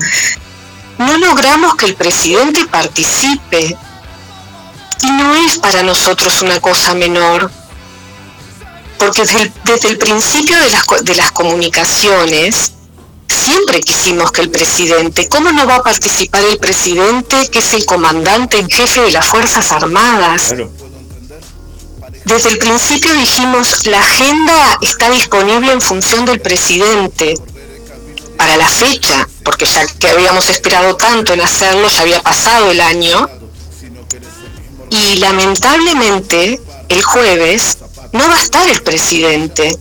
no 0.98 1.18
logramos 1.18 1.74
que 1.76 1.86
el 1.86 1.94
presidente 1.96 2.64
participe. 2.66 3.76
Y 5.02 5.10
no 5.10 5.34
es 5.34 5.58
para 5.58 5.82
nosotros 5.82 6.40
una 6.42 6.58
cosa 6.60 6.94
menor, 6.94 7.50
porque 8.98 9.22
desde 9.22 9.42
el, 9.42 9.52
desde 9.64 9.88
el 9.90 9.98
principio 9.98 10.58
de 10.58 10.70
las, 10.70 10.84
co- 10.84 11.02
de 11.02 11.14
las 11.14 11.30
comunicaciones, 11.32 12.72
siempre 13.28 13.80
quisimos 13.80 14.32
que 14.32 14.40
el 14.40 14.50
presidente, 14.50 15.28
¿cómo 15.28 15.52
no 15.52 15.66
va 15.66 15.76
a 15.76 15.82
participar 15.82 16.42
el 16.44 16.58
presidente 16.58 17.48
que 17.50 17.58
es 17.58 17.74
el 17.74 17.84
comandante 17.84 18.58
en 18.58 18.70
jefe 18.70 19.02
de 19.02 19.10
las 19.12 19.26
Fuerzas 19.26 19.70
Armadas? 19.72 20.54
Desde 22.26 22.48
el 22.48 22.58
principio 22.58 23.14
dijimos, 23.14 23.86
la 23.86 24.00
agenda 24.00 24.78
está 24.82 25.08
disponible 25.10 25.70
en 25.70 25.80
función 25.80 26.24
del 26.24 26.40
presidente. 26.40 27.34
Para 28.36 28.56
la 28.56 28.66
fecha, 28.66 29.28
porque 29.44 29.64
ya 29.64 29.86
que 29.86 30.08
habíamos 30.08 30.50
esperado 30.50 30.96
tanto 30.96 31.34
en 31.34 31.40
hacerlo, 31.40 31.88
ya 31.88 32.00
había 32.00 32.20
pasado 32.20 32.72
el 32.72 32.80
año, 32.80 33.30
y 34.90 35.18
lamentablemente 35.18 36.60
el 36.88 37.02
jueves 37.04 37.78
no 38.10 38.28
va 38.28 38.34
a 38.34 38.40
estar 38.40 38.68
el 38.68 38.82
presidente. 38.82 39.78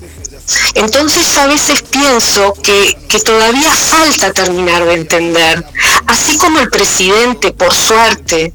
Entonces 0.76 1.36
a 1.40 1.48
veces 1.48 1.82
pienso 1.82 2.54
que, 2.62 2.96
que 3.10 3.20
todavía 3.22 3.72
falta 3.72 4.32
terminar 4.32 4.86
de 4.86 4.94
entender, 4.94 5.66
así 6.06 6.38
como 6.38 6.60
el 6.60 6.70
presidente, 6.70 7.54
por 7.54 7.74
suerte, 7.74 8.54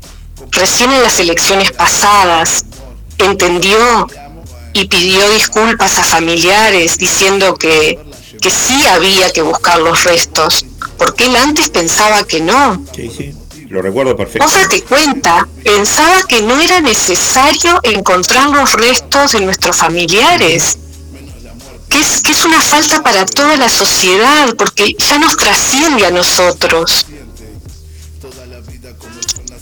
recién 0.53 0.93
en 0.93 1.03
las 1.03 1.19
elecciones 1.19 1.73
pasadas, 1.73 2.67
entendió 3.25 4.07
y 4.73 4.87
pidió 4.87 5.29
disculpas 5.31 5.99
a 5.99 6.05
familiares 6.05 6.99
diciendo 6.99 7.55
que, 7.55 7.99
que 8.41 8.51
sí 8.51 8.87
había 8.87 9.31
que 9.33 9.43
buscar 9.43 9.79
los 9.81 10.05
restos, 10.05 10.65
porque 10.97 11.27
él 11.27 11.37
antes 11.37 11.71
pensaba 11.71 12.25
que 12.25 12.41
no. 12.41 12.85
Sí, 12.95 13.11
sí. 13.17 13.35
Lo 13.71 13.81
recuerdo 13.83 14.17
perfecto. 14.17 14.45
Vos 14.45 14.53
date 14.53 14.83
cuenta, 14.83 15.47
pensaba 15.63 16.25
que 16.29 16.43
no 16.43 16.61
era 16.61 16.81
necesario 16.81 17.79
encontrar 17.85 18.49
los 18.51 18.73
restos 18.73 19.31
de 19.33 19.43
nuestros 19.43 19.77
familiares, 19.77 20.77
que 21.89 22.01
es, 22.01 22.21
que 22.21 22.33
es 22.33 22.45
una 22.45 22.61
falta 22.61 23.01
para 23.03 23.25
toda 23.27 23.57
la 23.57 23.69
sociedad, 23.69 24.57
porque 24.57 24.97
ya 24.99 25.19
nos 25.19 25.37
trasciende 25.37 26.05
a 26.05 26.11
nosotros. 26.11 27.07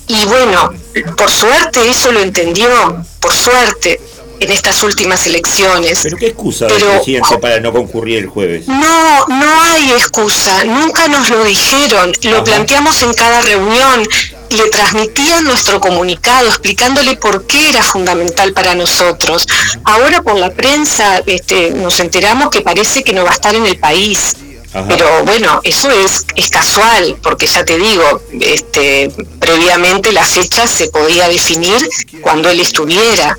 Y 0.09 0.25
bueno, 0.25 0.73
por 1.17 1.31
suerte 1.31 1.89
eso 1.89 2.11
lo 2.13 2.21
entendió, 2.21 3.05
por 3.21 3.35
suerte, 3.35 4.01
en 4.41 4.53
estas 4.53 4.83
últimas 4.83 5.27
elecciones. 5.27 6.01
¿Pero 6.03 6.17
qué 6.17 6.27
excusa 6.29 6.67
del 6.67 6.77
Pero- 6.79 6.93
presidente 6.93 7.39
para 7.39 7.61
no 7.61 7.73
concurrir 7.73 8.19
el 8.19 8.27
jueves? 8.29 8.67
No, 8.69 9.27
no 9.29 9.63
hay 9.63 9.91
excusa, 9.93 10.65
nunca 10.65 11.09
nos 11.09 11.29
lo 11.29 11.45
dijeron, 11.45 12.13
lo 12.23 12.37
Ajá. 12.37 12.45
planteamos 12.45 13.03
en 13.03 13.13
cada 13.15 13.41
reunión, 13.43 14.09
le 14.51 14.69
transmitían 14.71 15.45
nuestro 15.45 15.81
comunicado 15.81 16.47
explicándole 16.49 17.17
por 17.17 17.47
qué 17.47 17.69
era 17.71 17.83
fundamental 17.83 18.53
para 18.55 18.75
nosotros. 18.75 19.47
Ahora 19.85 20.23
por 20.23 20.37
la 20.37 20.51
prensa 20.55 21.21
este, 21.27 21.71
nos 21.73 22.01
enteramos 22.01 22.49
que 22.51 22.63
parece 22.63 23.03
que 23.05 23.13
no 23.13 23.25
va 23.25 23.31
a 23.31 23.35
estar 23.35 23.55
en 23.55 23.67
el 23.67 23.77
país. 23.79 24.37
Pero 24.87 25.25
bueno, 25.25 25.61
eso 25.65 25.91
es, 25.91 26.25
es 26.37 26.49
casual, 26.51 27.17
porque 27.23 27.47
ya 27.47 27.65
te 27.65 27.77
digo, 27.79 28.23
este, 28.41 29.11
previamente 29.41 30.13
la 30.13 30.25
fecha 30.25 30.67
se 30.67 30.89
podía 30.89 31.29
definir 31.29 31.89
cuando 32.21 32.49
él 32.51 32.61
estuviera. 32.61 33.39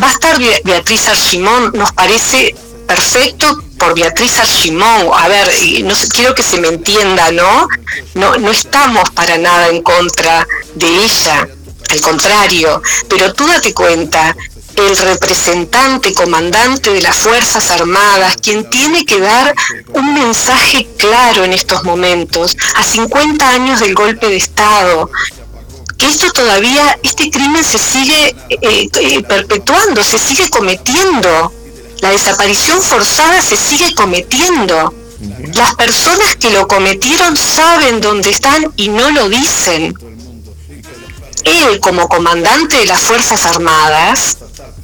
Va 0.00 0.08
a 0.08 0.12
estar 0.12 0.38
Bea- 0.38 0.60
Beatriz 0.64 1.08
Archimón, 1.08 1.72
nos 1.74 1.92
parece 1.92 2.54
perfecto 2.86 3.62
por 3.78 3.94
Beatriz 3.94 4.38
Archimón. 4.38 5.08
A 5.14 5.28
ver, 5.28 5.48
no 5.84 5.94
quiero 6.14 6.34
que 6.34 6.42
se 6.42 6.60
me 6.60 6.68
entienda, 6.68 7.32
¿no? 7.32 7.66
No, 8.14 8.36
no 8.36 8.50
estamos 8.50 9.10
para 9.10 9.38
nada 9.38 9.68
en 9.68 9.82
contra 9.82 10.46
de 10.74 10.86
ella, 10.86 11.48
al 11.90 12.00
contrario, 12.00 12.82
pero 13.08 13.32
tú 13.32 13.46
date 13.46 13.72
cuenta, 13.74 14.36
el 14.76 14.96
representante, 14.96 16.12
comandante 16.12 16.92
de 16.92 17.00
las 17.00 17.16
Fuerzas 17.16 17.70
Armadas, 17.70 18.36
quien 18.36 18.68
tiene 18.68 19.04
que 19.04 19.20
dar 19.20 19.54
un 19.94 20.14
mensaje 20.14 20.86
claro 20.98 21.44
en 21.44 21.52
estos 21.52 21.82
momentos, 21.84 22.56
a 22.76 22.84
50 22.84 23.48
años 23.48 23.80
del 23.80 23.94
golpe 23.94 24.28
de 24.28 24.36
Estado, 24.36 25.10
que 25.96 26.06
esto 26.06 26.30
todavía, 26.32 26.98
este 27.02 27.30
crimen 27.30 27.64
se 27.64 27.78
sigue 27.78 28.34
eh, 28.50 28.88
eh, 29.00 29.22
perpetuando, 29.22 30.04
se 30.04 30.18
sigue 30.18 30.48
cometiendo, 30.50 31.52
la 32.00 32.10
desaparición 32.10 32.82
forzada 32.82 33.40
se 33.40 33.56
sigue 33.56 33.94
cometiendo. 33.94 34.94
Las 35.54 35.74
personas 35.76 36.36
que 36.36 36.50
lo 36.50 36.68
cometieron 36.68 37.36
saben 37.36 38.02
dónde 38.02 38.30
están 38.30 38.70
y 38.76 38.88
no 38.88 39.10
lo 39.10 39.30
dicen. 39.30 39.94
Él, 41.44 41.80
como 41.80 42.08
comandante 42.08 42.76
de 42.76 42.86
las 42.86 43.00
Fuerzas 43.00 43.46
Armadas, 43.46 44.36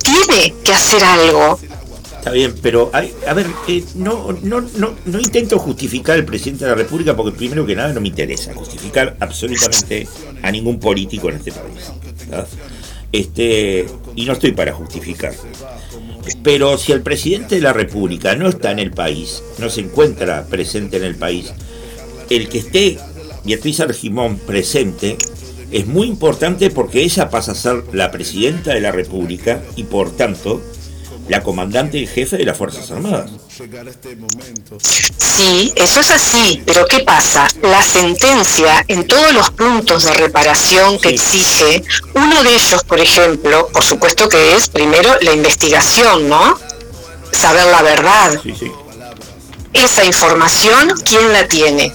tiene 0.02 0.54
que 0.64 0.72
hacer 0.72 1.02
algo. 1.04 1.58
Está 2.18 2.30
bien, 2.30 2.54
pero 2.62 2.90
a 2.92 3.34
ver, 3.34 3.46
eh, 3.66 3.82
no, 3.96 4.28
no, 4.42 4.60
no, 4.60 4.94
no 5.04 5.18
intento 5.18 5.58
justificar 5.58 6.16
al 6.16 6.24
presidente 6.24 6.64
de 6.64 6.70
la 6.70 6.76
República 6.76 7.16
porque 7.16 7.36
primero 7.36 7.66
que 7.66 7.74
nada 7.74 7.92
no 7.92 8.00
me 8.00 8.08
interesa 8.08 8.54
justificar 8.54 9.16
absolutamente 9.18 10.06
a 10.40 10.50
ningún 10.52 10.78
político 10.78 11.30
en 11.30 11.36
este 11.36 11.50
país. 11.50 11.90
¿verdad? 12.28 12.46
Este, 13.10 13.86
y 14.14 14.24
no 14.24 14.34
estoy 14.34 14.52
para 14.52 14.72
justificar. 14.72 15.34
Pero 16.44 16.78
si 16.78 16.92
el 16.92 17.02
presidente 17.02 17.56
de 17.56 17.60
la 17.60 17.72
República 17.72 18.36
no 18.36 18.48
está 18.48 18.70
en 18.70 18.78
el 18.78 18.92
país, 18.92 19.42
no 19.58 19.68
se 19.68 19.80
encuentra 19.80 20.46
presente 20.46 20.98
en 20.98 21.04
el 21.04 21.16
país, 21.16 21.52
el 22.30 22.48
que 22.48 22.58
esté 22.58 22.98
Beatriz 23.44 23.80
Argimón 23.80 24.36
presente 24.38 25.18
es 25.73 25.86
muy 25.86 26.07
importante 26.07 26.70
porque 26.70 27.03
ella 27.03 27.31
pasa 27.31 27.53
a 27.53 27.55
ser 27.55 27.85
la 27.93 28.11
presidenta 28.11 28.74
de 28.74 28.81
la 28.81 28.93
República 28.93 29.62
y 29.77 29.85
por 29.85 30.15
tanto 30.15 30.62
la 31.28 31.43
comandante 31.43 31.99
y 31.99 32.07
jefe 32.07 32.36
de 32.36 32.44
las 32.44 32.59
Fuerzas 32.59 32.90
Armadas. 32.90 33.31
Sí, 35.19 35.73
eso 35.77 36.01
es 36.01 36.11
así, 36.11 36.62
pero 36.66 36.86
¿qué 36.86 37.01
pasa? 37.01 37.49
La 37.62 37.82
sentencia 37.82 38.85
en 38.89 39.07
todos 39.07 39.32
los 39.32 39.51
puntos 39.51 40.05
de 40.05 40.12
reparación 40.15 40.99
que 40.99 41.11
exige, 41.11 41.82
uno 42.15 42.43
de 42.43 42.55
ellos, 42.55 42.85
por 42.85 43.01
ejemplo, 43.01 43.69
por 43.73 43.82
supuesto 43.82 44.28
que 44.28 44.57
es 44.57 44.69
primero 44.69 45.11
la 45.23 45.32
investigación, 45.32 46.28
¿no? 46.28 46.59
Saber 47.31 47.66
la 47.66 47.82
verdad. 47.82 48.40
Sí, 48.43 48.55
sí. 48.59 48.70
Esa 49.73 50.05
información, 50.05 50.93
¿quién 51.05 51.32
la 51.32 51.49
tiene? 51.49 51.93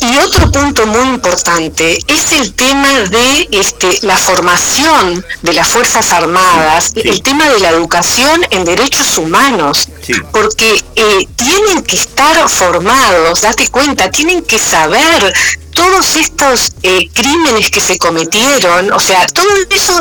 Y 0.00 0.16
otro 0.18 0.50
punto 0.52 0.86
muy 0.86 1.08
importante 1.08 1.98
es 2.06 2.32
el 2.32 2.52
tema 2.54 2.88
de 3.10 3.48
este, 3.52 3.98
la 4.02 4.16
formación 4.16 5.24
de 5.42 5.52
las 5.52 5.68
Fuerzas 5.68 6.12
Armadas, 6.12 6.92
Sí. 6.94 7.02
el 7.08 7.22
tema 7.22 7.48
de 7.48 7.60
la 7.60 7.70
educación 7.70 8.46
en 8.50 8.64
derechos 8.64 9.16
humanos, 9.18 9.88
Sí. 10.02 10.12
porque 10.32 10.82
eh, 10.96 11.28
tienen 11.36 11.82
que 11.82 11.96
estar 11.96 12.48
formados, 12.48 13.40
date 13.42 13.68
cuenta, 13.68 14.10
tienen 14.10 14.42
que 14.42 14.58
saber 14.58 15.32
todos 15.72 16.16
estos 16.16 16.72
eh, 16.82 17.08
crímenes 17.12 17.70
que 17.70 17.80
se 17.80 17.98
cometieron, 17.98 18.92
o 18.92 19.00
sea, 19.00 19.26
todo 19.28 19.46
eso 19.70 20.00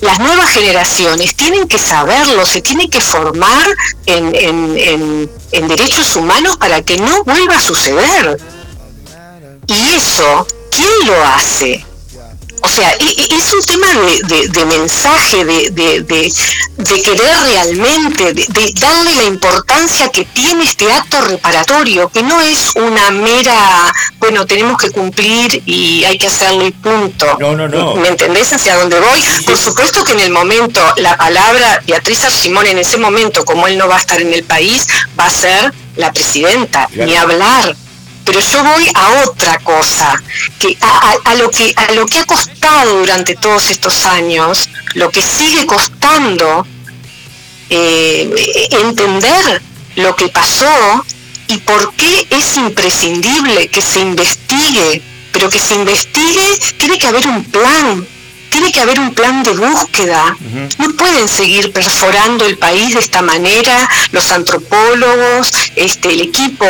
las 0.00 0.18
nuevas 0.18 0.50
generaciones 0.50 1.36
tienen 1.36 1.68
que 1.68 1.78
saberlo, 1.78 2.44
se 2.44 2.60
tienen 2.60 2.90
que 2.90 3.00
formar 3.00 3.64
en, 4.06 4.34
en- 4.34 4.76
en- 4.76 5.30
en 5.52 5.68
derechos 5.68 6.16
humanos 6.16 6.56
para 6.56 6.82
que 6.82 6.96
no 6.96 7.22
vuelva 7.22 7.56
a 7.56 7.60
suceder. 7.60 8.36
Y 9.66 9.94
eso, 9.96 10.46
¿quién 10.70 10.88
lo 11.06 11.24
hace? 11.24 11.84
O 12.64 12.68
sea, 12.68 12.92
es 12.92 13.52
un 13.52 13.62
tema 13.64 13.86
de, 13.88 14.20
de- 14.36 14.48
de 14.48 14.64
mensaje, 14.66 15.44
de, 15.44 16.32
querer 17.02 17.36
realmente, 17.44 18.32
de, 18.34 18.72
darle 18.78 19.14
la 19.16 19.24
importancia 19.24 20.08
que 20.10 20.24
tiene 20.26 20.62
este 20.62 20.90
acto 20.92 21.20
reparatorio, 21.22 22.08
que 22.08 22.22
no 22.22 22.40
es 22.40 22.70
una 22.76 23.10
mera, 23.10 23.92
bueno, 24.20 24.46
tenemos 24.46 24.78
que 24.80 24.90
cumplir 24.90 25.60
y 25.66 26.04
hay 26.04 26.16
que 26.18 26.28
hacerlo 26.28 26.64
y 26.64 26.70
punto. 26.70 27.26
No, 27.40 27.56
no, 27.56 27.66
no. 27.68 27.96
¿Me 27.96 28.08
entendés 28.08 28.52
hacia 28.52 28.76
dónde 28.76 29.00
voy? 29.00 29.20
Por 29.44 29.58
supuesto 29.58 30.04
que 30.04 30.12
en 30.12 30.20
el 30.20 30.30
momento, 30.30 30.80
la 30.98 31.16
palabra 31.16 31.82
Beatriz 31.86 32.22
Arcimón 32.24 32.66
en 32.68 32.78
ese 32.78 32.96
momento, 32.96 33.44
como 33.44 33.66
él 33.66 33.76
no 33.76 33.88
va 33.88 33.96
a 33.96 34.00
estar 34.00 34.20
en 34.20 34.32
el 34.32 34.44
país, 34.44 34.86
va 35.18 35.26
a 35.26 35.30
ser 35.30 35.72
la 35.96 36.12
presidenta, 36.12 36.86
Claro. 36.92 37.10
ni 37.10 37.16
hablar. 37.16 37.76
Pero 38.24 38.40
yo 38.40 38.64
voy 38.64 38.88
a 38.94 39.24
otra 39.24 39.58
cosa, 39.58 40.22
que 40.58 40.76
a, 40.80 41.34
lo 41.34 41.50
que 41.50 41.74
a 41.76 41.92
lo 41.92 42.06
que 42.06 42.18
ha 42.18 42.24
costado 42.24 42.98
durante 42.98 43.34
todos 43.34 43.70
estos 43.70 44.04
años, 44.06 44.68
lo 44.94 45.10
que 45.10 45.22
sigue 45.22 45.66
costando 45.66 46.66
eh, 47.68 48.68
entender 48.70 49.62
lo 49.96 50.14
que 50.14 50.28
pasó 50.28 51.04
y 51.48 51.58
por 51.58 51.94
qué 51.94 52.26
es 52.30 52.56
imprescindible 52.56 53.68
que 53.68 53.82
se 53.82 54.00
investigue, 54.00 55.02
pero 55.32 55.50
que 55.50 55.58
se 55.58 55.74
investigue 55.74 56.58
tiene 56.78 56.98
que 56.98 57.06
haber 57.06 57.26
un 57.26 57.44
plan, 57.44 58.06
tiene 58.52 58.70
que 58.70 58.80
haber 58.80 59.00
un 59.00 59.14
plan 59.14 59.42
de 59.42 59.52
búsqueda. 59.52 60.36
No 60.78 60.92
pueden 60.94 61.26
seguir 61.26 61.72
perforando 61.72 62.44
el 62.44 62.58
país 62.58 62.92
de 62.92 63.00
esta 63.00 63.22
manera 63.22 63.88
los 64.12 64.30
antropólogos, 64.30 65.50
este, 65.74 66.12
el 66.12 66.20
equipo 66.20 66.66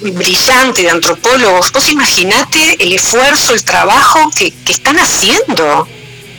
brillante 0.00 0.82
de 0.82 0.90
antropólogos. 0.90 1.72
Vos 1.72 1.88
imaginate 1.88 2.76
el 2.78 2.92
esfuerzo, 2.92 3.54
el 3.54 3.64
trabajo 3.64 4.30
que, 4.36 4.52
que 4.52 4.72
están 4.72 4.98
haciendo, 4.98 5.88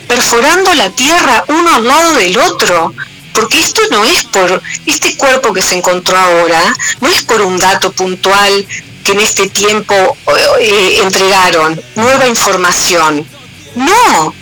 perforando 0.06 0.72
la 0.74 0.90
tierra 0.90 1.44
uno 1.48 1.74
al 1.74 1.86
lado 1.86 2.14
del 2.14 2.38
otro. 2.38 2.94
Porque 3.32 3.60
esto 3.60 3.82
no 3.90 4.04
es 4.04 4.22
por, 4.22 4.62
este 4.86 5.16
cuerpo 5.16 5.52
que 5.52 5.62
se 5.62 5.74
encontró 5.74 6.16
ahora, 6.16 6.62
no 7.00 7.08
es 7.08 7.22
por 7.22 7.42
un 7.42 7.58
dato 7.58 7.90
puntual 7.90 8.64
que 9.02 9.10
en 9.10 9.18
este 9.18 9.48
tiempo 9.48 10.16
eh, 10.60 11.00
entregaron, 11.02 11.80
nueva 11.96 12.28
información. 12.28 13.26
No, 13.74 14.32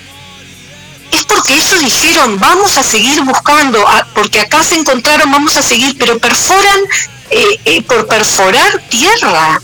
es 1.13 1.25
porque 1.25 1.55
ellos 1.55 1.81
dijeron 1.81 2.39
vamos 2.39 2.77
a 2.77 2.83
seguir 2.83 3.23
buscando, 3.23 3.85
porque 4.15 4.41
acá 4.41 4.65
se 4.65 4.77
encontraron, 4.77 5.31
vamos 5.31 5.57
a 5.57 5.63
seguir, 5.63 5.97
pero 5.99 6.19
perforan 6.19 6.81
eh, 7.31 7.61
eh, 7.65 7.83
por 7.83 8.07
perforar 8.07 8.83
tierra. 8.89 9.61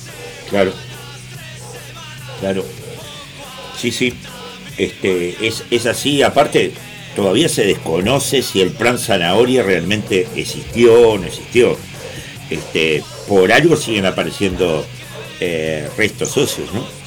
Claro. 0.49 0.73
Claro. 2.41 2.65
Sí, 3.81 3.91
sí. 3.91 4.15
Este, 4.77 5.47
es, 5.47 5.65
es 5.71 5.87
así. 5.87 6.23
Aparte, 6.23 6.73
todavía 7.17 7.49
se 7.49 7.65
desconoce 7.65 8.43
si 8.43 8.61
el 8.61 8.71
plan 8.71 8.99
zanahoria 8.99 9.63
realmente 9.63 10.29
existió 10.37 11.11
o 11.11 11.19
no 11.19 11.27
existió. 11.27 11.77
Este, 12.49 13.03
por 13.27 13.53
algo 13.53 13.77
siguen 13.77 14.07
apareciendo 14.07 14.87
eh, 15.41 15.89
restos 15.97 16.37
óseos, 16.37 16.73
¿no? 16.73 16.98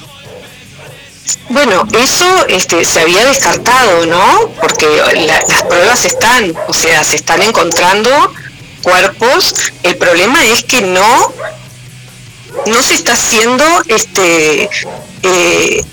Bueno, 1.48 1.86
eso 1.98 2.46
este, 2.48 2.84
se 2.84 3.00
había 3.00 3.24
descartado, 3.24 4.06
¿no? 4.06 4.48
Porque 4.60 4.86
la- 5.26 5.42
las 5.48 5.62
pruebas 5.62 6.04
están, 6.04 6.52
o 6.68 6.72
sea, 6.74 7.04
se 7.04 7.16
están 7.16 7.42
encontrando 7.42 8.10
cuerpos. 8.82 9.54
El 9.82 9.96
problema 9.96 10.44
es 10.46 10.64
que 10.64 10.80
no, 10.82 11.32
no 12.66 12.82
se 12.82 12.94
está 12.94 13.12
haciendo 13.12 13.64
este 13.88 14.68
eh, 15.22 15.84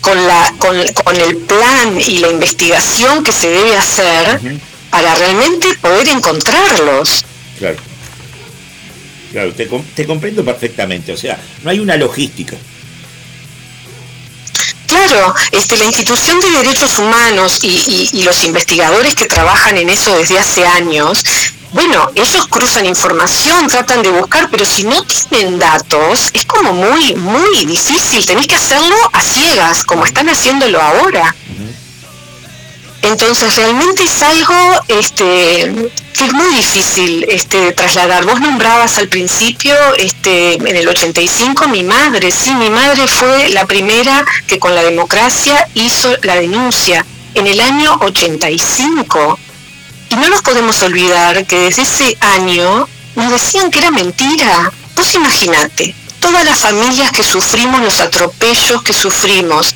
con 0.00 0.26
la 0.26 0.54
con, 0.58 0.76
con 1.04 1.16
el 1.16 1.36
plan 1.38 2.00
y 2.00 2.18
la 2.18 2.28
investigación 2.30 3.22
que 3.22 3.32
se 3.32 3.48
debe 3.50 3.76
hacer 3.76 4.40
para 4.90 5.14
realmente 5.14 5.68
poder 5.80 6.08
encontrarlos. 6.08 7.24
Claro. 7.58 7.76
Claro, 9.32 9.52
te, 9.52 9.68
te 9.94 10.06
comprendo 10.06 10.44
perfectamente. 10.44 11.12
O 11.12 11.16
sea, 11.16 11.38
no 11.62 11.70
hay 11.70 11.78
una 11.78 11.96
logística. 11.96 12.56
Claro, 15.08 15.34
este, 15.52 15.78
la 15.78 15.84
institución 15.86 16.38
de 16.40 16.50
derechos 16.50 16.98
humanos 16.98 17.60
y, 17.62 17.68
y- 17.68 18.10
y 18.20 18.22
los 18.22 18.44
investigadores 18.44 19.14
que 19.14 19.26
trabajan 19.26 19.78
en 19.78 19.88
eso 19.88 20.14
desde 20.16 20.38
hace 20.38 20.66
años, 20.66 21.24
bueno, 21.72 22.10
ellos 22.14 22.46
cruzan 22.48 22.84
información, 22.84 23.66
tratan 23.68 24.02
de 24.02 24.10
buscar, 24.10 24.50
pero 24.50 24.66
si 24.66 24.84
no 24.84 25.02
tienen 25.04 25.58
datos, 25.58 26.30
es 26.34 26.44
como 26.44 26.74
muy, 26.74 27.14
muy 27.14 27.64
difícil. 27.64 28.26
Tenés 28.26 28.46
que 28.46 28.56
hacerlo 28.56 28.94
a 29.12 29.22
ciegas, 29.22 29.84
como 29.84 30.04
están 30.04 30.28
haciéndolo 30.28 30.80
ahora. 30.82 31.34
Entonces 33.02 33.56
realmente 33.56 34.04
es 34.04 34.22
algo 34.22 34.54
este, 34.88 35.90
que 36.12 36.24
es 36.24 36.32
muy 36.32 36.54
difícil 36.54 37.24
este, 37.28 37.72
trasladar. 37.72 38.24
Vos 38.26 38.40
nombrabas 38.40 38.98
al 38.98 39.08
principio, 39.08 39.74
este, 39.96 40.54
en 40.54 40.76
el 40.76 40.86
85, 40.86 41.68
mi 41.68 41.82
madre, 41.82 42.30
sí, 42.30 42.54
mi 42.54 42.68
madre 42.68 43.06
fue 43.06 43.48
la 43.50 43.64
primera 43.64 44.24
que 44.46 44.58
con 44.58 44.74
la 44.74 44.82
democracia 44.82 45.66
hizo 45.74 46.14
la 46.22 46.36
denuncia 46.36 47.06
en 47.34 47.46
el 47.46 47.60
año 47.60 47.98
85. 48.02 49.38
Y 50.10 50.16
no 50.16 50.28
nos 50.28 50.42
podemos 50.42 50.82
olvidar 50.82 51.46
que 51.46 51.58
desde 51.58 51.82
ese 51.82 52.16
año 52.20 52.86
nos 53.14 53.30
decían 53.30 53.70
que 53.70 53.78
era 53.78 53.90
mentira. 53.90 54.72
Vos 54.94 55.14
imaginate, 55.14 55.94
todas 56.20 56.44
las 56.44 56.58
familias 56.58 57.12
que 57.12 57.22
sufrimos 57.22 57.80
los 57.80 58.00
atropellos 58.00 58.82
que 58.82 58.92
sufrimos, 58.92 59.74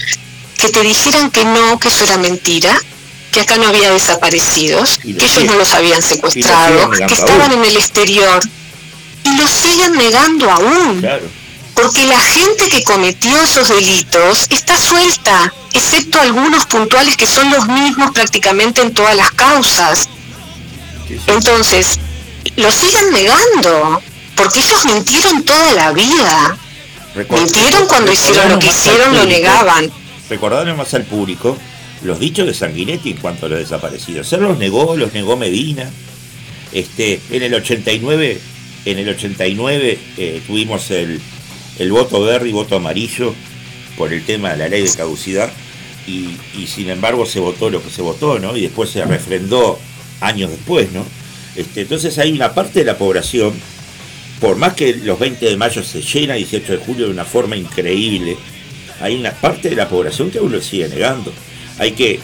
que 0.58 0.68
te 0.68 0.82
dijeran 0.82 1.30
que 1.30 1.44
no, 1.44 1.78
que 1.78 1.88
eso 1.88 2.04
era 2.04 2.18
mentira, 2.18 2.78
que 3.34 3.40
acá 3.40 3.56
no 3.58 3.66
había 3.66 3.90
desaparecidos, 3.90 4.98
que 4.98 5.08
ellos 5.10 5.30
siguen- 5.32 5.46
no 5.46 5.54
los 5.58 5.74
habían 5.74 6.00
secuestrado, 6.02 6.90
que 6.90 7.14
estaban 7.14 7.50
aún. 7.50 7.52
en 7.52 7.64
el 7.64 7.76
exterior. 7.76 8.40
Y 9.24 9.36
lo 9.36 9.48
siguen 9.48 9.92
negando 9.96 10.50
aún. 10.50 11.00
Claro. 11.00 11.24
Porque 11.74 12.06
la 12.06 12.20
gente 12.20 12.68
que 12.68 12.84
cometió 12.84 13.36
esos 13.42 13.68
delitos 13.68 14.46
está 14.50 14.78
suelta, 14.78 15.52
excepto 15.72 16.20
algunos 16.20 16.66
puntuales 16.66 17.16
que 17.16 17.26
son 17.26 17.50
los 17.50 17.66
mismos 17.66 18.12
prácticamente 18.12 18.80
en 18.80 18.94
todas 18.94 19.16
las 19.16 19.32
causas. 19.32 20.08
Entonces, 21.26 21.98
lo 22.56 22.70
siguen 22.70 23.10
negando, 23.12 24.00
porque 24.36 24.60
ellos 24.60 24.84
mintieron 24.84 25.42
toda 25.44 25.72
la 25.72 25.92
vida. 25.92 26.56
Mintieron 27.30 27.86
cuando 27.86 28.12
hicieron 28.12 28.50
lo 28.50 28.58
que 28.58 28.68
hicieron, 28.68 29.16
lo 29.16 29.24
negaban. 29.24 29.90
Recordaron 30.28 30.76
más 30.76 30.94
al 30.94 31.04
público 31.04 31.56
los 32.04 32.20
dichos 32.20 32.46
de 32.46 32.54
Sanguinetti 32.54 33.10
en 33.10 33.16
cuanto 33.16 33.46
a 33.46 33.48
los 33.48 33.58
desaparecidos. 33.58 34.32
Él 34.32 34.42
los 34.42 34.58
negó, 34.58 34.96
los 34.96 35.12
negó 35.12 35.36
Medina. 35.36 35.90
Este, 36.72 37.20
en 37.30 37.42
el 37.42 37.54
89, 37.54 38.40
en 38.84 38.98
el 38.98 39.08
89 39.08 39.98
eh, 40.16 40.42
tuvimos 40.46 40.90
el, 40.90 41.20
el 41.78 41.92
voto 41.92 42.22
verde 42.22 42.48
y 42.48 42.52
voto 42.52 42.76
amarillo 42.76 43.34
por 43.96 44.12
el 44.12 44.24
tema 44.24 44.50
de 44.52 44.58
la 44.58 44.68
ley 44.68 44.82
de 44.82 44.92
caducidad 44.92 45.52
y, 46.06 46.36
y 46.58 46.66
sin 46.66 46.90
embargo 46.90 47.26
se 47.26 47.40
votó 47.40 47.70
lo 47.70 47.82
que 47.82 47.90
se 47.90 48.02
votó, 48.02 48.38
¿no? 48.38 48.56
Y 48.56 48.62
después 48.62 48.90
se 48.90 49.04
refrendó 49.04 49.78
años 50.20 50.50
después, 50.50 50.92
¿no? 50.92 51.04
Este, 51.56 51.82
entonces 51.82 52.18
hay 52.18 52.32
una 52.32 52.52
parte 52.52 52.80
de 52.80 52.84
la 52.84 52.98
población, 52.98 53.52
por 54.40 54.56
más 54.56 54.74
que 54.74 54.94
los 54.96 55.18
20 55.18 55.46
de 55.46 55.56
mayo 55.56 55.82
se 55.82 56.02
llena 56.02 56.34
18 56.34 56.72
de 56.72 56.78
julio 56.78 57.06
de 57.06 57.12
una 57.12 57.24
forma 57.24 57.56
increíble, 57.56 58.36
hay 59.00 59.14
una 59.14 59.32
parte 59.32 59.70
de 59.70 59.76
la 59.76 59.88
población 59.88 60.30
que 60.30 60.38
aún 60.38 60.52
lo 60.52 60.60
sigue 60.60 60.88
negando. 60.88 61.32
Hay 61.78 61.92
que 61.92 62.20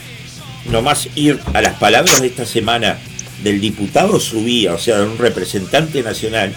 nomás 0.71 1.09
ir 1.15 1.41
a 1.55 1.63
las 1.63 1.79
palabras 1.79 2.21
de 2.21 2.29
esta 2.29 2.45
semana 2.45 2.99
del 3.43 3.61
diputado 3.61 4.21
Subía, 4.21 4.75
o 4.75 4.79
sea, 4.79 4.99
de 4.99 5.07
un 5.07 5.19
representante 5.19 6.03
nacional, 6.03 6.55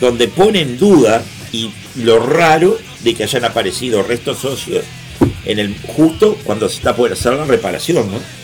donde 0.00 0.28
pone 0.28 0.60
en 0.60 0.78
duda 0.78 1.22
y 1.52 1.70
lo 1.96 2.18
raro 2.24 2.78
de 3.02 3.14
que 3.14 3.24
hayan 3.24 3.44
aparecido 3.44 4.02
restos 4.02 4.38
socios 4.38 4.84
en 5.44 5.58
el 5.58 5.76
justo 5.78 6.38
cuando 6.44 6.68
se 6.68 6.76
está 6.76 6.94
por 6.94 7.12
hacer 7.12 7.34
la 7.34 7.44
reparación, 7.44 8.10
¿no? 8.10 8.39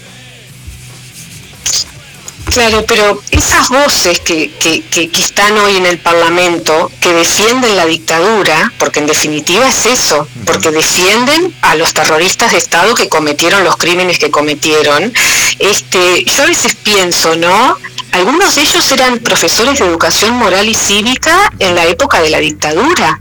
Claro, 2.56 2.86
pero 2.86 3.22
esas 3.32 3.68
voces 3.68 4.18
que, 4.20 4.50
que, 4.50 4.80
que, 4.80 5.10
que 5.10 5.20
están 5.20 5.58
hoy 5.58 5.76
en 5.76 5.84
el 5.84 5.98
Parlamento, 5.98 6.90
que 7.02 7.12
defienden 7.12 7.76
la 7.76 7.84
dictadura, 7.84 8.72
porque 8.78 9.00
en 9.00 9.06
definitiva 9.06 9.68
es 9.68 9.84
eso, 9.84 10.26
porque 10.46 10.70
defienden 10.70 11.54
a 11.60 11.74
los 11.74 11.92
terroristas 11.92 12.52
de 12.52 12.56
Estado 12.56 12.94
que 12.94 13.10
cometieron 13.10 13.62
los 13.62 13.76
crímenes 13.76 14.18
que 14.18 14.30
cometieron, 14.30 15.12
este, 15.58 16.24
yo 16.24 16.44
a 16.44 16.46
veces 16.46 16.74
pienso, 16.76 17.36
¿no? 17.36 17.76
Algunos 18.12 18.54
de 18.54 18.62
ellos 18.62 18.90
eran 18.90 19.18
profesores 19.18 19.78
de 19.78 19.84
educación 19.84 20.32
moral 20.32 20.66
y 20.66 20.74
cívica 20.74 21.52
en 21.58 21.74
la 21.74 21.84
época 21.84 22.22
de 22.22 22.30
la 22.30 22.38
dictadura. 22.38 23.20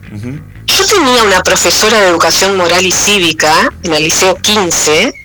Yo 0.66 0.86
tenía 0.86 1.24
una 1.24 1.44
profesora 1.44 2.00
de 2.00 2.08
educación 2.08 2.56
moral 2.56 2.86
y 2.86 2.94
cívica 2.94 3.70
en 3.84 3.96
el 3.96 4.06
Liceo 4.06 4.36
15 4.36 5.25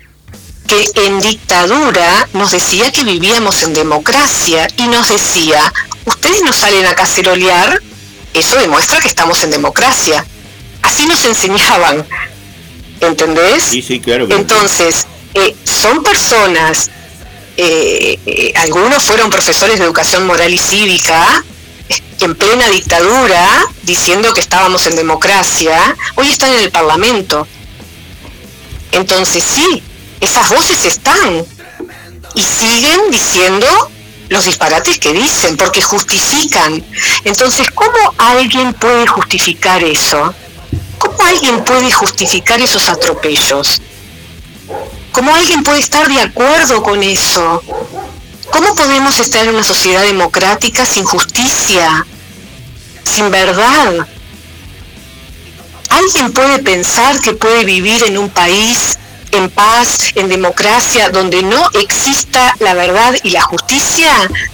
que 0.70 0.88
en 1.06 1.20
dictadura 1.20 2.28
nos 2.32 2.52
decía 2.52 2.92
que 2.92 3.02
vivíamos 3.02 3.64
en 3.64 3.74
democracia 3.74 4.68
y 4.76 4.86
nos 4.86 5.08
decía, 5.08 5.72
ustedes 6.04 6.44
no 6.44 6.52
salen 6.52 6.86
a 6.86 6.94
cacerolear, 6.94 7.82
eso 8.34 8.54
demuestra 8.54 9.00
que 9.00 9.08
estamos 9.08 9.42
en 9.42 9.50
democracia. 9.50 10.24
Así 10.82 11.06
nos 11.06 11.24
enseñaban, 11.24 12.06
¿entendés? 13.00 13.64
Sí, 13.64 13.82
sí, 13.82 13.98
claro 13.98 14.28
que 14.28 14.34
Entonces, 14.34 15.08
eh, 15.34 15.56
son 15.64 16.04
personas, 16.04 16.88
eh, 17.56 18.20
eh, 18.24 18.52
algunos 18.54 19.02
fueron 19.02 19.28
profesores 19.28 19.80
de 19.80 19.84
educación 19.84 20.24
moral 20.24 20.54
y 20.54 20.58
cívica, 20.58 21.44
en 22.20 22.36
plena 22.36 22.68
dictadura, 22.68 23.64
diciendo 23.82 24.32
que 24.32 24.40
estábamos 24.40 24.86
en 24.86 24.94
democracia, 24.94 25.96
hoy 26.14 26.28
están 26.28 26.52
en 26.52 26.60
el 26.60 26.70
Parlamento. 26.70 27.48
Entonces 28.92 29.42
sí, 29.42 29.82
esas 30.20 30.48
voces 30.50 30.84
están 30.84 31.44
y 32.34 32.42
siguen 32.42 33.10
diciendo 33.10 33.66
los 34.28 34.44
disparates 34.44 34.98
que 34.98 35.12
dicen, 35.12 35.56
porque 35.56 35.82
justifican. 35.82 36.84
Entonces, 37.24 37.68
¿cómo 37.72 37.98
alguien 38.18 38.72
puede 38.74 39.06
justificar 39.06 39.82
eso? 39.82 40.32
¿Cómo 40.98 41.16
alguien 41.24 41.64
puede 41.64 41.90
justificar 41.90 42.60
esos 42.60 42.88
atropellos? 42.88 43.82
¿Cómo 45.12 45.34
alguien 45.34 45.64
puede 45.64 45.80
estar 45.80 46.06
de 46.06 46.20
acuerdo 46.20 46.82
con 46.82 47.02
eso? 47.02 47.62
¿Cómo 48.52 48.74
podemos 48.74 49.18
estar 49.18 49.44
en 49.44 49.54
una 49.54 49.64
sociedad 49.64 50.02
democrática 50.02 50.86
sin 50.86 51.04
justicia, 51.04 52.06
sin 53.04 53.30
verdad? 53.30 54.06
¿Alguien 55.88 56.32
puede 56.32 56.60
pensar 56.60 57.20
que 57.20 57.32
puede 57.32 57.64
vivir 57.64 58.04
en 58.04 58.16
un 58.16 58.28
país 58.30 58.98
en 59.32 59.50
paz, 59.50 60.12
en 60.14 60.28
democracia, 60.28 61.10
donde 61.10 61.42
no 61.42 61.68
exista 61.80 62.54
la 62.60 62.74
verdad 62.74 63.14
y 63.22 63.30
la 63.30 63.42
justicia? 63.42 64.10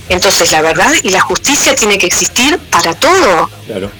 Entonces 0.08 0.52
la 0.52 0.62
verdad 0.62 0.92
y 1.02 1.10
la 1.10 1.20
justicia 1.20 1.74
tiene 1.74 1.98
que 1.98 2.06
existir 2.06 2.58
para 2.70 2.94
todo. 2.94 3.50
Claro. 3.66 3.90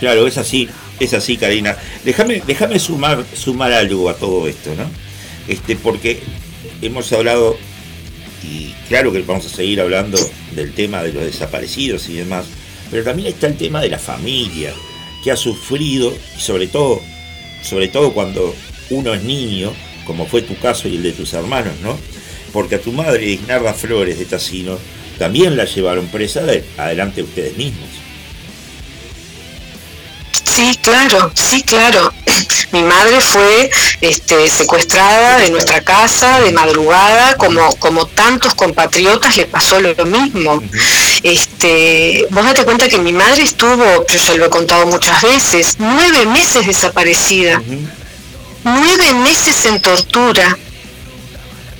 Claro, 0.00 0.26
es 0.26 0.36
así, 0.36 0.68
es 0.98 1.14
así, 1.14 1.36
Karina. 1.36 1.76
Déjame, 2.04 2.42
déjame 2.44 2.78
sumar, 2.78 3.24
sumar 3.36 3.72
algo 3.72 4.10
a 4.10 4.14
todo 4.14 4.48
esto, 4.48 4.74
¿no? 4.74 4.90
Este, 5.46 5.76
porque 5.76 6.20
hemos 6.80 7.12
hablado, 7.12 7.56
y 8.42 8.72
claro 8.88 9.12
que 9.12 9.22
vamos 9.22 9.46
a 9.46 9.48
seguir 9.48 9.80
hablando 9.80 10.18
del 10.52 10.74
tema 10.74 11.02
de 11.02 11.12
los 11.12 11.24
desaparecidos 11.24 12.08
y 12.08 12.14
demás, 12.14 12.46
pero 12.90 13.04
también 13.04 13.28
está 13.28 13.46
el 13.46 13.56
tema 13.56 13.80
de 13.80 13.90
la 13.90 13.98
familia, 13.98 14.72
que 15.22 15.30
ha 15.30 15.36
sufrido, 15.36 16.12
y 16.36 16.40
sobre 16.40 16.66
todo, 16.66 17.00
sobre 17.62 17.86
todo 17.86 18.12
cuando 18.12 18.54
uno 18.92 19.14
es 19.14 19.22
niño, 19.22 19.72
como 20.06 20.26
fue 20.26 20.42
tu 20.42 20.56
caso 20.58 20.88
y 20.88 20.96
el 20.96 21.02
de 21.02 21.12
tus 21.12 21.32
hermanos, 21.32 21.74
¿no? 21.82 21.98
Porque 22.52 22.76
a 22.76 22.80
tu 22.80 22.92
madre, 22.92 23.24
Ignarda 23.24 23.72
Flores 23.72 24.18
de 24.18 24.24
Tassino, 24.26 24.78
también 25.18 25.56
la 25.56 25.64
llevaron 25.64 26.06
presa 26.08 26.42
de, 26.42 26.64
adelante 26.76 27.22
ustedes 27.22 27.56
mismos. 27.56 27.88
Sí, 30.44 30.78
claro, 30.82 31.32
sí, 31.34 31.62
claro. 31.62 32.12
Mi 32.72 32.82
madre 32.82 33.20
fue 33.20 33.70
este, 34.00 34.48
secuestrada 34.48 35.38
de 35.38 35.50
nuestra 35.50 35.82
casa 35.82 36.40
de 36.40 36.52
madrugada, 36.52 37.36
como, 37.36 37.74
como 37.76 38.06
tantos 38.06 38.54
compatriotas 38.54 39.36
le 39.36 39.46
pasó 39.46 39.80
lo 39.80 39.94
mismo. 40.04 40.62
Este, 41.22 42.26
vos 42.30 42.44
date 42.44 42.64
cuenta 42.64 42.88
que 42.88 42.98
mi 42.98 43.12
madre 43.12 43.42
estuvo, 43.42 44.06
yo 44.06 44.18
ya 44.18 44.34
lo 44.34 44.46
he 44.46 44.50
contado 44.50 44.86
muchas 44.86 45.22
veces, 45.22 45.76
nueve 45.78 46.26
meses 46.26 46.66
desaparecida, 46.66 47.62
nueve 48.64 49.14
meses 49.14 49.66
en 49.66 49.80
tortura, 49.80 50.56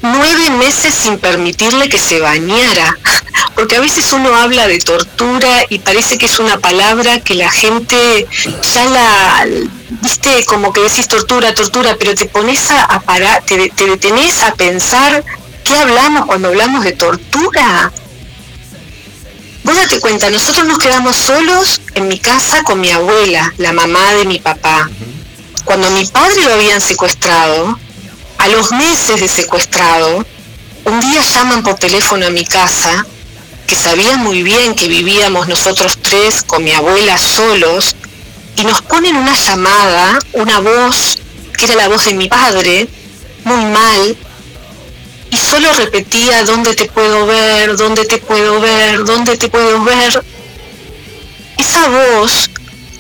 nueve 0.02 0.50
meses 0.50 0.94
sin 0.94 1.18
permitirle 1.18 1.88
que 1.88 1.98
se 1.98 2.20
bañara, 2.20 2.98
porque 3.54 3.76
a 3.76 3.80
veces 3.80 4.12
uno 4.12 4.34
habla 4.34 4.66
de 4.66 4.78
tortura 4.80 5.64
y 5.68 5.78
parece 5.78 6.18
que 6.18 6.26
es 6.26 6.38
una 6.38 6.58
palabra 6.58 7.20
que 7.20 7.34
la 7.34 7.50
gente 7.50 8.26
ya 8.74 8.84
la, 8.86 9.46
viste, 10.00 10.44
como 10.44 10.72
que 10.72 10.80
decís 10.80 11.08
tortura, 11.08 11.54
tortura, 11.54 11.96
pero 11.98 12.14
te 12.14 12.26
pones 12.26 12.70
a, 12.70 13.00
parar, 13.00 13.42
te, 13.44 13.70
te 13.70 13.86
detenés 13.86 14.42
a 14.42 14.54
pensar 14.54 15.24
qué 15.64 15.76
hablamos 15.76 16.26
cuando 16.26 16.48
hablamos 16.48 16.84
de 16.84 16.92
tortura. 16.92 17.92
Vos 19.64 19.76
date 19.76 20.00
cuenta, 20.00 20.28
nosotros 20.28 20.66
nos 20.66 20.78
quedamos 20.78 21.14
solos 21.14 21.80
en 21.94 22.08
mi 22.08 22.18
casa 22.18 22.64
con 22.64 22.80
mi 22.80 22.90
abuela, 22.90 23.54
la 23.58 23.72
mamá 23.72 24.14
de 24.14 24.24
mi 24.24 24.40
papá. 24.40 24.90
Cuando 25.64 25.90
mi 25.90 26.04
padre 26.06 26.42
lo 26.44 26.54
habían 26.54 26.80
secuestrado, 26.80 27.78
a 28.38 28.48
los 28.48 28.72
meses 28.72 29.20
de 29.20 29.28
secuestrado, 29.28 30.24
un 30.84 31.00
día 31.00 31.22
llaman 31.22 31.62
por 31.62 31.76
teléfono 31.76 32.26
a 32.26 32.30
mi 32.30 32.44
casa, 32.44 33.06
que 33.66 33.76
sabían 33.76 34.20
muy 34.20 34.42
bien 34.42 34.74
que 34.74 34.88
vivíamos 34.88 35.48
nosotros 35.48 35.98
tres 36.02 36.42
con 36.42 36.64
mi 36.64 36.72
abuela 36.72 37.16
solos, 37.16 37.94
y 38.56 38.64
nos 38.64 38.82
ponen 38.82 39.16
una 39.16 39.34
llamada, 39.36 40.18
una 40.32 40.58
voz, 40.58 41.18
que 41.56 41.66
era 41.66 41.76
la 41.76 41.88
voz 41.88 42.04
de 42.06 42.14
mi 42.14 42.28
padre, 42.28 42.88
muy 43.44 43.64
mal, 43.66 44.16
y 45.30 45.36
solo 45.36 45.72
repetía, 45.72 46.44
¿dónde 46.44 46.74
te 46.74 46.86
puedo 46.86 47.24
ver? 47.24 47.76
¿Dónde 47.76 48.04
te 48.04 48.18
puedo 48.18 48.60
ver? 48.60 49.04
¿Dónde 49.04 49.38
te 49.38 49.48
puedo 49.48 49.82
ver? 49.82 50.22
Esa 51.56 51.88
voz 51.88 52.50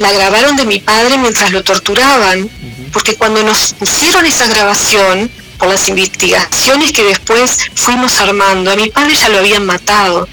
la 0.02 0.12
grabaron 0.12 0.56
de 0.56 0.66
mi 0.66 0.80
padre 0.80 1.16
mientras 1.16 1.52
lo 1.52 1.62
torturaban, 1.62 2.50
porque 2.92 3.14
cuando 3.16 3.42
nos 3.42 3.74
hicieron 3.80 4.26
esa 4.26 4.46
grabación, 4.48 5.30
por 5.58 5.68
las 5.68 5.88
investigaciones 5.88 6.90
que 6.92 7.04
después 7.04 7.58
fuimos 7.76 8.18
armando, 8.18 8.72
a 8.72 8.76
mi 8.76 8.90
padre 8.90 9.14
ya 9.14 9.28
lo 9.28 9.38
habían 9.38 9.64
matado. 9.64 10.28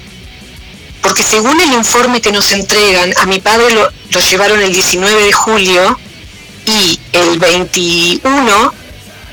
Porque 1.02 1.22
según 1.22 1.60
el 1.60 1.72
informe 1.72 2.20
que 2.20 2.32
nos 2.32 2.50
entregan, 2.50 3.14
a 3.16 3.26
mi 3.26 3.38
padre 3.38 3.72
lo, 3.72 3.88
lo 4.10 4.20
llevaron 4.20 4.60
el 4.60 4.72
19 4.72 5.22
de 5.22 5.32
julio 5.32 5.98
y 6.66 6.98
el 7.12 7.38
21 7.38 8.74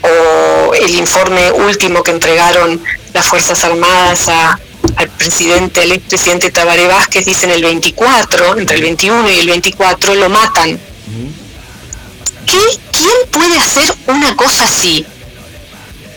o 0.03 0.73
el 0.76 0.95
informe 0.95 1.51
último 1.51 2.03
que 2.03 2.11
entregaron 2.11 2.80
las 3.14 3.26
Fuerzas 3.26 3.64
Armadas 3.65 4.30
a, 4.30 4.59
al 4.95 5.09
presidente, 5.09 5.81
al 5.81 5.91
expresidente 5.91 6.51
Tabaré 6.51 6.88
Vázquez, 6.88 7.26
dicen 7.26 7.51
el 7.51 7.64
24, 7.64 8.57
entre 8.57 8.77
el 8.77 8.81
21 8.81 9.30
y 9.31 9.39
el 9.39 9.47
24, 9.47 10.15
lo 10.15 10.30
matan. 10.30 10.80
¿Qué, 12.45 12.59
¿Quién 12.91 13.11
puede 13.31 13.57
hacer 13.59 13.93
una 14.07 14.35
cosa 14.35 14.64
así? 14.65 15.05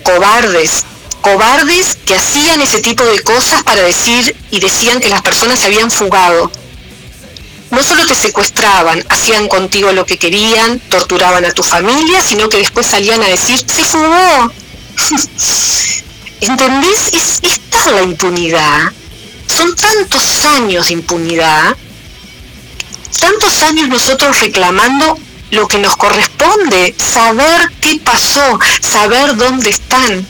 Cobardes, 0.03 0.85
cobardes 1.21 1.99
que 2.07 2.15
hacían 2.15 2.61
ese 2.61 2.81
tipo 2.81 3.05
de 3.05 3.21
cosas 3.23 3.63
para 3.63 3.83
decir 3.83 4.37
y 4.51 4.61
decían 4.61 5.01
que 5.01 5.09
las 5.09 5.23
personas 5.23 5.59
se 5.59 5.67
habían 5.67 5.91
fugado. 5.91 6.51
No 7.71 7.83
solo 7.83 8.05
te 8.07 8.15
secuestraban, 8.15 9.05
hacían 9.09 9.47
contigo 9.47 9.93
lo 9.93 10.05
que 10.05 10.19
querían, 10.19 10.81
torturaban 10.81 11.45
a 11.45 11.53
tu 11.53 11.63
familia, 11.63 12.21
sino 12.21 12.49
que 12.49 12.59
después 12.59 12.87
salían 12.87 13.23
a 13.23 13.29
decir, 13.29 13.59
se 13.59 13.85
fugó. 13.85 14.53
¿Entendés? 16.41 17.13
Es, 17.13 17.39
es 17.43 17.61
tal 17.71 17.97
la 17.97 18.03
impunidad. 18.03 18.93
Son 19.47 19.75
tantos 19.75 20.45
años 20.45 20.89
de 20.89 20.95
impunidad, 20.95 21.77
tantos 23.19 23.63
años 23.63 23.89
nosotros 23.89 24.41
reclamando 24.41 25.19
lo 25.51 25.67
que 25.67 25.79
nos 25.79 25.97
corresponde, 25.97 26.95
saber 26.97 27.71
qué 27.81 28.01
pasó, 28.03 28.59
saber 28.81 29.37
dónde 29.37 29.71
están. 29.71 30.27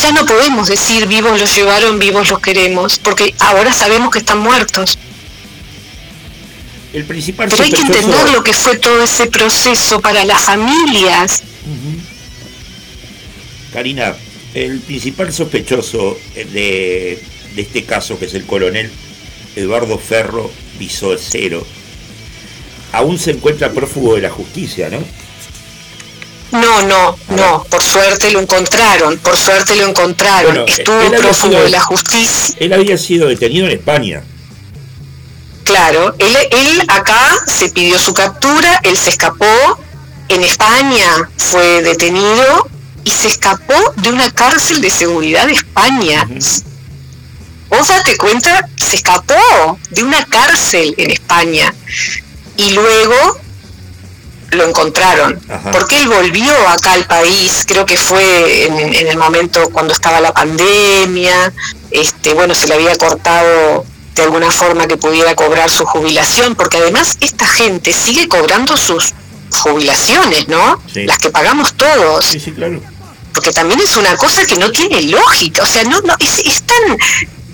Ya 0.00 0.12
no 0.12 0.26
podemos 0.26 0.68
decir 0.68 1.06
vivos 1.06 1.40
los 1.40 1.54
llevaron, 1.54 1.98
vivos 1.98 2.28
los 2.28 2.40
queremos, 2.40 2.98
porque 2.98 3.34
ahora 3.38 3.72
sabemos 3.72 4.10
que 4.10 4.18
están 4.18 4.38
muertos. 4.38 4.98
El 6.92 7.04
principal 7.04 7.48
Pero 7.48 7.64
hay 7.64 7.72
que 7.72 7.80
entender 7.80 8.30
lo 8.30 8.44
que 8.44 8.52
fue 8.52 8.76
todo 8.76 9.02
ese 9.02 9.26
proceso 9.26 10.00
para 10.00 10.24
las 10.24 10.42
familias. 10.42 11.42
Karina, 13.72 14.14
el 14.54 14.80
principal 14.80 15.32
sospechoso 15.32 16.16
de, 16.34 17.22
de 17.54 17.62
este 17.62 17.84
caso, 17.84 18.18
que 18.18 18.26
es 18.26 18.34
el 18.34 18.46
coronel 18.46 18.90
Eduardo 19.56 19.98
Ferro 19.98 20.50
Bisocero, 20.78 21.64
aún 22.92 23.18
se 23.18 23.32
encuentra 23.32 23.72
prófugo 23.72 24.14
de 24.14 24.22
la 24.22 24.30
justicia, 24.30 24.88
¿no? 24.88 24.98
No, 26.52 26.82
no, 26.82 27.18
no, 27.30 27.64
por 27.68 27.82
suerte 27.82 28.30
lo 28.30 28.38
encontraron, 28.38 29.18
por 29.18 29.36
suerte 29.36 29.74
lo 29.74 29.88
encontraron. 29.88 30.54
Bueno, 30.54 30.66
Estuvo 30.66 31.10
prófugo 31.10 31.60
de 31.60 31.70
la 31.70 31.80
justicia. 31.80 32.54
Él 32.60 32.72
había 32.72 32.96
sido 32.96 33.26
detenido 33.26 33.66
en 33.66 33.72
España. 33.72 34.22
Claro, 35.64 36.14
él, 36.18 36.36
él 36.52 36.82
acá 36.86 37.32
se 37.46 37.70
pidió 37.70 37.98
su 37.98 38.14
captura, 38.14 38.80
él 38.84 38.96
se 38.96 39.10
escapó, 39.10 39.46
en 40.28 40.42
España 40.42 41.28
fue 41.36 41.82
detenido 41.82 42.68
y 43.04 43.10
se 43.10 43.28
escapó 43.28 43.74
de 43.96 44.10
una 44.10 44.30
cárcel 44.30 44.80
de 44.80 44.90
seguridad 44.90 45.46
de 45.46 45.52
España. 45.52 46.26
Vos 47.68 47.88
date 47.88 48.16
cuenta, 48.16 48.68
se 48.76 48.96
escapó 48.96 49.78
de 49.90 50.02
una 50.02 50.24
cárcel 50.26 50.94
en 50.96 51.10
España 51.10 51.74
y 52.56 52.70
luego 52.70 53.40
lo 54.50 54.68
encontraron. 54.68 55.40
Ajá. 55.48 55.70
Porque 55.72 55.98
él 55.98 56.08
volvió 56.08 56.52
acá 56.68 56.92
al 56.92 57.04
país, 57.06 57.64
creo 57.66 57.84
que 57.84 57.96
fue 57.96 58.66
en, 58.66 58.78
en 58.78 59.06
el 59.08 59.16
momento 59.16 59.68
cuando 59.70 59.92
estaba 59.92 60.20
la 60.20 60.32
pandemia, 60.32 61.52
este, 61.90 62.34
bueno, 62.34 62.54
se 62.54 62.68
le 62.68 62.74
había 62.74 62.96
cortado 62.96 63.84
de 64.14 64.22
alguna 64.22 64.50
forma 64.50 64.86
que 64.86 64.96
pudiera 64.96 65.34
cobrar 65.34 65.70
su 65.70 65.84
jubilación, 65.84 66.54
porque 66.54 66.76
además 66.76 67.16
esta 67.20 67.46
gente 67.46 67.92
sigue 67.92 68.28
cobrando 68.28 68.76
sus 68.76 69.12
jubilaciones, 69.50 70.48
¿no? 70.48 70.80
Sí. 70.92 71.04
Las 71.04 71.18
que 71.18 71.30
pagamos 71.30 71.74
todos 71.74 72.24
Sí, 72.24 72.40
sí, 72.40 72.52
claro. 72.52 72.80
Porque 73.34 73.52
también 73.52 73.80
es 73.80 73.96
una 73.96 74.16
cosa 74.16 74.46
que 74.46 74.56
no 74.56 74.70
tiene 74.70 75.02
lógica, 75.02 75.62
o 75.62 75.66
sea, 75.66 75.82
no, 75.84 76.00
no 76.00 76.14
es, 76.20 76.62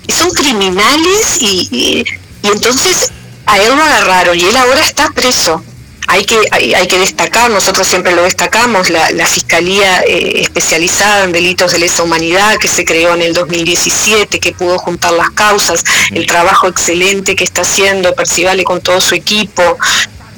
son 0.07 0.31
criminales 0.31 1.37
y, 1.41 1.67
y, 1.71 2.05
entonces 2.43 3.11
a 3.45 3.57
él 3.57 3.75
lo 3.75 3.83
agarraron 3.83 4.37
y 4.37 4.43
él 4.43 4.55
ahora 4.55 4.81
está 4.81 5.09
preso. 5.11 5.63
Hay 6.07 6.25
que, 6.25 6.37
hay, 6.51 6.87
que 6.87 6.99
destacar, 6.99 7.49
nosotros 7.51 7.87
siempre 7.87 8.13
lo 8.13 8.23
destacamos, 8.23 8.89
la, 8.89 9.11
la 9.11 9.25
Fiscalía 9.25 10.01
eh, 10.01 10.41
especializada 10.41 11.23
en 11.23 11.31
delitos 11.31 11.71
de 11.71 11.79
lesa 11.79 12.03
humanidad 12.03 12.57
que 12.57 12.67
se 12.67 12.83
creó 12.83 13.13
en 13.13 13.21
el 13.21 13.33
2017, 13.33 14.39
que 14.39 14.51
pudo 14.51 14.77
juntar 14.77 15.13
las 15.13 15.29
causas, 15.29 15.85
el 16.09 16.25
trabajo 16.25 16.67
excelente 16.67 17.35
que 17.35 17.45
está 17.45 17.61
haciendo 17.61 18.13
Percivale 18.13 18.65
con 18.65 18.81
todo 18.81 18.99
su 18.99 19.15
equipo, 19.15 19.77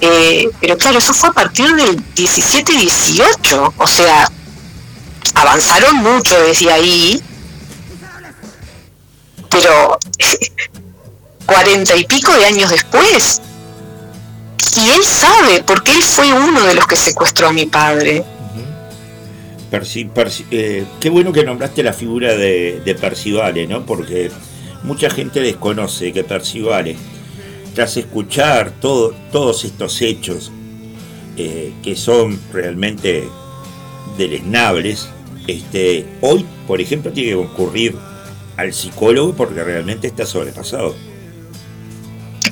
eh, 0.02 0.50
pero 0.60 0.78
claro, 0.78 1.00
eso 1.00 1.14
fue 1.14 1.30
a 1.30 1.34
partir 1.34 1.74
del 1.74 1.98
17-18, 2.14 3.74
o 3.76 3.88
sea, 3.88 4.30
avanzaron 5.36 5.98
mucho 5.98 6.40
desde 6.42 6.72
ahí, 6.72 7.22
pero 9.50 9.98
cuarenta 11.46 11.96
y 11.96 12.06
pico 12.06 12.34
de 12.34 12.46
años 12.46 12.70
después. 12.72 13.42
Y 14.76 14.90
él 14.90 15.04
sabe, 15.04 15.64
porque 15.64 15.92
él 15.92 16.02
fue 16.02 16.34
uno 16.34 16.62
de 16.62 16.74
los 16.74 16.88
que 16.88 16.96
secuestró 16.96 17.50
a 17.50 17.54
mi 17.54 17.66
padre. 17.68 18.24
Perci- 19.72 20.12
Perci- 20.12 20.46
eh, 20.52 20.86
qué 21.00 21.10
bueno 21.10 21.32
que 21.32 21.44
nombraste 21.44 21.84
la 21.84 21.94
figura 21.94 22.36
de, 22.36 22.82
de 22.84 22.96
Percivale, 22.96 23.68
¿no? 23.68 23.86
Porque 23.86 24.32
mucha 24.84 25.10
gente 25.10 25.42
desconoce 25.42 26.12
que 26.12 26.24
Percivale, 26.24 26.96
tras 27.76 27.98
escuchar 27.98 28.72
todo, 28.82 29.14
todos 29.32 29.64
estos 29.66 30.02
hechos 30.02 30.52
eh, 31.38 31.74
que 31.84 31.96
son 31.96 32.40
realmente 32.52 33.28
deleznables, 34.18 35.08
este, 35.48 36.06
hoy, 36.22 36.46
por 36.68 36.80
ejemplo, 36.82 37.12
tiene 37.12 37.32
que 37.32 37.36
concurrir 37.36 37.96
al 38.58 38.74
psicólogo 38.74 39.34
porque 39.34 39.64
realmente 39.64 40.08
está 40.08 40.26
sobrepasado. 40.26 40.96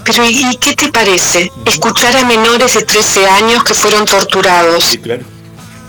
Pero 0.06 0.26
¿y 0.30 0.56
qué 0.58 0.74
te 0.76 0.92
parece? 0.92 1.52
Escuchar 1.66 2.16
a 2.18 2.26
menores 2.26 2.74
de 2.74 2.84
13 2.84 3.28
años 3.28 3.64
que 3.64 3.74
fueron 3.74 4.06
torturados, 4.06 4.84
Sí, 4.86 4.98
claro. 4.98 5.24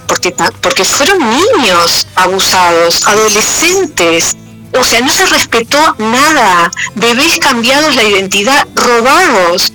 porque, 0.07 0.35
porque 0.61 0.85
fueron 0.85 1.19
niños 1.19 2.07
abusados, 2.15 3.07
adolescentes. 3.07 4.37
O 4.79 4.85
sea, 4.85 5.01
no 5.01 5.11
se 5.11 5.27
respetó 5.27 5.79
nada. 5.99 6.71
Bebés 6.95 7.39
cambiados 7.39 7.95
la 7.97 8.05
identidad, 8.05 8.67
robados. 8.75 9.73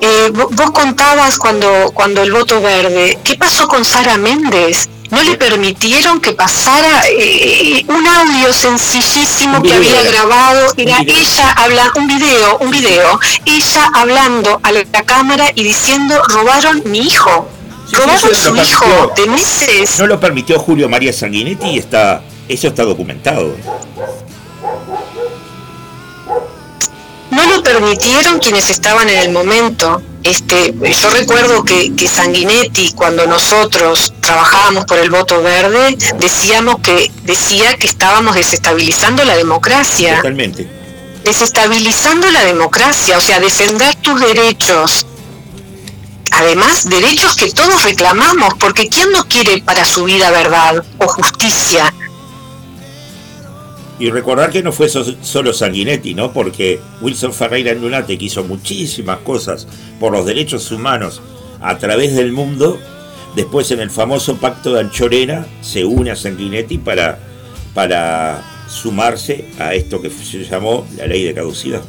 Eh, 0.00 0.30
vo- 0.32 0.48
vos 0.50 0.70
contabas 0.72 1.38
cuando, 1.38 1.90
cuando 1.94 2.22
el 2.22 2.32
voto 2.32 2.60
verde, 2.60 3.18
¿qué 3.24 3.36
pasó 3.36 3.66
con 3.68 3.84
Sara 3.84 4.16
Méndez? 4.18 4.88
No 5.14 5.22
le 5.22 5.36
permitieron 5.36 6.20
que 6.20 6.32
pasara 6.32 7.02
eh, 7.08 7.84
un 7.88 8.06
audio 8.06 8.52
sencillísimo 8.52 9.58
Un 9.58 9.62
que 9.62 9.72
había 9.74 10.00
era. 10.00 10.10
grabado, 10.10 10.72
era 10.76 11.00
ella 11.02 11.50
habla, 11.52 11.92
un 11.96 12.08
video, 12.08 12.58
un 12.58 12.70
video, 12.70 13.20
ella 13.44 13.90
hablando 13.94 14.60
a 14.62 14.72
la 14.72 14.84
cámara 15.04 15.50
y 15.54 15.62
diciendo 15.62 16.20
robaron 16.28 16.82
mi 16.86 16.98
hijo, 16.98 17.48
Sí, 17.88 17.96
robaron 17.96 18.34
su 18.34 18.56
hijo 18.56 19.12
de 19.14 19.26
meses. 19.26 19.98
No 20.00 20.06
lo 20.06 20.18
permitió 20.18 20.58
Julio 20.58 20.88
María 20.88 21.12
Sanguinetti 21.12 21.68
y 21.68 21.78
está, 21.78 22.22
eso 22.48 22.68
está 22.68 22.82
documentado. 22.82 23.54
Permitieron 27.64 28.38
quienes 28.38 28.70
estaban 28.70 29.08
en 29.08 29.18
el 29.18 29.32
momento. 29.32 30.02
Este, 30.22 30.72
yo 30.72 31.10
recuerdo 31.10 31.64
que, 31.64 31.94
que 31.96 32.06
Sanguinetti, 32.08 32.92
cuando 32.92 33.26
nosotros 33.26 34.12
trabajábamos 34.20 34.84
por 34.84 34.98
el 34.98 35.10
voto 35.10 35.42
verde, 35.42 35.96
decíamos 36.18 36.76
que 36.80 37.10
decía 37.24 37.76
que 37.76 37.86
estábamos 37.86 38.36
desestabilizando 38.36 39.24
la 39.24 39.36
democracia, 39.36 40.16
Totalmente. 40.16 40.68
desestabilizando 41.24 42.30
la 42.30 42.44
democracia, 42.44 43.18
o 43.18 43.20
sea, 43.20 43.40
defender 43.40 43.94
tus 43.96 44.20
derechos. 44.20 45.06
Además, 46.30 46.88
derechos 46.88 47.36
que 47.36 47.50
todos 47.52 47.84
reclamamos, 47.84 48.54
porque 48.58 48.88
¿quién 48.88 49.12
no 49.12 49.28
quiere 49.28 49.62
para 49.62 49.84
su 49.84 50.04
vida 50.04 50.30
verdad 50.30 50.84
o 50.98 51.06
justicia? 51.06 51.92
Y 53.98 54.10
recordar 54.10 54.50
que 54.50 54.62
no 54.62 54.72
fue 54.72 54.88
so- 54.88 55.04
solo 55.22 55.52
Sanguinetti, 55.52 56.14
¿no? 56.14 56.32
Porque 56.32 56.80
Wilson 57.00 57.32
Ferreira 57.32 57.70
en 57.70 57.80
que 58.18 58.24
hizo 58.24 58.42
muchísimas 58.42 59.18
cosas 59.18 59.66
por 60.00 60.12
los 60.12 60.26
derechos 60.26 60.70
humanos 60.72 61.22
a 61.60 61.78
través 61.78 62.14
del 62.16 62.32
mundo. 62.32 62.78
Después 63.36 63.70
en 63.70 63.80
el 63.80 63.90
famoso 63.90 64.36
pacto 64.36 64.74
de 64.74 64.80
Anchorena 64.80 65.46
se 65.60 65.84
une 65.84 66.10
a 66.10 66.16
Sanguinetti 66.16 66.78
para, 66.78 67.18
para 67.72 68.42
sumarse 68.68 69.46
a 69.58 69.74
esto 69.74 70.00
que 70.02 70.10
se 70.10 70.44
llamó 70.44 70.86
la 70.96 71.06
ley 71.06 71.22
de 71.24 71.34
caducidad. 71.34 71.82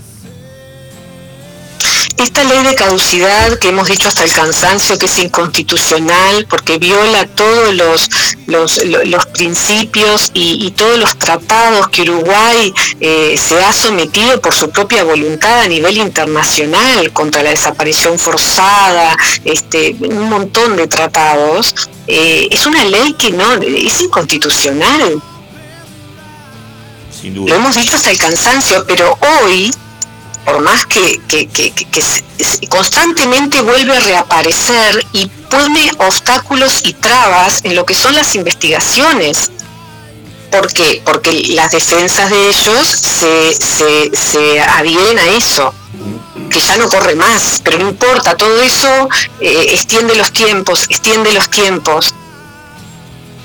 Esta 2.18 2.44
ley 2.46 2.64
de 2.64 2.76
caducidad 2.76 3.60
que 3.60 3.70
hemos 3.70 3.90
dicho 3.90 4.08
hasta 4.08 4.24
el 4.24 4.32
cansancio 4.32 4.98
que 4.98 5.06
es 5.06 5.20
inconstitucional 5.20 6.46
porque 6.50 6.78
viola 6.78 7.28
todos 7.28 7.74
los 7.76 8.05
los, 8.48 8.84
lo- 8.86 9.04
los 9.06 9.26
principios 9.28 10.30
y, 10.34 10.66
y 10.66 10.72
todos 10.72 10.98
los 11.00 11.18
tratados 11.18 11.88
que 11.90 12.04
Uruguay 12.04 12.74
eh, 13.00 13.38
se 13.38 13.64
ha 13.64 13.74
sometido 13.74 14.40
por 14.42 14.54
su 14.54 14.70
propia 14.70 15.04
voluntad 15.04 15.62
a 15.62 15.68
nivel 15.68 15.98
internacional 15.98 17.12
contra 17.12 17.42
la 17.44 17.50
desaparición 17.52 18.20
forzada, 18.20 19.18
este, 19.44 19.96
un 20.00 20.30
montón 20.30 20.76
de 20.76 20.88
tratados, 20.88 21.74
eh, 22.08 22.48
es 22.52 22.66
una 22.66 22.84
ley 22.86 23.14
que 23.14 23.32
no 23.32 23.54
es 23.54 24.00
inconstitucional. 24.02 25.22
Sin 27.22 27.46
Lo 27.46 27.56
hemos 27.56 27.76
dicho 27.76 27.96
hasta 27.96 28.12
el 28.12 28.18
cansancio, 28.18 28.84
pero 28.88 29.18
hoy, 29.44 29.72
por 30.46 30.62
más 30.62 30.86
que, 30.86 31.20
constantemente 32.70 33.62
vuelve 33.62 33.98
a 33.98 34.00
reaparecer 34.00 35.06
y 35.12 35.26
pone 35.50 35.92
obstáculos 35.98 36.82
y 36.84 36.94
trabas 36.94 37.62
en 37.64 37.76
lo 37.76 37.86
que 37.86 37.96
son 37.96 38.16
las 38.16 38.36
investigaciones. 38.36 39.52
¿Por 40.52 40.72
qué? 40.72 41.02
Porque 41.04 41.32
las 41.50 41.72
defensas 41.72 42.30
de 42.30 42.50
ellos 42.50 42.88
se, 42.88 43.54
se, 43.56 44.16
se 44.16 44.62
adhieren 44.62 45.18
a 45.18 45.26
eso, 45.30 45.74
que 46.50 46.60
ya 46.60 46.78
no 46.78 46.88
corre 46.88 47.16
más, 47.16 47.62
pero 47.64 47.80
no 47.80 47.90
importa, 47.90 48.38
todo 48.38 48.62
eso 48.62 49.10
eh, 49.42 49.68
extiende 49.72 50.16
los 50.16 50.32
tiempos, 50.32 50.86
extiende 50.90 51.34
los 51.34 51.50
tiempos. 51.50 52.14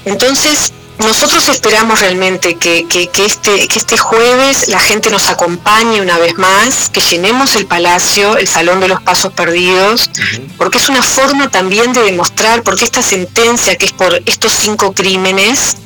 Entonces, 0.04 0.72
nosotros 1.00 1.48
esperamos 1.48 2.00
realmente 2.00 2.56
que, 2.56 2.86
que- 2.86 3.08
que 3.08 3.24
este, 3.24 3.66
que 3.68 3.78
este 3.78 3.96
jueves 3.98 4.68
la 4.68 4.78
gente 4.80 5.10
nos 5.10 5.28
acompañe 5.28 6.00
una 6.00 6.18
vez 6.18 6.36
más, 6.38 6.88
que 6.90 7.00
llenemos 7.00 7.56
el 7.56 7.66
palacio, 7.66 8.36
el 8.36 8.46
Salón 8.48 8.80
de 8.80 8.88
los 8.88 9.00
Pasos 9.02 9.32
Perdidos, 9.32 10.10
porque 10.56 10.78
es 10.78 10.88
una 10.88 11.02
forma 11.02 11.48
también 11.50 11.92
de 11.92 12.02
demostrar, 12.02 12.62
porque 12.62 12.84
esta 12.84 13.02
sentencia 13.02 13.76
que 13.76 13.86
es 13.86 13.92
por 13.92 14.14
estos 14.26 14.52
cinco 14.52 14.92
crímenes, 14.92 15.76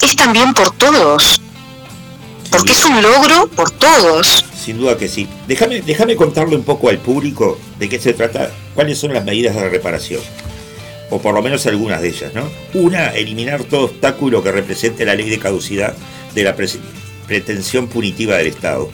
es 0.00 0.16
también 0.16 0.52
por 0.54 0.70
todos, 0.76 1.40
porque 2.50 2.72
es 2.72 2.84
un 2.84 3.00
logro 3.02 3.48
por 3.48 3.70
todos. 3.70 4.44
Sin 4.64 4.78
duda 4.78 4.96
que 4.96 5.08
sí. 5.08 5.28
Déjame, 5.48 5.80
déjame 5.82 6.14
contarle 6.16 6.54
un 6.54 6.62
poco 6.62 6.88
al 6.88 6.98
público 6.98 7.58
de 7.78 7.88
qué 7.88 7.98
se 7.98 8.12
trata, 8.12 8.50
cuáles 8.74 8.98
son 8.98 9.12
las 9.12 9.24
medidas 9.24 9.54
de 9.56 9.68
reparación. 9.68 10.20
O 11.12 11.20
por 11.20 11.34
lo 11.34 11.42
menos 11.42 11.66
algunas 11.66 12.00
de 12.00 12.08
ellas, 12.08 12.32
¿no? 12.32 12.48
Una, 12.72 13.08
eliminar 13.08 13.64
todo 13.64 13.84
obstáculo 13.84 14.42
que 14.42 14.50
represente 14.50 15.04
la 15.04 15.14
ley 15.14 15.28
de 15.28 15.38
caducidad 15.38 15.94
de 16.34 16.42
la 16.42 16.56
pretensión 17.26 17.86
punitiva 17.88 18.38
del 18.38 18.46
Estado. 18.46 18.90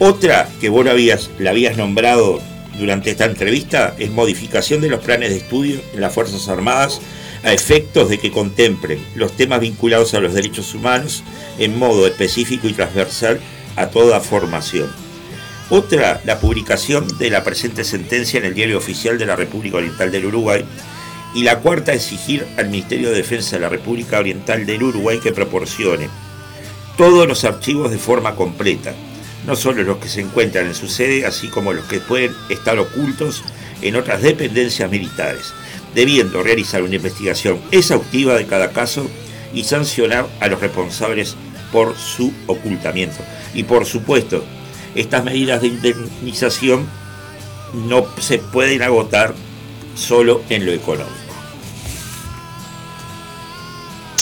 Otra, 0.00 0.48
que 0.60 0.68
vos 0.68 0.84
la 0.84 0.90
habías, 0.90 1.30
la 1.38 1.50
habías 1.50 1.76
nombrado 1.76 2.40
durante 2.76 3.10
esta 3.10 3.26
entrevista, 3.26 3.94
es 3.96 4.10
modificación 4.10 4.80
de 4.80 4.88
los 4.88 5.04
planes 5.04 5.30
de 5.30 5.36
estudio 5.36 5.80
en 5.94 6.00
las 6.00 6.12
Fuerzas 6.12 6.48
Armadas 6.48 7.00
a 7.44 7.52
efectos 7.52 8.08
de 8.08 8.18
que 8.18 8.32
contemplen 8.32 8.98
los 9.14 9.36
temas 9.36 9.60
vinculados 9.60 10.14
a 10.14 10.20
los 10.20 10.34
derechos 10.34 10.74
humanos 10.74 11.22
en 11.60 11.78
modo 11.78 12.08
específico 12.08 12.66
y 12.66 12.72
transversal 12.72 13.38
a 13.76 13.86
toda 13.86 14.20
formación. 14.20 14.90
Otra, 15.70 16.20
la 16.24 16.40
publicación 16.40 17.06
de 17.18 17.30
la 17.30 17.44
presente 17.44 17.84
sentencia 17.84 18.38
en 18.38 18.46
el 18.46 18.54
Diario 18.54 18.78
Oficial 18.78 19.16
de 19.16 19.26
la 19.26 19.36
República 19.36 19.76
Oriental 19.76 20.10
del 20.10 20.26
Uruguay. 20.26 20.64
Y 21.34 21.44
la 21.44 21.60
cuarta, 21.60 21.92
exigir 21.92 22.46
al 22.56 22.70
Ministerio 22.70 23.10
de 23.10 23.16
Defensa 23.16 23.56
de 23.56 23.62
la 23.62 23.68
República 23.68 24.18
Oriental 24.18 24.66
del 24.66 24.82
Uruguay 24.82 25.20
que 25.20 25.32
proporcione 25.32 26.08
todos 26.96 27.26
los 27.26 27.44
archivos 27.44 27.90
de 27.90 27.98
forma 27.98 28.34
completa, 28.34 28.92
no 29.46 29.56
solo 29.56 29.82
los 29.82 29.98
que 29.98 30.08
se 30.08 30.20
encuentran 30.20 30.66
en 30.66 30.74
su 30.74 30.88
sede, 30.88 31.24
así 31.24 31.48
como 31.48 31.72
los 31.72 31.84
que 31.86 32.00
pueden 32.00 32.34
estar 32.48 32.78
ocultos 32.78 33.42
en 33.80 33.96
otras 33.96 34.22
dependencias 34.22 34.90
militares, 34.90 35.52
debiendo 35.94 36.42
realizar 36.42 36.82
una 36.82 36.96
investigación 36.96 37.60
exhaustiva 37.70 38.34
de 38.34 38.46
cada 38.46 38.72
caso 38.72 39.08
y 39.54 39.64
sancionar 39.64 40.28
a 40.40 40.48
los 40.48 40.60
responsables 40.60 41.36
por 41.72 41.96
su 41.96 42.32
ocultamiento. 42.46 43.18
Y 43.54 43.62
por 43.62 43.86
supuesto, 43.86 44.44
estas 44.94 45.24
medidas 45.24 45.62
de 45.62 45.68
indemnización 45.68 46.86
no 47.72 48.04
se 48.20 48.38
pueden 48.38 48.82
agotar 48.82 49.34
solo 49.94 50.42
en 50.48 50.66
lo 50.66 50.72
económico. 50.72 51.19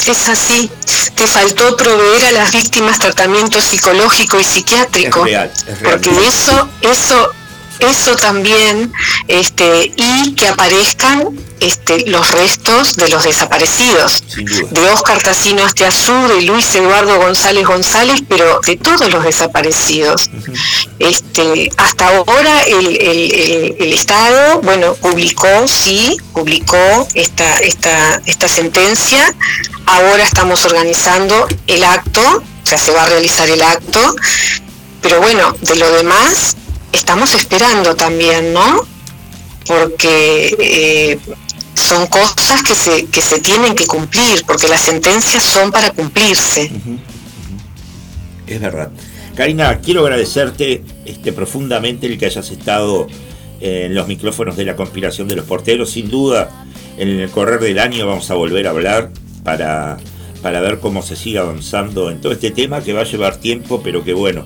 Es 0.08 0.26
así. 0.30 0.70
Te 1.16 1.26
faltó 1.26 1.76
proveer 1.76 2.24
a 2.24 2.32
las 2.32 2.52
víctimas 2.52 2.98
tratamiento 2.98 3.60
psicológico 3.60 4.40
y 4.40 4.44
psiquiátrico. 4.44 5.20
Es 5.20 5.24
real, 5.26 5.52
es 5.66 5.80
real. 5.80 6.00
Porque 6.00 6.26
eso, 6.26 6.68
eso, 6.80 7.34
eso 7.80 8.16
también, 8.16 8.92
este, 9.28 9.92
y 9.96 10.34
que 10.34 10.48
aparezcan 10.48 11.28
este, 11.60 12.06
los 12.06 12.30
restos 12.30 12.96
de 12.96 13.08
los 13.08 13.24
desaparecidos. 13.24 14.22
De 14.70 14.90
Oscar 14.90 15.20
Tassino 15.22 15.64
Astiazú, 15.64 16.12
de 16.28 16.42
Luis 16.42 16.72
Eduardo 16.74 17.16
González 17.18 17.66
González, 17.66 18.20
pero 18.28 18.60
de 18.64 18.76
todos 18.76 19.10
los 19.10 19.24
desaparecidos. 19.24 20.30
Este, 20.98 21.70
hasta 21.76 22.08
ahora 22.08 22.62
el, 22.62 22.86
el- 22.96 23.32
el- 23.34 23.76
el 23.80 23.92
Estado, 23.92 24.60
bueno, 24.62 24.94
publicó, 24.94 25.48
sí, 25.66 26.16
publicó 26.32 27.08
esta, 27.14 27.58
esta, 27.58 28.20
esta 28.26 28.48
sentencia. 28.48 29.34
Ahora 29.86 30.22
estamos 30.22 30.64
organizando 30.64 31.46
el 31.66 31.82
acto, 31.84 32.20
o 32.22 32.66
sea, 32.66 32.78
se 32.78 32.90
va 32.92 33.04
a 33.04 33.06
realizar 33.08 33.48
el 33.48 33.62
acto, 33.62 34.14
pero 35.00 35.20
bueno, 35.20 35.54
de 35.60 35.76
lo 35.76 35.90
demás 35.92 36.56
estamos 36.92 37.34
esperando 37.34 37.94
también, 37.94 38.52
¿no? 38.52 38.86
Porque 39.66 40.54
eh, 40.58 41.18
son 41.74 42.06
cosas 42.06 42.62
que 42.62 42.74
se, 42.74 43.06
que 43.06 43.20
se 43.20 43.40
tienen 43.40 43.74
que 43.74 43.86
cumplir, 43.86 44.44
porque 44.46 44.68
las 44.68 44.82
sentencias 44.82 45.42
son 45.42 45.70
para 45.70 45.90
cumplirse. 45.90 46.70
Es 48.46 48.60
verdad. 48.60 48.90
Karina, 49.34 49.78
quiero 49.78 50.00
agradecerte 50.02 50.82
este, 51.04 51.32
profundamente 51.32 52.06
el 52.06 52.18
que 52.18 52.26
hayas 52.26 52.50
estado 52.50 53.06
eh, 53.60 53.84
en 53.86 53.94
los 53.94 54.08
micrófonos 54.08 54.56
de 54.56 54.64
la 54.64 54.74
conspiración 54.74 55.28
de 55.28 55.36
los 55.36 55.44
porteros. 55.44 55.90
Sin 55.90 56.10
duda, 56.10 56.64
en 56.96 57.08
el 57.08 57.30
correr 57.30 57.60
del 57.60 57.78
año 57.78 58.06
vamos 58.06 58.30
a 58.30 58.34
volver 58.34 58.66
a 58.66 58.70
hablar 58.70 59.10
para, 59.44 59.98
para 60.42 60.60
ver 60.60 60.80
cómo 60.80 61.02
se 61.02 61.14
sigue 61.14 61.38
avanzando 61.38 62.10
en 62.10 62.20
todo 62.20 62.32
este 62.32 62.50
tema 62.50 62.82
que 62.82 62.92
va 62.92 63.02
a 63.02 63.04
llevar 63.04 63.36
tiempo, 63.36 63.80
pero 63.82 64.02
que 64.02 64.12
bueno, 64.12 64.44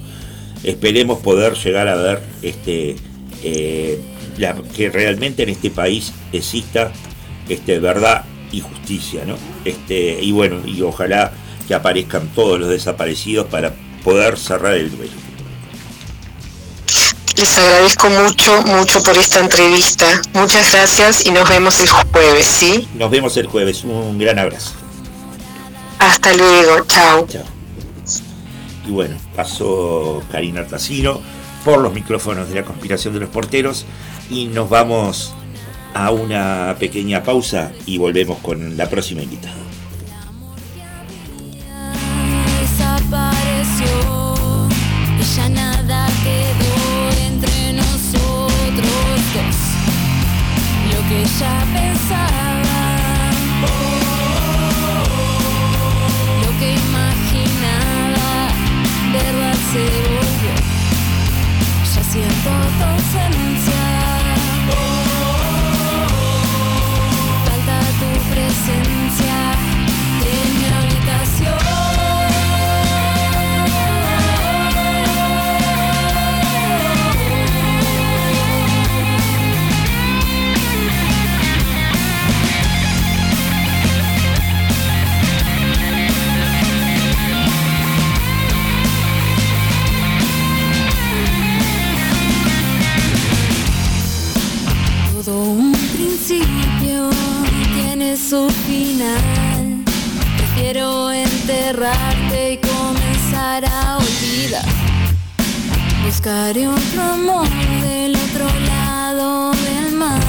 esperemos 0.65 1.19
poder 1.21 1.55
llegar 1.55 1.89
a 1.89 1.95
ver 1.97 2.23
este, 2.43 2.97
eh, 3.43 4.01
la- 4.39 4.55
que 4.75 4.89
realmente 4.91 5.43
en 5.43 5.49
este 5.51 5.71
país 5.71 6.13
exista 6.33 6.93
este, 7.49 7.79
verdad 7.81 8.25
y 8.53 8.61
justicia, 8.61 9.25
¿no? 9.27 9.37
Este, 9.65 10.19
y 10.23 10.33
bueno, 10.33 10.61
y 10.67 10.81
ojalá 10.83 11.33
que 11.67 11.75
aparezcan 11.75 12.29
todos 12.35 12.59
los 12.61 12.69
desaparecidos 12.69 13.47
para 13.49 13.73
poder 14.05 14.39
cerrar 14.39 14.75
el 14.75 14.91
duelo. 14.97 15.13
Les 17.37 17.59
agradezco 17.59 18.11
mucho, 18.11 18.63
mucho 18.63 19.03
por 19.03 19.17
esta 19.17 19.41
entrevista. 19.41 20.07
Muchas 20.35 20.71
gracias 20.73 21.27
y 21.27 21.31
nos 21.31 21.49
vemos 21.49 21.81
el 21.81 21.89
jueves, 21.89 22.47
¿sí? 22.47 22.87
Nos 22.95 23.11
vemos 23.11 23.37
el 23.37 23.47
jueves. 23.47 23.83
Un 23.85 24.19
gran 24.19 24.39
abrazo. 24.39 24.73
Hasta 25.99 26.33
luego, 26.35 26.85
chao. 26.87 27.27
Chao. 27.29 27.43
Y 28.87 28.91
bueno, 28.91 29.17
pasó 29.37 30.23
Karina 30.31 30.67
Tassino 30.67 31.21
por 31.65 31.81
los 31.81 31.93
micrófonos 31.93 32.49
de 32.49 32.57
la 32.57 32.65
conspiración 32.65 33.15
de 33.15 33.21
los 33.21 33.29
porteros 33.29 33.87
y 34.31 34.47
nos 34.47 34.69
vamos 34.69 35.35
a 35.95 36.11
una 36.11 36.77
pequeña 36.79 37.23
pausa 37.23 37.73
y 37.87 37.99
volvemos 37.99 38.39
con 38.39 38.77
la 38.77 38.89
próxima 38.89 39.23
invitada. 39.23 39.62
Comenzar 102.59 103.65
a 103.65 103.99
olvidar. 103.99 104.65
Buscaré 106.05 106.69
otro 106.69 107.03
amor 107.03 107.49
del 107.83 108.15
otro 108.17 108.47
lado 108.67 109.53
del 109.53 109.95
mar. 109.95 110.21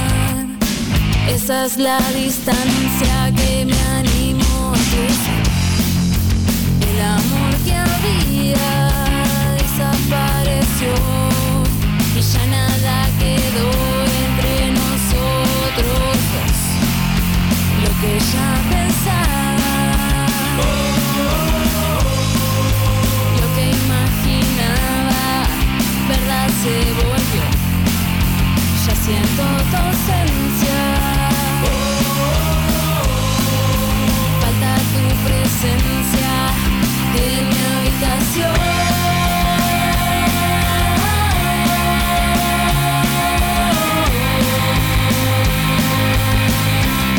Esa 1.28 1.66
es 1.66 1.78
la 1.78 2.00
distancia 2.12 3.32
que 3.36 3.66
me 3.66 3.80
animo 4.00 4.74
a 4.74 4.80
cruzar. 4.92 5.44
El 6.90 7.02
amor 7.02 7.54
que 7.66 7.74
había 7.76 8.72
desapareció 9.58 11.13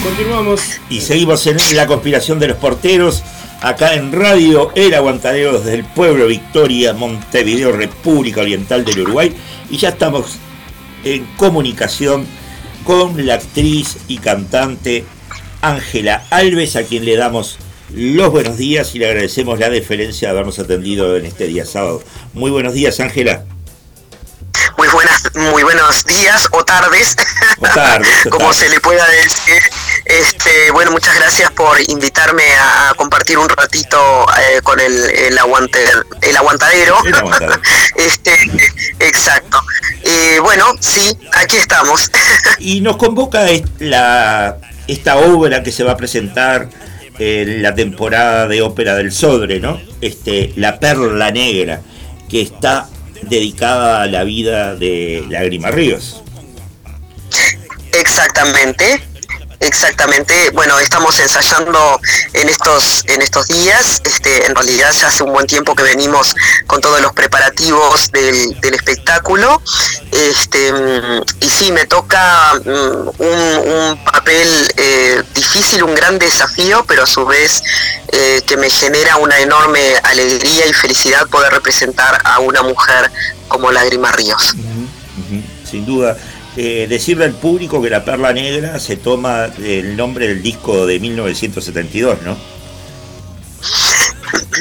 Continuamos. 0.04 0.80
Y 0.90 1.00
seguimos 1.00 1.46
en 1.46 1.56
la 1.74 1.86
conspiración 1.86 2.38
de 2.38 2.48
los 2.48 2.56
porteros, 2.58 3.22
acá 3.60 3.94
en 3.94 4.12
Radio 4.12 4.70
El 4.74 4.94
Aguantadero 4.94 5.58
desde 5.58 5.74
el 5.74 5.84
pueblo 5.84 6.26
Victoria, 6.26 6.92
Montevideo, 6.92 7.72
República 7.72 8.42
Oriental 8.42 8.84
del 8.84 9.00
Uruguay. 9.00 9.34
Y 9.70 9.78
ya 9.78 9.88
estamos 9.88 10.38
en 11.04 11.24
comunicación 11.36 12.26
con 12.84 13.26
la 13.26 13.34
actriz 13.34 13.96
y 14.08 14.18
cantante 14.18 15.04
Ángela 15.60 16.24
Alves, 16.30 16.76
a 16.76 16.82
quien 16.82 17.04
le 17.04 17.16
damos 17.16 17.58
los 17.90 18.30
buenos 18.30 18.56
días 18.56 18.94
y 18.94 18.98
le 18.98 19.06
agradecemos 19.06 19.58
la 19.58 19.70
deferencia 19.70 20.28
de 20.28 20.32
habernos 20.32 20.58
atendido 20.58 21.16
en 21.16 21.26
este 21.26 21.46
día 21.46 21.64
sábado. 21.64 22.02
Muy 22.32 22.50
buenos 22.50 22.74
días, 22.74 22.98
Ángela. 23.00 23.44
Muy 24.76 24.88
buenas, 24.88 25.22
muy 25.34 25.62
buenos 25.62 26.04
días 26.04 26.48
o 26.50 26.64
tardes, 26.64 27.16
O 27.58 27.66
tardes, 27.66 28.26
o 28.26 28.30
como 28.30 28.52
se 28.52 28.68
le 28.68 28.80
pueda 28.80 29.06
decir. 29.08 29.62
Este, 30.04 30.70
bueno, 30.72 30.90
muchas 30.90 31.14
gracias 31.14 31.50
por 31.52 31.80
invitarme 31.88 32.42
a, 32.54 32.90
a 32.90 32.94
compartir 32.94 33.38
un 33.38 33.48
ratito 33.48 34.26
eh, 34.38 34.60
con 34.62 34.78
el, 34.78 34.92
el, 35.10 35.38
aguante, 35.38 35.78
el 36.20 36.36
aguantadero. 36.36 36.96
El 37.04 37.14
aguantadero. 37.14 37.60
este, 37.96 38.32
exacto. 39.00 39.58
Eh, 40.02 40.38
bueno, 40.42 40.66
sí, 40.80 41.16
aquí 41.32 41.56
estamos. 41.56 42.10
Y 42.58 42.82
nos 42.82 42.96
convoca 42.96 43.46
la, 43.78 44.58
esta 44.86 45.16
obra 45.16 45.62
que 45.62 45.72
se 45.72 45.84
va 45.84 45.92
a 45.92 45.96
presentar 45.96 46.68
en 47.18 47.62
la 47.62 47.74
temporada 47.74 48.46
de 48.46 48.60
ópera 48.60 48.96
del 48.96 49.12
Sodre, 49.12 49.60
¿no? 49.60 49.80
Este, 50.00 50.52
La 50.56 50.78
Perla 50.80 51.30
Negra, 51.30 51.80
que 52.28 52.42
está 52.42 52.88
dedicada 53.22 54.02
a 54.02 54.06
la 54.06 54.24
vida 54.24 54.74
de 54.74 55.24
Lágrima 55.30 55.70
Ríos. 55.70 56.22
Exactamente, 57.92 59.00
exactamente. 59.64 60.50
Bueno, 60.52 60.78
estamos 60.78 61.18
ensayando 61.18 62.00
en 62.32 62.48
estos 62.48 63.04
en 63.08 63.22
estos 63.22 63.48
días. 63.48 64.00
Este, 64.04 64.46
en 64.46 64.54
realidad 64.54 64.92
ya 64.92 65.08
hace 65.08 65.22
un 65.22 65.32
buen 65.32 65.46
tiempo 65.46 65.74
que 65.74 65.82
venimos 65.82 66.34
con 66.66 66.80
todos 66.80 67.00
los 67.00 67.12
preparativos 67.12 68.10
del, 68.12 68.74
espectáculo. 68.74 69.60
Este, 70.12 70.72
y 71.40 71.48
sí, 71.48 71.72
me 71.72 71.86
toca 71.86 72.54
mm, 72.64 73.22
un, 73.22 74.04
papel 74.04 74.48
eh, 74.76 75.22
difícil, 75.34 75.82
un 75.82 75.94
gran 75.94 76.18
desafío, 76.18 76.84
pero 76.86 77.04
a 77.04 77.06
su 77.06 77.24
vez 77.24 77.62
eh, 78.12 78.42
que 78.46 78.56
me 78.56 78.70
genera 78.70 79.16
una 79.16 79.38
enorme 79.38 79.96
alegría 80.02 80.66
y 80.66 80.72
felicidad 80.72 81.26
poder 81.28 81.52
representar 81.52 82.20
a 82.24 82.38
una 82.40 82.62
mujer 82.62 83.10
como 83.48 83.70
Lágrima 83.70 84.12
Ríos. 84.12 84.54
Sin 85.68 85.86
duda. 85.86 86.16
Eh, 86.56 86.86
decirle 86.88 87.24
al 87.24 87.32
público 87.34 87.82
que 87.82 87.90
La 87.90 88.04
Perla 88.04 88.32
Negra 88.32 88.78
se 88.78 88.96
toma 88.96 89.46
el 89.62 89.96
nombre 89.96 90.28
del 90.28 90.40
disco 90.42 90.86
de 90.86 91.00
1972, 91.00 92.22
¿no? 92.22 92.36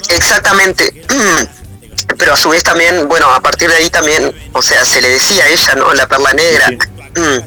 Exactamente. 0.10 1.04
Pero 2.18 2.34
a 2.34 2.38
su 2.38 2.50
vez 2.50 2.64
también, 2.64 3.08
bueno, 3.08 3.30
a 3.30 3.40
partir 3.42 3.70
de 3.70 3.76
ahí 3.76 3.90
también, 3.90 4.34
o 4.54 4.62
sea, 4.62 4.84
se 4.86 5.02
le 5.02 5.10
decía 5.10 5.46
a 5.46 5.48
ella, 5.50 5.76
¿no? 5.76 5.94
La 5.94 6.08
perla 6.08 6.34
negra. 6.34 6.68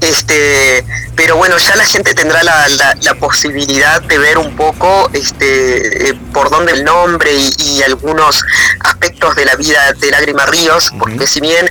Este, 0.00 0.84
pero 1.16 1.34
bueno, 1.36 1.58
ya 1.58 1.74
la 1.74 1.84
gente 1.84 2.14
tendrá 2.14 2.44
la, 2.44 2.68
la- 2.68 2.94
la 3.02 3.14
posibilidad 3.16 4.00
de 4.00 4.16
ver 4.16 4.38
un 4.38 4.54
poco 4.54 5.10
este, 5.12 6.10
eh, 6.10 6.14
por 6.32 6.50
dónde 6.50 6.70
el 6.72 6.84
nombre 6.84 7.34
y, 7.34 7.50
y 7.58 7.82
algunos 7.82 8.44
aspectos 8.78 9.34
de 9.34 9.44
la 9.44 9.56
vida 9.56 9.92
de 9.98 10.10
Lágrima 10.12 10.46
Ríos, 10.46 10.92
porque 11.00 11.26
si 11.26 11.40
bien 11.40 11.68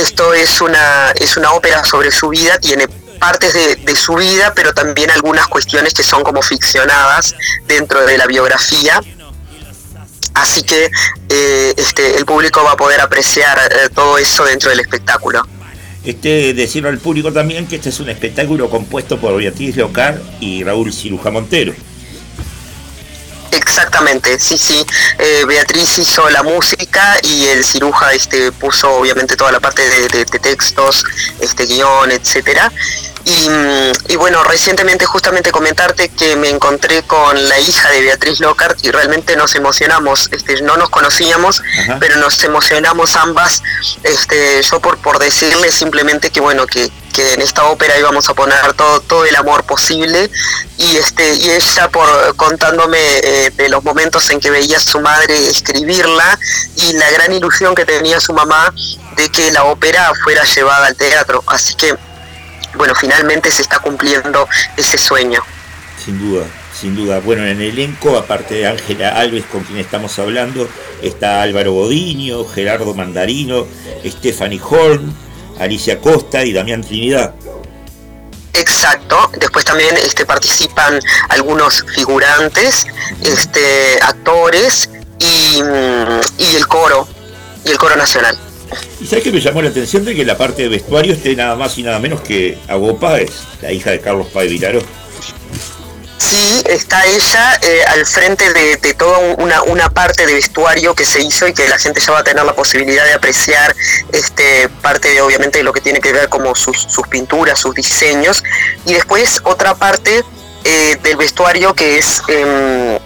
esto 0.00 0.34
es 0.34 0.60
una, 0.60 1.12
es 1.12 1.36
una 1.36 1.52
ópera 1.52 1.84
sobre 1.84 2.10
su 2.10 2.28
vida, 2.28 2.58
tiene 2.58 2.88
partes 3.18 3.54
de, 3.54 3.96
su 3.96 4.14
vida, 4.14 4.52
pero 4.54 4.72
también 4.72 5.10
algunas 5.10 5.48
cuestiones 5.48 5.94
que 5.94 6.02
son 6.02 6.22
como 6.22 6.42
ficcionadas 6.42 7.34
dentro 7.66 8.04
de 8.04 8.18
la 8.18 8.26
biografía. 8.26 9.00
Así 10.34 10.62
que 10.62 10.90
eh, 11.30 11.74
este, 11.76 12.16
el 12.18 12.26
público 12.26 12.62
va 12.62 12.72
a 12.72 12.76
poder 12.76 13.00
apreciar 13.00 13.58
eh, 13.58 13.88
todo 13.94 14.18
eso 14.18 14.44
dentro 14.44 14.68
del 14.70 14.80
espectáculo. 14.80 15.42
Este, 16.04 16.52
decirle 16.52 16.90
al 16.90 16.98
público 16.98 17.32
también 17.32 17.66
que 17.66 17.76
este 17.76 17.88
es 17.88 17.98
un 17.98 18.10
espectáculo 18.10 18.68
compuesto 18.68 19.18
por 19.18 19.36
Beatriz 19.38 19.76
Leocar 19.76 20.20
y 20.40 20.62
Raúl 20.62 20.92
Ciruja 20.92 21.30
Montero. 21.30 21.72
Exactamente, 23.50 24.38
sí, 24.38 24.58
sí. 24.58 24.84
Eh, 25.18 25.44
Beatriz 25.46 25.98
hizo 25.98 26.28
la 26.30 26.42
música 26.42 27.16
y 27.22 27.46
el 27.46 27.64
ciruja 27.64 28.12
este, 28.12 28.52
puso 28.52 28.90
obviamente 28.92 29.36
toda 29.36 29.52
la 29.52 29.60
parte 29.60 29.82
de, 29.88 30.08
de- 30.08 30.24
de 30.24 30.38
textos, 30.38 31.04
este 31.40 31.64
guion, 31.66 32.10
etcétera. 32.10 32.70
Y, 33.26 33.48
y 34.12 34.14
bueno, 34.14 34.44
recientemente 34.44 35.04
justamente 35.04 35.50
comentarte 35.50 36.10
que 36.10 36.36
me 36.36 36.48
encontré 36.48 37.02
con 37.02 37.48
la 37.48 37.58
hija 37.58 37.90
de 37.90 38.02
Beatriz 38.02 38.38
Lockhart 38.38 38.78
y 38.84 38.92
realmente 38.92 39.34
nos 39.34 39.56
emocionamos. 39.56 40.28
Este, 40.30 40.62
no 40.62 40.76
nos 40.76 40.90
conocíamos, 40.90 41.60
Ajá. 41.80 41.96
pero 41.98 42.18
nos 42.18 42.44
emocionamos 42.44 43.16
ambas. 43.16 43.64
Este, 44.04 44.62
yo 44.62 44.78
por, 44.78 44.98
por 44.98 45.18
decirle 45.18 45.72
simplemente 45.72 46.30
que 46.30 46.38
bueno, 46.40 46.68
que, 46.68 46.88
que 47.12 47.34
en 47.34 47.42
esta 47.42 47.64
ópera 47.64 47.98
íbamos 47.98 48.28
a 48.28 48.34
poner 48.34 48.74
todo, 48.74 49.00
todo 49.00 49.24
el 49.24 49.34
amor 49.34 49.64
posible 49.64 50.30
y 50.78 50.96
este 50.96 51.34
y 51.34 51.50
ella 51.50 51.88
por 51.88 52.36
contándome 52.36 52.98
eh, 53.00 53.50
de 53.56 53.68
los 53.68 53.82
momentos 53.82 54.30
en 54.30 54.38
que 54.38 54.50
veía 54.50 54.76
a 54.76 54.80
su 54.80 55.00
madre 55.00 55.48
escribirla 55.48 56.38
y 56.76 56.92
la 56.92 57.10
gran 57.10 57.32
ilusión 57.32 57.74
que 57.74 57.84
tenía 57.84 58.20
su 58.20 58.32
mamá 58.34 58.72
de 59.16 59.28
que 59.30 59.50
la 59.50 59.64
ópera 59.64 60.12
fuera 60.22 60.44
llevada 60.44 60.86
al 60.86 60.94
teatro 60.94 61.42
así 61.46 61.74
que 61.74 61.96
bueno 62.76 62.94
finalmente 62.94 63.50
se 63.50 63.62
está 63.62 63.78
cumpliendo 63.78 64.48
ese 64.76 64.98
sueño 64.98 65.42
Sin 66.04 66.18
duda, 66.18 66.46
sin 66.78 66.94
duda. 66.94 67.20
Bueno, 67.20 67.42
en 67.42 67.60
el 67.60 67.62
elenco, 67.62 68.16
aparte 68.16 68.54
de 68.54 68.66
Ángela 68.66 69.18
Alves, 69.18 69.44
con 69.46 69.64
quien 69.64 69.78
estamos 69.78 70.18
hablando, 70.18 70.68
está 71.02 71.42
Álvaro 71.42 71.72
Bodiño, 71.72 72.44
Gerardo 72.44 72.94
Mandarino, 72.94 73.66
Stephanie 74.04 74.60
Horn, 74.62 75.12
Alicia 75.58 76.00
Costa 76.00 76.44
y 76.44 76.52
Damián 76.52 76.82
Trinidad. 76.82 77.34
Exacto, 78.52 79.30
después 79.38 79.64
también 79.64 79.96
este, 79.96 80.24
participan 80.24 80.98
algunos 81.28 81.84
figurantes, 81.94 82.86
este, 83.22 83.98
actores 84.00 84.88
y, 85.18 85.62
mm, 85.62 86.20
y 86.38 86.56
el 86.56 86.66
coro, 86.66 87.06
y 87.64 87.70
el 87.70 87.78
coro 87.78 87.96
nacional. 87.96 88.38
Y 89.00 89.06
sabes 89.06 89.24
que 89.24 89.32
me 89.32 89.40
llamó 89.40 89.62
la 89.62 89.68
atención 89.70 90.04
de 90.04 90.14
que 90.14 90.24
la 90.24 90.36
parte 90.36 90.62
de 90.62 90.68
vestuario 90.68 91.12
esté 91.14 91.34
nada 91.36 91.54
más 91.56 91.76
y 91.78 91.82
nada 91.82 91.98
menos 91.98 92.20
que 92.20 92.58
Agó 92.68 92.98
Páez, 92.98 93.30
la 93.62 93.72
hija 93.72 93.90
de 93.90 94.00
Carlos 94.00 94.26
Páez 94.32 94.50
Vilaró. 94.50 94.80
Sí, 96.18 96.62
está 96.68 97.04
ella 97.06 97.58
eh, 97.62 97.84
al 97.88 98.06
frente 98.06 98.50
de, 98.52 98.94
toda 98.94 99.18
un- 99.18 99.52
una, 99.68 99.90
parte 99.90 100.26
de 100.26 100.32
vestuario 100.34 100.94
que 100.94 101.04
se 101.04 101.20
hizo 101.20 101.46
y 101.46 101.52
que 101.52 101.68
la 101.68 101.78
gente 101.78 102.00
ya 102.00 102.12
va 102.12 102.20
a 102.20 102.24
tener 102.24 102.44
la 102.44 102.54
posibilidad 102.54 103.04
de 103.04 103.12
apreciar 103.12 103.76
este 104.12 104.68
parte 104.82 105.08
de 105.10 105.20
obviamente 105.20 105.58
de 105.58 105.64
lo 105.64 105.72
que 105.72 105.80
tiene 105.82 106.00
que 106.00 106.12
ver 106.12 106.28
como 106.28 106.54
sus, 106.54 106.78
sus 106.82 107.06
pinturas, 107.06 107.60
sus 107.60 107.74
diseños 107.74 108.42
y 108.86 108.94
después 108.94 109.40
otra 109.44 109.74
parte 109.74 110.24
eh, 110.64 110.96
del 111.02 111.16
vestuario 111.16 111.74
que 111.74 111.98
es 111.98 112.22
em, 112.28 112.98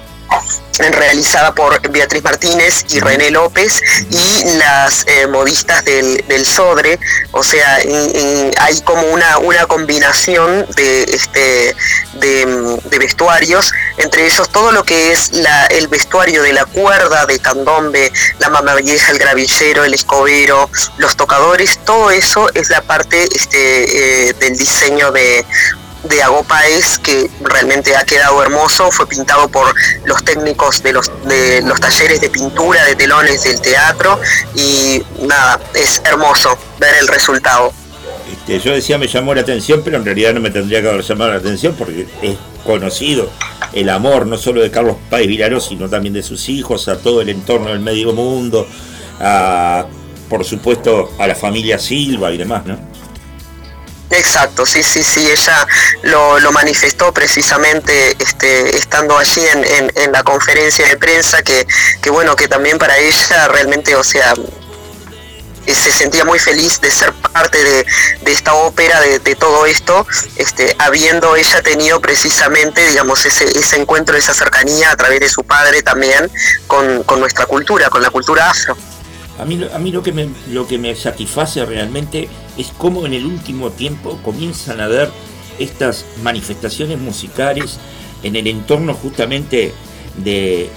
realizada 0.93 1.55
por 1.55 1.81
Beatriz 1.91 2.23
Martínez 2.23 2.85
y 2.91 3.01
René 3.01 3.31
López 3.31 3.83
y 4.11 4.45
las 4.59 5.07
eh, 5.07 5.27
modistas 5.27 5.85
del, 5.85 6.25
del, 6.27 6.47
Sodre, 6.47 6.99
o 7.33 7.43
sea, 7.43 7.77
hay 7.77 8.81
como 8.85 9.03
una, 9.09 9.39
una 9.39 9.67
combinación 9.67 10.67
de, 10.75 11.03
este, 11.05 11.77
de, 12.15 12.99
vestuarios, 12.99 13.73
entre 13.99 14.27
ellos 14.27 14.49
todo 14.51 14.73
lo 14.73 14.85
que 14.85 15.13
es 15.13 15.33
la, 15.33 15.67
el 15.67 15.89
vestuario 15.89 16.43
de 16.43 16.53
la 16.53 16.65
cuerda 16.65 17.27
de 17.27 17.39
candombe, 17.39 18.13
la 18.39 18.49
mama 18.49 18.75
vieja, 18.77 19.13
el 19.13 19.19
gravillero, 19.19 19.85
el 19.85 19.95
escobero, 19.95 20.71
los 20.99 21.17
tocadores, 21.17 21.79
todo 21.85 22.11
eso 22.11 22.51
es 22.55 22.71
la 22.71 22.83
parte 22.83 23.29
este, 23.35 24.29
eh, 24.29 24.33
del 24.35 24.57
diseño 24.57 25.13
de, 25.13 25.45
de 26.05 26.23
Agopaes 26.23 26.99
que 26.99 27.31
realmente 27.43 27.97
ha 27.97 28.05
quedado 28.05 28.43
hermoso, 28.43 28.91
fue 28.91 29.07
pintado 29.07 29.49
por 29.49 29.75
los 30.05 30.25
técnicos 30.25 30.83
de 30.83 30.93
los, 30.93 31.11
de 31.25 31.63
los 31.63 31.81
talleres 31.81 32.21
de 32.21 32.31
pintura 32.31 32.85
de 32.85 32.97
telones 32.97 33.43
del 33.45 33.61
teatro 33.61 34.19
y 34.55 35.03
nada, 35.23 35.61
es 35.75 36.03
hermoso 36.05 36.57
ver 36.79 36.95
el 37.01 37.09
resultado. 37.09 37.73
Este, 38.31 38.61
yo 38.61 38.73
decía 38.73 38.99
me 38.99 39.09
llamó 39.09 39.35
la 39.35 39.43
atención, 39.43 39.83
pero 39.85 39.97
en 39.97 40.05
realidad 40.05 40.33
no 40.33 40.41
me 40.41 40.51
tendría 40.51 40.81
que 40.81 40.89
haber 40.89 41.03
llamado 41.03 41.33
la 41.33 41.39
atención 41.39 41.75
porque 41.77 42.07
es 42.23 42.37
conocido 42.65 43.31
el 43.73 43.89
amor 43.89 44.27
no 44.27 44.37
solo 44.37 44.61
de 44.61 44.71
Carlos 44.71 44.97
Páez 45.09 45.29
Villaró, 45.29 45.61
sino 45.61 45.89
también 45.89 46.15
de 46.15 46.23
sus 46.23 46.49
hijos, 46.49 46.89
a 46.89 46.99
todo 46.99 47.21
el 47.21 47.29
entorno 47.29 47.69
del 47.69 47.81
medio 47.81 48.13
mundo, 48.13 48.67
a, 49.21 49.87
por 50.29 50.45
supuesto 50.45 51.13
a 51.19 51.27
la 51.27 51.35
familia 51.35 51.79
Silva 51.79 52.33
y 52.33 52.39
demás, 52.39 52.67
¿no? 52.67 52.90
Exacto, 54.11 54.67
sí, 54.67 54.83
sí, 54.83 55.05
sí, 55.05 55.31
ella 55.31 55.67
lo, 56.03 56.53
manifestó 56.53 57.15
precisamente 57.15 58.17
este, 58.19 58.77
estando 58.77 59.17
allí 59.17 59.43
en, 59.47 60.13
la 60.13 60.25
conferencia 60.25 60.87
de 60.89 60.97
prensa, 60.97 61.43
que, 61.43 61.65
bueno, 62.11 62.35
que 62.35 62.49
también 62.49 62.77
para 62.77 62.99
ella 62.99 63.47
realmente, 63.47 63.95
o 63.95 64.03
sea, 64.03 64.35
eh, 65.67 65.75
se 65.75 65.93
sentía 65.93 66.25
muy 66.25 66.41
feliz 66.41 66.81
de 66.81 66.91
ser 66.91 67.13
parte 67.13 67.63
de, 67.63 67.87
esta 68.33 68.55
ópera, 68.55 69.01
de, 69.01 69.37
todo 69.37 69.65
esto, 69.65 70.05
este, 70.35 70.75
habiendo 70.81 71.37
ella 71.37 71.63
tenido 71.63 72.01
precisamente, 72.01 72.89
digamos, 72.89 73.25
ese, 73.25 73.77
encuentro, 73.77 74.17
esa 74.17 74.35
cercanía 74.35 74.91
a 74.91 74.97
través 74.97 75.21
de 75.21 75.29
su 75.29 75.45
padre 75.45 75.83
también 75.83 76.29
con, 76.67 77.05
con 77.05 77.21
nuestra 77.21 77.47
cultura, 77.47 77.89
con 77.91 78.03
la 78.03 78.11
cultura 78.11 78.51
afro. 78.51 78.77
A 79.39 79.45
mí, 79.45 79.71
a 79.73 79.79
mí 79.79 79.91
lo, 79.91 80.03
que 80.03 80.13
me, 80.13 80.29
lo 80.49 80.69
que 80.69 80.77
me 80.77 80.95
satisface 80.95 81.65
realmente 81.65 82.29
es 82.61 82.73
cómo 82.77 83.07
en 83.07 83.15
el 83.15 83.27
último 83.27 83.71
tiempo 83.71 84.19
comienzan 84.25 84.81
a 84.81 84.89
ver 84.89 85.11
estas 85.59 86.05
manifestaciones 86.23 86.99
musicales 86.99 87.79
en 88.23 88.37
el 88.37 88.47
entorno 88.47 88.95
justamente 88.95 89.73
de, 90.17 90.71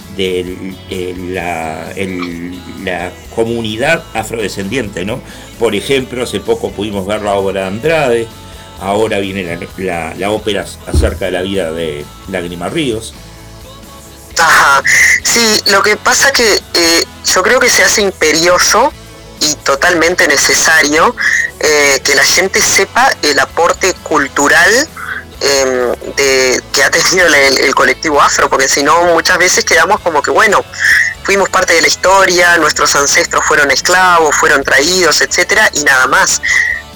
la, 1.32 3.12
comunidad 3.34 4.04
afrodescendiente, 4.14 5.04
¿no? 5.04 5.20
Por 5.58 5.74
ejemplo, 5.74 6.22
hace 6.22 6.40
poco 6.40 6.70
pudimos 6.70 7.06
ver 7.06 7.22
la 7.22 7.34
obra 7.34 7.62
de 7.62 7.66
Andrade, 7.66 8.28
ahora 8.80 9.18
viene 9.18 9.58
la, 9.78 10.14
la 10.14 10.30
ópera 10.30 10.64
acerca 10.86 11.26
de 11.26 11.30
la 11.32 11.42
vida 11.42 11.72
de 11.72 12.04
Lágrima 12.28 12.68
Ríos, 12.68 13.14
Ajá. 14.38 14.82
Sí, 15.22 15.62
lo 15.66 15.82
que 15.82 15.96
pasa 15.96 16.32
que 16.32 16.54
eh, 16.74 17.04
yo 17.24 17.42
creo 17.42 17.60
que 17.60 17.70
se 17.70 17.82
hace 17.82 18.02
imperioso 18.02 18.92
y 19.40 19.54
totalmente 19.56 20.26
necesario 20.28 21.14
eh, 21.60 22.00
que 22.04 22.14
la 22.14 22.24
gente 22.24 22.60
sepa 22.60 23.10
el 23.22 23.38
aporte 23.38 23.94
cultural 24.02 24.88
em, 25.40 26.14
de, 26.16 26.62
que 26.72 26.82
ha 26.82 26.90
tenido 26.90 27.26
el, 27.26 27.74
colectivo 27.74 28.20
afro, 28.20 28.48
porque 28.48 28.68
si 28.68 28.82
no 28.82 29.04
muchas 29.06 29.38
veces 29.38 29.64
quedamos 29.64 30.00
como 30.00 30.22
que, 30.22 30.30
bueno, 30.30 30.64
fuimos 31.22 31.48
parte 31.48 31.74
de 31.74 31.82
la 31.82 31.88
historia, 31.88 32.56
nuestros 32.58 32.94
ancestros 32.96 33.44
fueron 33.44 33.70
esclavos, 33.70 34.34
fueron 34.36 34.62
traídos, 34.62 35.20
etcétera, 35.20 35.68
y 35.74 35.82
nada 35.84 36.06
más 36.06 36.40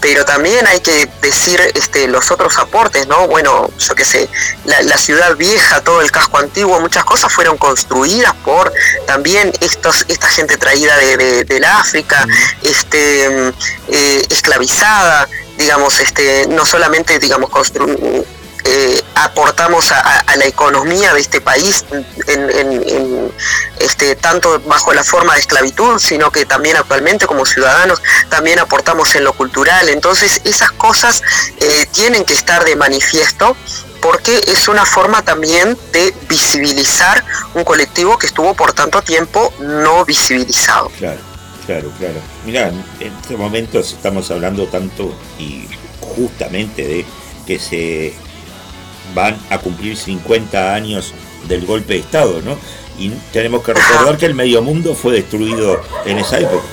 pero 0.00 0.24
también 0.24 0.66
hay 0.66 0.80
que 0.80 1.08
decir 1.22 1.60
este, 1.74 2.08
los 2.08 2.30
otros 2.30 2.56
aportes, 2.58 3.06
¿no? 3.06 3.26
Bueno, 3.26 3.68
yo 3.78 3.94
qué 3.94 4.04
sé, 4.04 4.28
la, 4.64 4.98
ciudad 4.98 5.36
vieja, 5.36 5.80
todo 5.80 6.00
el 6.00 6.10
casco 6.10 6.38
antiguo, 6.38 6.80
muchas 6.80 7.04
cosas 7.04 7.32
fueron 7.32 7.56
construidas 7.56 8.34
por 8.44 8.72
también 9.06 9.52
estos, 9.60 10.04
esta 10.08 10.28
gente 10.28 10.56
traída 10.56 10.96
de, 10.96 11.44
del 11.44 11.64
África, 11.64 12.26
este, 12.62 13.48
eh, 13.88 14.26
esclavizada, 14.28 15.28
digamos, 15.56 16.00
este, 16.00 16.46
no 16.48 16.66
solamente, 16.66 17.18
digamos, 17.18 17.50
construir 17.50 18.26
eh, 18.64 19.02
aportamos 19.14 19.92
a, 19.92 20.24
la 20.36 20.44
economía 20.44 21.14
de 21.14 21.20
este 21.20 21.40
país 21.40 21.84
en, 22.26 23.32
este, 23.80 24.16
tanto 24.16 24.60
bajo 24.60 24.92
la 24.92 25.04
forma 25.04 25.34
de 25.34 25.40
esclavitud, 25.40 25.98
sino 25.98 26.30
que 26.30 26.44
también 26.44 26.76
actualmente 26.76 27.26
como 27.26 27.46
ciudadanos 27.46 28.02
también 28.28 28.58
aportamos 28.58 29.14
en 29.14 29.24
lo 29.24 29.32
cultural. 29.32 29.88
Entonces 29.88 30.40
esas 30.44 30.70
cosas 30.72 31.22
eh, 31.60 31.86
tienen 31.92 32.24
que 32.24 32.34
estar 32.34 32.64
de 32.64 32.76
manifiesto 32.76 33.56
porque 34.00 34.40
es 34.46 34.68
una 34.68 34.84
forma 34.84 35.22
también 35.22 35.76
de 35.92 36.14
visibilizar 36.28 37.24
un 37.54 37.64
colectivo 37.64 38.18
que 38.18 38.26
estuvo 38.26 38.54
por 38.54 38.72
tanto 38.72 39.02
tiempo 39.02 39.52
no 39.60 40.04
visibilizado. 40.04 40.90
Claro, 40.98 41.20
claro, 41.66 41.92
claro. 41.98 42.20
Mira, 42.44 42.68
en 43.00 43.12
estos 43.20 43.38
momentos 43.38 43.92
estamos 43.92 44.30
hablando 44.30 44.66
tanto 44.68 45.14
y 45.38 45.66
justamente 46.00 46.86
de 46.86 47.04
que 47.46 47.58
se 47.58 48.14
van 49.14 49.38
a 49.50 49.58
cumplir 49.58 49.96
50 49.96 50.74
años 50.74 51.14
del 51.48 51.66
golpe 51.66 51.94
de 51.94 52.00
Estado, 52.00 52.40
¿no? 52.42 52.58
Y 52.98 53.10
tenemos 53.32 53.62
que 53.62 53.74
recordar 53.74 54.16
que 54.16 54.26
el 54.26 54.34
medio 54.34 54.60
mundo 54.62 54.94
fue 54.94 55.12
destruido 55.12 55.80
en 56.04 56.18
esa 56.18 56.38
época. 56.38 56.66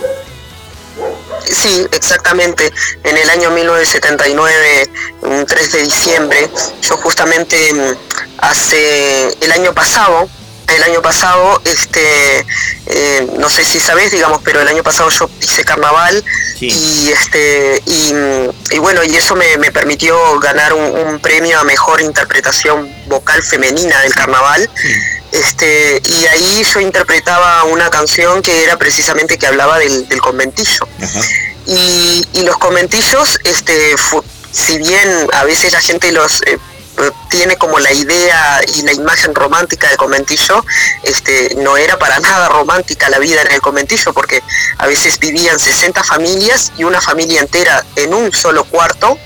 Sí, 1.45 1.85
exactamente. 1.91 2.71
En 3.03 3.17
el 3.17 3.29
año 3.29 3.51
1979, 3.51 4.89
un 5.21 5.45
3 5.45 5.71
de 5.71 5.81
diciembre, 5.83 6.49
yo 6.81 6.97
justamente 6.97 7.73
mm, 7.73 7.95
hace 8.39 9.27
el 9.41 9.51
año 9.51 9.73
pasado, 9.73 10.27
el 10.67 10.83
año 10.83 11.01
pasado, 11.01 11.61
este, 11.65 12.45
eh, 12.87 13.27
no 13.37 13.49
sé 13.49 13.63
si 13.63 13.79
sabes, 13.79 14.11
digamos, 14.11 14.41
pero 14.43 14.61
el 14.61 14.67
año 14.67 14.83
pasado 14.83 15.09
yo 15.09 15.29
hice 15.41 15.63
carnaval 15.63 16.23
y 16.59 17.09
este 17.09 17.81
y, 17.85 18.77
bueno 18.79 19.03
y 19.03 19.15
eso 19.15 19.35
me, 19.35 19.57
permitió 19.71 20.39
ganar 20.39 20.73
un, 20.73 21.19
premio 21.19 21.59
a 21.59 21.63
mejor 21.63 22.01
interpretación 22.01 22.89
vocal 23.07 23.41
femenina 23.43 23.99
del 24.01 24.13
carnaval. 24.13 24.69
Este, 25.31 26.01
y 26.05 26.25
ahí 26.27 26.63
yo 26.63 26.79
interpretaba 26.79 27.63
una 27.65 27.89
canción 27.89 28.41
que 28.41 28.63
era 28.63 28.77
precisamente 28.77 29.37
que 29.37 29.47
hablaba 29.47 29.79
del, 29.79 30.07
conventillo. 30.21 30.87
Y, 31.67 32.25
y, 32.33 32.43
los 32.43 32.57
conventillos, 32.57 33.39
este, 33.43 33.95
si 34.51 34.77
bien 34.77 35.27
a 35.33 35.43
veces 35.43 35.73
la 35.73 35.81
gente 35.81 36.11
los 36.11 36.41
eh, 36.43 36.57
tiene 37.29 37.57
como 37.57 37.79
la 37.79 37.91
idea 37.91 38.61
y 38.75 38.81
la 38.83 38.93
imagen 38.93 39.35
romántica 39.35 39.87
del 39.87 39.97
conventillo, 39.97 40.63
este, 41.03 41.55
no 41.57 41.77
era 41.77 41.97
para 41.97 42.19
nada 42.19 42.49
romántica 42.49 43.09
la 43.09 43.19
vida 43.19 43.41
en 43.41 43.51
el 43.51 43.61
conventillo, 43.61 44.13
porque 44.13 44.41
a 44.77 44.87
veces 44.87 45.19
vivían 45.19 45.59
60 45.59 46.03
familias 46.03 46.71
y 46.77 46.83
una 46.83 47.01
familia 47.01 47.41
entera 47.41 47.83
en 47.95 48.13
un 48.13 48.31
solo 48.31 48.63
cuarto, 48.65 49.17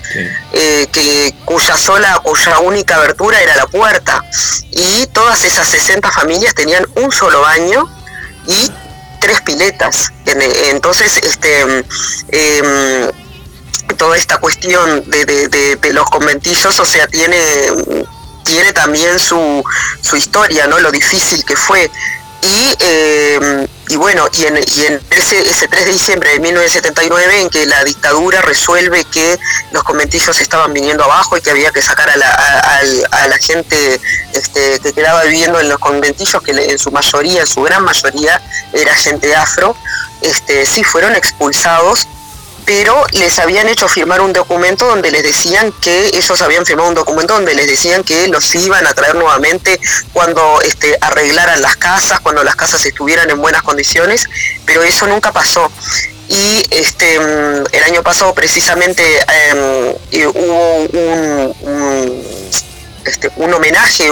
eh, 0.53 0.87
que, 0.91 1.33
cuya 1.45 1.77
sola, 1.77 2.19
cuya 2.23 2.59
única 2.59 2.95
abertura 2.95 3.41
era 3.41 3.55
la 3.55 3.67
puerta. 3.67 4.23
Y 4.71 5.07
todas 5.07 5.43
esas 5.45 5.67
60 5.67 6.11
familias 6.11 6.55
tenían 6.55 6.85
un 6.95 7.11
solo 7.11 7.41
baño 7.41 7.87
y 8.47 8.71
tres 9.19 9.41
piletas. 9.41 10.11
Entonces, 10.25 11.17
este, 11.17 11.83
em, 12.29 13.11
toda 13.93 14.17
esta 14.17 14.37
cuestión 14.37 15.03
de, 15.09 15.25
de, 15.25 15.93
los 15.93 16.09
conventillos, 16.09 16.79
o 16.79 16.85
sea, 16.85 17.07
tiene, 17.07 17.37
tiene 18.43 18.73
también 18.73 19.19
su, 19.19 19.63
su 20.01 20.15
historia, 20.15 20.67
¿no? 20.67 20.79
Lo 20.79 20.91
difícil 20.91 21.43
que 21.45 21.55
fue. 21.55 21.89
Y, 22.41 22.73
eh, 22.79 23.67
y 23.89 23.95
bueno, 23.97 24.25
y 24.31 24.45
en, 24.45 24.57
y 24.57 24.85
en 24.85 25.01
ese, 25.09 25.41
ese 25.41 25.67
3 25.67 25.85
de 25.85 25.91
diciembre 25.91 26.29
de 26.29 26.39
1979, 26.39 27.41
en 27.41 27.49
que 27.49 27.65
la 27.65 27.83
dictadura 27.83 28.41
resuelve 28.41 29.03
que 29.03 29.37
los 29.71 29.83
conventillos 29.83 30.39
estaban 30.39 30.71
viniendo 30.71 31.03
abajo 31.03 31.35
y 31.35 31.41
que 31.41 31.49
había 31.49 31.71
que 31.71 31.81
sacar 31.81 32.09
a 32.09 32.15
la, 32.15 32.81
la 33.27 33.37
gente 33.39 33.99
este, 34.33 34.79
que 34.79 34.93
quedaba 34.93 35.23
viviendo 35.23 35.59
en 35.59 35.67
los 35.67 35.79
conventillos, 35.79 36.41
que 36.41 36.51
en 36.51 36.79
su 36.79 36.91
mayoría, 36.91 37.41
en 37.41 37.47
su 37.47 37.61
gran 37.61 37.83
mayoría, 37.83 38.41
era 38.71 38.95
gente 38.95 39.35
afro, 39.35 39.75
este, 40.21 40.65
sí 40.65 40.83
fueron 40.83 41.15
expulsados 41.15 42.07
pero 42.69 43.03
les 43.13 43.39
habían 43.39 43.67
hecho 43.67 43.87
firmar 43.87 44.21
un 44.21 44.31
documento 44.31 44.85
donde 44.85 45.09
les 45.09 45.23
decían 45.23 45.71
que 45.81 46.09
ellos 46.13 46.39
habían 46.39 46.67
firmado 46.67 46.89
un 46.89 46.93
documento 46.93 47.33
donde 47.33 47.55
les 47.55 47.65
decían 47.65 48.03
que 48.03 48.27
los 48.27 48.53
iban 48.53 48.85
a 48.85 48.93
traer 48.93 49.15
nuevamente 49.15 49.79
cuando 50.13 50.61
este, 50.61 50.95
arreglaran 51.01 51.63
las 51.63 51.77
casas, 51.77 52.19
cuando 52.19 52.43
las 52.43 52.55
casas 52.55 52.85
estuvieran 52.85 53.27
en 53.31 53.41
buenas 53.41 53.63
condiciones, 53.63 54.29
pero 54.67 54.83
eso 54.83 55.07
nunca 55.07 55.31
pasó. 55.31 55.71
Y 56.27 56.63
este, 56.69 57.19
mm, 57.19 57.63
el 57.71 57.83
año 57.85 58.03
pasado 58.03 58.35
precisamente 58.35 59.03
em, 59.49 60.27
hubo 60.27 60.75
un, 61.63 62.23
este, 63.03 63.31
un 63.37 63.51
homenaje 63.51 64.09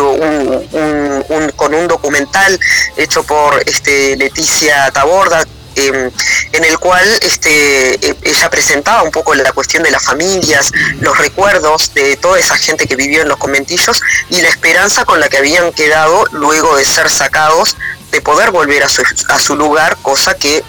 con 1.55 1.75
un 1.75 1.87
documental 1.87 2.59
hecho 2.95 3.21
por 3.21 3.61
este, 3.67 4.17
Leticia 4.17 4.89
Taborda, 4.89 5.45
em, 5.77 6.11
en 6.53 6.63
el 6.65 6.77
cual 6.79 7.07
este, 7.21 7.95
e- 7.95 8.15
ella 8.23 8.49
presentaba 8.49 9.03
un 9.03 9.11
poco 9.11 9.33
la 9.35 9.51
cuestión 9.51 9.83
de 9.83 9.91
las 9.91 10.03
familias, 10.03 10.71
los 10.99 11.17
recuerdos 11.17 11.93
de 11.93 12.17
toda 12.17 12.39
esa 12.39 12.57
gente 12.57 12.87
que 12.87 12.95
vivió 12.95 13.21
en 13.21 13.27
los 13.29 13.37
conventillos 13.37 14.01
y 14.29 14.41
la 14.41 14.49
esperanza 14.49 15.05
con 15.05 15.19
la 15.19 15.29
que 15.29 15.37
habían 15.37 15.71
quedado 15.73 16.25
luego 16.31 16.75
de 16.75 16.85
ser 16.85 17.09
sacados 17.09 17.77
de 18.11 18.21
poder 18.21 18.51
volver 18.51 18.83
a 18.83 18.89
su, 18.89 19.03
a 19.29 19.39
su 19.39 19.55
lugar, 19.55 19.97
cosa 20.01 20.33
que 20.35 20.63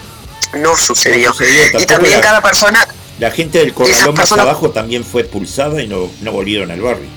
no 0.55 0.77
sucedió. 0.77 1.29
No 1.31 1.35
sucedió, 1.35 1.81
y 1.81 1.87
también 1.87 2.15
la- 2.17 2.21
cada 2.21 2.41
persona 2.41 2.87
La 3.19 3.31
gente 3.31 3.59
del 3.59 3.75
corralón 3.75 4.15
más 4.15 4.31
abajo 4.33 4.71
también 4.71 5.05
fue 5.05 5.23
expulsada 5.23 5.83
y 5.83 5.89
no, 5.89 6.11
no 6.21 6.33
volvieron 6.33 6.71
al 6.71 6.81
barrio. 6.81 7.09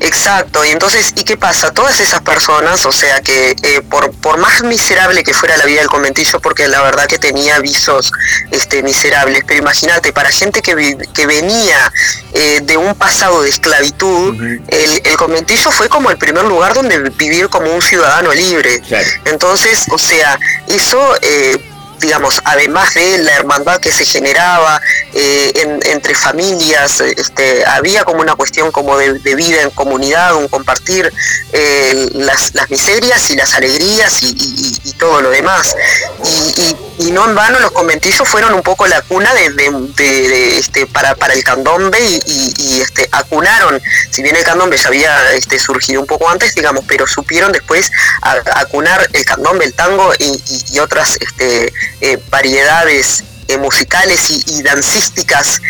Exacto, 0.00 0.64
y 0.64 0.70
entonces, 0.70 1.12
¿y 1.16 1.24
qué 1.24 1.36
pasa? 1.36 1.72
Todas 1.72 1.98
esas 2.00 2.20
personas, 2.22 2.86
o 2.86 2.92
sea 2.92 3.20
que 3.20 3.56
eh, 3.62 3.80
por, 3.90 4.12
por 4.12 4.38
más 4.38 4.62
miserable 4.62 5.24
que 5.24 5.34
fuera 5.34 5.56
la 5.56 5.64
vida 5.64 5.80
del 5.80 5.88
conventillo, 5.88 6.38
porque 6.40 6.68
la 6.68 6.82
verdad 6.82 7.06
que 7.06 7.18
tenía 7.18 7.58
visos 7.58 8.12
este, 8.50 8.82
miserables, 8.82 9.42
pero 9.46 9.58
imagínate, 9.60 10.12
para 10.12 10.30
gente 10.30 10.62
que, 10.62 10.74
vi- 10.74 10.96
que 11.14 11.26
venía 11.26 11.92
eh, 12.32 12.60
de 12.62 12.76
un 12.76 12.94
pasado 12.94 13.42
de 13.42 13.48
esclavitud, 13.50 14.34
el, 14.68 15.00
el 15.04 15.16
conventillo 15.16 15.70
fue 15.72 15.88
como 15.88 16.10
el 16.10 16.18
primer 16.18 16.44
lugar 16.44 16.74
donde 16.74 16.98
vivir 17.10 17.48
como 17.48 17.72
un 17.72 17.82
ciudadano 17.82 18.32
libre. 18.32 18.80
Entonces, 19.24 19.86
o 19.90 19.98
sea, 19.98 20.38
eso... 20.68 21.14
eh, 21.22 21.58
digamos, 22.00 22.40
además 22.44 22.94
de 22.94 23.18
la 23.18 23.34
hermandad 23.34 23.80
que 23.80 23.92
se 23.92 24.04
generaba 24.04 24.80
eh, 25.12 25.52
en- 25.54 25.80
entre 25.90 26.14
familias, 26.14 27.00
este, 27.00 27.64
había 27.66 28.04
como 28.04 28.20
una 28.20 28.34
cuestión 28.34 28.70
como 28.70 28.96
de, 28.96 29.12
vida 29.34 29.62
en 29.62 29.70
comunidad, 29.70 30.34
un 30.36 30.48
compartir 30.48 31.12
eh, 31.52 32.08
las, 32.14 32.54
las 32.54 32.68
miserias 32.70 33.30
y 33.30 33.36
las 33.36 33.54
alegrías 33.54 34.22
y, 34.22 34.78
todo 34.98 35.22
lo 35.22 35.30
demás. 35.30 35.76
Y, 36.24 36.76
no 37.12 37.24
en 37.28 37.34
vano 37.36 37.60
los 37.60 37.70
conventillos 37.70 38.28
fueron 38.28 38.52
un 38.52 38.62
poco 38.62 38.86
la 38.86 39.00
cuna 39.02 39.32
de, 39.32 40.58
este, 40.58 40.86
para, 40.88 41.14
para 41.14 41.32
el 41.34 41.44
candombe 41.44 41.98
y, 42.00 42.80
este, 42.80 43.08
acunaron, 43.12 43.80
si 44.10 44.22
bien 44.22 44.34
el 44.36 44.44
candombe 44.44 44.76
ya 44.76 44.88
había 44.88 45.32
este, 45.32 45.58
surgido 45.58 46.00
un 46.00 46.06
poco 46.06 46.28
antes, 46.28 46.54
digamos, 46.54 46.84
pero 46.86 47.06
supieron 47.06 47.52
después 47.52 47.90
acunar 48.22 49.08
el 49.12 49.24
candombe, 49.24 49.64
el 49.64 49.74
tango 49.74 50.12
y 50.18 50.78
otras 50.80 51.16
este, 51.20 51.72
eh, 52.00 52.18
variedades 52.30 53.24
eh, 53.48 53.56
musicales 53.58 54.30
y, 54.30 54.58
y 54.58 54.62
dancísticas 54.62 55.60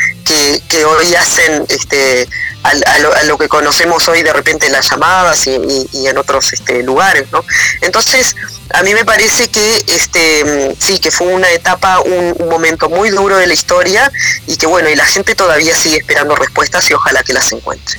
que, 0.68 0.84
hoy 0.84 1.14
hacen 1.14 1.64
este, 1.68 2.28
a, 2.62 3.24
lo, 3.24 3.38
que 3.38 3.48
conocemos 3.48 4.06
hoy 4.08 4.22
de 4.22 4.32
repente 4.32 4.68
las 4.68 4.90
llamadas 4.90 5.47
y, 5.47 6.06
en 6.06 6.18
otros 6.18 6.52
este, 6.52 6.82
lugares, 6.82 7.26
¿no? 7.32 7.44
Entonces, 7.80 8.36
a 8.74 8.82
mí 8.82 8.92
me 8.94 9.05
parece 9.05 9.48
que 9.48 9.84
este 9.86 10.44
mm, 10.44 10.74
sí, 10.78 10.98
que 10.98 11.10
fue 11.10 11.28
una 11.28 11.50
etapa, 11.50 12.00
un, 12.00 12.48
momento 12.48 12.88
muy 12.88 13.10
duro 13.10 13.36
de 13.36 13.47
la 13.47 13.55
historia 13.55 14.10
y 14.47 14.56
que 14.56 14.66
bueno, 14.66 14.88
y 14.90 14.97
la 14.97 15.06
gente 15.06 15.34
todavía 15.34 15.74
sigue 15.74 15.98
esperando 15.98 16.34
respuestas 16.36 16.90
y 16.90 16.94
ojalá 16.94 17.22
que 17.22 17.32
las 17.32 17.50
encuentre. 17.52 17.98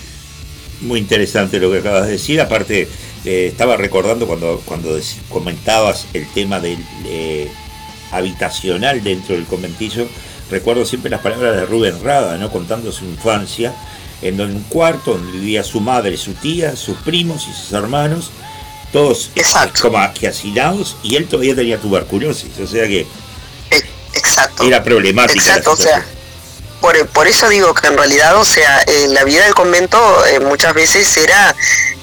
Muy 0.82 1.00
interesante 1.00 1.60
lo 1.60 1.72
que 1.72 1.80
acabas 1.80 2.06
de 2.06 2.14
decir. 2.14 2.40
Aparte, 2.42 2.88
eh, 3.26 3.48
estaba 3.52 3.76
recordando 3.76 4.28
cuando, 4.28 4.62
cuando 4.66 5.00
comentabas 5.30 6.06
el 6.14 6.28
tema 6.34 6.60
del 6.60 6.78
habitacional 8.12 9.04
dentro 9.04 9.36
del 9.36 9.46
conventillo. 9.46 10.08
Recuerdo 10.50 10.86
siempre 10.86 11.12
las 11.12 11.22
palabras 11.22 11.56
de 11.56 11.66
Rubén 11.66 12.04
Rada, 12.04 12.38
¿no? 12.38 12.52
contando 12.52 12.92
su 12.92 13.06
infancia, 13.06 13.74
en 14.22 14.38
donde 14.38 14.56
un 14.56 14.64
cuarto 14.64 15.14
donde 15.14 15.32
vivía 15.32 15.64
su 15.64 15.80
madre, 15.80 16.18
su 16.18 16.34
tía, 16.34 16.76
sus 16.76 16.98
primos 16.98 17.48
y 17.48 17.54
sus 17.54 17.72
hermanos, 17.74 18.32
todos 18.92 19.32
eh, 19.36 19.44
como 19.82 20.00
que 20.14 20.28
hacinados, 20.28 20.98
y 21.04 21.16
él 21.16 21.28
todavía 21.28 21.56
tenía 21.56 21.78
tuberculosis. 21.78 22.58
O 22.60 22.68
sea 22.68 22.88
que 22.88 23.06
Exacto. 24.14 24.64
era 24.64 24.84
problemática. 24.84 25.40
la 25.40 25.58
Exacto, 25.58 25.72
o 25.72 25.78
sea. 25.78 26.06
Por, 26.82 27.08
por 27.08 27.28
eso 27.28 27.50
digo 27.50 27.74
que 27.74 27.88
en 27.88 27.98
realidad, 27.98 28.36
o 28.38 28.46
sea, 28.46 28.84
la 29.10 29.24
vida 29.24 29.44
del 29.44 29.54
convento 29.54 30.26
eh, 30.26 30.40
muchas 30.40 30.74
veces 30.74 31.18
era 31.18 31.56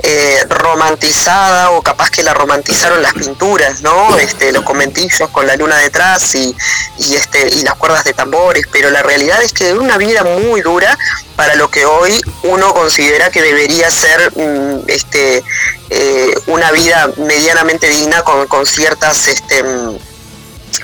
eh, 0.03 0.45
romantizada 0.49 1.71
o 1.71 1.83
capaz 1.83 2.11
que 2.11 2.23
la 2.23 2.35
romantizaron 2.35 3.03
las 3.03 3.15
pinturas, 3.15 3.81
¿no? 3.81 4.17
Este, 4.19 4.53
los 4.53 4.63
conventillos 4.65 5.29
con 5.31 5.47
la 5.47 5.57
luna 5.57 5.77
detrás 5.79 6.35
y, 6.35 6.55
y 6.99 7.17
este 7.17 7.49
y 7.49 7.63
las 7.63 7.75
cuerdas 7.75 8.05
de 8.05 8.13
tambores, 8.13 8.67
pero 8.71 8.91
la 8.91 9.03
realidad 9.03 9.43
es 9.43 9.53
que 9.53 9.71
es 9.71 9.77
una 9.77 9.97
vida 9.97 10.23
muy 10.23 10.61
dura 10.61 10.99
para 11.35 11.55
lo 11.55 11.71
que 11.71 11.87
hoy 11.87 12.21
uno 12.45 12.73
considera 12.75 13.31
que 13.31 13.43
debería 13.43 13.91
ser 13.91 14.33
mm, 14.37 14.89
este 14.89 15.43
eh, 15.91 16.35
una 16.47 16.71
vida 16.73 17.11
medianamente 17.17 17.89
digna 17.89 18.23
con, 18.23 18.47
con 18.47 18.67
ciertas 18.67 19.29
este 19.29 19.63
mm, 19.63 19.99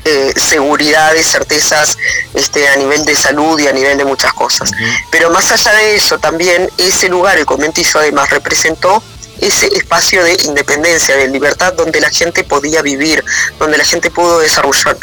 eh, 0.04 0.32
seguridades, 0.36 1.26
certezas 1.26 1.96
este, 2.34 2.68
a 2.68 2.76
nivel 2.76 3.04
de 3.04 3.14
salud 3.14 3.58
y 3.60 3.68
a 3.68 3.72
nivel 3.72 3.96
de 3.98 4.04
muchas 4.04 4.32
cosas. 4.32 4.70
Pero 5.10 5.30
más 5.30 5.50
allá 5.52 5.72
de 5.72 5.96
eso, 5.96 6.18
también 6.18 6.68
ese 6.78 7.08
lugar, 7.08 7.38
el 7.38 7.46
conventillo, 7.46 8.00
además 8.00 8.30
representó 8.30 9.02
ese 9.40 9.66
espacio 9.74 10.22
de 10.22 10.34
independencia, 10.44 11.16
de 11.16 11.26
libertad, 11.26 11.72
donde 11.72 12.00
la 12.00 12.10
gente 12.10 12.44
podía 12.44 12.80
vivir, 12.80 13.24
donde 13.58 13.76
la 13.76 13.84
gente 13.84 14.08
pudo 14.08 14.38
desarrollar, 14.38 14.96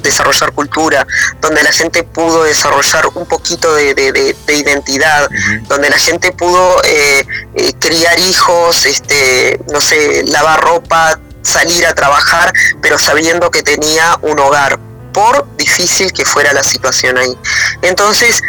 desarrollar 0.00 0.52
cultura, 0.52 1.06
donde 1.40 1.62
la 1.62 1.70
gente 1.72 2.02
pudo 2.02 2.44
desarrollar 2.44 3.08
un 3.14 3.26
poquito 3.26 3.74
de, 3.74 3.92
de- 3.94 4.12
de- 4.12 4.36
de 4.46 4.54
identidad, 4.54 5.28
donde 5.68 5.90
la 5.90 5.98
gente 5.98 6.32
pudo 6.32 6.82
eh, 6.84 7.26
eh, 7.56 7.72
criar 7.78 8.18
hijos, 8.20 8.86
este, 8.86 9.60
no 9.70 9.80
sé, 9.82 10.22
lavar 10.28 10.62
ropa, 10.62 11.18
salir 11.44 11.86
a 11.86 11.94
trabajar, 11.94 12.52
pero 12.82 12.98
sabiendo 12.98 13.50
que 13.50 13.62
tenía 13.62 14.18
un 14.22 14.38
hogar, 14.40 14.80
por 15.12 15.46
difícil 15.56 16.12
que 16.12 16.24
fuera 16.24 16.52
la 16.52 16.64
situación 16.64 17.16
ahí. 17.16 17.38
Entonces, 17.82 18.42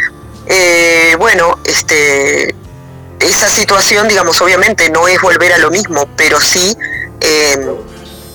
eh, 0.46 1.14
bueno, 1.18 1.58
este, 1.64 2.54
esa 3.20 3.48
situación, 3.48 4.08
digamos, 4.08 4.40
obviamente 4.40 4.90
no 4.90 5.08
es 5.08 5.20
volver 5.22 5.52
a 5.52 5.58
lo 5.58 5.70
mismo, 5.70 6.08
pero 6.16 6.40
sí 6.40 6.76
eh, 7.20 7.56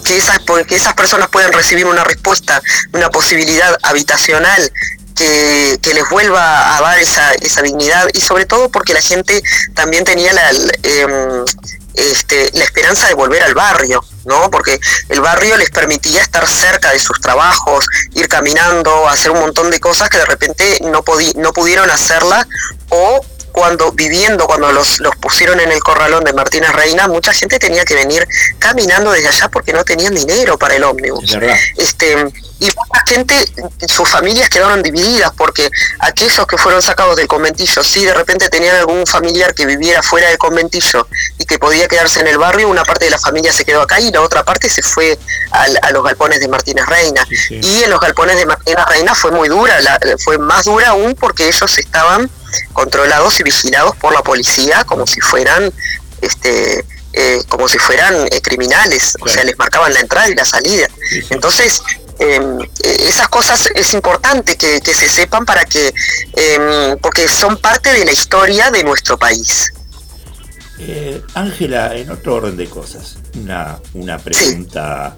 que, 0.05 0.17
esas, 0.17 0.39
que 0.67 0.75
esas 0.75 0.93
personas 0.93 1.29
puedan 1.29 1.51
recibir 1.51 1.85
una 1.85 2.03
respuesta, 2.03 2.61
una 2.93 3.09
posibilidad 3.09 3.77
habitacional 3.83 4.71
que, 5.15 5.79
les 5.93 6.09
vuelva 6.09 6.77
a 6.77 6.81
dar 6.81 6.99
esa, 6.99 7.33
esa 7.33 7.61
dignidad 7.61 8.07
y 8.13 8.21
sobre 8.21 8.45
todo 8.45 8.69
porque 8.69 8.93
la 8.93 9.01
gente 9.01 9.43
también 9.75 10.05
tenía 10.05 10.31
la, 10.31 10.51
la, 10.53 10.73
em, 10.83 11.45
este, 11.93 12.49
la 12.53 12.63
esperanza 12.63 13.07
de 13.07 13.13
volver 13.13 13.43
al 13.43 13.53
barrio, 13.53 14.03
¿no? 14.25 14.49
Porque 14.51 14.79
el 15.09 15.21
barrio 15.21 15.57
les 15.57 15.69
permitía 15.69 16.21
estar 16.21 16.47
cerca 16.47 16.91
de 16.91 16.99
sus 16.99 17.19
trabajos, 17.21 17.85
ir 18.13 18.27
caminando, 18.27 19.07
hacer 19.07 19.31
un 19.31 19.39
montón 19.39 19.71
de 19.71 19.79
cosas 19.79 20.09
que 20.09 20.17
de 20.17 20.25
repente 20.25 20.79
no, 20.81 21.03
no 21.35 21.53
pudieron 21.53 21.89
hacerla 21.89 22.47
o 22.89 23.25
cuando 23.51 23.91
viviendo, 23.91 24.45
cuando 24.47 24.71
los, 24.71 24.99
los 24.99 25.15
pusieron 25.17 25.59
en 25.59 25.71
el 25.71 25.79
corralón 25.81 26.23
de 26.23 26.33
Martínez 26.33 26.71
Reina, 26.71 27.07
mucha 27.07 27.33
gente 27.33 27.59
tenía 27.59 27.85
que 27.85 27.95
venir 27.95 28.27
caminando 28.59 29.11
desde 29.11 29.27
allá 29.29 29.49
porque 29.49 29.73
no 29.73 29.83
tenían 29.83 30.13
dinero 30.15 30.57
para 30.57 30.75
el 30.75 30.83
ómnibus. 30.83 31.31
Este, 31.77 32.11
y 32.59 32.65
mucha 32.65 33.03
gente, 33.07 33.35
sus 33.87 34.07
familias 34.07 34.49
quedaron 34.49 34.83
divididas 34.83 35.31
porque 35.35 35.69
aquellos 35.99 36.45
que 36.47 36.57
fueron 36.57 36.81
sacados 36.81 37.15
del 37.15 37.27
conventillo, 37.27 37.83
si 37.83 38.05
de 38.05 38.13
repente 38.13 38.49
tenían 38.49 38.75
algún 38.75 39.05
familiar 39.07 39.53
que 39.55 39.65
viviera 39.65 40.01
fuera 40.03 40.27
del 40.29 40.37
conventillo 40.37 41.07
y 41.39 41.45
que 41.45 41.57
podía 41.57 41.87
quedarse 41.87 42.19
en 42.21 42.27
el 42.27 42.37
barrio, 42.37 42.69
una 42.69 42.83
parte 42.83 43.05
de 43.05 43.11
la 43.11 43.19
familia 43.19 43.51
se 43.51 43.65
quedó 43.65 43.81
acá 43.81 43.99
y 43.99 44.11
la 44.11 44.21
otra 44.21 44.43
parte 44.43 44.69
se 44.69 44.81
fue 44.83 45.17
al- 45.51 45.79
a, 45.81 45.91
los 45.91 46.03
galpones 46.03 46.39
de 46.39 46.47
Martínez 46.47 46.85
Reina. 46.85 47.25
Y 47.49 47.83
en 47.83 47.89
los 47.89 47.99
galpones 47.99 48.37
de 48.37 48.45
Martínez 48.45 48.85
Reina 48.87 49.15
fue 49.15 49.31
muy 49.31 49.49
dura, 49.49 49.79
la- 49.81 49.99
fue 50.23 50.37
más 50.37 50.65
dura 50.65 50.89
aún 50.89 51.15
porque 51.15 51.47
ellos 51.47 51.77
estaban 51.77 52.29
controlados 52.73 53.39
y 53.39 53.43
vigilados 53.43 53.95
por 53.97 54.13
la 54.13 54.21
policía 54.21 54.83
como 54.85 55.07
si 55.07 55.21
fueran 55.21 55.71
este 56.21 56.85
eh, 57.13 57.41
como 57.49 57.67
si 57.67 57.77
fueran 57.77 58.27
eh, 58.31 58.41
criminales, 58.41 59.17
o 59.19 59.27
sea, 59.27 59.43
les 59.43 59.57
marcaban 59.57 59.93
la 59.93 59.99
entrada 59.99 60.29
y 60.29 60.35
la 60.35 60.45
salida. 60.45 60.87
Entonces, 61.29 61.81
eh, 62.19 62.39
esas 62.83 63.27
cosas 63.27 63.69
es 63.75 63.93
importante 63.93 64.55
que, 64.55 64.79
que 64.79 64.93
se 64.93 65.09
sepan 65.09 65.45
para 65.45 65.65
que, 65.65 65.93
eh, 66.33 66.95
porque 67.01 67.27
son 67.27 67.57
parte 67.57 67.91
de 67.91 68.05
la 68.05 68.13
historia 68.13 68.71
de 68.71 68.83
nuestro 68.83 69.17
país. 69.17 69.73
Ángela, 71.35 71.95
en 71.95 72.09
otro 72.09 72.35
orden 72.35 72.57
de 72.57 72.67
cosas, 72.67 73.17
una, 73.35 73.77
una 73.93 74.17
pregunta 74.17 75.15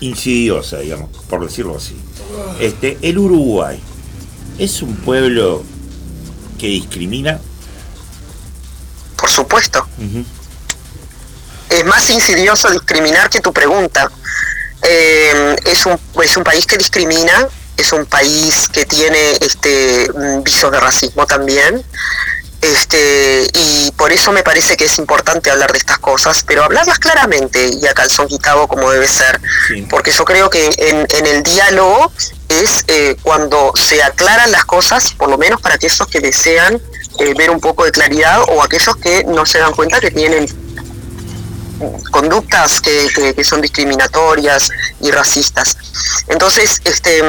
insidiosa, 0.00 0.78
digamos, 0.78 1.10
por 1.28 1.44
decirlo 1.44 1.76
así. 1.76 1.94
Este, 2.60 2.96
el 3.02 3.18
Uruguay 3.18 3.78
es 4.58 4.82
un 4.82 4.94
pueblo 4.96 5.64
que 6.58 6.66
discrimina. 6.66 7.40
Por 9.16 9.30
supuesto. 9.30 9.86
Es 11.68 11.84
más 11.84 12.08
insidioso 12.10 12.70
discriminar 12.70 13.30
que 13.30 13.40
tu 13.40 13.52
pregunta. 13.52 14.10
Eh, 14.82 15.56
es, 15.64 15.86
un, 15.86 15.98
es 16.22 16.36
un 16.36 16.44
país 16.44 16.66
que 16.66 16.76
discrimina, 16.76 17.48
es 17.76 17.92
un 17.92 18.04
país 18.04 18.68
que 18.68 18.84
tiene 18.84 19.32
este 19.40 20.08
mm, 20.14 20.42
visos 20.42 20.70
de 20.70 20.80
racismo 20.80 21.26
también. 21.26 21.82
Este, 22.60 23.46
y 23.52 23.90
por 23.92 24.10
eso 24.10 24.32
me 24.32 24.42
parece 24.42 24.76
que 24.76 24.86
es 24.86 24.98
importante 24.98 25.50
hablar 25.50 25.70
de 25.72 25.78
estas 25.78 25.98
cosas, 25.98 26.44
pero 26.46 26.64
hablarlas 26.64 26.98
claramente 26.98 27.68
y 27.68 27.86
a 27.86 27.92
calzón 27.92 28.26
quitado 28.26 28.66
como 28.68 28.90
debe 28.90 29.06
ser, 29.06 29.38
porque 29.90 30.12
yo 30.12 30.24
creo 30.24 30.48
que 30.48 30.70
en, 30.78 31.06
en 31.10 31.26
el 31.26 31.42
diálogo 31.42 32.10
es 32.62 32.84
eh, 32.88 33.16
cuando 33.22 33.72
se 33.74 34.02
aclaran 34.02 34.50
las 34.50 34.64
cosas, 34.64 35.14
por 35.14 35.28
lo 35.28 35.38
menos 35.38 35.60
para 35.60 35.76
aquellos 35.76 36.06
que 36.08 36.20
desean 36.20 36.80
eh, 37.18 37.34
ver 37.36 37.50
un 37.50 37.60
poco 37.60 37.84
de 37.84 37.92
claridad 37.92 38.42
o 38.48 38.62
aquellos 38.62 38.96
que 38.96 39.24
no 39.24 39.46
se 39.46 39.58
dan 39.58 39.72
cuenta 39.72 40.00
que 40.00 40.10
tienen 40.10 40.46
conductas 42.10 42.80
que, 42.80 43.34
son 43.44 43.60
discriminatorias 43.60 44.70
y 45.00 45.10
racistas. 45.10 45.76
Entonces, 46.28 46.80
este 46.84 47.22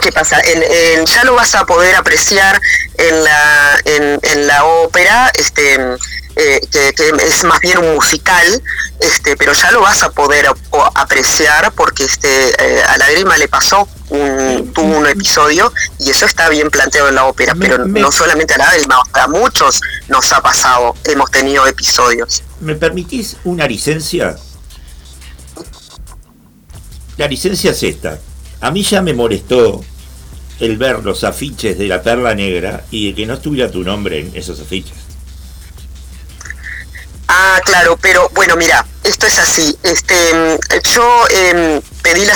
¿qué 0.00 0.12
pasa? 0.12 0.40
En- 0.40 1.06
ya 1.06 1.24
lo 1.24 1.34
vas 1.34 1.54
a 1.54 1.64
poder 1.64 1.94
apreciar 1.96 2.60
en 2.96 3.24
la, 3.24 3.80
en, 3.84 4.46
la 4.46 4.64
ópera, 4.64 5.30
este 5.34 5.74
eh, 6.36 6.60
que, 6.70 6.94
es 7.26 7.44
más 7.44 7.60
bien 7.60 7.78
un 7.78 7.94
musical, 7.94 8.62
este, 9.00 9.36
pero 9.36 9.52
ya 9.52 9.70
lo 9.70 9.80
vas 9.80 10.02
a 10.02 10.10
poder 10.10 10.48
apreciar 10.94 11.72
porque 11.72 12.04
este 12.04 12.50
eh, 12.58 12.82
a 12.84 12.96
Lágrima 12.98 13.36
le 13.36 13.48
pasó 13.48 13.88
un, 14.10 14.72
tuvo 14.72 14.98
un 14.98 15.06
episodio 15.06 15.72
y 15.98 16.10
eso 16.10 16.26
está 16.26 16.48
bien 16.48 16.70
planteado 16.70 17.08
en 17.08 17.14
la 17.14 17.26
ópera, 17.26 17.54
pero 17.58 17.84
no 17.86 18.10
solamente 18.12 18.54
a 18.54 18.58
Lágrima, 18.58 19.02
a 19.12 19.28
muchos 19.28 19.80
nos 20.08 20.32
ha 20.32 20.40
pasado, 20.40 20.94
hemos 21.04 21.30
tenido 21.30 21.66
episodios. 21.66 22.42
¿Me 22.60 22.74
permitís 22.74 23.36
una 23.44 23.66
licencia? 23.66 24.36
La 27.16 27.26
licencia 27.26 27.72
es 27.72 27.82
esta. 27.82 28.18
A 28.60 28.70
mí 28.70 28.82
ya 28.82 29.02
me 29.02 29.12
molestó 29.12 29.84
el 30.60 30.76
ver 30.76 31.04
los 31.04 31.24
afiches 31.24 31.78
de 31.78 31.86
la 31.86 32.02
Perla 32.02 32.34
Negra 32.34 32.84
y 32.90 33.08
de 33.08 33.14
que 33.14 33.26
no 33.26 33.34
estuviera 33.34 33.70
tu 33.70 33.82
nombre 33.82 34.20
en 34.20 34.30
esos 34.34 34.60
afiches. 34.60 35.07
Ah, 37.28 37.60
claro, 37.62 37.98
pero 38.00 38.30
bueno, 38.30 38.56
mira, 38.56 38.84
esto 39.04 39.26
es 39.26 39.38
así. 39.38 39.78
Este, 39.82 40.58
yo 40.94 41.24
em, 41.30 41.80
pedí 42.02 42.26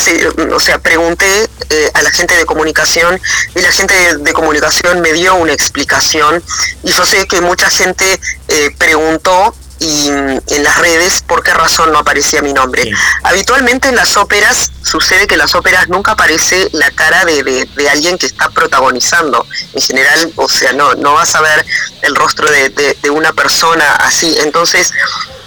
o 0.53 0.61
sea, 0.61 0.79
pregunté 0.79 1.49
eh, 1.71 1.91
a 1.95 2.03
la 2.03 2.11
gente 2.11 2.37
de 2.37 2.45
comunicación 2.45 3.19
y 3.55 3.61
la 3.61 3.73
gente 3.73 3.95
de, 3.95 4.17
de 4.19 4.33
comunicación 4.35 5.01
me 5.01 5.13
dio 5.15 5.35
una 5.37 5.55
explicación 5.55 6.43
y 6.83 6.93
yo 6.93 7.07
sé 7.07 7.27
que 7.27 7.41
mucha 7.41 7.71
gente 7.71 8.21
eh, 8.49 8.71
preguntó 8.77 9.55
y 9.83 10.09
en 10.09 10.63
las 10.63 10.79
redes 10.79 11.23
por 11.27 11.43
qué 11.43 11.53
razón 11.53 11.93
no 11.93 11.99
aparecía 11.99 12.41
mi 12.41 12.53
nombre. 12.53 12.91
Habitualmente 13.25 13.89
en 13.89 13.97
las 13.97 14.17
óperas 14.17 14.71
sucede 14.83 15.27
que 15.27 15.35
en 15.35 15.41
las 15.41 15.55
óperas 15.55 15.89
nunca 15.89 16.13
aparece 16.13 16.69
la 16.73 16.91
cara 16.93 17.25
de, 17.25 17.43
de- 17.43 17.65
de 17.75 17.91
alguien 17.91 18.17
que 18.19 18.27
está 18.27 18.49
protagonizando. 18.51 19.47
En 19.75 19.83
general, 19.83 20.33
o 20.37 20.49
sea, 20.49 20.73
no, 20.73 20.95
no 20.95 21.15
vas 21.15 21.35
a 21.35 21.41
ver 21.41 21.67
el 22.03 22.15
rostro 22.15 22.49
de, 22.51 22.69
de- 22.71 22.97
de 23.03 23.11
una 23.11 23.33
persona 23.33 23.93
así. 23.97 24.37
Entonces, 24.41 24.93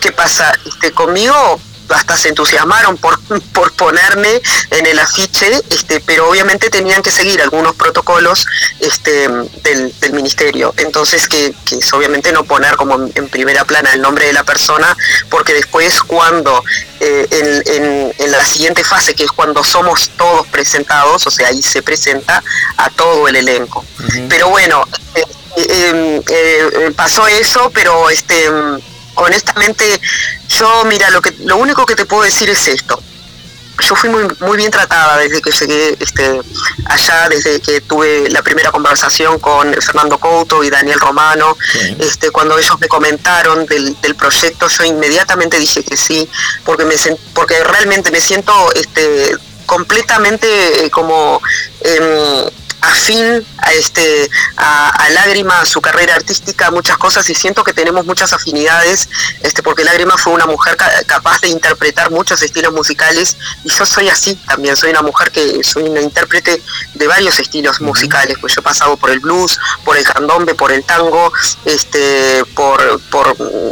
¿qué 0.02 0.12
pasa? 0.12 0.52
Este, 0.66 0.92
conmigo 0.92 1.60
hasta 1.90 2.18
se 2.18 2.30
entusiasmaron 2.30 2.98
por, 2.98 3.20
por 3.54 3.72
ponerme 3.74 4.42
en 4.72 4.86
el 4.86 5.00
afiche, 5.00 5.62
este, 5.70 6.00
pero 6.02 6.30
obviamente 6.30 6.70
tenían 6.70 7.02
que 7.02 7.12
seguir 7.12 7.42
algunos 7.42 7.76
protocolos 7.76 8.46
este, 8.80 9.28
del, 9.64 9.94
del 10.00 10.14
ministerio. 10.14 10.74
Entonces, 10.78 11.28
que, 11.28 11.54
que 11.66 11.76
es 11.78 11.94
obviamente 11.94 12.32
no 12.32 12.44
poner 12.44 12.76
como 12.76 12.96
en, 13.14 13.28
primera 13.30 13.66
plana 13.66 13.92
el 13.94 14.02
nombre 14.02 14.28
de 14.28 14.34
la 14.34 14.44
persona, 14.44 14.96
porque 15.30 15.54
después 15.54 16.02
cuando 16.02 16.64
eh, 17.00 17.28
en, 17.32 17.74
en- 17.84 18.14
en 18.18 18.32
la 18.32 18.44
siguiente 18.46 18.84
fase, 18.84 19.14
que 19.14 19.24
es 19.26 19.32
cuando 19.32 19.64
somos 19.64 20.10
todos 20.18 20.48
presentados, 20.48 21.26
o 21.28 21.32
sea, 21.32 21.50
ahí 21.50 21.62
se 21.62 21.82
presenta 21.82 22.44
a 22.78 22.90
todo 22.92 23.28
el 23.28 23.36
elenco. 23.36 23.84
Pero 24.30 24.50
bueno, 24.50 24.86
eh, 25.58 26.22
eh, 26.28 26.92
pasó 26.96 27.28
eso, 27.28 27.70
pero 27.74 28.10
este 28.10 28.50
honestamente 29.16 30.00
yo 30.50 30.84
mira 30.86 31.10
lo 31.10 31.22
que 31.22 31.34
lo 31.40 31.58
único 31.58 31.86
que 31.86 31.96
te 31.96 32.06
puedo 32.06 32.24
decir 32.24 32.50
es 32.50 32.68
esto. 32.68 33.02
Yo 33.78 33.94
fui 33.94 34.10
muy 34.10 34.24
muy 34.40 34.56
bien 34.56 34.72
tratada 34.72 35.18
desde 35.18 35.42
que 35.42 35.52
llegué 35.52 35.98
este 36.00 36.42
allá 36.86 37.28
desde 37.30 37.60
que 37.60 37.82
tuve 37.82 38.30
la 38.30 38.42
primera 38.42 38.72
conversación 38.72 39.38
con 39.40 39.74
Fernando 39.74 40.18
Couto 40.18 40.64
y 40.64 40.70
Daniel 40.70 41.00
Romano. 41.00 41.58
Este 42.00 42.32
cuando 42.32 42.58
ellos 42.58 42.80
me 42.80 42.88
comentaron 42.88 43.66
del, 43.66 44.00
del 44.00 44.16
proyecto 44.16 44.70
yo 44.70 44.84
inmediatamente 44.86 45.60
dije 45.60 45.84
que 45.84 45.98
sí 45.98 46.30
porque 46.64 46.86
me 46.86 46.96
porque 47.34 47.62
realmente 47.64 48.12
me 48.12 48.22
siento 48.22 48.54
este 48.74 49.36
completamente 49.66 50.86
eh, 50.86 50.90
como 50.90 51.42
em, 51.82 52.50
afín 52.86 53.46
a 53.58 53.72
este 53.74 54.30
a, 54.58 54.90
a 54.90 55.10
Lágrima, 55.10 55.60
a 55.62 55.66
su 55.66 55.82
carrera 55.82 56.16
artística, 56.16 56.72
muchas 56.72 56.98
cosas 56.98 57.30
y 57.30 57.36
siento 57.36 57.64
que 57.64 57.74
tenemos 57.74 58.06
muchas 58.06 58.32
afinidades, 58.34 59.10
este 59.42 59.64
porque 59.64 59.84
Lágrima 59.84 60.18
fue 60.18 60.34
una 60.34 60.46
mujer 60.46 60.78
ca- 60.78 61.04
capaz 61.06 61.42
de 61.42 61.50
interpretar 61.50 62.12
muchos 62.12 62.42
estilos 62.42 62.74
musicales 62.74 63.38
y 63.64 63.70
yo 63.70 63.86
soy 63.86 64.10
así 64.10 64.36
también, 64.48 64.76
soy 64.78 64.92
una 64.92 65.02
mujer 65.02 65.32
que 65.32 65.64
soy 65.64 65.84
una 65.84 66.02
intérprete 66.02 66.62
de 66.94 67.08
varios 67.08 67.40
estilos 67.40 67.82
musicales, 67.82 68.38
pues 68.40 68.54
yo 68.56 68.62
he 68.62 68.64
pasado 68.64 68.98
por 68.98 69.10
el 69.10 69.20
blues, 69.20 69.60
por 69.84 69.98
el 69.98 70.04
candombe, 70.04 70.54
por 70.56 70.72
el 70.72 70.84
tango, 70.84 71.32
este 71.66 72.44
por, 72.56 73.00
por 73.10 73.26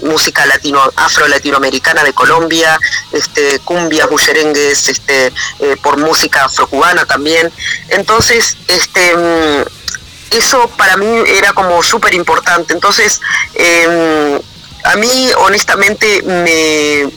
música 0.03 0.45
latino 0.45 0.81
afro 0.95 1.27
latinoamericana 1.27 2.03
de 2.03 2.13
Colombia, 2.13 2.79
este 3.11 3.59
cumbias, 3.59 4.09
bullerengues, 4.09 4.89
este 4.89 5.27
eh, 5.59 5.77
por 5.81 5.97
música 5.97 6.45
afrocubana 6.45 7.05
también. 7.05 7.51
Entonces, 7.89 8.57
este 8.67 9.02
mm, 9.15 10.37
eso 10.37 10.67
para 10.77 10.97
mí 10.97 11.23
era 11.27 11.53
como 11.53 11.81
súper 11.83 12.13
importante. 12.13 12.73
Entonces, 12.73 13.21
eh, 13.55 14.39
a 14.83 14.95
mí 14.95 15.31
honestamente 15.37 16.21
me, 16.23 17.09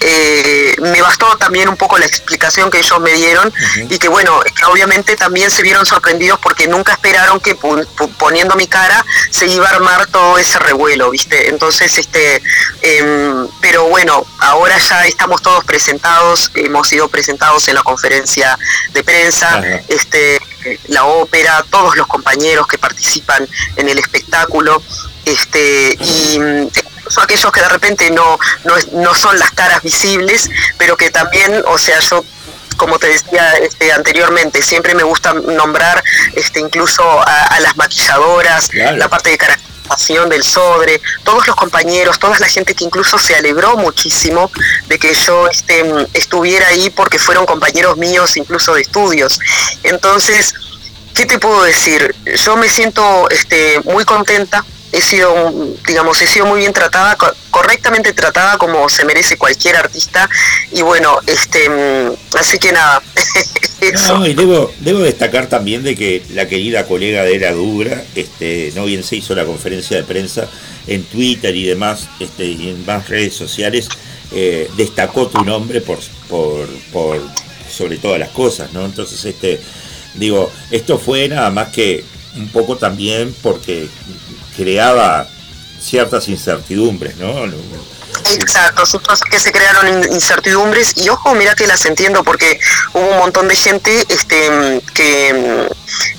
eh, 0.00 0.76
me 0.80 1.00
bastó 1.02 1.36
también 1.36 1.68
un 1.68 1.76
poco 1.76 1.98
la 1.98 2.06
explicación 2.06 2.70
que 2.70 2.78
ellos 2.78 3.00
me 3.00 3.12
dieron 3.12 3.52
y 3.88 3.98
que 3.98 4.08
bueno, 4.08 4.40
que 4.40 4.64
obviamente 4.66 5.16
también 5.16 5.50
se 5.50 5.62
vieron 5.62 5.86
sorprendidos 5.86 6.38
porque 6.40 6.68
nunca 6.68 6.92
esperaron 6.92 7.40
que 7.40 7.56
poniendo 8.18 8.56
mi 8.56 8.66
cara 8.66 9.04
se 9.30 9.46
iba 9.46 9.66
a 9.66 9.70
armar 9.70 10.06
todo 10.06 10.38
ese 10.38 10.58
revuelo, 10.58 11.10
¿viste? 11.10 11.48
Entonces, 11.48 11.98
este, 11.98 12.42
em, 12.82 13.48
pero 13.60 13.84
bueno, 13.88 14.24
ahora 14.38 14.78
ya 14.78 15.06
estamos 15.06 15.42
todos 15.42 15.64
presentados, 15.64 16.50
hemos 16.54 16.88
sido 16.88 17.08
presentados 17.08 17.68
en 17.68 17.74
la 17.74 17.82
conferencia 17.82 18.58
de 18.92 19.02
prensa, 19.04 19.62
este, 19.88 20.40
la 20.88 21.04
ópera, 21.04 21.64
todos 21.70 21.96
los 21.96 22.06
compañeros 22.06 22.66
que 22.66 22.78
participan 22.78 23.48
en 23.76 23.88
el 23.88 23.98
espectáculo, 23.98 24.82
este, 25.24 25.96
y 26.00 26.38
son 27.08 27.24
aquellos 27.24 27.50
que 27.52 27.60
de 27.60 27.68
repente 27.68 28.10
no, 28.10 28.38
no, 28.64 28.74
no 28.92 29.14
son 29.14 29.38
las 29.38 29.50
caras 29.50 29.82
visibles, 29.82 30.50
pero 30.78 30.96
que 30.96 31.10
también, 31.10 31.62
o 31.66 31.78
sea, 31.78 31.98
yo 32.00 32.24
como 32.76 32.98
te 32.98 33.08
decía 33.08 33.52
este, 33.54 33.90
anteriormente, 33.92 34.62
siempre 34.62 34.94
me 34.94 35.02
gusta 35.02 35.32
nombrar 35.32 36.02
este, 36.34 36.60
incluso 36.60 37.02
a, 37.02 37.46
a 37.46 37.60
las 37.60 37.76
maquilladoras, 37.76 38.70
la 38.74 39.08
parte 39.08 39.30
de 39.30 39.38
caracterización 39.38 40.28
del 40.28 40.42
sobre, 40.42 41.00
todos 41.24 41.46
los 41.46 41.56
compañeros, 41.56 42.18
toda 42.18 42.38
la 42.38 42.48
gente 42.48 42.74
que 42.74 42.84
incluso 42.84 43.18
se 43.18 43.34
alegró 43.34 43.76
muchísimo 43.76 44.50
de 44.88 44.98
que 44.98 45.14
yo 45.14 45.48
este, 45.48 45.84
estuviera 46.12 46.68
ahí 46.68 46.90
porque 46.90 47.18
fueron 47.18 47.46
compañeros 47.46 47.96
míos 47.96 48.36
incluso 48.36 48.74
de 48.74 48.82
estudios. 48.82 49.38
Entonces, 49.82 50.54
¿qué 51.14 51.26
te 51.26 51.38
puedo 51.38 51.62
decir? 51.62 52.14
Yo 52.44 52.56
me 52.56 52.68
siento 52.68 53.28
este, 53.30 53.80
muy 53.84 54.04
contenta. 54.04 54.64
He 54.92 55.00
sido, 55.00 55.76
digamos, 55.86 56.20
he 56.22 56.26
sido 56.26 56.46
muy 56.46 56.60
bien 56.60 56.72
tratada, 56.72 57.16
co- 57.16 57.32
correctamente 57.50 58.12
tratada 58.12 58.56
como 58.56 58.88
se 58.88 59.04
merece 59.04 59.36
cualquier 59.36 59.76
artista. 59.76 60.28
Y 60.72 60.82
bueno, 60.82 61.18
este, 61.26 61.68
mm, 61.68 62.36
así 62.38 62.58
que 62.58 62.72
nada, 62.72 63.02
eso. 63.80 64.18
No, 64.18 64.26
y 64.26 64.34
debo, 64.34 64.72
debo 64.80 65.00
destacar 65.00 65.48
también 65.48 65.82
de 65.82 65.96
que 65.96 66.22
la 66.34 66.46
querida 66.48 66.86
colega 66.86 67.24
de 67.24 67.34
Era 67.34 67.52
Dura, 67.52 68.04
este, 68.14 68.72
no 68.74 68.84
bien 68.84 69.02
se 69.02 69.16
hizo 69.16 69.34
la 69.34 69.44
conferencia 69.44 69.96
de 69.96 70.04
prensa 70.04 70.48
en 70.86 71.02
Twitter 71.04 71.54
y 71.54 71.64
demás, 71.64 72.08
este, 72.20 72.44
y 72.46 72.68
en 72.70 72.86
más 72.86 73.08
redes 73.08 73.34
sociales, 73.34 73.88
eh, 74.32 74.70
destacó 74.76 75.26
tu 75.28 75.44
nombre 75.44 75.80
por, 75.80 75.98
por, 76.28 76.68
por 76.92 77.20
sobre 77.70 77.96
todas 77.98 78.18
las 78.20 78.30
cosas, 78.30 78.72
¿no? 78.72 78.84
Entonces, 78.84 79.22
este, 79.24 79.60
digo, 80.14 80.50
esto 80.70 80.98
fue 80.98 81.28
nada 81.28 81.50
más 81.50 81.68
que 81.68 82.04
un 82.36 82.48
poco 82.48 82.76
también 82.76 83.34
porque 83.42 83.88
creaba 84.56 85.28
ciertas 85.80 86.28
incertidumbres, 86.28 87.16
¿no? 87.16 87.44
Exacto, 88.32 88.82
cosas 89.02 89.28
que 89.30 89.38
se 89.38 89.52
crearon 89.52 89.86
in- 89.88 90.12
incertidumbres 90.12 90.96
y 90.96 91.08
ojo, 91.10 91.34
mira 91.34 91.54
que 91.54 91.66
las 91.66 91.84
entiendo 91.84 92.24
porque 92.24 92.58
hubo 92.94 93.06
un 93.08 93.18
montón 93.18 93.46
de 93.46 93.54
gente 93.54 94.04
este, 94.08 94.80
que, 94.94 95.68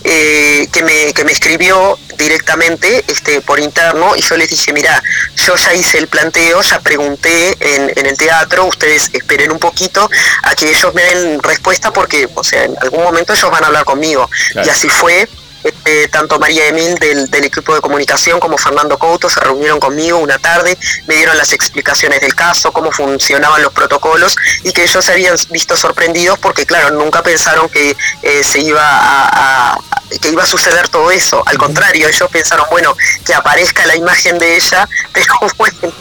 eh, 0.04 0.68
que, 0.72 0.84
me, 0.84 1.14
que 1.14 1.24
me 1.24 1.32
escribió 1.32 1.98
directamente 2.18 3.04
este, 3.08 3.42
por 3.42 3.60
interno 3.60 4.16
y 4.16 4.22
yo 4.22 4.38
les 4.38 4.50
dije, 4.50 4.74
mira, 4.74 5.02
yo 5.36 5.56
ya 5.56 5.74
hice 5.74 5.98
el 5.98 6.08
planteo, 6.08 6.62
ya 6.62 6.80
pregunté 6.80 7.58
en, 7.60 7.92
en 7.96 8.06
el 8.06 8.16
teatro, 8.18 8.66
ustedes 8.66 9.10
esperen 9.14 9.52
un 9.52 9.60
poquito 9.60 10.10
a 10.44 10.56
que 10.56 10.70
ellos 10.70 10.94
me 10.94 11.04
den 11.04 11.42
respuesta 11.42 11.92
porque, 11.92 12.30
o 12.34 12.44
sea, 12.44 12.64
en 12.66 12.76
algún 12.82 13.04
momento 13.04 13.34
ellos 13.34 13.52
van 13.52 13.64
a 13.64 13.68
hablar 13.68 13.86
conmigo. 13.86 14.30
Claro. 14.52 14.68
Y 14.68 14.72
así 14.72 14.88
fue. 14.88 15.28
Este, 15.68 16.08
tanto 16.10 16.40
María 16.40 16.68
Emil 16.68 16.96
del, 16.96 17.30
del 17.30 17.44
equipo 17.46 17.74
de 17.76 17.82
comunicación 17.82 18.40
como 18.40 18.58
Fernando 18.58 18.98
Couto 18.98 19.30
se 19.30 19.40
reunieron 19.40 19.80
conmigo 19.80 20.18
una 20.18 20.38
tarde, 20.40 20.78
me 21.08 21.16
dieron 21.16 21.38
las 21.38 21.54
explicaciones 21.54 22.22
del 22.22 22.36
caso, 22.36 22.72
cómo 22.72 22.92
funcionaban 22.92 23.62
los 23.62 23.74
protocolos 23.74 24.36
y 24.64 24.72
que 24.74 24.84
ellos 24.84 25.04
se 25.06 25.12
habían 25.12 25.36
visto 25.50 25.76
sorprendidos 25.78 26.40
porque, 26.40 26.66
claro, 26.66 26.92
nunca 26.92 27.22
pensaron 27.24 27.70
que 27.70 27.96
eh, 28.24 28.44
se 28.44 28.60
iba 28.60 28.82
a, 28.82 29.74
a- 29.74 29.80
que 30.22 30.30
iba 30.30 30.44
a 30.44 30.48
suceder 30.48 30.88
todo 30.88 31.12
eso. 31.12 31.44
Al 31.46 31.58
contrario, 31.58 32.08
ellos 32.08 32.30
pensaron, 32.32 32.66
bueno, 32.72 32.96
que 33.26 33.34
aparezca 33.34 33.86
la 33.86 33.96
imagen 33.96 34.38
de 34.40 34.56
ella, 34.56 34.88
pero 35.14 35.34
bueno, 35.58 35.94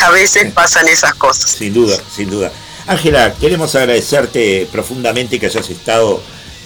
a 0.00 0.10
veces 0.10 0.52
pasan 0.52 0.86
esas 0.88 1.14
cosas. 1.14 1.50
Sin 1.50 1.72
duda, 1.72 1.96
sin 2.14 2.28
duda. 2.30 2.52
Ángela, 2.86 3.34
queremos 3.40 3.74
agradecerte 3.74 4.68
profundamente 4.70 5.38
que 5.40 5.46
hayas 5.46 5.68
estado 5.70 6.22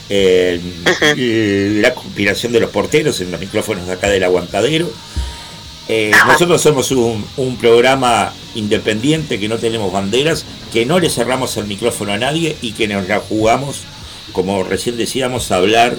en 0.08 1.82
la 1.82 1.94
conspiración 1.94 2.52
de 2.52 2.60
los 2.60 2.70
porteros 2.70 3.20
en 3.20 3.30
los 3.30 3.40
micrófonos 3.40 3.86
de 3.86 3.92
acá 3.92 4.08
del 4.08 4.24
aguantadero. 4.24 4.90
Eh, 5.88 6.12
nosotros 6.26 6.62
somos 6.62 6.90
un, 6.92 7.24
un 7.36 7.56
programa 7.56 8.32
independiente 8.54 9.40
que 9.40 9.48
no 9.48 9.58
tenemos 9.58 9.92
banderas, 9.92 10.44
que 10.72 10.86
no 10.86 10.98
le 11.00 11.10
cerramos 11.10 11.56
el 11.56 11.66
micrófono 11.66 12.12
a 12.12 12.18
nadie 12.18 12.56
y 12.62 12.72
que 12.72 12.88
nos 12.88 13.08
la 13.08 13.18
jugamos, 13.18 13.80
como 14.32 14.62
recién 14.62 14.96
decíamos, 14.96 15.50
a 15.50 15.56
hablar 15.56 15.96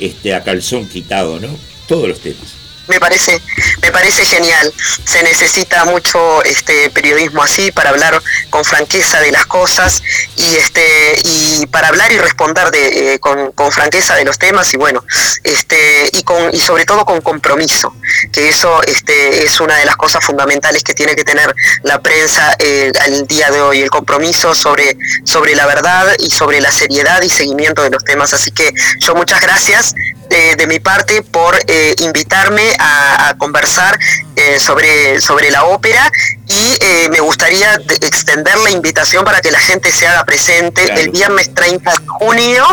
este, 0.00 0.34
a 0.34 0.42
calzón 0.42 0.88
quitado, 0.88 1.38
¿no? 1.38 1.48
Todos 1.86 2.08
los 2.08 2.20
temas. 2.20 2.55
Me 2.88 3.00
parece 3.00 3.40
me 3.82 3.90
parece 3.90 4.24
genial. 4.24 4.72
Se 5.04 5.22
necesita 5.22 5.84
mucho 5.84 6.42
este 6.44 6.90
periodismo 6.90 7.42
así 7.42 7.72
para 7.72 7.90
hablar 7.90 8.20
con 8.50 8.64
franqueza 8.64 9.20
de 9.20 9.32
las 9.32 9.46
cosas 9.46 10.02
y 10.36 10.56
este 10.56 11.20
y 11.24 11.66
para 11.66 11.88
hablar 11.88 12.12
y 12.12 12.18
responder 12.18 12.70
de, 12.70 13.14
eh, 13.14 13.18
con, 13.18 13.52
con 13.52 13.72
franqueza 13.72 14.14
de 14.14 14.24
los 14.24 14.38
temas 14.38 14.72
y 14.74 14.76
bueno 14.76 15.04
este 15.44 16.10
y 16.12 16.22
con 16.22 16.54
y 16.54 16.60
sobre 16.60 16.84
todo 16.84 17.04
con 17.04 17.20
compromiso 17.20 17.94
que 18.32 18.48
eso 18.48 18.82
este 18.82 19.44
es 19.44 19.60
una 19.60 19.76
de 19.76 19.84
las 19.84 19.96
cosas 19.96 20.24
fundamentales 20.24 20.82
que 20.82 20.94
tiene 20.94 21.14
que 21.14 21.24
tener 21.24 21.54
la 21.82 22.00
prensa 22.00 22.54
eh, 22.58 22.92
al 23.00 23.26
día 23.26 23.50
de 23.50 23.60
hoy 23.60 23.80
el 23.80 23.90
compromiso 23.90 24.54
sobre 24.54 24.96
sobre 25.24 25.54
la 25.54 25.66
verdad 25.66 26.14
y 26.18 26.30
sobre 26.30 26.60
la 26.60 26.72
seriedad 26.72 27.22
y 27.22 27.28
seguimiento 27.28 27.82
de 27.82 27.90
los 27.90 28.04
temas. 28.04 28.32
Así 28.34 28.50
que 28.50 28.72
yo 28.98 29.14
muchas 29.14 29.40
gracias 29.40 29.94
eh, 30.30 30.54
de 30.56 30.66
mi 30.66 30.80
parte 30.80 31.22
por 31.22 31.56
eh, 31.66 31.94
invitarme 31.98 32.62
a, 32.78 33.28
a 33.28 33.38
conversar 33.38 33.98
eh, 34.36 34.58
sobre, 34.58 35.20
sobre 35.20 35.50
la 35.50 35.64
ópera 35.64 36.10
y 36.48 36.76
eh, 36.84 37.08
me 37.10 37.20
gustaría 37.20 37.78
de- 37.78 37.94
extender 38.06 38.56
la 38.58 38.70
invitación 38.70 39.24
para 39.24 39.40
que 39.40 39.50
la 39.50 39.58
gente 39.58 39.90
se 39.92 40.06
haga 40.06 40.24
presente 40.24 40.84
Claro. 40.84 41.00
el 41.00 41.10
viernes 41.10 41.54
30 41.54 41.90
de 41.90 42.06
junio 42.06 42.64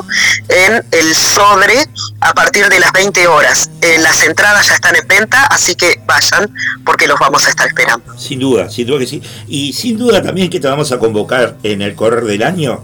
en 0.49 0.85
el 0.91 1.15
Sodre 1.15 1.73
a 2.21 2.33
partir 2.33 2.67
de 2.69 2.79
las 2.79 2.91
20 2.91 3.27
horas. 3.27 3.69
Las 3.99 4.23
entradas 4.23 4.67
ya 4.67 4.75
están 4.75 4.95
en 4.95 5.07
venta, 5.07 5.45
así 5.47 5.75
que 5.75 5.99
vayan 6.05 6.49
porque 6.85 7.07
los 7.07 7.19
vamos 7.19 7.45
a 7.47 7.49
estar 7.49 7.67
esperando. 7.67 8.17
Sin 8.17 8.39
duda, 8.39 8.69
sin 8.69 8.87
duda 8.87 8.99
que 8.99 9.07
sí. 9.07 9.21
Y 9.47 9.73
sin 9.73 9.97
duda 9.97 10.21
también 10.21 10.49
que 10.49 10.59
te 10.59 10.67
vamos 10.67 10.91
a 10.91 10.99
convocar 10.99 11.57
en 11.63 11.81
el 11.81 11.95
correr 11.95 12.25
del 12.25 12.43
año 12.43 12.83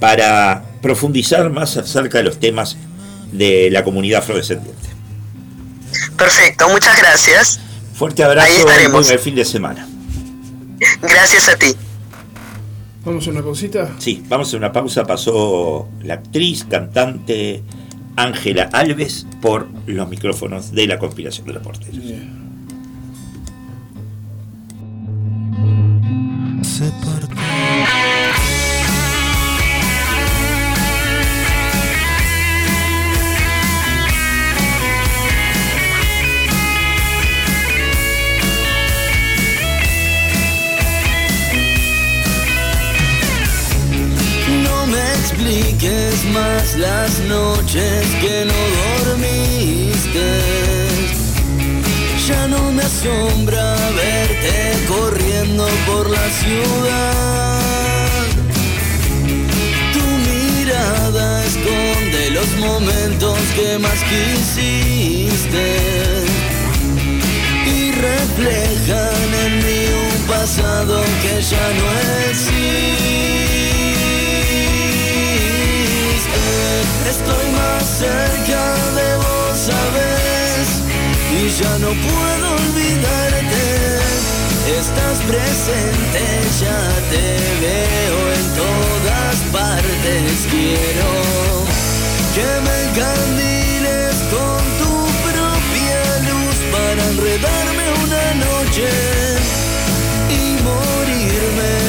para 0.00 0.62
profundizar 0.82 1.48
más 1.50 1.76
acerca 1.76 2.18
de 2.18 2.24
los 2.24 2.38
temas 2.40 2.76
de 3.32 3.70
la 3.70 3.84
comunidad 3.84 4.20
afrodescendiente. 4.20 4.88
Perfecto, 6.16 6.68
muchas 6.68 6.98
gracias. 6.98 7.60
Fuerte 7.94 8.24
Ahí 8.24 8.30
abrazo 8.30 8.52
y 8.52 8.60
estaremos. 8.60 9.06
buen 9.06 9.18
fin 9.18 9.34
de 9.34 9.44
semana. 9.44 9.86
Gracias 11.02 11.48
a 11.48 11.56
ti. 11.56 11.74
Vamos 13.04 13.26
a 13.26 13.30
una 13.30 13.42
pausita. 13.42 13.90
Sí, 13.98 14.24
vamos 14.28 14.52
a 14.54 14.56
una 14.56 14.72
pausa. 14.72 15.04
Pasó 15.04 15.88
la 16.02 16.14
actriz, 16.14 16.64
cantante 16.64 17.62
Ángela 18.16 18.70
Alves 18.72 19.26
por 19.42 19.68
los 19.86 20.08
micrófonos 20.08 20.72
de 20.72 20.86
la 20.86 20.98
conspiración 20.98 21.46
de 21.46 21.52
los 21.52 21.62
porteros. 21.62 21.96
Se 26.62 26.90
noches 47.74 48.06
que 48.20 48.44
no 48.44 49.04
dormiste. 49.04 50.28
Ya 52.28 52.46
no 52.48 52.72
me 52.72 52.82
asombra 52.82 53.76
verte 53.96 54.86
corriendo 54.88 55.66
por 55.86 56.10
la 56.10 56.30
ciudad. 56.30 58.26
Tu 59.92 60.04
mirada 60.30 61.44
esconde 61.44 62.30
los 62.30 62.56
momentos 62.56 63.38
que 63.56 63.78
más 63.78 63.98
quisiste 64.04 65.66
y 67.66 67.92
reflejan 67.92 69.34
en 69.46 69.58
mí 69.58 69.86
un 70.12 70.26
pasado 70.26 71.02
que 71.22 71.42
ya 71.42 71.72
no 71.78 72.30
existe. 72.30 73.03
Estoy 77.08 77.46
más 77.52 77.84
cerca 77.84 78.74
de 78.98 79.16
vos, 79.16 79.58
sabes, 79.58 80.80
y 81.30 81.50
ya 81.50 81.78
no 81.78 81.88
puedo 81.88 82.54
olvidarte. 82.54 83.64
Estás 84.78 85.18
presente, 85.28 86.22
ya 86.60 86.80
te 87.10 87.24
veo 87.60 88.18
en 88.38 88.46
todas 88.62 89.36
partes. 89.52 90.46
Quiero 90.50 91.10
que 92.34 92.48
me 92.64 92.74
encandiles 92.88 94.14
con 94.32 94.60
tu 94.80 94.92
propia 95.28 96.02
luz 96.30 96.56
para 96.72 97.00
enredarme 97.10 97.84
una 98.04 98.24
noche 98.46 98.88
y 100.30 100.62
morirme 100.62 101.83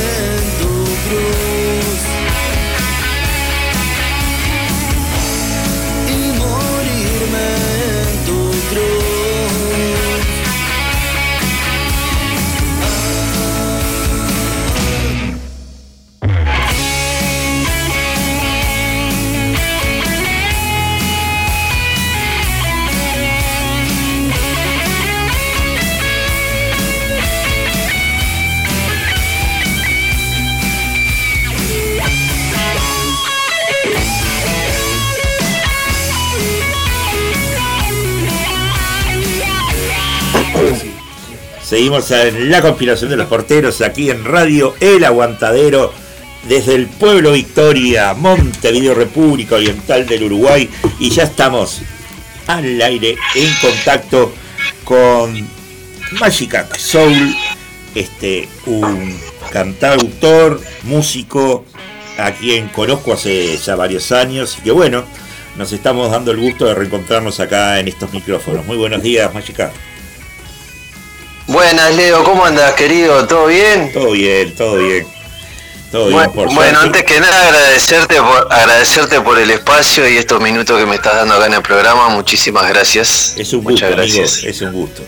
Seguimos 41.75 42.09
en 42.11 42.51
la 42.51 42.61
conspiración 42.61 43.09
de 43.09 43.17
los 43.17 43.27
porteros 43.27 43.81
aquí 43.81 44.09
en 44.09 44.23
Radio 44.23 44.75
El 44.79 45.03
Aguantadero 45.03 45.91
desde 46.47 46.73
el 46.73 46.87
pueblo 46.87 47.33
Victoria, 47.33 48.13
Montevideo, 48.13 48.93
República 48.93 49.55
Oriental 49.55 50.07
del 50.07 50.23
Uruguay 50.23 50.69
y 51.01 51.09
ya 51.09 51.23
estamos 51.23 51.81
al 52.47 52.81
aire 52.81 53.17
en 53.35 53.53
contacto 53.55 54.33
con 54.85 55.45
Magic 56.17 56.77
Soul, 56.77 57.35
este 57.93 58.47
un 58.67 59.13
cantautor, 59.51 60.61
músico 60.83 61.65
a 62.17 62.31
quien 62.31 62.69
conozco 62.69 63.11
hace 63.11 63.57
ya 63.57 63.75
varios 63.75 64.13
años 64.13 64.55
y 64.59 64.61
que 64.61 64.71
bueno, 64.71 65.03
nos 65.57 65.73
estamos 65.73 66.09
dando 66.09 66.31
el 66.31 66.37
gusto 66.37 66.67
de 66.67 66.73
reencontrarnos 66.73 67.41
acá 67.41 67.81
en 67.81 67.89
estos 67.89 68.13
micrófonos. 68.13 68.65
Muy 68.65 68.77
buenos 68.77 69.03
días, 69.03 69.33
Magic. 69.33 69.59
Buenas, 71.47 71.95
Leo, 71.95 72.23
¿cómo 72.23 72.45
andas, 72.45 72.73
querido? 72.73 73.27
¿Todo 73.27 73.47
bien? 73.47 73.91
Todo 73.93 74.11
bien, 74.11 74.55
todo 74.55 74.77
bien. 74.77 75.05
Todo 75.91 76.07
bien, 76.07 76.13
Bueno, 76.17 76.33
por 76.33 76.53
bueno, 76.55 76.79
antes 76.79 77.03
que 77.03 77.19
nada 77.19 77.47
agradecerte 77.47 78.15
por, 78.17 78.47
agradecerte 78.51 79.21
por 79.21 79.37
el 79.39 79.51
espacio 79.51 80.09
y 80.09 80.17
estos 80.17 80.41
minutos 80.41 80.77
que 80.79 80.85
me 80.85 80.95
estás 80.95 81.15
dando 81.15 81.35
acá 81.35 81.45
en 81.45 81.53
el 81.53 81.61
programa. 81.61 82.09
Muchísimas 82.09 82.67
gracias. 82.67 83.35
Es 83.37 83.53
un 83.53 83.63
gusto, 83.63 83.85
amigo, 83.85 84.01
gracias. 84.01 84.43
es 84.43 84.61
un 84.61 84.73
gusto. 84.73 85.03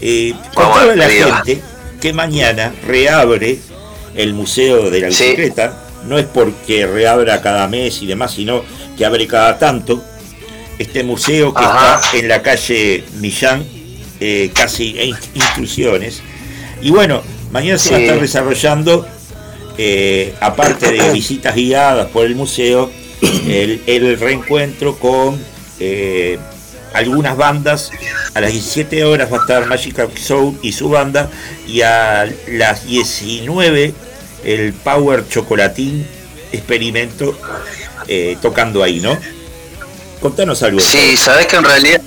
Eh, 0.00 0.34
Vamos 0.54 0.78
a 0.80 0.84
la 0.96 1.08
gente 1.08 1.60
que 2.00 2.12
mañana 2.12 2.72
reabre 2.86 3.58
el 4.14 4.32
Museo 4.34 4.90
de 4.90 5.00
la 5.00 5.10
Sí. 5.10 5.24
Bicicleta. 5.24 5.82
No 6.06 6.18
es 6.18 6.24
porque 6.26 6.86
reabra 6.86 7.42
cada 7.42 7.66
mes 7.68 8.00
y 8.00 8.06
demás, 8.06 8.32
sino 8.34 8.62
que 8.96 9.04
abre 9.04 9.26
cada 9.26 9.58
tanto. 9.58 10.02
este 10.78 11.02
museo 11.04 11.54
que 11.54 11.64
Ajá. 11.64 12.00
está 12.04 12.16
en 12.18 12.28
la 12.28 12.42
calle 12.42 13.02
Millán, 13.14 13.66
eh, 14.20 14.50
casi 14.54 15.14
Instrucciones. 15.34 16.22
Y 16.80 16.90
bueno, 16.90 17.22
mañana 17.52 17.78
se 17.78 17.90
va 17.90 17.96
a 17.96 18.00
estar 18.00 18.20
desarrollando, 18.20 19.06
eh, 19.78 20.34
aparte 20.40 20.92
de 20.92 21.12
visitas 21.12 21.54
guiadas 21.54 22.08
por 22.08 22.26
el 22.26 22.34
museo, 22.34 22.90
el, 23.46 23.82
el 23.86 24.18
reencuentro 24.18 24.98
con 24.98 25.38
eh, 25.80 26.38
algunas 26.92 27.36
bandas. 27.36 27.90
A 28.34 28.40
las 28.40 28.52
17 28.52 29.04
horas 29.04 29.32
va 29.32 29.38
a 29.38 29.40
estar 29.40 29.66
Magical 29.66 30.08
Soul 30.16 30.58
y 30.62 30.72
su 30.72 30.88
banda, 30.88 31.30
y 31.66 31.80
a 31.82 32.26
las 32.48 32.86
19 32.86 33.94
el 34.44 34.72
Power 34.74 35.28
Chocolatín 35.28 36.06
Experimento 36.52 37.36
tocando 38.40 38.82
ahí, 38.82 39.00
¿no? 39.00 39.18
Contanos 40.20 40.62
algo. 40.62 40.80
Sí, 40.80 41.16
sabes 41.16 41.46
que 41.46 41.56
en 41.56 41.64
realidad, 41.64 42.00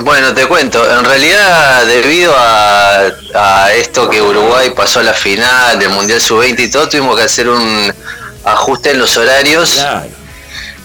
bueno, 0.00 0.32
te 0.34 0.46
cuento, 0.46 0.82
en 0.98 1.04
realidad 1.04 1.86
debido 1.86 2.34
a, 2.36 3.12
a 3.34 3.72
esto 3.74 4.08
que 4.08 4.22
Uruguay 4.22 4.70
pasó 4.74 5.00
a 5.00 5.02
la 5.02 5.12
final 5.12 5.78
del 5.78 5.90
Mundial 5.90 6.20
Sub-20 6.20 6.60
y 6.60 6.70
todo, 6.70 6.88
tuvimos 6.88 7.16
que 7.16 7.22
hacer 7.22 7.48
un 7.48 7.92
ajuste 8.44 8.90
en 8.90 8.98
los 8.98 9.16
horarios 9.16 9.84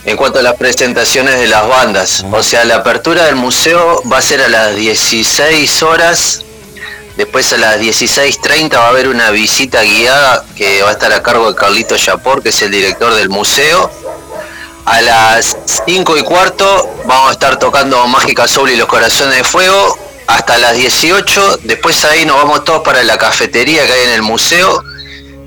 en 0.07 0.15
cuanto 0.15 0.39
a 0.39 0.41
las 0.41 0.55
presentaciones 0.55 1.37
de 1.37 1.47
las 1.47 1.67
bandas. 1.67 2.25
O 2.31 2.41
sea, 2.41 2.63
la 2.63 2.77
apertura 2.77 3.25
del 3.25 3.35
museo 3.35 4.01
va 4.11 4.19
a 4.19 4.21
ser 4.21 4.41
a 4.41 4.47
las 4.47 4.73
16 4.75 5.83
horas, 5.83 6.43
después 7.17 7.51
a 7.51 7.57
las 7.57 7.77
16.30 7.77 8.73
va 8.73 8.85
a 8.85 8.89
haber 8.89 9.09
una 9.09 9.31
visita 9.31 9.81
guiada 9.83 10.45
que 10.55 10.81
va 10.81 10.89
a 10.89 10.91
estar 10.93 11.11
a 11.11 11.21
cargo 11.21 11.51
de 11.51 11.57
Carlito 11.57 11.97
Yapor, 11.97 12.41
que 12.41 12.49
es 12.49 12.61
el 12.61 12.71
director 12.71 13.13
del 13.15 13.29
museo. 13.29 13.91
A 14.87 15.01
las 15.01 15.57
5 15.85 16.15
y 16.17 16.21
cuarto 16.21 16.89
vamos 17.05 17.29
a 17.29 17.31
estar 17.33 17.59
tocando 17.59 18.07
Mágica 18.07 18.47
Soul 18.47 18.69
y 18.69 18.77
los 18.77 18.87
Corazones 18.87 19.35
de 19.35 19.43
Fuego 19.43 19.97
hasta 20.27 20.57
las 20.57 20.77
18. 20.77 21.59
Después 21.63 22.05
ahí 22.05 22.25
nos 22.25 22.37
vamos 22.37 22.63
todos 22.63 22.83
para 22.83 23.03
la 23.03 23.17
cafetería 23.17 23.85
que 23.85 23.91
hay 23.91 24.05
en 24.05 24.11
el 24.11 24.21
museo 24.21 24.81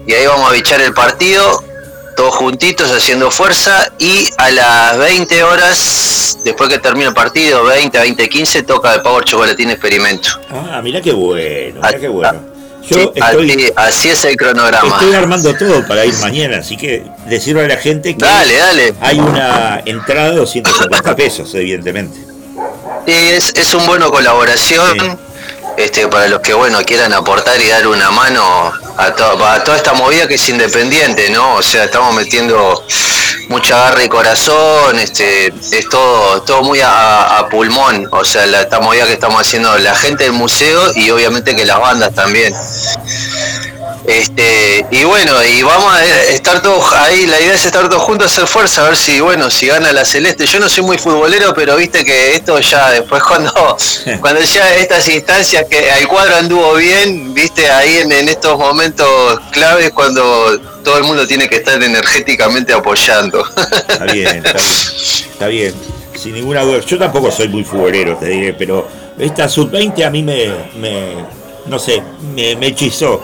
y 0.06 0.12
ahí 0.12 0.26
vamos 0.26 0.50
a 0.50 0.52
bichar 0.52 0.82
el 0.82 0.92
partido, 0.92 1.64
todos 2.16 2.34
juntitos 2.34 2.90
haciendo 2.90 3.30
fuerza 3.30 3.90
y 3.98 4.28
a 4.36 4.50
las 4.50 4.98
20 4.98 5.42
horas, 5.42 6.38
después 6.44 6.68
que 6.68 6.78
termine 6.78 7.06
el 7.06 7.14
partido, 7.14 7.64
20, 7.64 7.98
20, 7.98 8.28
15, 8.28 8.62
toca 8.64 8.92
el 8.92 9.00
Power 9.00 9.24
Chocolatín 9.24 9.70
Experimento. 9.70 10.28
Ah, 10.50 10.82
mira 10.82 11.00
qué 11.00 11.12
bueno, 11.12 11.80
mira 11.80 11.98
qué 11.98 12.08
bueno. 12.08 12.49
Yo 12.82 12.96
Sí, 12.96 13.10
estoy, 13.14 13.50
así, 13.52 13.72
así 13.76 14.08
es 14.10 14.24
el 14.24 14.36
cronograma. 14.36 14.96
estoy 14.96 15.14
armando 15.14 15.54
todo 15.54 15.86
para 15.86 16.04
ir 16.06 16.14
mañana, 16.14 16.58
así 16.58 16.76
que 16.76 17.04
decirle 17.26 17.64
a 17.64 17.68
la 17.68 17.76
gente 17.76 18.16
que 18.16 18.24
Dale, 18.24 18.56
dale. 18.56 18.94
hay 19.00 19.18
una 19.20 19.82
entrada 19.84 20.30
de 20.30 20.36
250 20.36 21.14
pesos, 21.16 21.54
evidentemente. 21.54 22.18
Sí, 23.06 23.12
es, 23.12 23.52
es 23.54 23.74
un 23.74 23.86
bono 23.86 24.10
colaboración 24.10 25.18
este, 25.76 26.06
para 26.08 26.28
los 26.28 26.40
que 26.40 26.52
bueno 26.54 26.80
quieran 26.84 27.12
aportar 27.12 27.60
y 27.60 27.68
dar 27.68 27.86
una 27.86 28.10
mano 28.10 28.72
a, 28.96 29.14
to- 29.14 29.44
a 29.46 29.62
toda 29.64 29.76
esta 29.76 29.92
movida 29.94 30.26
que 30.26 30.34
es 30.34 30.48
independiente, 30.48 31.30
¿no? 31.30 31.54
O 31.56 31.62
sea, 31.62 31.84
estamos 31.84 32.14
metiendo 32.14 32.84
mucha 33.48 33.76
garra 33.76 34.04
y 34.04 34.08
corazón, 34.08 34.98
este, 34.98 35.46
es 35.48 35.88
todo, 35.88 36.42
todo 36.42 36.62
muy 36.62 36.80
a, 36.80 37.38
a 37.38 37.48
pulmón, 37.48 38.08
o 38.12 38.24
sea, 38.24 38.46
la, 38.46 38.62
esta 38.62 38.80
movida 38.80 39.06
que 39.06 39.14
estamos 39.14 39.40
haciendo 39.40 39.76
la 39.78 39.94
gente 39.94 40.24
del 40.24 40.32
museo 40.32 40.92
y 40.94 41.10
obviamente 41.10 41.54
que 41.56 41.64
las 41.64 41.78
bandas 41.78 42.14
también. 42.14 42.54
Este, 44.06 44.86
y 44.90 45.04
bueno, 45.04 45.42
y 45.44 45.62
vamos 45.62 45.92
a 45.92 46.04
estar 46.04 46.62
todos 46.62 46.92
ahí, 46.94 47.26
la 47.26 47.40
idea 47.40 47.54
es 47.54 47.64
estar 47.64 47.88
todos 47.88 48.02
juntos, 48.02 48.32
hacer 48.32 48.46
fuerza, 48.46 48.82
a 48.82 48.84
ver 48.86 48.96
si, 48.96 49.20
bueno, 49.20 49.50
si 49.50 49.66
gana 49.66 49.92
la 49.92 50.04
Celeste. 50.04 50.46
Yo 50.46 50.58
no 50.58 50.68
soy 50.68 50.84
muy 50.84 50.98
futbolero, 50.98 51.54
pero 51.54 51.76
viste 51.76 52.04
que 52.04 52.34
esto 52.34 52.58
ya 52.60 52.90
después 52.90 53.22
cuando, 53.22 53.76
cuando 54.20 54.40
ya 54.40 54.74
estas 54.76 55.06
instancias 55.08 55.66
que 55.68 55.90
el 55.90 56.08
cuadro 56.08 56.36
anduvo 56.36 56.74
bien, 56.74 57.34
viste, 57.34 57.70
ahí 57.70 57.98
en, 57.98 58.10
en 58.10 58.28
estos 58.28 58.58
momentos 58.58 59.38
claves 59.52 59.90
cuando 59.92 60.58
todo 60.82 60.98
el 60.98 61.04
mundo 61.04 61.26
tiene 61.26 61.48
que 61.48 61.56
estar 61.56 61.82
energéticamente 61.82 62.72
apoyando. 62.72 63.44
Está 63.88 64.04
bien, 64.04 64.36
está 64.46 64.52
bien, 64.52 64.64
está 65.32 65.46
bien, 65.48 65.74
sin 66.16 66.34
ninguna 66.34 66.62
duda. 66.62 66.80
Yo 66.80 66.98
tampoco 66.98 67.30
soy 67.30 67.48
muy 67.48 67.64
futbolero, 67.64 68.16
te 68.16 68.26
diré, 68.26 68.52
pero 68.54 68.88
esta 69.18 69.48
sub-20 69.48 70.04
a 70.06 70.10
mí 70.10 70.22
me, 70.22 70.48
me 70.76 71.14
no 71.66 71.78
sé, 71.78 72.02
me, 72.34 72.56
me 72.56 72.68
hechizó. 72.68 73.22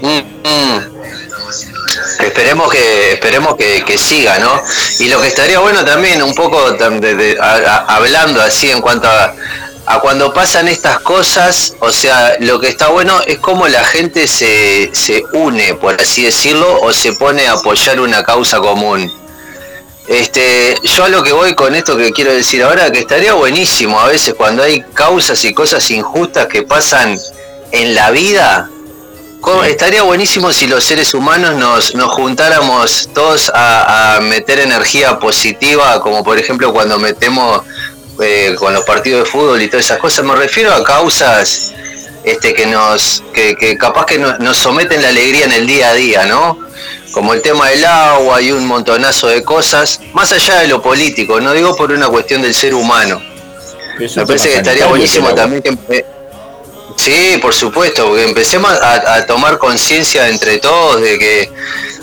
Mm, 0.00 0.06
mm. 0.48 0.90
Esperemos 2.24 2.70
que 2.70 3.12
esperemos 3.14 3.56
que, 3.56 3.82
que 3.84 3.96
siga, 3.98 4.38
¿no? 4.38 4.60
Y 4.98 5.08
lo 5.08 5.20
que 5.20 5.28
estaría 5.28 5.58
bueno 5.58 5.84
también, 5.84 6.22
un 6.22 6.34
poco 6.34 6.76
tam- 6.76 7.00
de- 7.00 7.14
de- 7.14 7.38
a- 7.40 7.54
a- 7.86 7.96
hablando 7.96 8.40
así 8.42 8.70
en 8.70 8.80
cuanto 8.80 9.08
a, 9.08 9.34
a 9.90 9.98
cuando 9.98 10.32
pasan 10.32 10.68
estas 10.68 11.00
cosas, 11.00 11.74
o 11.80 11.90
sea, 11.90 12.36
lo 12.38 12.60
que 12.60 12.68
está 12.68 12.88
bueno 12.88 13.20
es 13.26 13.40
cómo 13.40 13.66
la 13.66 13.84
gente 13.84 14.28
se, 14.28 14.90
se 14.92 15.24
une, 15.32 15.74
por 15.74 16.00
así 16.00 16.22
decirlo, 16.22 16.80
o 16.80 16.92
se 16.92 17.12
pone 17.14 17.48
a 17.48 17.54
apoyar 17.54 17.98
una 17.98 18.22
causa 18.22 18.60
común. 18.60 19.12
Este, 20.06 20.76
yo 20.84 21.04
a 21.04 21.08
lo 21.08 21.24
que 21.24 21.32
voy 21.32 21.54
con 21.54 21.74
esto 21.74 21.96
que 21.96 22.12
quiero 22.12 22.32
decir 22.32 22.62
ahora, 22.62 22.92
que 22.92 23.00
estaría 23.00 23.34
buenísimo 23.34 23.98
a 23.98 24.06
veces 24.06 24.34
cuando 24.34 24.62
hay 24.62 24.80
causas 24.94 25.44
y 25.44 25.52
cosas 25.52 25.90
injustas 25.90 26.46
que 26.46 26.62
pasan 26.62 27.18
en 27.72 27.94
la 27.96 28.12
vida, 28.12 28.70
Estaría 29.66 30.02
buenísimo 30.02 30.52
si 30.52 30.66
los 30.66 30.84
seres 30.84 31.14
humanos 31.14 31.56
nos, 31.56 31.94
nos 31.94 32.12
juntáramos 32.12 33.08
todos 33.14 33.50
a, 33.54 34.16
a 34.16 34.20
meter 34.20 34.60
energía 34.60 35.18
positiva, 35.18 35.98
como 36.02 36.22
por 36.22 36.38
ejemplo 36.38 36.72
cuando 36.74 36.98
metemos 36.98 37.62
eh, 38.20 38.54
con 38.58 38.72
los 38.74 38.84
partidos 38.84 39.24
de 39.24 39.30
fútbol 39.30 39.60
y 39.62 39.68
todas 39.68 39.86
esas 39.86 39.98
cosas. 39.98 40.24
Me 40.24 40.34
refiero 40.34 40.72
a 40.74 40.82
causas 40.84 41.72
este, 42.24 42.52
que 42.54 42.66
nos, 42.66 43.22
que, 43.32 43.56
que 43.56 43.76
capaz 43.78 44.06
que 44.06 44.18
no- 44.18 44.36
nos 44.38 44.56
someten 44.56 45.00
la 45.02 45.08
alegría 45.08 45.44
en 45.46 45.52
el 45.52 45.66
día 45.66 45.90
a 45.90 45.94
día, 45.94 46.26
¿no? 46.26 46.58
Como 47.12 47.34
el 47.34 47.42
tema 47.42 47.68
del 47.70 47.84
agua 47.84 48.40
y 48.40 48.52
un 48.52 48.66
montonazo 48.66 49.26
de 49.28 49.42
cosas, 49.42 50.00
más 50.12 50.30
allá 50.32 50.60
de 50.60 50.68
lo 50.68 50.80
político, 50.80 51.40
no 51.40 51.52
digo 51.52 51.74
por 51.76 51.90
una 51.92 52.08
cuestión 52.08 52.40
del 52.42 52.54
ser 52.54 52.74
humano. 52.74 53.20
Eso 53.98 54.20
Me 54.20 54.26
parece 54.26 54.48
que 54.50 54.56
estaría 54.56 54.86
buenísimo 54.86 55.34
también 55.34 55.62
que 55.62 55.70
empe- 55.72 56.04
Sí, 57.02 57.38
por 57.40 57.54
supuesto, 57.54 58.08
porque 58.08 58.24
empecemos 58.24 58.70
a, 58.70 59.14
a 59.14 59.26
tomar 59.26 59.56
conciencia 59.56 60.28
entre 60.28 60.58
todos 60.58 61.00
de 61.00 61.18
que 61.18 61.50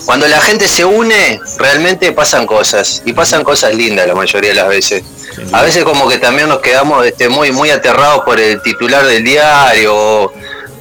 cuando 0.05 0.27
la 0.27 0.41
gente 0.41 0.67
se 0.67 0.85
une, 0.85 1.39
realmente 1.59 2.11
pasan 2.13 2.47
cosas, 2.47 3.03
y 3.05 3.13
pasan 3.13 3.43
cosas 3.43 3.75
lindas 3.75 4.07
la 4.07 4.15
mayoría 4.15 4.49
de 4.49 4.55
las 4.55 4.69
veces. 4.69 5.03
A 5.51 5.61
veces 5.61 5.83
como 5.83 6.09
que 6.09 6.17
también 6.17 6.49
nos 6.49 6.61
quedamos 6.61 7.05
este, 7.05 7.29
muy, 7.29 7.51
muy 7.51 7.69
aterrados 7.69 8.23
por 8.25 8.39
el 8.39 8.59
titular 8.63 9.05
del 9.05 9.23
diario 9.23 9.93
o, 9.95 10.33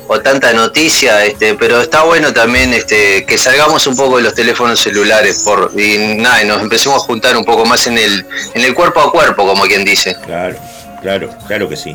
o 0.06 0.20
tanta 0.20 0.54
noticia, 0.54 1.22
este, 1.26 1.54
pero 1.54 1.82
está 1.82 2.04
bueno 2.04 2.32
también 2.32 2.72
este, 2.72 3.26
que 3.26 3.36
salgamos 3.36 3.86
un 3.86 3.96
poco 3.96 4.16
de 4.16 4.22
los 4.22 4.34
teléfonos 4.34 4.80
celulares 4.80 5.42
por, 5.44 5.72
y 5.76 6.14
nada, 6.16 6.42
y 6.42 6.46
nos 6.46 6.62
empecemos 6.62 7.02
a 7.02 7.04
juntar 7.04 7.36
un 7.36 7.44
poco 7.44 7.66
más 7.66 7.86
en 7.86 7.98
el, 7.98 8.24
en 8.54 8.64
el 8.64 8.72
cuerpo 8.72 9.00
a 9.00 9.12
cuerpo, 9.12 9.46
como 9.46 9.64
quien 9.64 9.84
dice. 9.84 10.16
Claro, 10.24 10.56
claro, 11.02 11.28
claro 11.46 11.68
que 11.68 11.76
sí, 11.76 11.94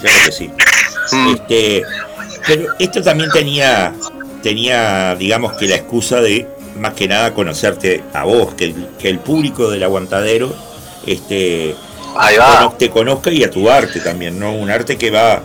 claro 0.00 0.16
que 0.24 0.32
sí. 0.32 0.50
Mm. 1.12 1.34
Este, 1.34 1.82
pero 2.46 2.66
esto 2.78 3.02
también 3.02 3.30
tenía, 3.30 3.92
tenía, 4.42 5.14
digamos 5.16 5.54
que 5.54 5.66
la 5.66 5.76
excusa 5.76 6.20
de 6.20 6.46
más 6.78 6.94
que 6.94 7.08
nada 7.08 7.32
conocerte 7.32 8.02
a 8.12 8.24
vos, 8.24 8.54
que 8.54 8.64
el, 8.66 8.88
que 8.98 9.08
el 9.08 9.18
público 9.18 9.70
del 9.70 9.82
aguantadero 9.82 10.54
este, 11.06 11.74
Ahí 12.16 12.36
va. 12.36 12.56
cono- 12.58 12.72
te 12.78 12.90
conozca 12.90 13.30
y 13.30 13.44
a 13.44 13.50
tu 13.50 13.70
arte 13.70 14.00
también, 14.00 14.38
¿no? 14.38 14.52
Un 14.54 14.70
arte 14.70 14.96
que 14.98 15.10
va, 15.10 15.42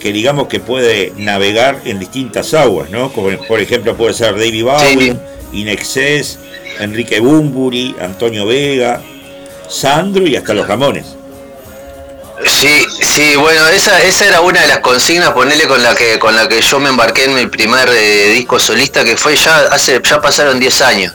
que 0.00 0.12
digamos 0.12 0.48
que 0.48 0.60
puede 0.60 1.12
navegar 1.16 1.80
en 1.84 1.98
distintas 1.98 2.52
aguas, 2.54 2.90
¿no? 2.90 3.10
Como 3.12 3.30
por 3.46 3.60
ejemplo 3.60 3.96
puede 3.96 4.12
ser 4.14 4.32
David 4.34 4.64
Bowie, 4.64 5.16
Inexcess, 5.52 6.38
Enrique 6.80 7.20
Bumburi, 7.20 7.94
Antonio 8.00 8.44
Vega, 8.46 9.00
Sandro 9.68 10.26
y 10.26 10.36
hasta 10.36 10.52
los 10.54 10.66
Ramones. 10.66 11.16
Sí, 12.42 12.84
sí, 13.00 13.36
bueno, 13.36 13.68
esa, 13.68 14.02
esa 14.02 14.26
era 14.26 14.40
una 14.40 14.60
de 14.60 14.66
las 14.66 14.80
consignas, 14.80 15.30
ponerle 15.30 15.66
con 15.68 15.82
la 15.82 15.94
que 15.94 16.18
con 16.18 16.34
la 16.34 16.48
que 16.48 16.60
yo 16.60 16.80
me 16.80 16.88
embarqué 16.88 17.24
en 17.24 17.34
mi 17.34 17.46
primer 17.46 17.88
eh, 17.88 18.32
disco 18.34 18.58
solista, 18.58 19.04
que 19.04 19.16
fue 19.16 19.36
ya 19.36 19.56
hace 19.70 20.00
ya 20.02 20.20
pasaron 20.20 20.58
10 20.58 20.80
años. 20.82 21.14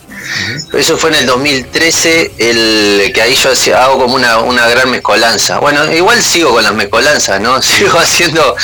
Eso 0.73 0.97
fue 0.97 1.09
en 1.09 1.15
el 1.17 1.25
2013, 1.25 2.31
el 2.37 3.11
que 3.13 3.21
ahí 3.21 3.35
yo 3.35 3.49
hago 3.77 3.99
como 3.99 4.15
una, 4.15 4.39
una 4.39 4.67
gran 4.67 4.91
mezcolanza. 4.91 5.59
Bueno, 5.59 5.91
igual 5.91 6.21
sigo 6.21 6.53
con 6.53 6.63
las 6.63 6.73
mezcolanzas, 6.73 7.41
¿no? 7.41 7.61
Sigo 7.61 7.97
haciendo 7.97 8.55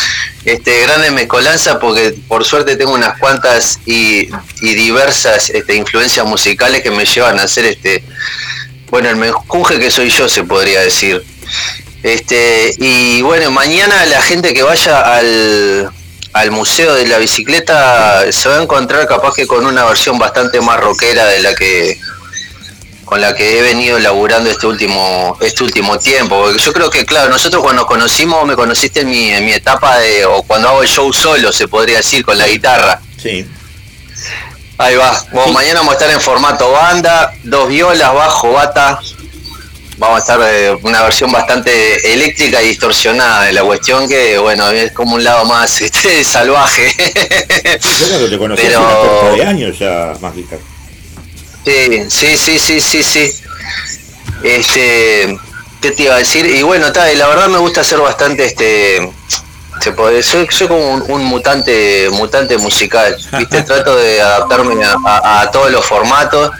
este 0.45 0.81
grandes 0.81 1.11
mezcolanzas 1.11 1.77
porque 1.77 2.15
por 2.27 2.45
suerte 2.45 2.75
tengo 2.75 2.93
unas 2.93 3.17
cuantas 3.17 3.79
y, 3.85 4.29
y 4.61 4.75
diversas 4.75 5.49
este, 5.49 5.75
influencias 5.75 6.25
musicales 6.25 6.83
que 6.83 6.91
me 6.91 7.05
llevan 7.05 7.39
a 7.39 7.43
hacer 7.43 7.65
este 7.65 8.03
bueno, 8.89 9.09
el 9.09 9.15
menjunje 9.15 9.79
que 9.79 9.91
soy 9.91 10.09
yo 10.09 10.29
se 10.29 10.43
podría 10.43 10.81
decir. 10.81 11.23
Este, 12.05 12.75
y 12.77 13.23
bueno, 13.23 13.49
mañana 13.49 14.05
la 14.05 14.21
gente 14.21 14.53
que 14.53 14.61
vaya 14.61 14.99
al, 14.99 15.89
al 16.33 16.51
Museo 16.51 16.93
de 16.93 17.07
la 17.07 17.17
Bicicleta 17.17 18.31
se 18.31 18.47
va 18.47 18.59
a 18.59 18.61
encontrar 18.61 19.07
capaz 19.07 19.33
que 19.33 19.47
con 19.47 19.65
una 19.65 19.85
versión 19.85 20.19
bastante 20.19 20.61
más 20.61 20.79
rockera 20.79 21.25
de 21.25 21.39
la 21.39 21.55
que 21.55 21.99
con 23.05 23.21
la 23.21 23.33
que 23.33 23.57
he 23.57 23.61
venido 23.63 23.97
laburando 23.97 24.51
este 24.51 24.67
último 24.67 25.35
este 25.41 25.63
último 25.63 25.97
tiempo. 25.97 26.43
Porque 26.43 26.59
yo 26.59 26.73
creo 26.73 26.91
que, 26.91 27.07
claro, 27.07 27.31
nosotros 27.31 27.63
cuando 27.63 27.81
nos 27.81 27.89
conocimos, 27.89 28.45
me 28.45 28.55
conociste 28.55 28.99
en 28.99 29.09
mi, 29.09 29.31
en 29.31 29.43
mi 29.43 29.53
etapa 29.53 29.97
de, 29.97 30.27
o 30.27 30.43
cuando 30.43 30.69
hago 30.69 30.83
el 30.83 30.87
show 30.87 31.11
solo, 31.11 31.51
se 31.51 31.67
podría 31.67 31.97
decir, 31.97 32.23
con 32.23 32.37
la 32.37 32.47
guitarra. 32.47 33.01
Sí. 33.17 33.47
Ahí 34.77 34.95
va. 34.95 35.25
Bueno, 35.31 35.53
mañana 35.53 35.79
vamos 35.79 35.95
a 35.95 35.97
estar 35.97 36.11
en 36.11 36.21
formato 36.21 36.71
banda, 36.71 37.33
dos 37.43 37.67
violas, 37.67 38.13
bajo, 38.13 38.51
bata. 38.51 38.99
Vamos 39.97 40.17
a 40.17 40.19
estar 40.19 40.39
eh, 40.43 40.77
una 40.83 41.03
versión 41.03 41.31
bastante 41.31 42.13
eléctrica 42.13 42.61
y 42.61 42.67
distorsionada 42.69 43.43
de 43.43 43.53
la 43.53 43.63
cuestión 43.63 44.07
que, 44.09 44.37
bueno, 44.37 44.69
es 44.69 44.91
como 44.91 45.15
un 45.15 45.23
lado 45.23 45.45
más 45.45 45.79
este, 45.81 46.23
salvaje. 46.23 46.93
Yo 48.19 48.29
te 48.29 48.37
conocí 48.37 48.61
Pero- 48.65 49.29
hace 49.29 49.37
de 49.37 49.45
años 49.45 49.79
ya, 49.79 50.13
Mágica. 50.19 50.57
Sí, 51.63 52.03
sí, 52.09 52.37
sí, 52.37 52.59
sí, 52.59 52.81
sí, 52.81 53.03
sí. 53.03 53.33
Este, 54.43 55.37
¿qué 55.81 55.91
te 55.91 56.03
iba 56.03 56.15
a 56.15 56.19
decir? 56.19 56.45
Y 56.45 56.61
bueno, 56.63 56.91
ta, 56.91 57.11
y 57.11 57.15
la 57.15 57.27
verdad 57.27 57.47
me 57.47 57.57
gusta 57.57 57.81
hacer 57.81 57.99
bastante 57.99 58.45
este 58.45 59.11
se 59.81 59.91
puede, 59.91 60.23
soy, 60.23 60.47
soy 60.49 60.67
como 60.67 60.89
un, 60.89 61.03
un 61.11 61.23
mutante 61.25 62.09
mutante 62.11 62.57
musical, 62.57 63.15
¿viste? 63.37 63.61
Trato 63.63 63.95
de 63.95 64.21
adaptarme 64.21 64.83
a, 64.83 64.95
a- 65.05 65.41
a 65.41 65.51
todos 65.51 65.69
los 65.71 65.85
formatos. 65.85 66.51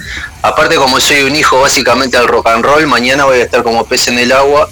Aparte 0.42 0.76
como 0.76 1.00
soy 1.00 1.24
un 1.24 1.36
hijo 1.36 1.60
básicamente 1.62 2.18
al 2.18 2.28
rock 2.28 2.48
and 2.50 2.64
roll, 2.64 2.86
mañana 2.88 3.26
voy 3.26 3.40
a 3.40 3.44
estar 3.44 3.64
como 3.64 3.86
pez 3.86 4.08
en 4.10 4.20
el 4.20 4.32
agua 4.32 4.70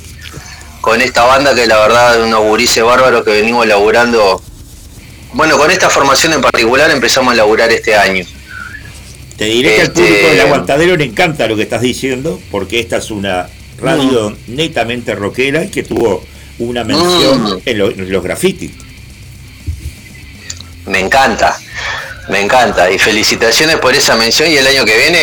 con 0.82 1.02
esta 1.02 1.24
banda 1.24 1.56
que 1.56 1.66
la 1.66 1.78
verdad 1.80 2.22
unos 2.24 2.42
gurises 2.42 2.84
bárbaros 2.84 3.24
que 3.24 3.32
venimos 3.32 3.66
laburando. 3.66 4.42
Bueno, 5.34 5.58
con 5.58 5.72
esta 5.72 5.90
formación 5.90 6.34
en 6.34 6.42
particular 6.42 6.92
empezamos 6.92 7.32
a 7.34 7.36
laburar 7.36 7.72
este 7.72 7.96
año. 7.96 8.24
Te 9.38 9.46
diré 9.46 9.76
que 9.76 9.82
al 9.82 9.88
Este- 9.88 10.02
público 10.02 10.28
del 10.28 10.42
aguantadero 10.42 10.96
le 10.98 11.06
encanta 11.06 11.48
lo 11.48 11.56
que 11.56 11.64
estás 11.64 11.82
diciendo, 11.82 12.40
porque 12.52 12.80
esta 12.80 12.98
es 12.98 13.10
una 13.10 13.50
radio 13.80 14.38
netamente 14.48 15.16
rockera 15.16 15.64
y 15.64 15.70
que 15.70 15.82
tuvo 15.84 16.24
una 16.60 16.84
mención 16.84 17.42
Mm. 17.44 17.62
en, 17.66 17.78
lo- 17.80 17.90
en 17.90 18.12
los 18.12 18.22
grafitis. 18.24 18.72
Me 20.86 21.00
encanta, 21.00 21.58
me 22.30 22.42
encanta. 22.42 22.90
Y 22.92 22.98
felicitaciones 23.00 23.78
por 23.78 23.94
esa 23.96 24.16
mención 24.16 24.50
y 24.50 24.58
el 24.58 24.68
año 24.68 24.86
que 24.86 24.98
viene, 24.98 25.20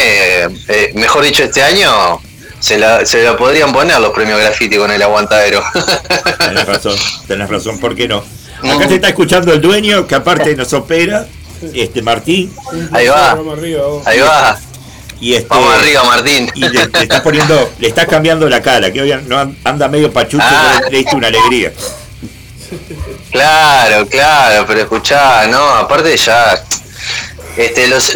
eh, 0.69 0.93
mejor 0.95 1.25
dicho 1.25 1.43
este 1.45 1.62
año, 1.62 2.20
se 2.59 2.79
la, 2.79 3.05
se 3.07 3.23
la 3.23 3.37
podrían 3.37 3.73
poner 3.73 3.99
los 4.01 4.11
premios 4.12 4.39
graffiti 4.41 4.77
con 4.77 4.91
el 4.91 5.01
aguantadero. 5.03 5.62
Tenés 6.39 6.67
razón, 6.67 6.97
tenés 7.27 7.49
razón, 7.49 7.79
¿por 7.79 7.95
qué 7.97 8.07
no? 8.09 8.23
Acá 8.62 8.87
te 8.87 8.97
está 8.97 9.09
escuchando 9.09 9.53
el 9.53 9.61
dueño, 9.61 10.07
que 10.07 10.15
aparte 10.15 10.55
nos 10.55 10.73
opera, 10.75 11.27
este 11.75 12.03
Martín. 12.03 12.55
Ahí 12.93 13.07
va. 13.09 13.35
Vamos 13.35 13.59
arriba, 13.59 13.87
vos. 13.87 14.07
Ahí 14.07 14.20
va. 14.20 14.59
Y 15.19 15.35
este, 15.35 15.49
Vamos 15.49 15.75
arriba, 15.75 16.03
Martín. 16.05 16.51
Y 16.55 16.61
le, 16.61 16.87
le 16.87 17.03
estás 17.03 17.20
poniendo, 17.23 17.70
le 17.79 17.89
estás 17.89 18.07
cambiando 18.07 18.49
la 18.51 18.61
cara, 18.61 18.91
que 18.93 19.01
hoy 19.01 19.15
no 19.27 19.39
anda 19.65 19.89
medio 19.89 20.12
pachucho, 20.12 20.45
Ah. 20.47 20.77
pero 20.79 20.91
le 20.91 20.99
diste 20.99 21.17
una 21.17 21.29
alegría. 21.29 21.73
Claro, 23.31 24.07
claro, 24.07 24.65
pero 24.67 24.81
escuchá, 24.81 25.47
no, 25.47 25.59
aparte 25.75 26.17
ya, 26.17 26.62
este, 27.57 27.89
los, 27.89 28.12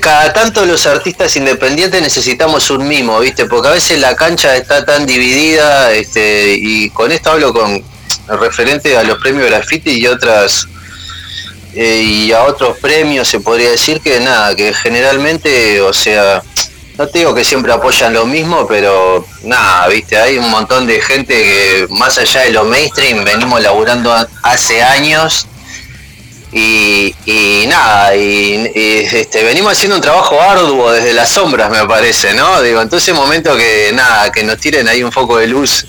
cada 0.00 0.32
tanto 0.32 0.66
los 0.66 0.86
artistas 0.86 1.34
independientes 1.36 2.00
necesitamos 2.02 2.70
un 2.70 2.86
mimo, 2.86 3.18
¿viste? 3.20 3.46
Porque 3.46 3.68
a 3.68 3.72
veces 3.72 3.98
la 3.98 4.14
cancha 4.14 4.56
está 4.56 4.84
tan 4.84 5.06
dividida, 5.06 5.92
este, 5.92 6.54
y 6.58 6.90
con 6.90 7.12
esto 7.12 7.30
hablo 7.30 7.52
con 7.52 7.82
referente 8.28 8.96
a 8.96 9.02
los 9.02 9.18
premios 9.18 9.48
graffiti 9.48 9.92
y 9.92 10.06
otras 10.06 10.68
eh, 11.74 12.02
y 12.02 12.32
a 12.32 12.44
otros 12.44 12.78
premios 12.78 13.28
se 13.28 13.40
podría 13.40 13.70
decir 13.70 14.00
que 14.00 14.20
nada, 14.20 14.54
que 14.56 14.74
generalmente, 14.74 15.80
o 15.80 15.92
sea, 15.92 16.42
no 16.98 17.06
te 17.06 17.20
digo 17.20 17.34
que 17.34 17.44
siempre 17.44 17.72
apoyan 17.72 18.12
lo 18.12 18.26
mismo, 18.26 18.66
pero 18.66 19.24
nada, 19.44 19.86
viste, 19.88 20.18
hay 20.18 20.36
un 20.38 20.50
montón 20.50 20.86
de 20.86 21.00
gente 21.00 21.34
que 21.34 21.86
más 21.90 22.18
allá 22.18 22.42
de 22.42 22.50
lo 22.50 22.64
mainstream 22.64 23.24
venimos 23.24 23.62
laburando 23.62 24.14
hace 24.42 24.82
años 24.82 25.46
y, 26.52 27.14
y 27.26 27.64
nada, 27.68 28.14
y, 28.16 28.70
y, 28.74 29.06
este, 29.12 29.44
venimos 29.44 29.72
haciendo 29.72 29.96
un 29.96 30.02
trabajo 30.02 30.40
arduo 30.40 30.90
desde 30.92 31.12
las 31.12 31.28
sombras, 31.30 31.70
me 31.70 31.86
parece, 31.86 32.34
¿no? 32.34 32.60
Digo, 32.62 32.80
entonces 32.82 33.14
momento 33.14 33.56
que 33.56 33.90
nada, 33.94 34.32
que 34.32 34.42
nos 34.42 34.58
tiren 34.58 34.88
ahí 34.88 35.02
un 35.02 35.12
foco 35.12 35.38
de 35.38 35.46
luz, 35.46 35.86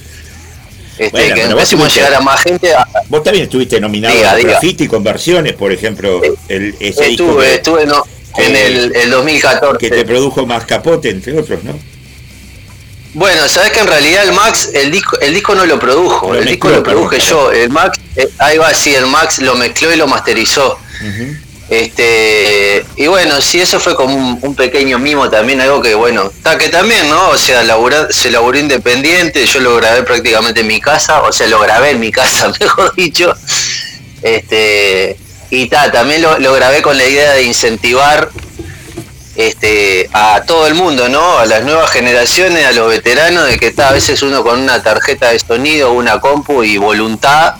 este, 0.97 1.09
Bueno, 1.09 1.35
que 1.35 1.41
empecemos 1.43 1.87
a 1.87 1.95
llegar 1.95 2.13
a 2.13 2.19
más 2.21 2.41
gente. 2.41 2.75
a- 2.75 2.85
Vos 3.07 3.23
también 3.23 3.45
estuviste 3.45 3.79
nominado 3.79 4.15
Diga, 4.15 4.31
a 4.33 4.37
graffiti 4.37 4.87
con 4.87 5.03
versiones, 5.03 5.53
por 5.53 5.71
ejemplo, 5.71 6.21
el, 6.47 6.75
ese 6.79 7.05
disco 7.05 7.23
Estuve, 7.41 7.45
que- 7.45 7.53
estuve 7.55 7.85
no, 7.87 8.03
en 8.37 8.55
el, 8.55 8.95
el 8.95 9.09
2014. 9.09 9.77
que 9.79 9.89
te 9.89 10.05
produjo 10.05 10.45
más 10.45 10.65
capote, 10.65 11.09
entre 11.09 11.37
otros, 11.39 11.63
¿no? 11.63 11.77
Bueno, 13.13 13.47
sabes 13.49 13.71
que 13.71 13.79
en 13.81 13.87
realidad 13.87 14.23
el 14.23 14.33
Max, 14.33 14.69
el 14.73 14.89
disco, 14.91 15.19
el 15.19 15.33
disco 15.33 15.53
no 15.55 15.65
lo 15.65 15.77
produjo, 15.79 16.33
el 16.33 16.45
disco 16.45 16.69
lo 16.69 16.81
produje 16.81 17.19
yo. 17.19 17.51
El 17.51 17.69
Max, 17.69 17.99
eh, 18.15 18.29
ahí 18.39 18.57
va, 18.57 18.73
sí, 18.73 18.93
el 18.95 19.05
Max 19.07 19.39
lo 19.39 19.55
mezcló 19.55 19.91
y 19.93 19.95
lo 19.97 20.07
masterizó. 20.07 20.77
Este, 21.69 22.85
y 22.97 23.07
bueno, 23.07 23.39
sí, 23.41 23.61
eso 23.61 23.79
fue 23.79 23.95
como 23.95 24.13
un, 24.15 24.37
un 24.41 24.55
pequeño 24.55 24.99
mimo 24.99 25.29
también, 25.29 25.61
algo 25.61 25.81
que 25.81 25.95
bueno, 25.95 26.23
está 26.23 26.57
que 26.57 26.67
también, 26.67 27.07
¿no? 27.09 27.29
O 27.29 27.37
sea, 27.37 27.63
labura- 27.63 28.11
se 28.11 28.29
laburó 28.29 28.59
independiente, 28.59 29.45
yo 29.45 29.61
lo 29.61 29.77
grabé 29.77 30.03
prácticamente 30.03 30.59
en 30.61 30.67
mi 30.67 30.81
casa, 30.81 31.21
o 31.21 31.31
sea, 31.31 31.47
lo 31.47 31.59
grabé 31.61 31.91
en 31.91 32.01
mi 32.01 32.11
casa, 32.11 32.51
mejor 32.59 32.93
dicho. 32.95 33.33
Este, 34.21 35.17
y 35.49 35.67
ta, 35.67 35.89
también 35.91 36.21
lo, 36.21 36.37
lo 36.39 36.53
grabé 36.53 36.81
con 36.81 36.97
la 36.97 37.05
idea 37.05 37.31
de 37.33 37.43
incentivar 37.43 38.29
este, 39.37 40.09
a 40.11 40.43
todo 40.45 40.67
el 40.67 40.75
mundo, 40.75 41.07
¿no? 41.07 41.37
A 41.39 41.45
las 41.45 41.63
nuevas 41.63 41.89
generaciones, 41.89 42.65
a 42.65 42.73
los 42.73 42.89
veteranos, 42.89 43.47
de 43.47 43.57
que 43.57 43.67
está 43.67 43.87
a 43.89 43.93
veces 43.93 44.21
uno 44.23 44.43
con 44.43 44.59
una 44.59 44.83
tarjeta 44.83 45.29
de 45.29 45.39
sonido, 45.39 45.93
una 45.93 46.19
compu 46.19 46.63
y 46.63 46.75
voluntad, 46.77 47.55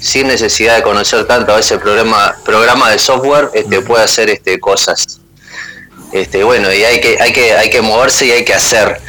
sin 0.00 0.28
necesidad 0.28 0.76
de 0.76 0.82
conocer 0.82 1.26
tanto 1.26 1.52
a 1.52 1.56
veces 1.56 1.78
programa, 1.80 2.36
programa 2.44 2.90
de 2.90 2.98
software, 2.98 3.50
este, 3.54 3.80
puede 3.80 4.04
hacer 4.04 4.30
este, 4.30 4.58
cosas. 4.60 5.20
Este, 6.12 6.44
bueno, 6.44 6.72
y 6.72 6.84
hay 6.84 7.00
que, 7.00 7.18
hay 7.20 7.32
que, 7.32 7.52
hay 7.52 7.70
que 7.70 7.82
moverse 7.82 8.26
y 8.26 8.30
hay 8.30 8.44
que 8.44 8.54
hacer. 8.54 9.00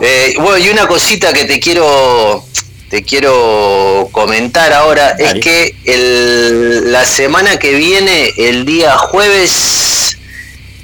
Eh, 0.00 0.34
bueno, 0.38 0.58
y 0.58 0.68
una 0.68 0.86
cosita 0.86 1.32
que 1.32 1.44
te 1.44 1.60
quiero, 1.60 2.44
te 2.90 3.02
quiero 3.02 4.08
comentar 4.12 4.72
ahora 4.72 5.14
Dale. 5.18 5.24
es 5.24 5.44
que 5.44 5.74
el, 5.84 6.92
la 6.92 7.04
semana 7.04 7.58
que 7.58 7.74
viene, 7.74 8.32
el 8.36 8.64
día 8.64 8.96
jueves 8.98 10.18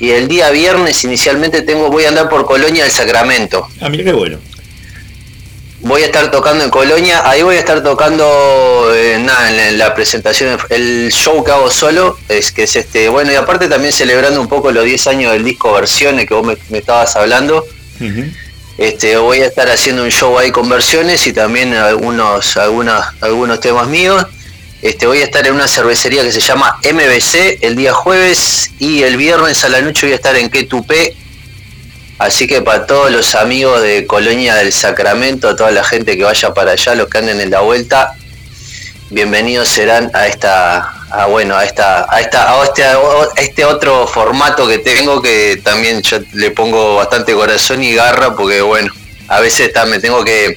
y 0.00 0.10
el 0.10 0.28
día 0.28 0.50
viernes 0.50 1.02
inicialmente 1.04 1.62
tengo, 1.62 1.90
voy 1.90 2.04
a 2.04 2.08
andar 2.08 2.28
por 2.28 2.46
Colonia 2.46 2.84
del 2.84 2.92
Sacramento. 2.92 3.66
Ah, 3.80 3.88
mira 3.88 4.04
qué 4.04 4.12
bueno. 4.12 4.38
Voy 5.80 6.02
a 6.02 6.06
estar 6.06 6.30
tocando 6.30 6.64
en 6.64 6.70
Colonia, 6.70 7.22
ahí 7.24 7.42
voy 7.42 7.54
a 7.54 7.60
estar 7.60 7.82
tocando 7.82 8.92
eh, 8.92 9.18
nada, 9.20 9.48
en 9.48 9.56
la, 9.56 9.68
en 9.68 9.78
la 9.78 9.94
presentación, 9.94 10.58
el 10.70 11.10
show 11.12 11.44
que 11.44 11.52
hago 11.52 11.70
solo, 11.70 12.18
es 12.28 12.50
que 12.50 12.64
es 12.64 12.74
este, 12.74 13.08
bueno, 13.08 13.30
y 13.30 13.36
aparte 13.36 13.68
también 13.68 13.92
celebrando 13.92 14.40
un 14.40 14.48
poco 14.48 14.72
los 14.72 14.84
10 14.84 15.06
años 15.06 15.32
del 15.32 15.44
disco 15.44 15.72
Versiones 15.72 16.26
que 16.26 16.34
vos 16.34 16.44
me, 16.44 16.56
me 16.70 16.78
estabas 16.78 17.14
hablando. 17.14 17.64
Este, 18.78 19.16
voy 19.16 19.40
a 19.40 19.46
estar 19.46 19.68
haciendo 19.68 20.04
un 20.04 20.10
show 20.10 20.38
ahí 20.38 20.52
con 20.52 20.68
versiones 20.68 21.26
y 21.26 21.32
también 21.32 21.74
algunos, 21.74 22.56
algunos, 22.56 23.04
algunos 23.20 23.60
temas 23.60 23.88
míos. 23.88 24.24
Este, 24.82 25.06
voy 25.08 25.20
a 25.20 25.24
estar 25.24 25.44
en 25.46 25.54
una 25.54 25.66
cervecería 25.66 26.22
que 26.22 26.30
se 26.30 26.40
llama 26.40 26.78
MBC 26.84 27.58
el 27.62 27.74
día 27.74 27.92
jueves 27.92 28.70
y 28.78 29.02
el 29.02 29.16
viernes 29.16 29.64
a 29.64 29.68
la 29.68 29.80
noche 29.80 30.06
voy 30.06 30.12
a 30.12 30.16
estar 30.16 30.36
en 30.36 30.48
Quetupé. 30.48 31.16
Así 32.18 32.48
que 32.48 32.62
para 32.62 32.84
todos 32.84 33.12
los 33.12 33.36
amigos 33.36 33.80
de 33.80 34.06
Colonia 34.06 34.56
del 34.56 34.72
Sacramento, 34.72 35.54
toda 35.54 35.70
la 35.70 35.84
gente 35.84 36.16
que 36.16 36.24
vaya 36.24 36.52
para 36.52 36.72
allá, 36.72 36.96
los 36.96 37.08
que 37.08 37.18
anden 37.18 37.40
en 37.40 37.50
la 37.50 37.60
vuelta, 37.60 38.14
bienvenidos 39.10 39.68
serán 39.68 40.10
a 40.14 40.26
esta, 40.26 40.78
a, 41.10 41.26
bueno, 41.26 41.56
a 41.56 41.64
esta, 41.64 42.12
a 42.12 42.20
esta, 42.20 42.52
a 42.52 42.64
este, 42.64 42.84
a 42.84 42.96
este 43.36 43.64
otro 43.64 44.08
formato 44.08 44.66
que 44.66 44.78
tengo 44.78 45.22
que 45.22 45.60
también 45.62 46.02
yo 46.02 46.18
le 46.32 46.50
pongo 46.50 46.96
bastante 46.96 47.34
corazón 47.34 47.84
y 47.84 47.94
garra 47.94 48.34
porque 48.34 48.62
bueno, 48.62 48.92
a 49.28 49.40
veces 49.40 49.72
ta, 49.72 49.84
me 49.86 49.98
tengo 50.00 50.24
que, 50.24 50.56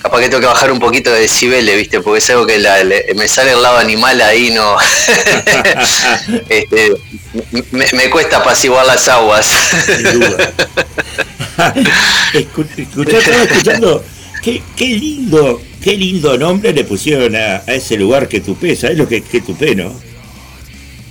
capaz 0.00 0.20
que 0.20 0.28
tengo 0.28 0.40
que 0.40 0.46
bajar 0.46 0.70
un 0.72 0.78
poquito 0.78 1.10
de 1.12 1.20
decibeles, 1.22 1.76
viste, 1.76 2.00
porque 2.00 2.18
es 2.18 2.30
algo 2.30 2.46
que 2.46 2.58
la- 2.58 2.82
le- 2.84 3.06
me 3.16 3.26
sale 3.28 3.52
el 3.52 3.62
lado 3.62 3.78
animal 3.78 4.20
ahí, 4.22 4.50
no, 4.50 4.76
este, 6.48 6.92
me, 7.72 7.86
me 7.92 8.10
cuesta 8.10 8.38
apaciguar 8.38 8.86
las 8.86 9.08
aguas. 9.08 9.46
Sin 9.86 10.02
duda. 10.20 10.52
Escu- 12.34 12.66
escuchá, 12.76 13.18
estaba 13.18 13.42
escuchando, 13.44 14.04
qué, 14.42 14.62
qué 14.76 14.86
lindo, 14.88 15.60
qué 15.82 15.96
lindo 15.96 16.36
nombre 16.36 16.72
le 16.72 16.84
pusieron 16.84 17.34
a, 17.34 17.62
a 17.66 17.72
ese 17.74 17.96
lugar 17.96 18.28
que 18.28 18.40
tupé, 18.40 18.76
¿sabes 18.76 18.98
lo 18.98 19.08
que 19.08 19.22
que 19.22 19.40
tupé, 19.40 19.74
no? 19.74 19.92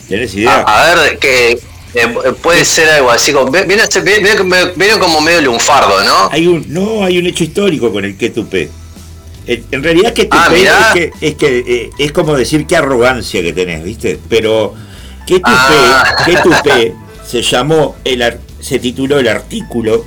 ¿Tenés 0.07 0.33
idea? 0.35 0.61
A, 0.67 0.91
a 0.91 0.95
ver, 0.95 1.17
que 1.17 1.59
eh, 1.95 2.33
puede 2.41 2.65
ser 2.65 2.90
algo 2.90 3.09
así, 3.11 3.32
como, 3.32 3.49
viene, 3.49 3.83
como 4.99 5.22
medio 5.22 5.41
lunfardo, 5.41 6.03
¿no? 6.03 6.30
Hay 6.32 6.45
un, 6.48 6.65
no, 6.67 7.03
hay 7.03 7.17
un 7.17 7.25
hecho 7.25 7.43
histórico 7.43 7.91
con 7.91 8.03
el 8.03 8.17
que 8.17 8.30
tupé. 8.30 8.69
En, 9.48 9.83
realidad 9.83 10.11
que 10.14 10.27
Ah, 10.32 10.49
es 10.53 10.93
que, 10.93 11.11
es 11.22 11.35
que 11.35 11.59
eh, 11.59 11.90
es 11.99 12.11
como 12.11 12.35
decir 12.35 12.65
qué 12.65 12.77
arrogancia 12.77 13.41
que 13.41 13.53
tenés, 13.53 13.83
¿viste? 13.83 14.19
Pero 14.27 14.74
que 15.25 15.35
tupé, 15.35 15.45
Ah. 15.51 16.15
que 16.25 16.35
tupé 16.43 16.93
se 17.25 17.41
llamó 17.41 17.95
el 18.03 18.24
se 18.59 18.80
tituló 18.80 19.19
el 19.19 19.27
artículo 19.27 20.03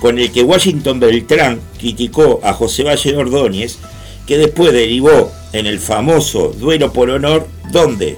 con 0.00 0.18
el 0.18 0.32
que 0.32 0.42
Washington 0.42 1.00
Beltrán 1.00 1.60
criticó 1.78 2.40
a 2.42 2.52
José 2.52 2.82
Valle 2.82 3.16
Ordóñez, 3.16 3.78
que 4.26 4.36
después 4.36 4.72
derivó 4.72 5.32
en 5.52 5.66
el 5.66 5.78
famoso 5.78 6.48
duelo 6.48 6.92
por 6.92 7.10
honor, 7.10 7.46
donde 7.70 8.16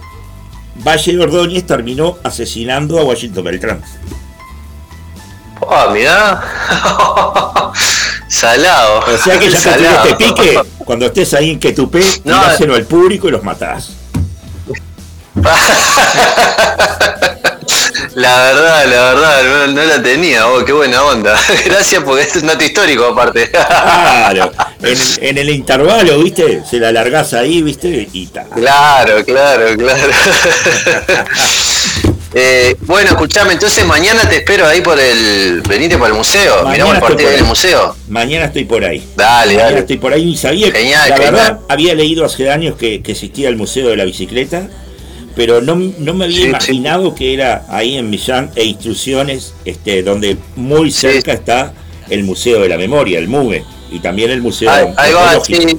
Valle 0.84 1.18
Ordóñez 1.18 1.66
terminó 1.66 2.18
asesinando 2.22 2.98
a 2.98 3.04
Washington 3.04 3.44
Beltrán. 3.44 3.82
Ah, 5.68 5.88
mirá. 5.92 6.42
Salado. 8.28 9.00
O 9.00 9.18
sea 9.18 9.38
que 9.38 9.46
ya 9.50 9.56
que 9.56 9.62
Salado. 9.62 10.02
te 10.08 10.14
pique, 10.16 10.60
cuando 10.78 11.06
estés 11.06 11.32
ahí 11.34 11.50
en 11.52 11.60
que 11.60 11.72
tupé, 11.72 12.04
No. 12.24 12.38
tiráselo 12.40 12.74
al 12.74 12.84
público 12.84 13.28
y 13.28 13.30
los 13.32 13.42
matás. 13.42 13.90
La 18.18 18.34
verdad, 18.44 18.86
la 18.86 19.02
verdad, 19.12 19.42
no, 19.44 19.72
no 19.74 19.82
la 19.84 20.02
tenía, 20.02 20.48
oh, 20.48 20.64
qué 20.64 20.72
buena 20.72 21.02
onda. 21.04 21.38
Gracias 21.66 22.02
porque 22.02 22.22
es 22.22 22.34
un 22.36 22.46
dato 22.46 22.64
histórico 22.64 23.04
aparte. 23.04 23.50
Claro, 23.50 24.50
en, 24.82 24.98
en 25.20 25.36
el 25.38 25.50
intervalo, 25.50 26.18
¿viste? 26.20 26.62
Se 26.68 26.78
la 26.80 26.92
largás 26.92 27.34
ahí, 27.34 27.60
¿viste? 27.60 28.08
Y 28.14 28.26
ta. 28.28 28.44
Claro, 28.44 29.22
claro, 29.24 29.76
claro. 29.76 30.12
Eh, 32.38 32.76
bueno, 32.80 33.10
escuchame, 33.12 33.54
entonces 33.54 33.86
mañana 33.86 34.28
te 34.28 34.36
espero 34.36 34.66
ahí 34.66 34.82
por 34.82 34.98
el. 35.00 35.62
Venite 35.66 35.96
para 35.96 36.08
el 36.08 36.14
museo. 36.18 36.56
Mañana 36.64 36.72
Miramos 36.72 36.94
el 36.96 37.00
partido 37.00 37.16
por 37.28 37.28
en 37.32 37.34
el 37.38 37.40
ahí. 37.44 37.48
museo. 37.48 37.96
Mañana 38.08 38.44
estoy 38.46 38.64
por 38.66 38.84
ahí. 38.84 39.08
Dale, 39.16 39.46
Mañana 39.54 39.64
dale. 39.70 39.78
estoy 39.80 39.96
por 39.96 40.12
ahí 40.12 40.32
y 40.32 40.36
sabía 40.36 40.70
que- 40.70 40.78
Genial, 40.80 41.08
la 41.08 41.16
genial. 41.16 41.34
verdad, 41.34 41.60
había 41.70 41.94
leído 41.94 42.26
hace 42.26 42.50
años 42.50 42.76
que, 42.76 43.00
que 43.02 43.12
existía 43.12 43.48
el 43.48 43.56
Museo 43.56 43.88
de 43.88 43.96
la 43.96 44.04
Bicicleta, 44.04 44.68
pero 45.36 45.60
no, 45.60 45.76
no 45.98 46.14
me 46.14 46.24
había 46.24 46.36
Sí, 46.36 46.42
sí. 46.42 46.48
imaginado 46.48 47.14
que 47.14 47.34
era 47.34 47.64
ahí 47.68 47.96
en 47.96 48.10
Millán 48.10 48.50
e 48.56 48.64
Instrucciones, 48.64 49.52
este, 49.64 50.02
donde 50.02 50.36
muy 50.56 50.90
cerca 50.90 51.32
está 51.32 51.72
el 52.08 52.24
Museo 52.24 52.60
de 52.60 52.68
la 52.68 52.76
Memoria, 52.78 53.18
el 53.18 53.28
MUME, 53.28 53.62
y 53.92 54.00
también 54.00 54.30
el 54.30 54.40
Museo 54.42 54.70
Ahí, 54.70 54.86
ahí 54.96 55.12
va, 55.12 55.38
sí. 55.44 55.78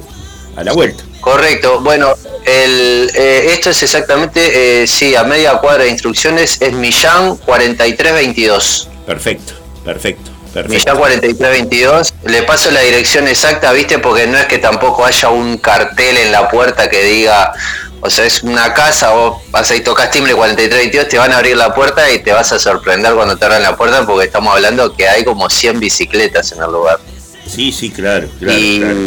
a 0.56 0.64
la 0.64 0.74
vuelta. 0.74 1.04
Correcto. 1.20 1.82
Bueno, 1.82 2.14
el, 2.46 3.12
eh, 3.16 3.48
esto 3.52 3.72
es 3.72 3.84
exactamente, 3.84 4.84
eh, 4.84 4.88
sí, 4.88 5.16
a 5.16 5.24
media 5.24 5.54
cuadra 5.58 5.84
de 5.84 5.90
instrucciones 5.90 6.62
es 6.62 6.72
Millán 6.72 7.36
4322. 7.38 8.88
Perfecto, 9.06 9.54
perfecto, 9.84 10.32
perfecto. 10.54 10.74
Millán 10.74 10.98
4322. 10.98 12.14
Le 12.26 12.44
paso 12.44 12.72
la 12.72 12.82
dirección 12.82 13.28
exacta, 13.28 13.72
¿viste? 13.74 14.00
Porque 14.00 14.28
no 14.28 14.38
es 14.38 14.46
que 14.46 14.58
tampoco 14.60 15.06
haya 15.06 15.30
un 15.30 15.58
cartel 15.58 16.18
en 16.18 16.32
la 16.32 16.50
puerta 16.50 16.90
que 16.90 17.04
diga, 17.04 17.54
o 18.02 18.10
sea, 18.10 18.26
es 18.26 18.44
una 18.44 18.74
casa, 18.74 19.12
vos 19.12 19.42
vas 19.50 19.70
ahí, 19.72 19.82
tocas 19.82 20.12
timbre 20.12 20.34
4322, 20.36 21.08
te 21.08 21.18
van 21.18 21.32
a 21.32 21.38
abrir 21.38 21.58
la 21.58 21.74
puerta 21.74 22.10
y 22.12 22.20
te 22.20 22.32
vas 22.32 22.52
a 22.52 22.60
sorprender 22.60 23.14
cuando 23.16 23.38
te 23.38 23.46
abran 23.46 23.64
la 23.64 23.76
puerta 23.76 24.06
porque 24.06 24.26
estamos 24.26 24.54
hablando 24.54 24.96
que 24.96 25.08
hay 25.08 25.24
como 25.24 25.50
100 25.50 25.80
bicicletas 25.80 26.52
en 26.52 26.62
el 26.62 26.72
lugar. 26.72 27.00
Sí, 27.48 27.72
sí, 27.72 27.90
claro, 27.90 28.28
claro, 28.40 28.58
y, 28.58 28.80
claro. 28.80 28.98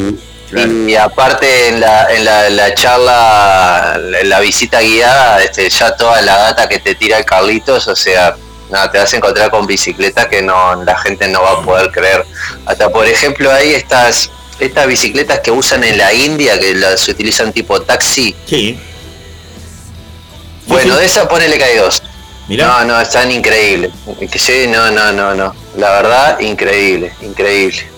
claro. 0.51 0.89
y 0.89 0.97
aparte 0.97 1.69
en 1.69 1.81
la, 1.81 2.13
en 2.13 2.25
la, 2.25 2.51
la 2.51 2.75
charla, 2.75 4.01
en 4.21 4.29
la 4.29 4.41
visita 4.41 4.81
guiada, 4.81 5.43
este, 5.43 5.69
ya 5.71 5.95
toda 5.97 6.21
la 6.23 6.37
data 6.37 6.69
que 6.69 6.79
te 6.81 6.95
tira 6.95 7.19
el 7.19 7.25
Carlitos, 7.25 7.87
o 7.87 7.95
sea, 7.95 8.35
nada, 8.71 8.91
te 8.91 8.99
vas 8.99 9.13
a 9.13 9.17
encontrar 9.17 9.51
con 9.51 9.67
bicicletas 9.67 10.27
que 10.27 10.43
no 10.43 10.83
la 10.83 10.97
gente 10.99 11.29
no 11.29 11.43
va 11.43 11.53
a 11.53 11.63
poder 11.63 11.91
creer. 11.91 12.25
Hasta 12.67 12.89
por 12.91 13.07
ejemplo 13.07 13.53
hay 13.53 13.75
estas 13.75 14.31
estas 14.61 14.87
bicicletas 14.87 15.41
que 15.41 15.51
usan 15.51 15.83
en 15.85 15.99
la 15.99 16.13
India, 16.13 16.59
que 16.61 16.75
las 16.75 17.07
utilizan 17.09 17.53
tipo 17.53 17.81
taxi. 17.83 18.35
Sí. 18.47 18.79
Bueno, 20.67 20.95
sí. 20.95 21.01
de 21.01 21.07
esa 21.07 21.29
ponele 21.29 21.59
que 21.59 21.65
hay 21.65 21.77
dos. 21.79 22.03
Mirá. 22.49 22.67
No, 22.67 22.85
no, 22.85 23.01
están 23.01 23.31
increíbles. 23.31 23.93
Que 24.31 24.39
sí, 24.39 24.67
no, 24.69 24.91
no, 24.91 25.13
no, 25.13 25.35
no. 25.35 25.55
La 25.77 25.91
verdad, 25.93 26.41
increíble, 26.41 27.13
increíble. 27.23 27.89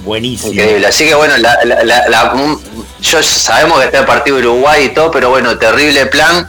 Buenísimo. 0.00 0.52
Increíble. 0.52 0.86
Así 0.86 1.04
que 1.06 1.14
bueno, 1.14 1.36
la, 1.38 1.58
la- 1.64 1.84
la- 1.84 2.08
la- 2.08 2.34
mm, 2.34 2.60
yo 3.02 3.22
sabemos 3.22 3.78
que 3.80 3.86
está 3.86 4.00
el 4.00 4.06
partido 4.06 4.36
de 4.38 4.42
Uruguay 4.46 4.84
y 4.86 4.88
todo, 4.94 5.10
pero 5.10 5.30
bueno, 5.30 5.58
terrible 5.58 6.06
plan 6.06 6.48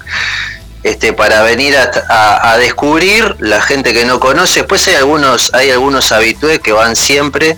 este 0.84 1.14
para 1.14 1.44
venir 1.44 1.76
a, 1.78 1.92
a- 2.10 2.52
a 2.54 2.58
descubrir 2.58 3.36
la 3.40 3.62
gente 3.62 3.94
que 3.94 4.06
no 4.06 4.20
conoce. 4.20 4.62
Después 4.62 4.88
hay 4.88 4.96
algunos, 4.96 5.54
hay 5.54 5.70
algunos 5.72 6.12
habitués 6.12 6.60
que 6.60 6.72
van 6.72 6.96
siempre, 6.96 7.58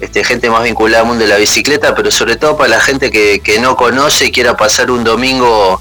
este, 0.00 0.24
gente 0.24 0.50
más 0.50 0.62
vinculada 0.64 1.02
al 1.02 1.08
mundo 1.08 1.24
de 1.24 1.28
la 1.28 1.36
bicicleta, 1.36 1.94
pero 1.94 2.10
sobre 2.10 2.36
todo 2.36 2.56
para 2.56 2.70
la 2.70 2.80
gente 2.80 3.10
que, 3.10 3.40
que 3.40 3.58
no 3.58 3.76
conoce 3.76 4.26
y 4.26 4.32
quiera 4.32 4.56
pasar 4.56 4.90
un 4.90 5.04
domingo 5.04 5.80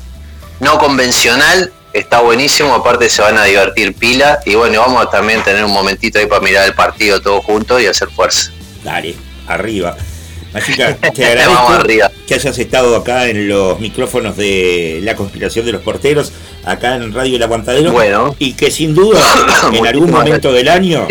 no 0.60 0.78
convencional, 0.78 1.72
está 1.94 2.22
buenísimo, 2.22 2.74
aparte 2.74 3.10
se 3.10 3.22
van 3.22 3.38
a 3.38 3.46
divertir 3.46 3.94
pila 3.94 4.40
y 4.46 4.56
bueno, 4.56 4.82
vamos 4.82 5.06
a 5.06 5.10
también 5.10 5.44
tener 5.44 5.64
un 5.64 5.72
momentito 5.72 6.20
ahí 6.20 6.26
para 6.26 6.42
mirar 6.42 6.68
el 6.68 6.74
partido 6.74 7.22
todos 7.22 7.44
juntos 7.44 7.82
y 7.82 7.88
hacer 7.88 8.10
fuerza. 8.10 8.52
Dale, 8.84 9.16
arriba. 9.48 9.96
Mágica, 10.54 10.96
te 11.14 11.26
agradezco 11.26 11.84
que 12.28 12.34
hayas 12.34 12.58
estado 12.58 12.96
acá 12.96 13.28
en 13.28 13.50
los 13.50 13.80
micrófonos 13.80 14.38
de 14.38 15.02
la 15.04 15.16
conspiración 15.16 15.66
de 15.66 15.74
los 15.74 15.82
porteros, 15.82 16.32
acá 16.64 16.96
en 16.96 17.14
Radio 17.14 17.36
El 17.36 17.44
Aguantadero. 17.44 17.92
Bueno. 17.92 18.36
Y 18.40 18.54
que 18.54 18.72
sin 18.72 18.96
duda, 18.96 19.22
en 19.74 19.86
algún 19.86 20.12
momento 20.12 20.54
del 20.54 20.70
año, 20.70 21.08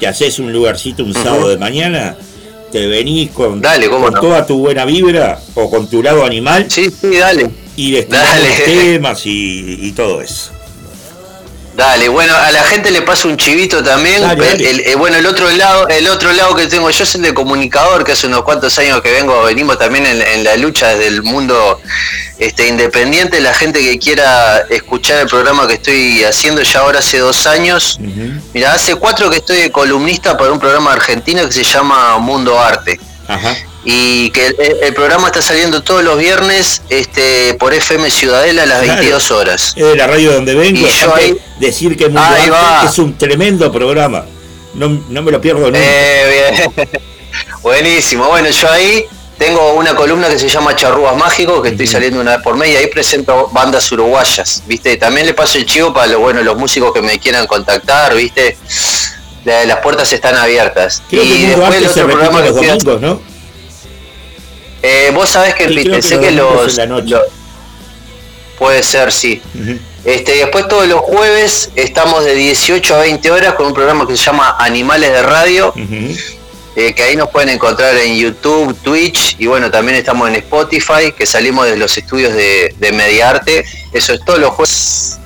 te 0.00 0.06
haces 0.06 0.38
un 0.38 0.52
lugarcito 0.52 1.04
un 1.04 1.12
sábado 1.12 1.48
de 1.48 1.58
mañana, 1.58 2.16
te 2.70 2.86
venís 2.86 3.30
con, 3.30 3.60
Dale, 3.60 3.88
con 3.88 4.02
no. 4.12 4.20
toda 4.20 4.46
tu 4.46 4.58
buena 4.58 4.84
vibra 4.84 5.40
o 5.54 5.70
con 5.70 5.88
tu 5.88 6.02
lado 6.02 6.24
animal 6.24 6.66
Sí, 6.70 6.90
sí, 6.90 7.16
dale. 7.16 7.50
y 7.76 7.92
destilamos 7.92 8.28
Dale. 8.30 8.48
los 8.48 8.64
temas 8.64 9.26
y, 9.26 9.78
y 9.82 9.92
todo 9.92 10.20
eso. 10.20 10.52
Dale, 11.78 12.08
bueno, 12.08 12.34
a 12.34 12.50
la 12.50 12.64
gente 12.64 12.90
le 12.90 13.02
paso 13.02 13.28
un 13.28 13.36
chivito 13.36 13.84
también. 13.84 14.20
Dale, 14.20 14.44
El- 14.50 14.50
dale. 14.58 14.70
el- 14.70 14.80
eh, 14.80 14.94
bueno, 14.96 15.16
el 15.16 15.24
otro 15.26 15.48
lado, 15.52 15.86
el 15.86 16.08
otro 16.08 16.32
lado 16.32 16.52
que 16.56 16.66
tengo 16.66 16.90
yo 16.90 17.04
es 17.04 17.14
el 17.14 17.22
de 17.22 17.32
comunicador, 17.32 18.02
que 18.02 18.10
hace 18.12 18.26
unos 18.26 18.42
cuantos 18.42 18.76
años 18.80 19.00
que 19.00 19.12
vengo, 19.12 19.44
venimos 19.44 19.78
también 19.78 20.04
en, 20.04 20.20
en 20.20 20.42
la 20.42 20.56
lucha 20.56 20.88
desde 20.88 21.06
el 21.06 21.22
mundo 21.22 21.80
este, 22.40 22.66
independiente. 22.66 23.40
La 23.40 23.54
gente 23.54 23.78
que 23.80 23.96
quiera 24.00 24.58
escuchar 24.68 25.20
el 25.20 25.28
programa 25.28 25.68
que 25.68 25.74
estoy 25.74 26.24
haciendo 26.24 26.62
ya 26.62 26.80
ahora 26.80 26.98
hace 26.98 27.18
dos 27.18 27.46
años. 27.46 28.00
Mira, 28.52 28.72
hace 28.72 28.96
cuatro 28.96 29.30
que 29.30 29.36
estoy 29.36 29.58
de 29.58 29.70
columnista 29.70 30.36
para 30.36 30.50
un 30.50 30.58
programa 30.58 30.92
argentino 30.92 31.46
que 31.46 31.52
se 31.52 31.62
llama 31.62 32.18
Mundo 32.18 32.58
Arte. 32.58 32.98
Ajá. 33.28 33.56
Y 33.84 34.30
que 34.30 34.48
el, 34.48 34.56
el 34.82 34.94
programa 34.94 35.28
está 35.28 35.40
saliendo 35.40 35.82
todos 35.82 36.02
los 36.02 36.18
viernes 36.18 36.82
este, 36.90 37.54
por 37.54 37.72
FM 37.72 38.10
Ciudadela 38.10 38.64
a 38.64 38.66
las 38.66 38.82
Claro. 38.82 38.94
22 39.00 39.30
horas. 39.30 39.72
Es 39.76 39.84
de 39.86 39.96
la 39.96 40.06
radio 40.06 40.32
donde 40.32 40.54
vengo, 40.54 40.86
Y 40.86 40.90
yo 40.90 41.14
ahí- 41.14 41.38
decir 41.58 41.96
que 41.96 42.06
Mundo 42.06 42.20
Ahí 42.20 42.40
Arte 42.42 42.50
va. 42.50 42.82
es 42.90 42.98
un 42.98 43.16
tremendo 43.16 43.70
programa. 43.72 44.24
No, 44.74 45.00
no 45.08 45.22
me 45.22 45.30
lo 45.32 45.40
pierdo 45.40 45.60
nunca. 45.66 45.78
Eh, 45.80 46.50
bien. 46.76 46.88
Buenísimo. 47.62 48.26
Bueno, 48.28 48.50
yo 48.50 48.70
ahí 48.70 49.04
tengo 49.38 49.74
una 49.74 49.94
columna 49.94 50.28
que 50.28 50.38
se 50.38 50.48
llama 50.48 50.74
Charrúas 50.74 51.16
Mágicos, 51.16 51.62
que 51.62 51.68
estoy 51.70 51.86
saliendo 51.86 52.20
una 52.20 52.32
vez 52.36 52.42
por 52.42 52.56
mes 52.56 52.70
y 52.70 52.76
ahí 52.76 52.86
presento 52.88 53.48
bandas 53.52 53.90
uruguayas, 53.92 54.62
¿viste? 54.66 54.96
También 54.96 55.26
le 55.26 55.34
paso 55.34 55.58
el 55.58 55.66
chivo 55.66 55.92
para 55.94 56.08
los, 56.08 56.20
bueno, 56.20 56.42
los 56.42 56.56
músicos 56.56 56.92
que 56.92 57.00
me 57.02 57.18
quieran 57.18 57.46
contactar, 57.46 58.14
¿viste? 58.14 58.56
La- 59.44 59.64
Las 59.64 59.78
puertas 59.78 60.12
están 60.12 60.36
abiertas. 60.36 61.02
Creo 61.08 61.22
y 61.22 61.46
después 61.46 61.74
el 61.76 61.84
se 61.84 62.02
otro 62.02 62.06
programa 62.18 62.40
los 62.40 62.54
domingos, 62.56 63.00
¿no? 63.00 63.22
Eh, 64.82 65.10
vos 65.14 65.28
sabés 65.28 65.54
que 65.54 65.68
Sí, 65.68 65.82
que 65.84 65.90
pensé 65.90 66.16
los 66.32 66.76
que 66.76 66.86
los, 66.86 67.22
puede 68.58 68.82
ser, 68.82 69.12
sí. 69.12 69.40
Este, 70.04 70.36
después 70.36 70.68
todos 70.68 70.86
los 70.88 71.00
jueves 71.00 71.70
estamos 71.74 72.24
de 72.24 72.34
18 72.34 72.94
a 72.94 72.98
20 73.00 73.30
horas 73.30 73.54
con 73.54 73.66
un 73.66 73.74
programa 73.74 74.06
que 74.06 74.16
se 74.16 74.24
llama 74.24 74.56
Animales 74.58 75.10
de 75.12 75.22
Radio, 75.22 75.72
eh, 76.76 76.94
que 76.94 77.02
ahí 77.02 77.16
nos 77.16 77.28
pueden 77.30 77.48
encontrar 77.50 77.96
en 77.96 78.16
YouTube, 78.16 78.76
Twitch 78.82 79.36
y 79.38 79.46
bueno, 79.46 79.70
también 79.70 79.98
estamos 79.98 80.28
en 80.28 80.36
Spotify, 80.36 81.12
que 81.16 81.26
salimos 81.26 81.66
de 81.66 81.76
los 81.76 81.96
estudios 81.98 82.32
de, 82.34 82.74
de 82.78 82.92
Mediarte. 82.92 83.64
Eso 83.92 84.14
es 84.14 84.24
todos 84.24 84.38
los 84.38 84.50
jueves 84.50 85.18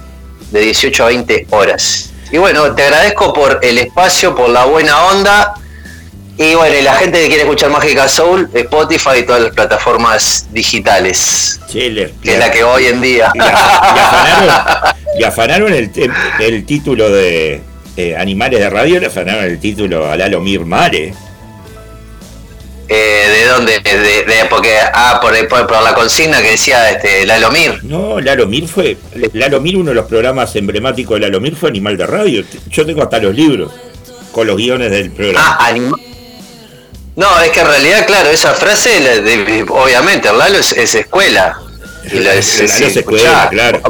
de 0.51 0.61
18 0.61 1.05
a 1.05 1.07
20 1.09 1.47
horas. 1.51 2.11
Y 2.31 2.39
bueno, 2.39 2.75
te 2.75 2.83
agradezco 2.85 3.33
por 3.33 3.61
el 3.63 3.79
espacio, 3.79 4.35
por 4.35 4.49
la 4.49 4.65
buena 4.65 5.05
onda. 5.05 5.55
Y 6.39 6.55
bueno, 6.55 6.77
y 6.78 6.83
la 6.83 6.94
gente 6.94 7.20
que 7.20 7.27
quiere 7.28 7.43
escuchar 7.43 7.70
Mágica 7.70 8.09
Soul, 8.09 8.49
Spotify 8.55 9.19
y 9.19 9.23
todas 9.25 9.43
las 9.43 9.52
plataformas 9.52 10.47
digitales, 10.51 11.61
que 11.70 12.33
es 12.33 12.39
la 12.39 12.51
que 12.51 12.65
hoy 12.65 12.86
en 12.86 13.01
día. 13.01 13.31
Y 13.35 13.39
afanaron, 13.39 14.94
y 15.19 15.23
afanaron 15.25 15.73
el, 15.75 15.91
el- 15.94 16.12
el 16.41 16.65
título 16.67 17.11
de 17.11 17.61
eh, 17.97 18.17
Animales 18.17 18.61
de 18.61 18.70
Radio, 18.70 18.99
le 18.99 19.07
afanaron 19.07 19.44
el 19.44 19.61
título 19.61 20.11
a 20.11 20.17
Lalo 20.17 20.41
Mir 20.41 20.65
Mare. 20.65 21.12
Eh, 22.89 23.28
¿De 23.28 23.47
dónde? 23.47 23.81
De, 23.81 23.99
de- 24.25 24.44
porque, 24.51 24.77
ah, 24.93 25.19
por, 25.23 25.33
por, 25.49 25.67
por 25.67 25.83
la 25.83 25.94
consigna 25.94 26.43
que 26.43 26.52
decía 26.52 26.91
este, 26.91 27.25
Lalo 27.27 27.51
Mir. 27.51 27.78
No, 27.85 28.20
Lalo 28.20 28.47
Mir 28.47 28.67
fue. 28.67 28.97
Lalo 29.35 29.61
Mir, 29.61 29.77
uno 29.77 29.91
de 29.91 29.94
los 29.97 30.07
programas 30.07 30.55
emblemáticos 30.57 31.15
de 31.17 31.20
Lalo 31.27 31.41
Mir 31.41 31.55
fue 31.57 31.69
Animal 31.69 31.97
de 31.97 32.07
Radio. 32.07 32.44
Yo 32.70 32.85
tengo 32.86 33.02
hasta 33.02 33.19
los 33.19 33.35
libros 33.35 33.70
con 34.33 34.47
los 34.47 34.57
guiones 34.57 34.91
del 34.91 35.11
programa. 35.11 35.57
Ah, 35.61 35.67
anima- 35.69 35.99
No, 37.16 37.41
es 37.41 37.50
que 37.50 37.60
en 37.60 37.66
realidad, 37.66 38.07
claro, 38.07 38.31
esa 38.31 38.55
frase, 38.55 39.00
la 39.00 39.20
de- 39.20 39.66
obviamente, 39.68 40.28
el 40.28 40.39
Lalo 40.39 40.58
es, 40.58 40.73
es 40.73 40.94
escuela. 40.94 41.58
Y 42.10 42.16
la, 42.20 42.31
Lalo 42.31 42.39
es 42.41 42.97
escuela, 42.97 43.49
claro. 43.50 43.81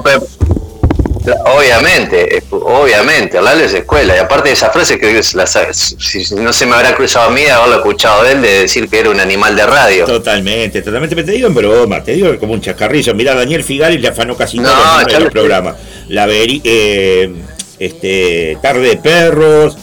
Obviamente, 1.45 2.43
obviamente, 2.51 3.39
hablarle 3.39 3.67
es 3.67 3.75
escuela. 3.75 4.17
Y 4.17 4.19
aparte 4.19 4.49
de 4.49 4.55
esa 4.55 4.71
frase 4.71 4.99
que 4.99 5.23
la, 5.35 5.47
si 5.47 6.35
no 6.35 6.53
se 6.53 6.67
me 6.67 6.75
habrá 6.75 6.97
cruzado 6.97 7.29
a 7.29 7.31
mí 7.31 7.47
haberlo 7.47 7.77
escuchado 7.77 8.25
de 8.25 8.33
él 8.33 8.43
de 8.43 8.61
decir 8.63 8.89
que 8.89 8.99
era 8.99 9.11
un 9.11 9.21
animal 9.21 9.55
de 9.55 9.65
radio. 9.65 10.05
Totalmente, 10.05 10.83
totalmente. 10.83 11.15
Pero 11.15 11.27
te 11.27 11.33
digo 11.33 11.47
en 11.47 11.55
broma, 11.55 12.03
te 12.03 12.13
digo 12.15 12.37
como 12.41 12.55
un 12.55 12.61
chascarrillo. 12.61 13.15
Mirá, 13.15 13.37
Daniel 13.37 13.63
Figali 13.63 13.99
le 13.99 14.09
afanó 14.09 14.37
casi 14.37 14.59
No, 14.59 14.69
todo 14.73 15.17
el 15.17 15.31
programas. 15.31 15.77
La 16.09 16.27
veri- 16.27 16.61
eh, 16.65 17.33
este, 17.79 18.59
Tarde 18.61 18.89
de 18.89 18.97
Perros, 18.97 19.77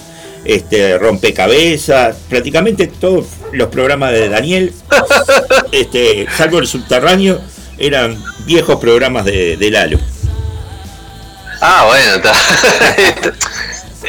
este, 0.49 0.97
Rompecabezas, 0.97 2.15
prácticamente 2.27 2.87
todos 2.87 3.25
los 3.51 3.69
programas 3.69 4.11
de 4.11 4.29
Daniel, 4.29 4.73
este, 5.71 6.25
salvo 6.35 6.57
el 6.57 6.65
subterráneo, 6.67 7.39
eran 7.77 8.17
viejos 8.45 8.79
programas 8.79 9.25
de, 9.25 9.57
de 9.57 9.69
Lalo. 9.69 9.99
Ah, 11.61 11.85
bueno, 11.87 12.15
está. 12.15 12.33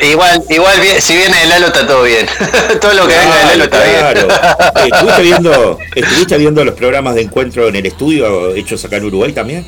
igual, 0.07 0.43
igual 0.49 0.77
si 1.01 1.15
viene 1.17 1.37
de 1.41 1.47
Lalo 1.47 1.67
está 1.67 1.87
todo 1.87 2.05
bien. 2.05 2.27
todo 2.81 2.95
lo 2.95 3.07
que 3.07 3.19
venga 3.19 3.37
de 3.37 3.45
Lalo 3.45 3.65
está 3.65 3.83
Claro. 3.83 4.29
bien. 4.29 4.95
¿Estuviste 4.95 5.23
viendo, 5.23 5.79
¿Estuviste 5.95 6.39
viendo 6.39 6.65
los 6.65 6.75
programas 6.75 7.17
de 7.17 7.23
encuentro 7.23 7.69
en 7.69 7.77
el 7.77 7.85
estudio 7.85 8.55
hechos 8.55 8.83
acá 8.85 8.97
en 8.97 9.05
Uruguay 9.05 9.33
también? 9.33 9.67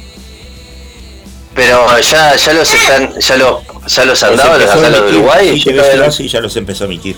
Pero 1.55 1.87
ya, 2.01 2.35
ya 2.37 2.53
los 2.55 2.73
están, 2.73 3.19
ya 3.19 3.37
los, 3.37 3.61
ya 3.87 4.05
los 4.07 4.23
han 4.23 4.37
dado, 4.37 4.59
los 4.59 4.75
los 4.75 4.81
de 4.83 4.89
emitir, 4.99 5.15
Uruguay. 5.17 5.61
sí, 5.61 6.13
sí, 6.17 6.29
ya 6.29 6.41
los 6.41 6.57
empezó 6.57 6.85
a 6.85 6.87
emitir. 6.87 7.17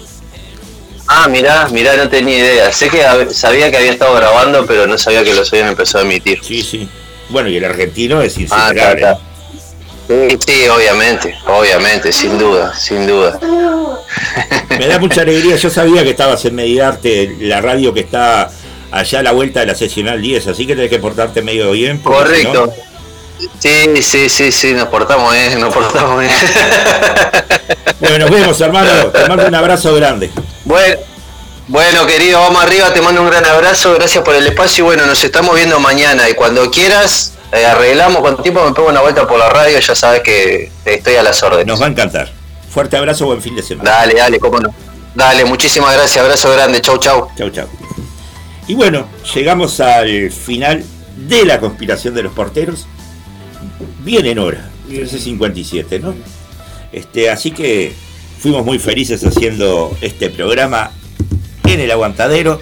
Ah, 1.07 1.29
mirá, 1.29 1.69
mirá, 1.69 1.97
no 1.97 2.09
tenía 2.09 2.39
idea. 2.39 2.73
Sé 2.73 2.89
que 2.89 3.05
sabía 3.33 3.71
que 3.71 3.77
había 3.77 3.93
estado 3.93 4.15
grabando, 4.15 4.65
pero 4.67 4.87
no 4.87 4.97
sabía 4.99 5.23
que 5.23 5.35
los 5.35 5.53
habían 5.53 5.69
empezado 5.69 6.03
a 6.03 6.07
emitir. 6.07 6.41
Sí, 6.43 6.63
sí. 6.63 6.89
Bueno, 7.29 7.49
y 7.49 7.57
el 7.57 7.65
argentino 7.65 8.21
es 8.23 8.37
Ah, 8.51 8.71
insuperable. 8.73 9.17
Sí, 10.09 10.39
sí, 10.47 10.69
obviamente, 10.69 11.35
obviamente, 11.47 12.13
sin 12.13 12.37
duda, 12.39 12.75
sin 12.79 13.07
duda. 13.07 13.39
Me 14.79 14.87
da 14.87 14.99
mucha 14.99 15.23
alegría. 15.23 15.57
Yo 15.57 15.71
sabía 15.71 16.03
que 16.03 16.11
estabas 16.11 16.45
en 16.45 16.55
Mediarte, 16.55 17.37
la 17.41 17.61
radio 17.61 17.95
que 17.95 18.01
está 18.01 18.51
allá 18.91 19.19
a 19.21 19.23
la 19.23 19.33
vuelta 19.33 19.61
de 19.61 19.67
la 19.67 19.75
seccional 19.75 20.21
10, 20.21 20.49
así 20.49 20.67
que 20.67 20.75
tenés 20.75 20.91
que 20.91 20.99
portarte 20.99 21.41
medio 21.43 21.71
bien. 21.71 21.99
si 21.99 22.03
Correcto. 22.03 22.67
no- 22.67 22.94
Sí, 23.59 24.03
sí, 24.03 24.29
sí, 24.29 24.53
sí, 24.53 24.73
nos 24.75 24.89
portamos 24.89 25.33
bien, 25.33 25.61
nos 25.61 25.73
portamos 25.73 26.21
bien. 26.21 26.33
Bueno, 28.01 28.19
nos 28.19 28.31
vemos, 28.31 28.61
hermano. 28.61 29.07
Te 29.13 29.29
mando 29.29 29.47
un 29.47 29.55
abrazo 29.55 29.95
grande. 29.95 30.31
Bueno, 30.65 30.97
bueno, 31.69 32.07
querido, 32.07 32.41
vamos 32.41 32.63
arriba, 32.63 32.93
te 32.93 33.01
mando 33.01 33.23
un 33.23 33.31
gran 33.31 33.47
abrazo, 33.47 33.95
gracias 33.95 34.23
por 34.23 34.35
el 34.35 34.47
espacio 34.47 34.85
y 34.85 34.87
bueno, 34.87 35.07
nos 35.07 35.25
estamos 35.25 35.55
viendo 35.55 35.81
mañana 35.81 36.29
y 36.29 36.35
cuando 36.35 36.71
quieras 36.71 37.33
eh, 37.53 37.65
arreglamos 37.65 38.21
con 38.21 38.43
tiempo, 38.43 38.63
me 38.67 38.75
pego 38.75 38.89
una 38.89 39.01
vuelta 39.01 39.27
por 39.27 39.39
la 39.39 39.49
radio, 39.49 39.79
ya 39.79 39.95
sabes 39.95 40.21
que 40.21 40.71
estoy 40.85 41.17
a 41.17 41.23
las 41.23 41.43
órdenes. 41.43 41.67
Nos 41.67 41.81
va 41.81 41.87
a 41.87 41.89
encantar. 41.89 42.31
Fuerte 42.69 42.99
abrazo, 42.99 43.25
buen 43.25 43.41
fin 43.41 43.57
de 43.57 43.63
semana. 43.63 43.91
Dale, 43.91 44.15
dale, 44.15 44.39
cómo 44.39 44.61
no. 44.61 44.75
Dale, 45.15 45.47
muchísimas 45.47 45.95
gracias, 45.95 46.23
abrazo 46.23 46.53
grande, 46.53 46.83
chau, 46.83 46.99
chau. 46.99 47.29
Chau, 47.39 47.49
chau. 47.49 47.67
Y 48.67 48.75
bueno, 48.75 49.07
llegamos 49.35 49.81
al 49.81 50.31
final 50.31 50.85
de 51.17 51.47
la 51.47 51.61
conspiración 51.61 52.15
de 52.15 52.25
los 52.25 52.33
porteros. 52.35 52.87
Bien 54.05 54.27
en 54.27 54.39
hora, 54.39 54.71
13.57, 54.91 56.01
¿no? 56.01 56.15
Este, 56.93 57.31
así 57.31 57.51
que 57.51 57.95
fuimos 58.39 58.65
muy 58.65 58.79
felices 58.79 59.25
haciendo 59.25 59.97
este 60.03 60.29
programa 60.29 60.91
en 61.65 61.81
el 61.81 61.91
aguantadero. 61.91 62.61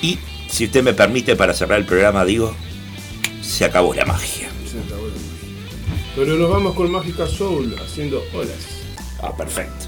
Y 0.00 0.18
si 0.48 0.66
usted 0.66 0.84
me 0.84 0.94
permite, 0.94 1.34
para 1.34 1.52
cerrar 1.52 1.80
el 1.80 1.84
programa, 1.84 2.24
digo, 2.24 2.54
se 3.42 3.64
acabó 3.64 3.92
la 3.92 4.04
magia. 4.04 4.48
Se 4.70 4.78
acabó 4.78 5.08
la 5.08 5.14
magia. 5.14 6.12
Pero 6.14 6.36
nos 6.36 6.48
vamos 6.48 6.74
con 6.74 6.90
Mágica 6.92 7.26
Soul 7.26 7.74
haciendo 7.84 8.22
olas. 8.32 8.56
Ah, 9.20 9.36
perfecto. 9.36 9.86